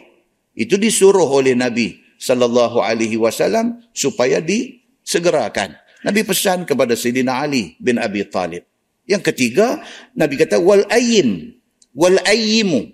Itu 0.55 0.79
disuruh 0.79 1.27
oleh 1.27 1.53
Nabi 1.53 1.99
sallallahu 2.17 2.79
alaihi 2.79 3.19
wasallam 3.19 3.83
supaya 3.91 4.39
disegerakan. 4.39 5.75
Nabi 6.01 6.21
pesan 6.23 6.63
kepada 6.63 6.95
Sayyidina 6.97 7.43
Ali 7.43 7.75
bin 7.77 7.99
Abi 7.99 8.23
Talib. 8.25 8.63
Yang 9.05 9.33
ketiga, 9.33 9.85
Nabi 10.17 10.35
kata 10.37 10.57
wal 10.57 10.85
ayyin 10.89 11.61
wal 11.93 12.17
ayyimu 12.25 12.89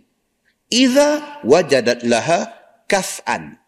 idza 0.68 1.42
wajadat 1.48 2.04
laha 2.04 2.52
kaf'an. 2.88 3.60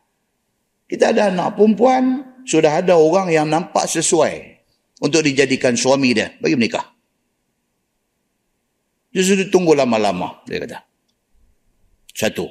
Kita 0.88 1.16
ada 1.16 1.32
anak 1.32 1.56
perempuan, 1.56 2.36
sudah 2.44 2.84
ada 2.84 3.00
orang 3.00 3.32
yang 3.32 3.48
nampak 3.48 3.88
sesuai 3.88 4.62
untuk 5.00 5.24
dijadikan 5.24 5.74
suami 5.74 6.12
dia 6.12 6.36
bagi 6.38 6.60
menikah. 6.60 6.94
Dia 9.14 9.24
sudah 9.24 9.48
tunggu 9.48 9.78
lama-lama, 9.78 10.42
dia 10.50 10.58
kata. 10.64 10.80
Satu. 12.14 12.50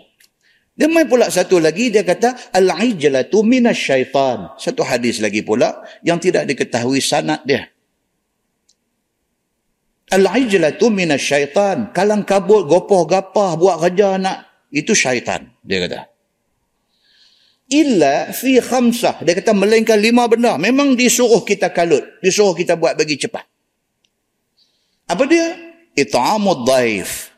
Dia 0.72 0.88
main 0.88 1.04
pula 1.04 1.28
satu 1.28 1.60
lagi, 1.60 1.92
dia 1.92 2.06
kata, 2.06 2.54
Al-ijlatu 2.54 3.44
minasyaitan. 3.44 4.56
Satu 4.56 4.86
hadis 4.86 5.20
lagi 5.20 5.44
pula, 5.44 5.84
yang 6.06 6.16
tidak 6.22 6.48
diketahui 6.48 7.02
sanat 7.02 7.44
dia. 7.44 7.68
Al-ijlatu 10.12 10.92
minasyaitan. 10.92 11.96
Kalang 11.96 12.28
kabut, 12.28 12.68
gopoh 12.68 13.08
gapah, 13.08 13.56
buat 13.56 13.80
kerja 13.80 14.20
anak. 14.20 14.44
Itu 14.68 14.92
syaitan, 14.92 15.48
dia 15.64 15.84
kata. 15.84 16.08
Illa 17.72 18.28
fi 18.36 18.60
khamsah. 18.60 19.24
Dia 19.24 19.40
kata, 19.40 19.56
melainkan 19.56 19.96
lima 19.96 20.28
benda. 20.28 20.60
Memang 20.60 20.92
disuruh 20.92 21.40
kita 21.40 21.72
kalut. 21.72 22.04
Disuruh 22.20 22.52
kita 22.52 22.76
buat 22.76 22.92
bagi 22.92 23.16
cepat. 23.16 23.48
Apa 25.08 25.24
dia? 25.24 25.72
it'amud 25.92 26.64
daif. 26.64 27.28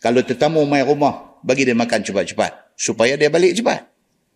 Kalau 0.00 0.24
tetamu 0.24 0.64
mai 0.64 0.86
rumah, 0.86 1.36
bagi 1.44 1.68
dia 1.68 1.76
makan 1.76 2.00
cepat-cepat 2.00 2.78
supaya 2.78 3.20
dia 3.20 3.28
balik 3.28 3.52
cepat. 3.58 3.84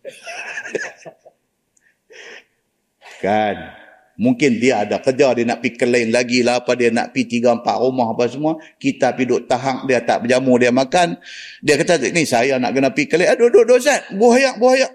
kan? 3.25 3.84
Mungkin 4.15 4.63
dia 4.63 4.87
ada 4.87 5.03
kerja, 5.03 5.35
dia 5.35 5.43
nak 5.43 5.59
pergi 5.59 5.75
kelain 5.75 6.07
lagi 6.07 6.39
lah 6.39 6.63
apa, 6.63 6.71
dia 6.79 6.87
nak 6.87 7.11
pergi 7.11 7.35
tiga, 7.35 7.51
empat 7.51 7.75
rumah 7.83 8.15
apa 8.15 8.31
semua. 8.31 8.55
Kita 8.79 9.11
pergi 9.11 9.27
duduk 9.27 9.43
tahang, 9.51 9.83
dia 9.83 9.99
tak 9.99 10.23
berjamu, 10.23 10.55
dia 10.55 10.71
makan. 10.71 11.19
Dia 11.59 11.75
kata, 11.75 11.99
ni 12.15 12.23
saya 12.23 12.55
nak 12.55 12.71
kena 12.71 12.95
pergi 12.95 13.11
kelain. 13.11 13.35
Aduh, 13.35 13.51
duduk, 13.51 13.75
duduk, 13.75 13.79
Zat. 13.83 14.07
Buah 14.15 14.39
ayak, 14.39 14.55
buah 14.55 14.73
ayak. 14.79 14.91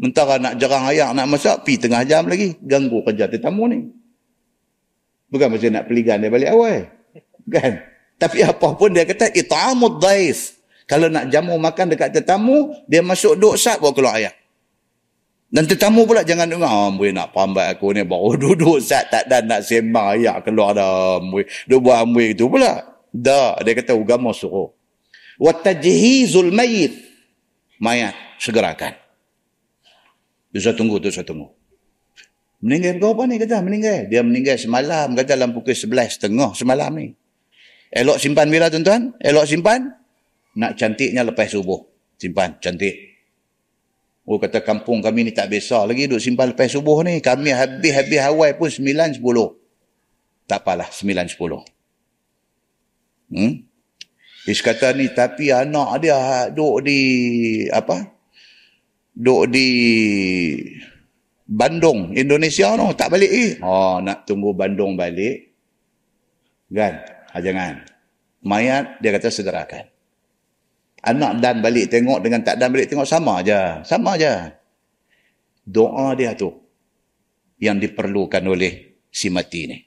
Mentara 0.00 0.40
nak 0.40 0.56
jerang 0.56 0.88
ayak, 0.88 1.12
nak 1.12 1.26
masak, 1.28 1.56
pergi 1.60 1.76
tengah 1.84 2.02
jam 2.08 2.24
lagi. 2.24 2.56
Ganggu 2.64 3.04
kerja 3.04 3.28
tetamu 3.28 3.68
ni. 3.68 3.78
Bukan 5.28 5.48
mesti 5.52 5.68
nak 5.68 5.88
peligan 5.88 6.20
dia 6.20 6.32
balik 6.32 6.50
awal. 6.52 6.88
Kan? 7.52 7.84
Tapi 8.16 8.38
apa 8.44 8.68
pun 8.76 8.92
dia 8.92 9.04
kata, 9.04 9.28
ita'amud 9.28 10.00
daif. 10.00 10.56
Kalau 10.88 11.08
nak 11.08 11.28
jamu 11.28 11.56
makan 11.60 11.92
dekat 11.92 12.16
tetamu, 12.16 12.72
dia 12.88 13.04
masuk 13.04 13.36
duk 13.36 13.54
sat 13.60 13.76
bawa 13.80 13.92
keluar 13.92 14.16
ayat. 14.16 14.34
Dan 15.52 15.68
tetamu 15.68 16.08
pula 16.08 16.24
jangan 16.24 16.48
dengar, 16.48 16.72
oh, 16.72 16.88
amboi 16.88 17.12
nak 17.12 17.36
pambat 17.36 17.76
aku 17.76 17.92
ni, 17.92 18.08
baru 18.08 18.32
duduk 18.56 18.80
sat 18.80 19.12
tak 19.12 19.28
dan 19.28 19.44
nak 19.44 19.60
sembang 19.60 20.16
ayat 20.16 20.40
keluar 20.40 20.72
dah, 20.72 21.20
amboi. 21.20 21.44
Duk 21.68 21.84
buat 21.84 22.08
amboi 22.08 22.32
itu 22.32 22.48
pula. 22.48 22.80
Dah, 23.12 23.60
dia 23.60 23.76
kata 23.76 23.92
agama 23.92 24.32
suruh. 24.32 24.72
Watajhizul 25.36 26.48
mayit. 26.48 26.96
Mayat, 27.76 28.16
segerakan. 28.40 28.96
Bisa 30.48 30.72
tunggu 30.72 30.96
tu, 30.96 31.12
saya 31.12 31.28
tunggu. 31.28 31.52
Meninggal 32.64 33.02
kau 33.02 33.12
apa 33.12 33.28
ni 33.28 33.36
kata 33.36 33.60
meninggal. 33.60 34.08
Dia 34.08 34.24
meninggal 34.24 34.56
semalam 34.56 35.12
kata 35.12 35.36
dalam 35.36 35.52
pukul 35.52 35.76
11 35.76 36.16
tengah 36.16 36.56
semalam 36.56 36.94
ni. 36.96 37.12
Elok 37.92 38.16
simpan 38.16 38.48
bila 38.48 38.72
tuan-tuan? 38.72 39.12
Elok 39.20 39.44
simpan? 39.44 39.84
Nak 40.56 40.80
cantiknya 40.80 41.28
lepas 41.28 41.52
subuh. 41.52 41.82
Simpan 42.16 42.56
cantik. 42.62 43.11
Oh 44.32 44.40
kata 44.40 44.64
kampung 44.64 45.04
kami 45.04 45.28
ni 45.28 45.32
tak 45.36 45.52
biasa 45.52 45.84
lagi 45.84 46.08
duk 46.08 46.16
simpan 46.16 46.56
lepas 46.56 46.72
subuh 46.72 47.04
ni. 47.04 47.20
Kami 47.20 47.52
habis-habis 47.52 48.16
awal 48.24 48.56
pun 48.56 48.72
9 48.72 49.20
10. 49.20 49.20
Tak 50.48 50.64
apalah 50.64 50.88
9 50.88 51.04
10. 51.36 51.36
Hmm? 53.28 53.52
Is 54.48 54.64
kata 54.64 54.96
ni 54.96 55.12
tapi 55.12 55.52
anak 55.52 56.00
dia 56.00 56.48
duk 56.48 56.80
di 56.80 57.00
apa? 57.68 58.08
Duk 59.12 59.52
di 59.52 59.68
Bandung, 61.44 62.16
Indonesia 62.16 62.72
tu 62.72 62.88
tak 62.96 63.12
balik 63.12 63.28
eh. 63.28 63.60
Oh, 63.60 64.00
nak 64.00 64.24
tunggu 64.24 64.56
Bandung 64.56 64.96
balik. 64.96 65.52
Kan? 66.72 67.04
Ha, 67.36 67.44
jangan. 67.44 67.84
Mayat 68.48 68.96
dia 69.04 69.12
kata 69.12 69.28
segerakan. 69.28 69.91
Anak 71.02 71.42
dan 71.42 71.58
balik 71.58 71.90
tengok 71.90 72.22
dengan 72.22 72.46
tak 72.46 72.62
dan 72.62 72.70
balik 72.70 72.86
tengok 72.86 73.06
sama 73.06 73.42
aja. 73.42 73.82
Sama 73.82 74.14
aja. 74.14 74.54
Doa 75.66 76.14
dia 76.14 76.34
tu 76.38 76.54
yang 77.58 77.78
diperlukan 77.78 78.42
oleh 78.46 79.02
si 79.10 79.26
mati 79.30 79.66
ni. 79.66 79.78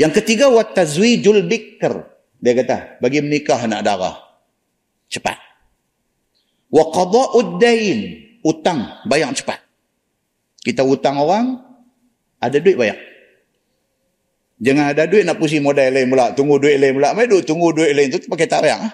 Yang 0.00 0.24
ketiga 0.24 0.48
wa 0.48 0.64
tazwijul 0.64 1.44
bikr. 1.44 1.92
Dia 2.40 2.52
kata 2.56 2.98
bagi 3.04 3.20
menikah 3.20 3.60
anak 3.60 3.84
darah. 3.84 4.16
Cepat. 5.12 5.36
Wa 6.72 6.88
qada'ud 6.88 7.60
dain 7.60 8.00
utang 8.40 9.04
bayar 9.04 9.28
cepat. 9.36 9.60
Kita 10.64 10.80
utang 10.86 11.20
orang, 11.20 11.60
ada 12.40 12.56
duit 12.56 12.80
bayar. 12.80 13.11
Jangan 14.62 14.94
ada 14.94 15.10
duit 15.10 15.26
nak 15.26 15.42
pusing 15.42 15.58
modal 15.58 15.90
lain 15.90 16.06
pula, 16.06 16.30
tunggu 16.38 16.62
duit 16.62 16.78
lain 16.78 16.94
pula. 16.94 17.10
Mai 17.18 17.26
duk 17.26 17.42
tunggu 17.42 17.74
duit 17.74 17.90
lain 17.98 18.14
tu 18.14 18.22
pakai 18.30 18.46
bayar. 18.46 18.78
Ha? 18.78 18.88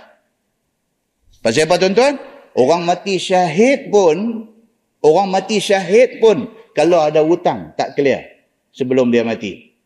Pasal 1.44 1.68
apa 1.68 1.76
tuan-tuan? 1.76 2.16
Orang 2.56 2.88
mati 2.88 3.20
syahid 3.20 3.92
pun, 3.92 4.48
orang 5.04 5.28
mati 5.28 5.60
syahid 5.60 6.24
pun 6.24 6.48
kalau 6.72 7.04
ada 7.04 7.20
hutang 7.20 7.76
tak 7.76 7.92
clear 7.94 8.48
sebelum 8.72 9.12
dia 9.12 9.22
mati. 9.28 9.76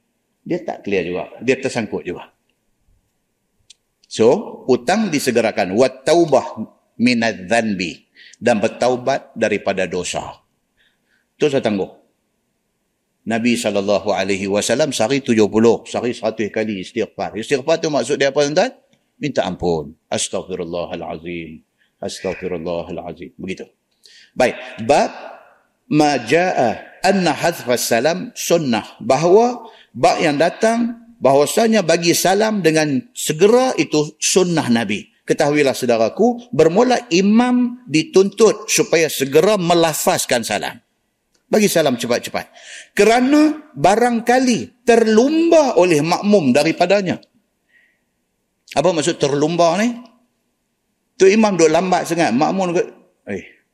Dia 0.47 0.63
tak 0.63 0.87
clear 0.87 1.03
juga. 1.03 1.35
Dia 1.43 1.59
tersangkut 1.59 2.07
juga. 2.07 2.31
So, 4.07 4.63
hutang 4.71 5.11
disegerakan. 5.11 5.75
Wat 5.75 6.07
taubah 6.07 6.63
minadz 6.99 7.51
dzanbi 7.51 8.07
dan 8.39 8.59
bertaubat 8.59 9.35
daripada 9.35 9.87
dosa. 9.87 10.43
Itu 11.39 11.51
saya 11.51 11.63
tangguh. 11.63 12.02
Nabi 13.23 13.55
SAW 13.55 14.91
sehari 14.91 15.23
70, 15.23 15.87
sehari 15.87 16.11
100 16.11 16.51
kali 16.51 16.83
istighfar. 16.83 17.39
Istighfar 17.39 17.79
tu 17.79 17.87
maksud 17.87 18.19
dia 18.19 18.35
apa 18.35 18.43
tuan? 18.43 18.75
Minta 19.23 19.47
ampun. 19.47 19.95
Astaghfirullahalazim. 20.11 21.63
Astaghfirullahalazim. 22.03 23.39
Begitu. 23.39 23.71
Baik. 24.35 24.59
Bab 24.83 25.15
maja'a 25.87 26.99
anna 27.07 27.31
hadfas 27.31 27.87
salam 27.87 28.35
sunnah. 28.35 28.99
Bahawa 28.99 29.71
bab 29.95 30.19
yang 30.19 30.43
datang 30.43 30.99
bahwasanya 31.23 31.87
bagi 31.87 32.19
salam 32.19 32.59
dengan 32.67 33.07
segera 33.15 33.71
itu 33.79 34.19
sunnah 34.19 34.67
Nabi. 34.67 35.07
Ketahuilah 35.23 35.71
saudaraku, 35.71 36.51
bermula 36.51 37.07
imam 37.15 37.87
dituntut 37.87 38.67
supaya 38.67 39.07
segera 39.07 39.55
melafazkan 39.55 40.43
salam. 40.43 40.83
Bagi 41.53 41.69
salam 41.69 42.01
cepat-cepat. 42.01 42.49
Kerana 42.97 43.69
barangkali 43.77 44.89
terlumba 44.89 45.77
oleh 45.77 46.01
makmum 46.01 46.49
daripadanya. 46.49 47.21
Apa 48.73 48.89
maksud 48.89 49.21
terlumba 49.21 49.77
ni? 49.77 49.93
Tu 51.21 51.29
imam 51.29 51.53
duk 51.53 51.69
lambat 51.69 52.09
sangat. 52.09 52.33
Makmum 52.33 52.73
duk, 52.73 52.89
eh, 53.29 53.69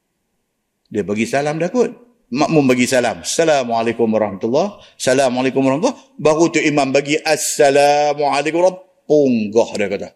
dia 0.90 1.06
bagi 1.06 1.22
salam 1.22 1.62
dah 1.62 1.70
kot. 1.70 1.94
Makmum 2.34 2.66
bagi 2.66 2.90
salam. 2.90 3.22
Assalamualaikum 3.22 4.10
warahmatullahi 4.10 5.00
Assalamualaikum 5.00 5.64
warahmatullahi 5.64 6.20
Baru 6.20 6.52
tu 6.52 6.60
imam 6.60 6.92
bagi 6.92 7.16
Assalamualaikum 7.16 8.58
warahmatullahi 8.58 9.06
Punggah 9.08 9.68
dia 9.80 9.88
kata. 9.88 10.08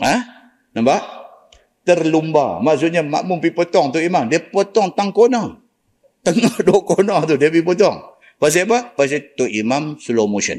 Ha? 0.00 0.14
Nampak? 0.72 1.15
Terlumba. 1.86 2.58
Maksudnya 2.58 3.06
makmum 3.06 3.38
pergi 3.38 3.54
potong 3.54 3.94
tu 3.94 4.02
imam. 4.02 4.26
Dia 4.26 4.42
potong 4.42 4.90
tang 4.90 5.14
kona. 5.14 5.54
Tengah 6.26 6.58
dua 6.66 6.82
kona 6.82 7.22
tu 7.22 7.38
dia 7.38 7.46
pergi 7.46 7.62
potong. 7.62 8.02
Pasal 8.42 8.66
apa? 8.66 8.90
Pasal 8.98 9.32
tu 9.38 9.46
imam 9.46 9.94
slow 9.96 10.26
motion. 10.26 10.58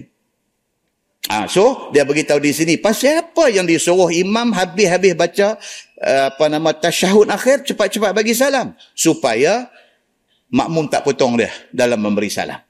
Ah, 1.27 1.43
ha, 1.43 1.47
so 1.51 1.91
dia 1.91 2.07
beritahu 2.07 2.39
di 2.39 2.55
sini 2.55 2.79
pasal 2.79 3.19
apa 3.19 3.51
yang 3.51 3.67
disuruh 3.67 4.07
imam 4.15 4.55
habis-habis 4.55 5.11
baca 5.11 5.59
uh, 5.99 6.31
apa 6.31 6.45
nama 6.47 6.71
tasyahud 6.71 7.27
akhir 7.27 7.67
cepat-cepat 7.67 8.15
bagi 8.15 8.31
salam 8.31 8.71
supaya 8.95 9.67
makmum 10.47 10.87
tak 10.87 11.03
potong 11.03 11.35
dia 11.35 11.51
dalam 11.75 11.99
memberi 11.99 12.31
salam. 12.31 12.63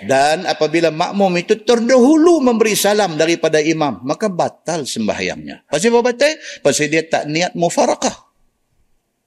Dan 0.00 0.48
apabila 0.48 0.88
makmum 0.88 1.30
itu 1.36 1.60
terdahulu 1.60 2.40
memberi 2.40 2.72
salam 2.72 3.20
daripada 3.20 3.60
imam, 3.60 4.00
maka 4.02 4.32
batal 4.32 4.88
sembahyangnya. 4.88 5.68
Pasal 5.68 5.92
apa 5.92 6.00
batal? 6.14 6.32
Pasal 6.64 6.88
dia 6.88 7.04
tak 7.04 7.28
niat 7.28 7.52
mufarakah. 7.52 8.32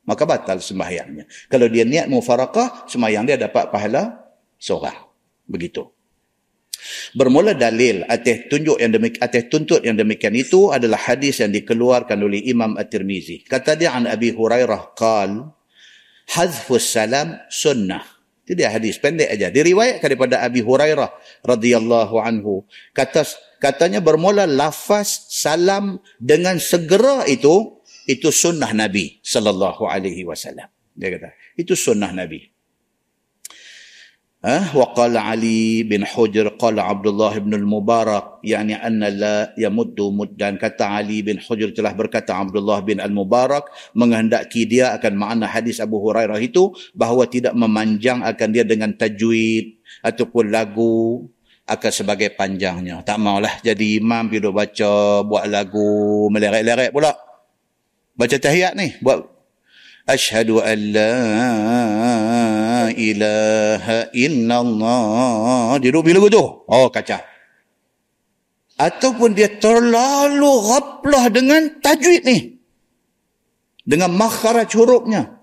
Maka 0.05 0.23
batal 0.25 0.61
sembahyangnya. 0.61 1.25
Kalau 1.49 1.69
dia 1.69 1.85
niat 1.85 2.09
mufarakah, 2.09 2.89
sembahyang 2.89 3.25
dia 3.25 3.37
dapat 3.37 3.69
pahala 3.69 4.25
seorang. 4.57 4.97
Begitu. 5.45 5.85
Bermula 7.17 7.57
dalil 7.57 8.05
atas 8.05 8.45
tunjuk 8.45 8.77
yang 8.77 8.93
demikian 8.93 9.21
atas 9.25 9.49
tuntut 9.49 9.81
yang 9.81 9.97
demikian 9.97 10.37
itu 10.37 10.69
adalah 10.69 11.01
hadis 11.01 11.41
yang 11.41 11.49
dikeluarkan 11.49 12.21
oleh 12.21 12.45
Imam 12.45 12.77
At-Tirmizi. 12.77 13.41
Kata 13.41 13.73
dia 13.73 13.97
an 13.97 14.05
Abi 14.05 14.29
Hurairah 14.29 14.93
qal 14.93 15.49
hadfus 16.37 16.93
salam 16.93 17.41
sunnah 17.49 18.14
itu 18.45 18.53
dia 18.53 18.69
hadis 18.69 19.01
pendek 19.01 19.25
aja. 19.25 19.49
Diriwayatkan 19.49 20.05
daripada 20.05 20.45
Abi 20.45 20.61
Hurairah 20.61 21.09
radhiyallahu 21.41 22.21
anhu. 22.21 22.61
Kata 22.93 23.25
katanya 23.57 24.05
bermula 24.05 24.45
lafaz 24.45 25.33
salam 25.33 25.97
dengan 26.21 26.61
segera 26.61 27.25
itu 27.25 27.81
itu 28.05 28.29
sunnah 28.29 28.69
Nabi 28.69 29.17
sallallahu 29.25 29.89
alaihi 29.89 30.29
wasallam. 30.29 30.69
Dia 30.93 31.17
kata, 31.17 31.33
itu 31.59 31.73
sunnah 31.73 32.13
Nabi. 32.13 32.54
ها 34.44 34.72
وقال 34.72 35.20
علي 35.20 35.84
بن 35.84 36.00
حجر 36.00 36.56
قال 36.56 36.80
عبد 36.80 37.06
الله 37.06 37.38
بن 37.44 37.52
المبارك 37.60 38.24
يعني 38.44 38.72
أن 38.72 39.04
لا 39.04 39.52
يمد 39.60 40.00
مدان 40.00 40.56
kata 40.56 40.96
Ali 40.96 41.20
bin 41.20 41.36
Hujr 41.36 41.76
telah 41.76 41.92
berkata 41.92 42.32
Abdullah 42.40 42.80
bin 42.80 43.04
Al-Mubarak 43.04 43.68
menghendaki 43.92 44.64
dia 44.64 44.96
akan 44.96 45.12
makna 45.12 45.44
hadis 45.44 45.76
Abu 45.76 46.00
Hurairah 46.00 46.40
itu 46.40 46.72
bahawa 46.96 47.28
tidak 47.28 47.52
memanjang 47.52 48.24
akan 48.24 48.48
dia 48.48 48.64
dengan 48.64 48.96
tajwid 48.96 49.76
ataupun 50.00 50.48
lagu 50.48 51.28
akan 51.68 51.92
sebagai 51.92 52.32
panjangnya. 52.32 53.04
Tak 53.04 53.20
maulah 53.20 53.60
jadi 53.60 54.00
imam 54.00 54.32
pergi 54.32 54.48
baca 54.48 55.20
buat 55.20 55.44
lagu 55.52 56.32
meleret-leret 56.32 56.96
pula. 56.96 57.12
Baca 58.16 58.36
tahiyat 58.40 58.72
ni 58.72 58.96
buat 59.04 59.20
Ashhadu 60.08 60.64
an 60.64 60.78
la 60.96 61.12
ilaha 62.93 64.09
illallah. 64.13 65.79
Dia 65.81 65.89
duduk 65.89 66.05
bila 66.11 66.29
tu? 66.29 66.43
Oh, 66.65 66.89
kacau. 66.91 67.21
Ataupun 68.75 69.31
dia 69.31 69.47
terlalu 69.55 70.51
ghaplah 70.67 71.31
dengan 71.31 71.79
tajwid 71.79 72.27
ni. 72.27 72.59
Dengan 73.87 74.11
makharaj 74.11 74.67
hurufnya. 74.75 75.39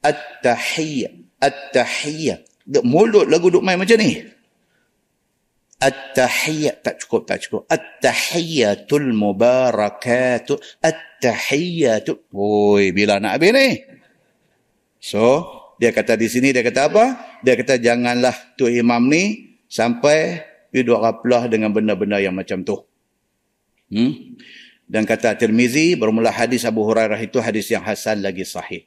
At-tahiyyah. 0.00 1.12
At-tahiyyah. 1.44 2.40
Mulut 2.86 3.28
lagu 3.28 3.52
duk 3.52 3.60
main 3.60 3.76
macam 3.76 4.00
ni. 4.00 4.24
At-tahiyyah. 5.76 6.80
Tak 6.80 7.04
cukup, 7.04 7.28
tak 7.28 7.44
cukup. 7.44 7.68
At-tahiyyatul 7.68 9.12
mubarakatuh. 9.12 10.80
At-tahiyyatul. 10.80 12.32
Oi, 12.32 12.96
bila 12.96 13.20
nak 13.20 13.36
habis 13.36 13.52
ni? 13.52 13.68
So, 15.00 15.59
dia 15.80 15.96
kata 15.96 16.12
di 16.20 16.28
sini, 16.28 16.52
dia 16.52 16.60
kata 16.60 16.92
apa? 16.92 17.04
Dia 17.40 17.56
kata 17.56 17.80
janganlah 17.80 18.36
tu 18.52 18.68
imam 18.68 19.00
ni 19.08 19.56
sampai 19.64 20.44
duduk 20.68 21.00
raplah 21.00 21.48
dengan 21.48 21.72
benda-benda 21.72 22.20
yang 22.20 22.36
macam 22.36 22.60
tu. 22.60 22.84
Hmm? 23.88 24.36
Dan 24.84 25.08
kata 25.08 25.40
Tirmizi, 25.40 25.96
bermula 25.96 26.28
hadis 26.36 26.68
Abu 26.68 26.84
Hurairah 26.84 27.16
itu 27.24 27.40
hadis 27.40 27.72
yang 27.72 27.80
hasan 27.80 28.20
lagi 28.20 28.44
sahih. 28.44 28.84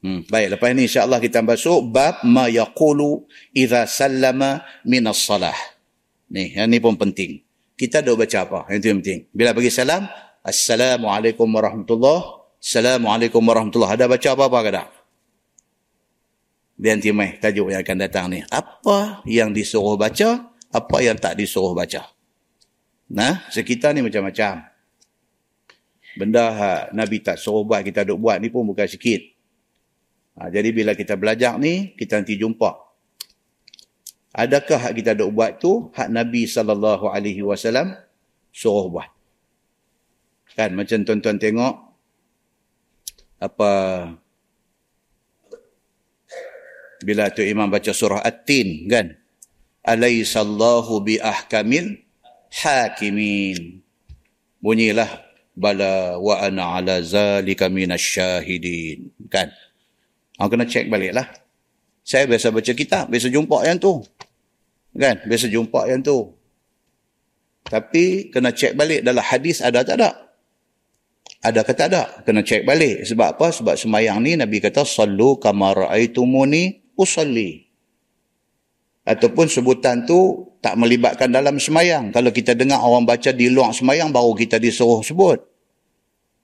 Hmm. 0.00 0.24
Baik, 0.32 0.56
lepas 0.56 0.72
ini 0.72 0.88
insyaAllah 0.88 1.20
kita 1.20 1.44
masuk 1.44 1.92
bab 1.92 2.24
ma 2.24 2.48
yaqulu 2.48 3.28
idha 3.52 3.84
sallama 3.84 4.64
minas 4.88 5.28
salah. 5.28 5.54
Ni, 6.32 6.56
yang 6.56 6.72
ni 6.72 6.80
pun 6.80 6.96
penting. 6.96 7.44
Kita 7.76 8.00
dah 8.00 8.16
baca 8.16 8.38
apa? 8.48 8.58
Yang 8.72 8.80
yang 8.88 8.98
penting. 9.04 9.20
Bila 9.28 9.52
bagi 9.52 9.68
salam, 9.68 10.08
Assalamualaikum 10.40 11.46
warahmatullahi 11.52 12.42
Assalamualaikum 12.62 13.42
warahmatullahi 13.42 13.94
Ada 13.98 14.06
baca 14.06 14.28
apa-apa 14.38 14.58
kadang? 14.62 14.88
Dia 14.90 15.01
nanti 16.90 17.14
mai 17.14 17.38
tajuk 17.38 17.70
yang 17.70 17.86
akan 17.86 17.98
datang 18.02 18.26
ni. 18.32 18.42
Apa 18.50 19.22
yang 19.28 19.54
disuruh 19.54 19.94
baca, 19.94 20.50
apa 20.74 20.96
yang 20.98 21.14
tak 21.14 21.38
disuruh 21.38 21.76
baca. 21.78 22.10
Nah, 23.12 23.46
sekitar 23.54 23.94
ni 23.94 24.02
macam-macam. 24.02 24.66
Benda 26.18 26.44
ha, 26.50 26.70
Nabi 26.90 27.22
tak 27.22 27.38
suruh 27.38 27.62
buat, 27.62 27.86
kita 27.86 28.02
duk 28.02 28.18
buat 28.18 28.42
ni 28.42 28.50
pun 28.50 28.66
bukan 28.66 28.88
sikit. 28.90 29.22
Ha, 30.40 30.50
jadi 30.50 30.74
bila 30.74 30.96
kita 30.96 31.14
belajar 31.14 31.54
ni, 31.60 31.94
kita 31.94 32.18
nanti 32.18 32.34
jumpa. 32.34 32.72
Adakah 34.32 34.88
hak 34.88 34.92
kita 34.96 35.12
duk 35.12 35.30
buat 35.36 35.60
tu, 35.60 35.92
hak 35.92 36.08
Nabi 36.08 36.48
SAW 36.48 37.28
suruh 38.50 38.86
buat. 38.88 39.08
Kan, 40.56 40.72
macam 40.76 41.04
tuan-tuan 41.04 41.36
tengok, 41.36 41.74
apa 43.40 43.70
bila 47.02 47.28
tu 47.30 47.42
imam 47.42 47.68
baca 47.68 47.90
surah 47.90 48.22
at-tin 48.22 48.86
kan 48.90 49.14
alaisallahu 49.86 51.02
bi 51.02 51.18
ahkamil 51.18 51.98
hakimin 52.50 53.82
bunyilah 54.62 55.10
bala 55.52 56.16
wa 56.16 56.40
ana 56.40 56.80
ala 56.80 57.02
zalika 57.04 57.68
minasyahidin 57.68 59.10
kan 59.28 59.50
Aku 60.42 60.58
kena 60.58 60.66
cek 60.66 60.90
balik 60.90 61.14
lah. 61.14 61.30
Saya 62.02 62.26
biasa 62.26 62.50
baca 62.50 62.72
kitab, 62.74 63.06
biasa 63.06 63.30
jumpa 63.30 63.62
yang 63.62 63.78
tu. 63.78 64.02
Kan? 64.90 65.22
Biasa 65.22 65.46
jumpa 65.46 65.86
yang 65.86 66.02
tu. 66.02 66.34
Tapi 67.62 68.26
kena 68.34 68.50
cek 68.50 68.74
balik 68.74 69.06
dalam 69.06 69.22
hadis 69.22 69.62
ada 69.62 69.86
tak 69.86 70.02
ada? 70.02 70.10
Ada 71.46 71.62
kata 71.62 71.82
ada? 71.86 72.02
Kena 72.26 72.42
cek 72.42 72.66
balik. 72.66 73.06
Sebab 73.06 73.38
apa? 73.38 73.54
Sebab 73.54 73.78
semayang 73.78 74.18
ni 74.18 74.34
Nabi 74.34 74.58
kata 74.58 74.82
sallu 74.82 75.38
kama 75.38 75.86
ra'aitumuni 75.86 76.81
usalli. 76.98 77.68
Ataupun 79.02 79.50
sebutan 79.50 80.06
tu 80.06 80.46
tak 80.62 80.78
melibatkan 80.78 81.26
dalam 81.26 81.58
semayang. 81.58 82.14
Kalau 82.14 82.30
kita 82.30 82.54
dengar 82.54 82.78
orang 82.80 83.02
baca 83.02 83.34
di 83.34 83.50
luar 83.50 83.74
semayang 83.74 84.14
baru 84.14 84.32
kita 84.38 84.62
disuruh 84.62 85.02
sebut. 85.02 85.42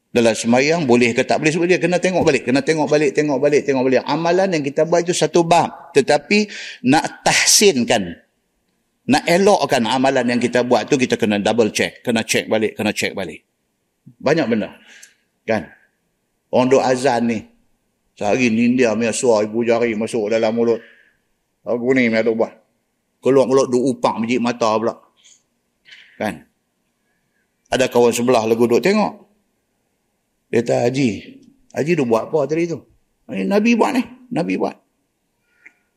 Dalam 0.08 0.34
semayang 0.34 0.88
boleh 0.88 1.14
ke 1.14 1.22
tak 1.22 1.38
boleh 1.38 1.52
sebut 1.54 1.68
dia 1.68 1.78
kena 1.78 2.00
tengok 2.00 2.24
balik, 2.24 2.42
kena 2.48 2.64
tengok 2.64 2.88
balik, 2.88 3.14
tengok 3.14 3.38
balik, 3.38 3.62
tengok 3.62 3.82
balik. 3.86 4.02
Amalan 4.08 4.48
yang 4.58 4.64
kita 4.64 4.88
buat 4.88 5.06
itu 5.06 5.14
satu 5.14 5.46
bab. 5.46 5.94
Tetapi 5.94 6.48
nak 6.88 7.22
tahsinkan 7.22 8.28
nak 9.08 9.24
elokkan 9.24 9.88
amalan 9.88 10.36
yang 10.36 10.40
kita 10.40 10.60
buat 10.68 10.84
tu 10.84 11.00
kita 11.00 11.16
kena 11.16 11.40
double 11.40 11.72
check, 11.72 12.04
kena 12.04 12.20
check 12.20 12.44
balik, 12.44 12.76
kena 12.76 12.92
check 12.92 13.16
balik. 13.16 13.40
Banyak 14.20 14.46
benda. 14.52 14.76
Kan? 15.48 15.72
Orang 16.52 16.68
duk 16.68 16.84
azan 16.84 17.24
ni. 17.24 17.38
Sehari 18.18 18.50
ni 18.50 18.74
dia 18.74 18.98
punya 18.98 19.14
suar 19.14 19.46
ibu 19.46 19.62
jari 19.62 19.94
masuk 19.94 20.26
dalam 20.26 20.50
mulut. 20.50 20.82
Aku 21.62 21.94
ni 21.94 22.10
punya 22.10 22.26
buat. 22.34 22.52
Keluar 23.22 23.46
mulut 23.46 23.70
duk 23.70 23.94
upang 23.94 24.26
biji 24.26 24.42
mata 24.42 24.74
pula. 24.74 24.98
Kan? 26.18 26.42
Ada 27.70 27.86
kawan 27.86 28.10
sebelah 28.10 28.42
lagu 28.42 28.66
duk 28.66 28.82
tengok. 28.82 29.22
Dia 30.50 30.66
kata, 30.66 30.90
Haji. 30.90 31.08
Haji 31.70 31.92
duk 31.94 32.08
buat 32.10 32.26
apa 32.26 32.50
tadi 32.50 32.66
tu? 32.66 32.82
Nabi 33.30 33.78
buat 33.78 33.94
ni. 33.94 34.02
Nabi 34.34 34.58
buat. 34.58 34.74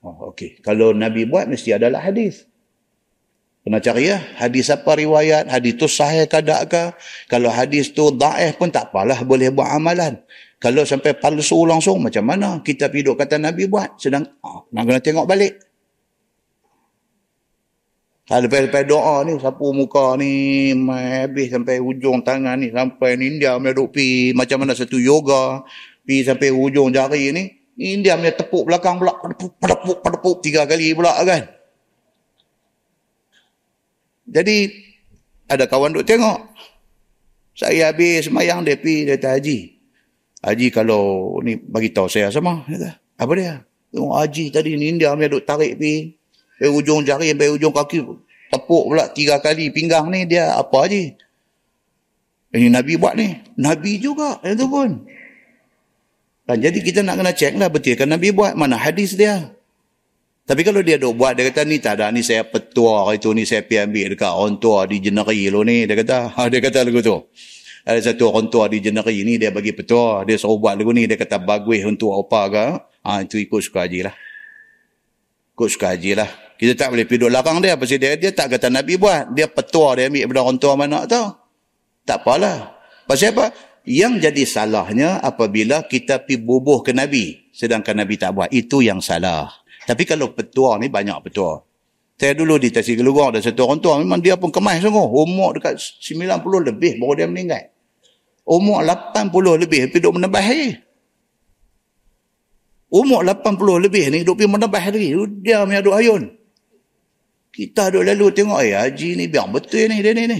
Oh, 0.06 0.30
okey. 0.30 0.62
Kalau 0.62 0.94
Nabi 0.94 1.26
buat, 1.26 1.50
mesti 1.50 1.74
adalah 1.74 2.06
hadis. 2.06 2.46
Kena 3.62 3.78
cari 3.78 4.10
ya, 4.10 4.18
hadis 4.42 4.74
apa 4.74 4.98
riwayat, 4.98 5.46
hadis 5.46 5.78
tu 5.78 5.86
sahih 5.86 6.26
ke 6.26 6.42
tak 6.42 6.64
ke. 6.70 6.84
Kalau 7.30 7.54
hadis 7.54 7.94
tu 7.94 8.10
da'ih 8.10 8.58
pun 8.58 8.74
tak 8.74 8.90
apalah, 8.90 9.22
boleh 9.22 9.54
buat 9.54 9.70
amalan. 9.70 10.18
Kalau 10.62 10.86
sampai 10.86 11.18
palsu 11.18 11.66
langsung 11.66 11.98
macam 12.06 12.22
mana 12.22 12.62
kita 12.62 12.86
piduk 12.94 13.18
kata 13.18 13.42
Nabi 13.42 13.66
buat 13.66 13.98
sedang 13.98 14.30
oh, 14.46 14.70
nak 14.70 14.86
kena 14.86 15.02
tengok 15.02 15.26
balik. 15.26 15.58
Kalau 18.30 18.46
lepas-lepas 18.46 18.86
doa 18.86 19.26
ni 19.26 19.42
sapu 19.42 19.74
muka 19.74 20.14
ni 20.22 20.70
habis 20.94 21.50
sampai 21.50 21.82
hujung 21.82 22.22
tangan 22.22 22.62
ni 22.62 22.70
sampai 22.70 23.18
ni 23.18 23.34
India 23.34 23.58
punya 23.58 23.74
duk 23.74 23.90
pi 23.90 24.38
macam 24.38 24.62
mana 24.62 24.78
satu 24.78 25.02
yoga 25.02 25.66
pi 26.06 26.22
sampai 26.22 26.54
hujung 26.54 26.94
jari 26.94 27.34
ni 27.34 27.50
India 27.82 28.14
punya 28.14 28.30
tepuk 28.38 28.70
belakang 28.70 29.02
pula 29.02 29.18
tepuk 29.18 29.58
tepuk 29.58 29.98
tepuk 30.06 30.38
tiga 30.46 30.70
kali 30.70 30.94
pula 30.94 31.18
kan. 31.26 31.50
Jadi 34.30 34.70
ada 35.50 35.66
kawan 35.66 35.98
duk 35.98 36.06
tengok. 36.06 36.54
Saya 37.58 37.90
habis 37.90 38.30
semayang 38.30 38.62
dia 38.62 38.78
pi 38.78 39.10
dia 39.10 39.18
kata 39.18 39.42
haji. 39.42 39.81
Haji 40.42 40.74
kalau 40.74 41.38
ni 41.46 41.54
bagi 41.54 41.94
tahu 41.94 42.10
saya 42.10 42.34
sama. 42.34 42.66
Kata, 42.66 42.98
apa 42.98 43.32
dia? 43.38 43.62
Tengok 43.94 44.14
Haji 44.18 44.50
tadi 44.50 44.74
ni 44.74 44.98
dia 44.98 45.14
ambil 45.14 45.38
duk 45.38 45.46
tarik 45.46 45.78
pi. 45.78 46.18
Dari 46.58 46.70
ujung 46.74 47.06
jari 47.06 47.34
sampai 47.34 47.54
ujung 47.54 47.74
kaki. 47.74 48.02
Tepuk 48.50 48.84
pula 48.90 49.06
tiga 49.14 49.38
kali 49.38 49.70
pinggang 49.70 50.10
ni 50.10 50.26
dia 50.26 50.58
apa 50.58 50.90
Haji? 50.90 51.14
Ini 52.58 52.68
Nabi 52.74 52.94
buat 52.98 53.14
ni. 53.14 53.38
Nabi 53.54 54.02
juga. 54.02 54.42
Itu 54.42 54.66
pun. 54.66 55.06
Dan 56.50 56.58
jadi 56.58 56.80
kita 56.82 57.06
nak 57.06 57.22
kena 57.22 57.32
cek 57.32 57.54
lah 57.62 57.70
betul 57.70 57.94
kan 57.94 58.10
Nabi 58.10 58.34
buat. 58.34 58.58
Mana 58.58 58.82
hadis 58.82 59.14
dia. 59.14 59.54
Tapi 60.42 60.66
kalau 60.66 60.82
dia 60.82 60.98
duk 60.98 61.16
buat, 61.16 61.38
dia 61.38 61.48
kata 61.48 61.64
ni 61.64 61.80
tak 61.80 62.02
ada, 62.02 62.12
ni 62.12 62.26
saya 62.26 62.44
petua 62.44 63.08
itu, 63.14 63.32
ni 63.32 63.48
saya 63.48 63.62
pergi 63.64 63.88
ambil 63.88 64.06
dekat 64.18 64.32
orang 64.36 64.58
tua 64.60 64.84
di 64.90 64.98
jeneri 65.00 65.48
lo 65.48 65.62
ni. 65.64 65.86
Dia 65.86 65.96
kata, 65.96 66.34
ha, 66.34 66.42
dia 66.52 66.60
kata 66.60 66.82
lagu 66.82 67.00
tu 67.00 67.14
ada 67.82 67.98
satu 67.98 68.30
orang 68.30 68.48
tua 68.54 68.70
di 68.70 68.78
jeneri 68.78 69.26
ni 69.26 69.42
dia 69.42 69.50
bagi 69.50 69.74
petua 69.74 70.22
dia 70.22 70.38
suruh 70.38 70.62
buat 70.62 70.78
lagu 70.78 70.94
ni 70.94 71.10
dia 71.10 71.18
kata 71.18 71.42
bagus 71.42 71.82
untuk 71.82 72.14
apa 72.14 72.42
ke? 72.50 72.66
Ha, 73.02 73.26
itu 73.26 73.42
ikut 73.42 73.62
suka 73.66 73.90
haji 73.90 74.06
lah. 74.06 74.16
Ikut 75.58 75.68
suka 75.74 75.98
haji 75.98 76.12
lah. 76.14 76.30
Kita 76.62 76.78
tak 76.78 76.94
boleh 76.94 77.10
piduk 77.10 77.34
larang 77.34 77.58
dia 77.58 77.74
pasal 77.74 77.98
dia, 77.98 78.14
dia 78.14 78.30
tak 78.30 78.54
kata 78.54 78.70
Nabi 78.70 79.02
buat. 79.02 79.34
Dia 79.34 79.50
petua 79.50 79.98
dia 79.98 80.14
ambil 80.14 80.30
daripada 80.30 80.42
orang 80.46 80.58
tua 80.62 80.74
mana 80.78 81.00
tu 81.10 81.24
tak 82.06 82.22
apalah. 82.22 82.78
Pasal 83.10 83.34
apa? 83.34 83.50
Yang 83.82 84.30
jadi 84.30 84.44
salahnya 84.46 85.18
apabila 85.26 85.82
kita 85.90 86.22
pi 86.22 86.38
bubuh 86.38 86.86
ke 86.86 86.94
Nabi 86.94 87.50
sedangkan 87.50 88.06
Nabi 88.06 88.16
tak 88.22 88.38
buat 88.38 88.50
itu 88.54 88.86
yang 88.86 89.02
salah. 89.02 89.50
Tapi 89.90 90.06
kalau 90.06 90.30
petua 90.38 90.78
ni 90.78 90.86
banyak 90.86 91.18
petua 91.26 91.66
saya 92.22 92.38
dulu 92.38 92.62
di 92.62 92.70
Tasik 92.70 93.02
Gelugur 93.02 93.34
ada 93.34 93.42
satu 93.42 93.66
orang 93.66 93.82
tua 93.82 93.98
memang 93.98 94.22
dia 94.22 94.38
pun 94.38 94.54
kemas 94.54 94.78
sungguh. 94.78 95.10
Umur 95.10 95.58
dekat 95.58 95.82
90 95.82 96.70
lebih 96.70 97.02
baru 97.02 97.18
dia 97.18 97.26
meninggal. 97.26 97.74
Umur 98.46 98.86
80 98.86 99.26
lebih 99.58 99.90
tapi 99.90 99.98
duk 99.98 100.14
menebah 100.22 100.46
lagi. 100.46 100.78
Umur 102.94 103.26
80 103.26 103.58
lebih 103.90 104.14
ni 104.14 104.22
duk 104.22 104.38
pergi 104.38 104.54
menebah 104.54 104.84
lagi. 104.94 105.10
Dia 105.42 105.66
punya 105.66 105.82
duk 105.82 105.98
ayun. 105.98 106.30
Kita 107.50 107.90
duk 107.90 108.06
lalu 108.06 108.30
tengok 108.30 108.70
eh 108.70 108.78
haji 108.78 109.18
ni 109.18 109.26
biar 109.26 109.50
betul 109.50 109.90
ni 109.90 110.06
dia 110.06 110.14
ni 110.14 110.24
ni. 110.30 110.40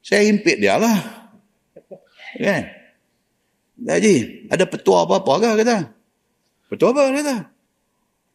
Saya 0.00 0.32
impit 0.32 0.64
dia 0.64 0.80
lah. 0.80 0.96
Kan? 2.40 2.64
Haji, 3.84 4.48
ada 4.48 4.64
petua 4.64 5.04
apa-apa 5.04 5.32
ke 5.44 5.48
kata? 5.60 5.78
Petua 6.72 6.96
apa 6.96 7.12
kata? 7.12 7.55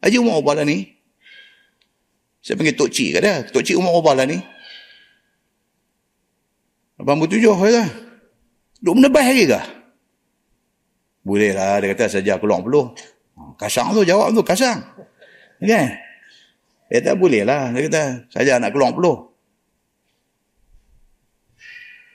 Haji 0.02 0.16
umur 0.18 0.42
berapa 0.42 0.60
lah 0.60 0.64
ni? 0.66 0.82
Saya 2.42 2.58
panggil 2.58 2.74
Tok 2.74 2.90
Cik 2.90 3.08
kat 3.16 3.20
dia. 3.22 3.34
Tok 3.46 3.62
Cik 3.62 3.78
umur 3.78 4.02
berapa 4.02 4.18
lah 4.18 4.26
ni? 4.26 4.38
87 6.98 7.38
kata. 7.38 7.84
Duk 8.82 8.94
menebah 8.98 9.22
lagi 9.22 9.46
ke? 9.46 9.62
Boleh 11.22 11.54
lah. 11.54 11.78
Dia 11.78 11.94
kata 11.94 12.18
saja 12.18 12.34
aku 12.34 12.50
luang 12.50 12.66
peluh. 12.66 12.90
Kasang 13.54 13.94
tu 13.94 14.02
jawab 14.02 14.34
tu. 14.34 14.42
Kasang. 14.42 14.82
Kan? 15.62 15.94
Dia 16.90 16.98
kata 16.98 17.14
boleh 17.14 17.46
lah. 17.46 17.70
Dia 17.70 17.86
kata 17.86 18.02
saja 18.26 18.58
nak 18.58 18.74
keluar 18.74 18.90
peluh. 18.90 19.30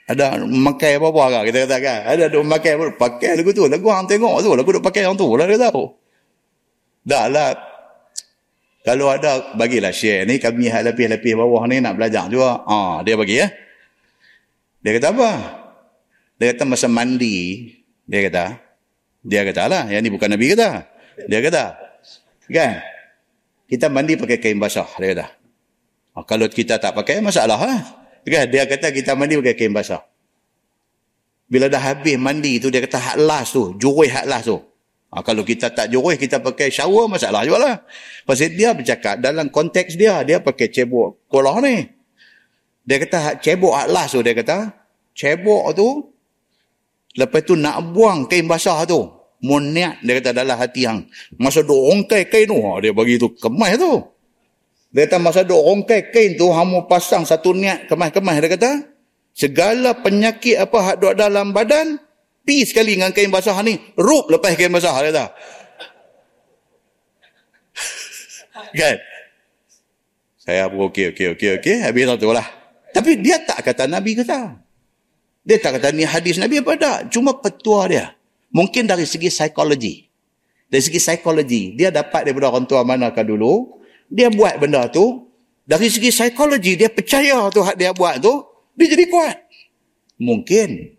Ada 0.08 0.40
memakai 0.44 0.96
apa-apa 1.00 1.24
kan? 1.32 1.42
Kita 1.48 1.58
kata 1.64 1.76
kan? 1.80 2.00
Ada 2.04 2.24
duk 2.32 2.44
memakai 2.44 2.76
apa? 2.76 2.84
Pakai 2.96 3.32
lagu 3.40 3.52
tu. 3.56 3.64
Lagu 3.64 3.84
orang 3.88 4.08
tengok 4.08 4.44
tu. 4.44 4.52
Lagu 4.52 4.68
duk 4.76 4.84
pakai 4.84 5.08
yang 5.08 5.16
tu 5.16 5.28
lah. 5.36 5.48
Dia 5.48 5.56
tahu. 5.72 5.84
Dah 7.08 7.24
lah 7.32 7.56
kalau 8.88 9.12
ada, 9.12 9.52
bagilah 9.52 9.92
share 9.92 10.24
ni. 10.24 10.40
Kami 10.40 10.72
yang 10.72 10.80
lebih-lebih 10.80 11.36
bawah 11.36 11.68
ni 11.68 11.76
nak 11.84 12.00
belajar 12.00 12.24
juga. 12.32 12.64
Ha, 12.64 13.04
dia 13.04 13.20
bagi 13.20 13.36
ya. 13.36 13.52
Dia 14.80 14.96
kata 14.96 15.12
apa? 15.12 15.30
Dia 16.40 16.56
kata 16.56 16.64
masa 16.64 16.88
mandi. 16.88 17.68
Dia 18.08 18.32
kata. 18.32 18.56
Dia 19.20 19.44
kata 19.44 19.68
lah. 19.68 19.84
Yang 19.92 20.00
ni 20.00 20.10
bukan 20.16 20.28
Nabi 20.32 20.56
kata. 20.56 20.88
Dia 21.28 21.38
kata. 21.44 21.64
Kan? 22.48 22.80
Kita 23.68 23.92
mandi 23.92 24.16
pakai 24.16 24.40
kain 24.40 24.56
basah. 24.56 24.88
Dia 24.96 25.12
kata. 25.12 25.26
Ha, 26.16 26.24
kalau 26.24 26.48
kita 26.48 26.80
tak 26.80 26.96
pakai, 26.96 27.20
masalah 27.20 27.60
lah. 27.60 27.82
Kan? 28.24 28.48
Dia 28.48 28.64
kata 28.64 28.88
kita 28.88 29.12
mandi 29.12 29.36
pakai 29.36 29.52
kain 29.52 29.76
basah. 29.76 30.00
Bila 31.44 31.68
dah 31.68 31.92
habis 31.92 32.16
mandi 32.16 32.56
tu, 32.56 32.72
dia 32.72 32.80
kata 32.80 32.96
hak 32.96 33.16
last 33.20 33.52
tu. 33.52 33.76
Jurih 33.76 34.08
hak 34.08 34.24
last 34.24 34.48
tu. 34.48 34.64
Ha, 35.08 35.24
kalau 35.24 35.40
kita 35.40 35.72
tak 35.72 35.88
jurus, 35.88 36.20
kita 36.20 36.36
pakai 36.36 36.68
shower, 36.68 37.08
masalah 37.08 37.40
juga 37.48 37.58
lah. 37.64 37.76
Pasal 38.28 38.52
dia 38.52 38.76
bercakap, 38.76 39.16
dalam 39.24 39.48
konteks 39.48 39.96
dia, 39.96 40.20
dia 40.20 40.36
pakai 40.36 40.68
cebok 40.68 41.24
kolah 41.32 41.64
ni. 41.64 41.88
Dia 42.84 43.00
kata, 43.00 43.40
cebok 43.40 43.72
atlas 43.72 44.12
tu, 44.12 44.20
dia 44.20 44.36
kata, 44.36 44.68
cebok 45.16 45.64
tu, 45.72 46.12
lepas 47.16 47.40
tu 47.40 47.56
nak 47.56 47.88
buang 47.96 48.28
kain 48.28 48.44
basah 48.44 48.84
tu. 48.84 49.00
Moniat, 49.38 50.02
dia 50.04 50.18
kata 50.20 50.34
dalam 50.34 50.58
hati 50.60 50.84
yang, 50.84 51.08
masa 51.40 51.64
duk 51.64 51.78
rongkai 51.78 52.28
kain 52.28 52.44
tu, 52.44 52.60
ha, 52.60 52.76
dia 52.82 52.92
bagi 52.92 53.16
tu 53.16 53.32
kemas 53.32 53.80
tu. 53.80 53.92
Dia 54.92 55.08
kata, 55.08 55.16
masa 55.16 55.40
duk 55.40 55.56
rongkai 55.56 56.12
kain 56.12 56.36
tu, 56.36 56.52
hamu 56.52 56.84
pasang 56.84 57.24
satu 57.24 57.56
niat 57.56 57.88
kemas-kemas, 57.88 58.44
dia 58.44 58.50
kata, 58.60 58.72
segala 59.32 59.96
penyakit 59.96 60.60
apa 60.60 60.78
hak 60.84 60.96
duk 61.00 61.14
dalam 61.16 61.56
badan, 61.56 61.96
pi 62.48 62.64
sekali 62.64 62.96
dengan 62.96 63.12
kain 63.12 63.28
basah 63.28 63.60
ni, 63.60 63.76
rup 64.00 64.32
lepas 64.32 64.56
kain 64.56 64.72
basah, 64.72 64.96
dia 65.04 65.12
kata. 65.12 65.24
kan? 68.72 68.96
Saya 70.40 70.64
pun 70.72 70.88
okey, 70.88 71.12
okey, 71.12 71.36
okey, 71.36 71.50
okey. 71.60 71.76
Habis 71.84 72.08
tu 72.16 72.32
lah. 72.32 72.48
Tapi 72.96 73.20
dia 73.20 73.36
tak 73.44 73.60
kata 73.68 73.84
Nabi 73.84 74.16
kata. 74.16 74.56
Dia 75.44 75.56
tak 75.60 75.76
kata 75.76 75.92
ni 75.92 76.08
hadis 76.08 76.40
Nabi 76.40 76.64
apa 76.64 76.72
tak. 76.80 77.12
Cuma 77.12 77.36
petua 77.36 77.84
dia. 77.84 78.16
Mungkin 78.48 78.88
dari 78.88 79.04
segi 79.04 79.28
psikologi. 79.28 80.08
Dari 80.72 80.80
segi 80.80 80.96
psikologi. 80.96 81.76
Dia 81.76 81.92
dapat 81.92 82.24
daripada 82.24 82.48
orang 82.48 82.64
tua 82.64 82.80
manakah 82.80 83.24
dulu. 83.24 83.80
Dia 84.08 84.32
buat 84.32 84.56
benda 84.56 84.88
tu. 84.88 85.28
Dari 85.68 85.88
segi 85.92 86.08
psikologi. 86.08 86.80
Dia 86.80 86.88
percaya 86.88 87.48
tu 87.52 87.60
hak 87.60 87.76
dia 87.76 87.92
buat 87.92 88.20
tu. 88.20 88.32
Dia 88.72 88.86
jadi 88.88 89.04
kuat. 89.08 89.36
Mungkin. 90.16 90.97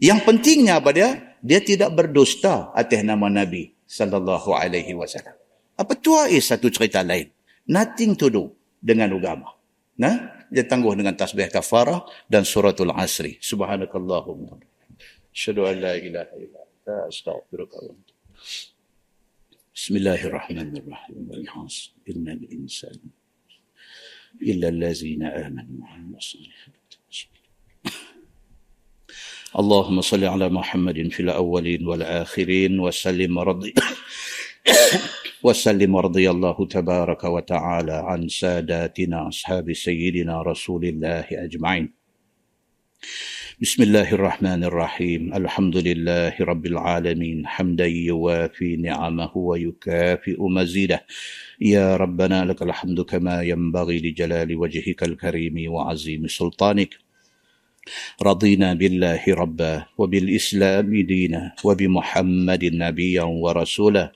Yang 0.00 0.20
pentingnya 0.24 0.80
apa 0.80 0.90
dia? 0.96 1.36
Dia 1.44 1.60
tidak 1.60 1.92
berdusta 1.92 2.72
atas 2.72 3.00
nama 3.04 3.28
Nabi 3.28 3.72
sallallahu 3.84 4.56
alaihi 4.56 4.96
wasallam. 4.96 5.36
Apa 5.76 5.96
tua 5.96 6.28
is 6.28 6.48
satu 6.48 6.72
cerita 6.72 7.04
lain. 7.04 7.28
Nothing 7.68 8.16
to 8.16 8.32
do 8.32 8.44
dengan 8.80 9.12
agama. 9.12 9.56
Nah, 10.00 10.48
dia 10.48 10.64
tangguh 10.64 10.96
dengan 10.96 11.12
tasbih 11.12 11.52
kafarah 11.52 12.04
dan 12.28 12.48
suratul 12.48 12.92
asri. 12.96 13.36
Subhanakallahumma. 13.40 14.60
Asyhadu 15.32 15.68
an 15.68 15.76
la 15.80 15.94
ilaha 15.96 16.34
illa 16.40 16.60
anta 16.64 16.96
astaghfiruka 17.08 17.76
wa 17.84 17.92
Bismillahirrahmanirrahim. 19.70 21.28
Innal 22.08 22.44
insana 22.48 23.08
illa 24.40 24.66
allazina 24.68 25.32
amanu 25.34 25.84
wa 25.84 25.88
amilus 25.96 26.36
اللهم 29.58 30.00
صل 30.00 30.24
على 30.24 30.48
محمد 30.48 31.08
في 31.10 31.20
الأولين 31.20 31.86
والآخرين 31.86 32.80
وسلم 32.80 33.38
رضي 33.38 33.74
وسلم 35.46 35.96
رضي 35.96 36.30
الله 36.30 36.66
تبارك 36.66 37.24
وتعالى 37.24 37.92
عن 37.92 38.28
ساداتنا 38.28 39.28
أصحاب 39.28 39.72
سيدنا 39.72 40.42
رسول 40.42 40.84
الله 40.84 41.26
أجمعين. 41.32 41.92
بسم 43.62 43.82
الله 43.82 44.14
الرحمن 44.14 44.64
الرحيم 44.64 45.34
الحمد 45.34 45.76
لله 45.76 46.34
رب 46.40 46.66
العالمين 46.66 47.46
حمدا 47.46 47.86
يوافي 47.86 48.76
نعمه 48.76 49.36
ويكافئ 49.36 50.38
مزيده 50.42 51.06
يا 51.60 51.96
ربنا 51.96 52.44
لك 52.44 52.62
الحمد 52.62 53.00
كما 53.00 53.42
ينبغي 53.42 53.98
لجلال 53.98 54.56
وجهك 54.56 55.02
الكريم 55.02 55.72
وعظيم 55.72 56.26
سلطانك 56.26 57.09
رضينا 58.22 58.74
بالله 58.74 59.22
ربا 59.28 59.86
وبالإسلام 59.98 60.88
دينا 61.06 61.52
وبمحمد 61.64 62.64
نبيا 62.64 63.22
ورسولا. 63.22 64.12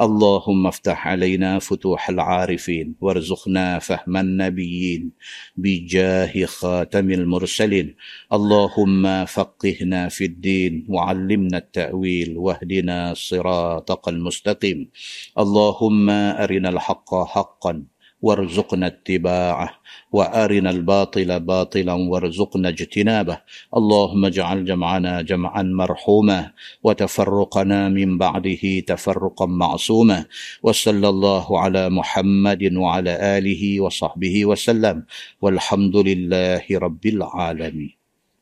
اللهم 0.00 0.66
افتح 0.66 1.08
علينا 1.08 1.58
فتوح 1.58 2.08
العارفين 2.08 2.94
وارزقنا 3.00 3.78
فهم 3.78 4.16
النبيين 4.16 5.10
بجاه 5.56 6.44
خاتم 6.44 7.10
المرسلين. 7.10 7.94
اللهم 8.32 9.24
فقهنا 9.24 10.08
في 10.08 10.24
الدين 10.24 10.86
وعلمنا 10.88 11.58
التأويل 11.58 12.38
واهدنا 12.38 13.14
صراطك 13.14 14.08
المستقيم. 14.08 14.90
اللهم 15.38 16.10
أرنا 16.10 16.68
الحق 16.68 17.10
حقا 17.14 17.91
وارزقنا 18.22 18.86
اتباعه 18.86 19.70
وأرنا 20.12 20.70
الباطل 20.70 21.40
باطلا 21.40 21.92
وارزقنا 21.92 22.68
اجتنابه. 22.68 23.38
اللهم 23.76 24.24
اجعل 24.24 24.64
جمعنا 24.64 25.22
جمعا 25.22 25.62
مرحوما 25.62 26.50
وتفرقنا 26.82 27.88
من 27.88 28.18
بعده 28.18 28.80
تفرقا 28.80 29.46
معصوما. 29.46 30.24
وصلى 30.62 31.08
الله 31.08 31.60
على 31.60 31.90
محمد 31.90 32.62
وعلى 32.76 33.38
آله 33.38 33.80
وصحبه 33.80 34.44
وسلم. 34.44 35.02
والحمد 35.42 35.96
لله 35.96 36.64
رب 36.70 37.06
العالمين. 37.06 37.96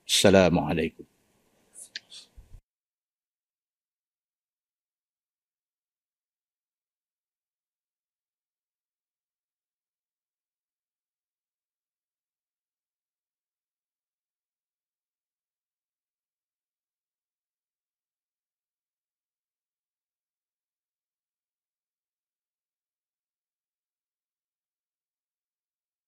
السلام 0.08 0.58
عليكم. 0.58 1.09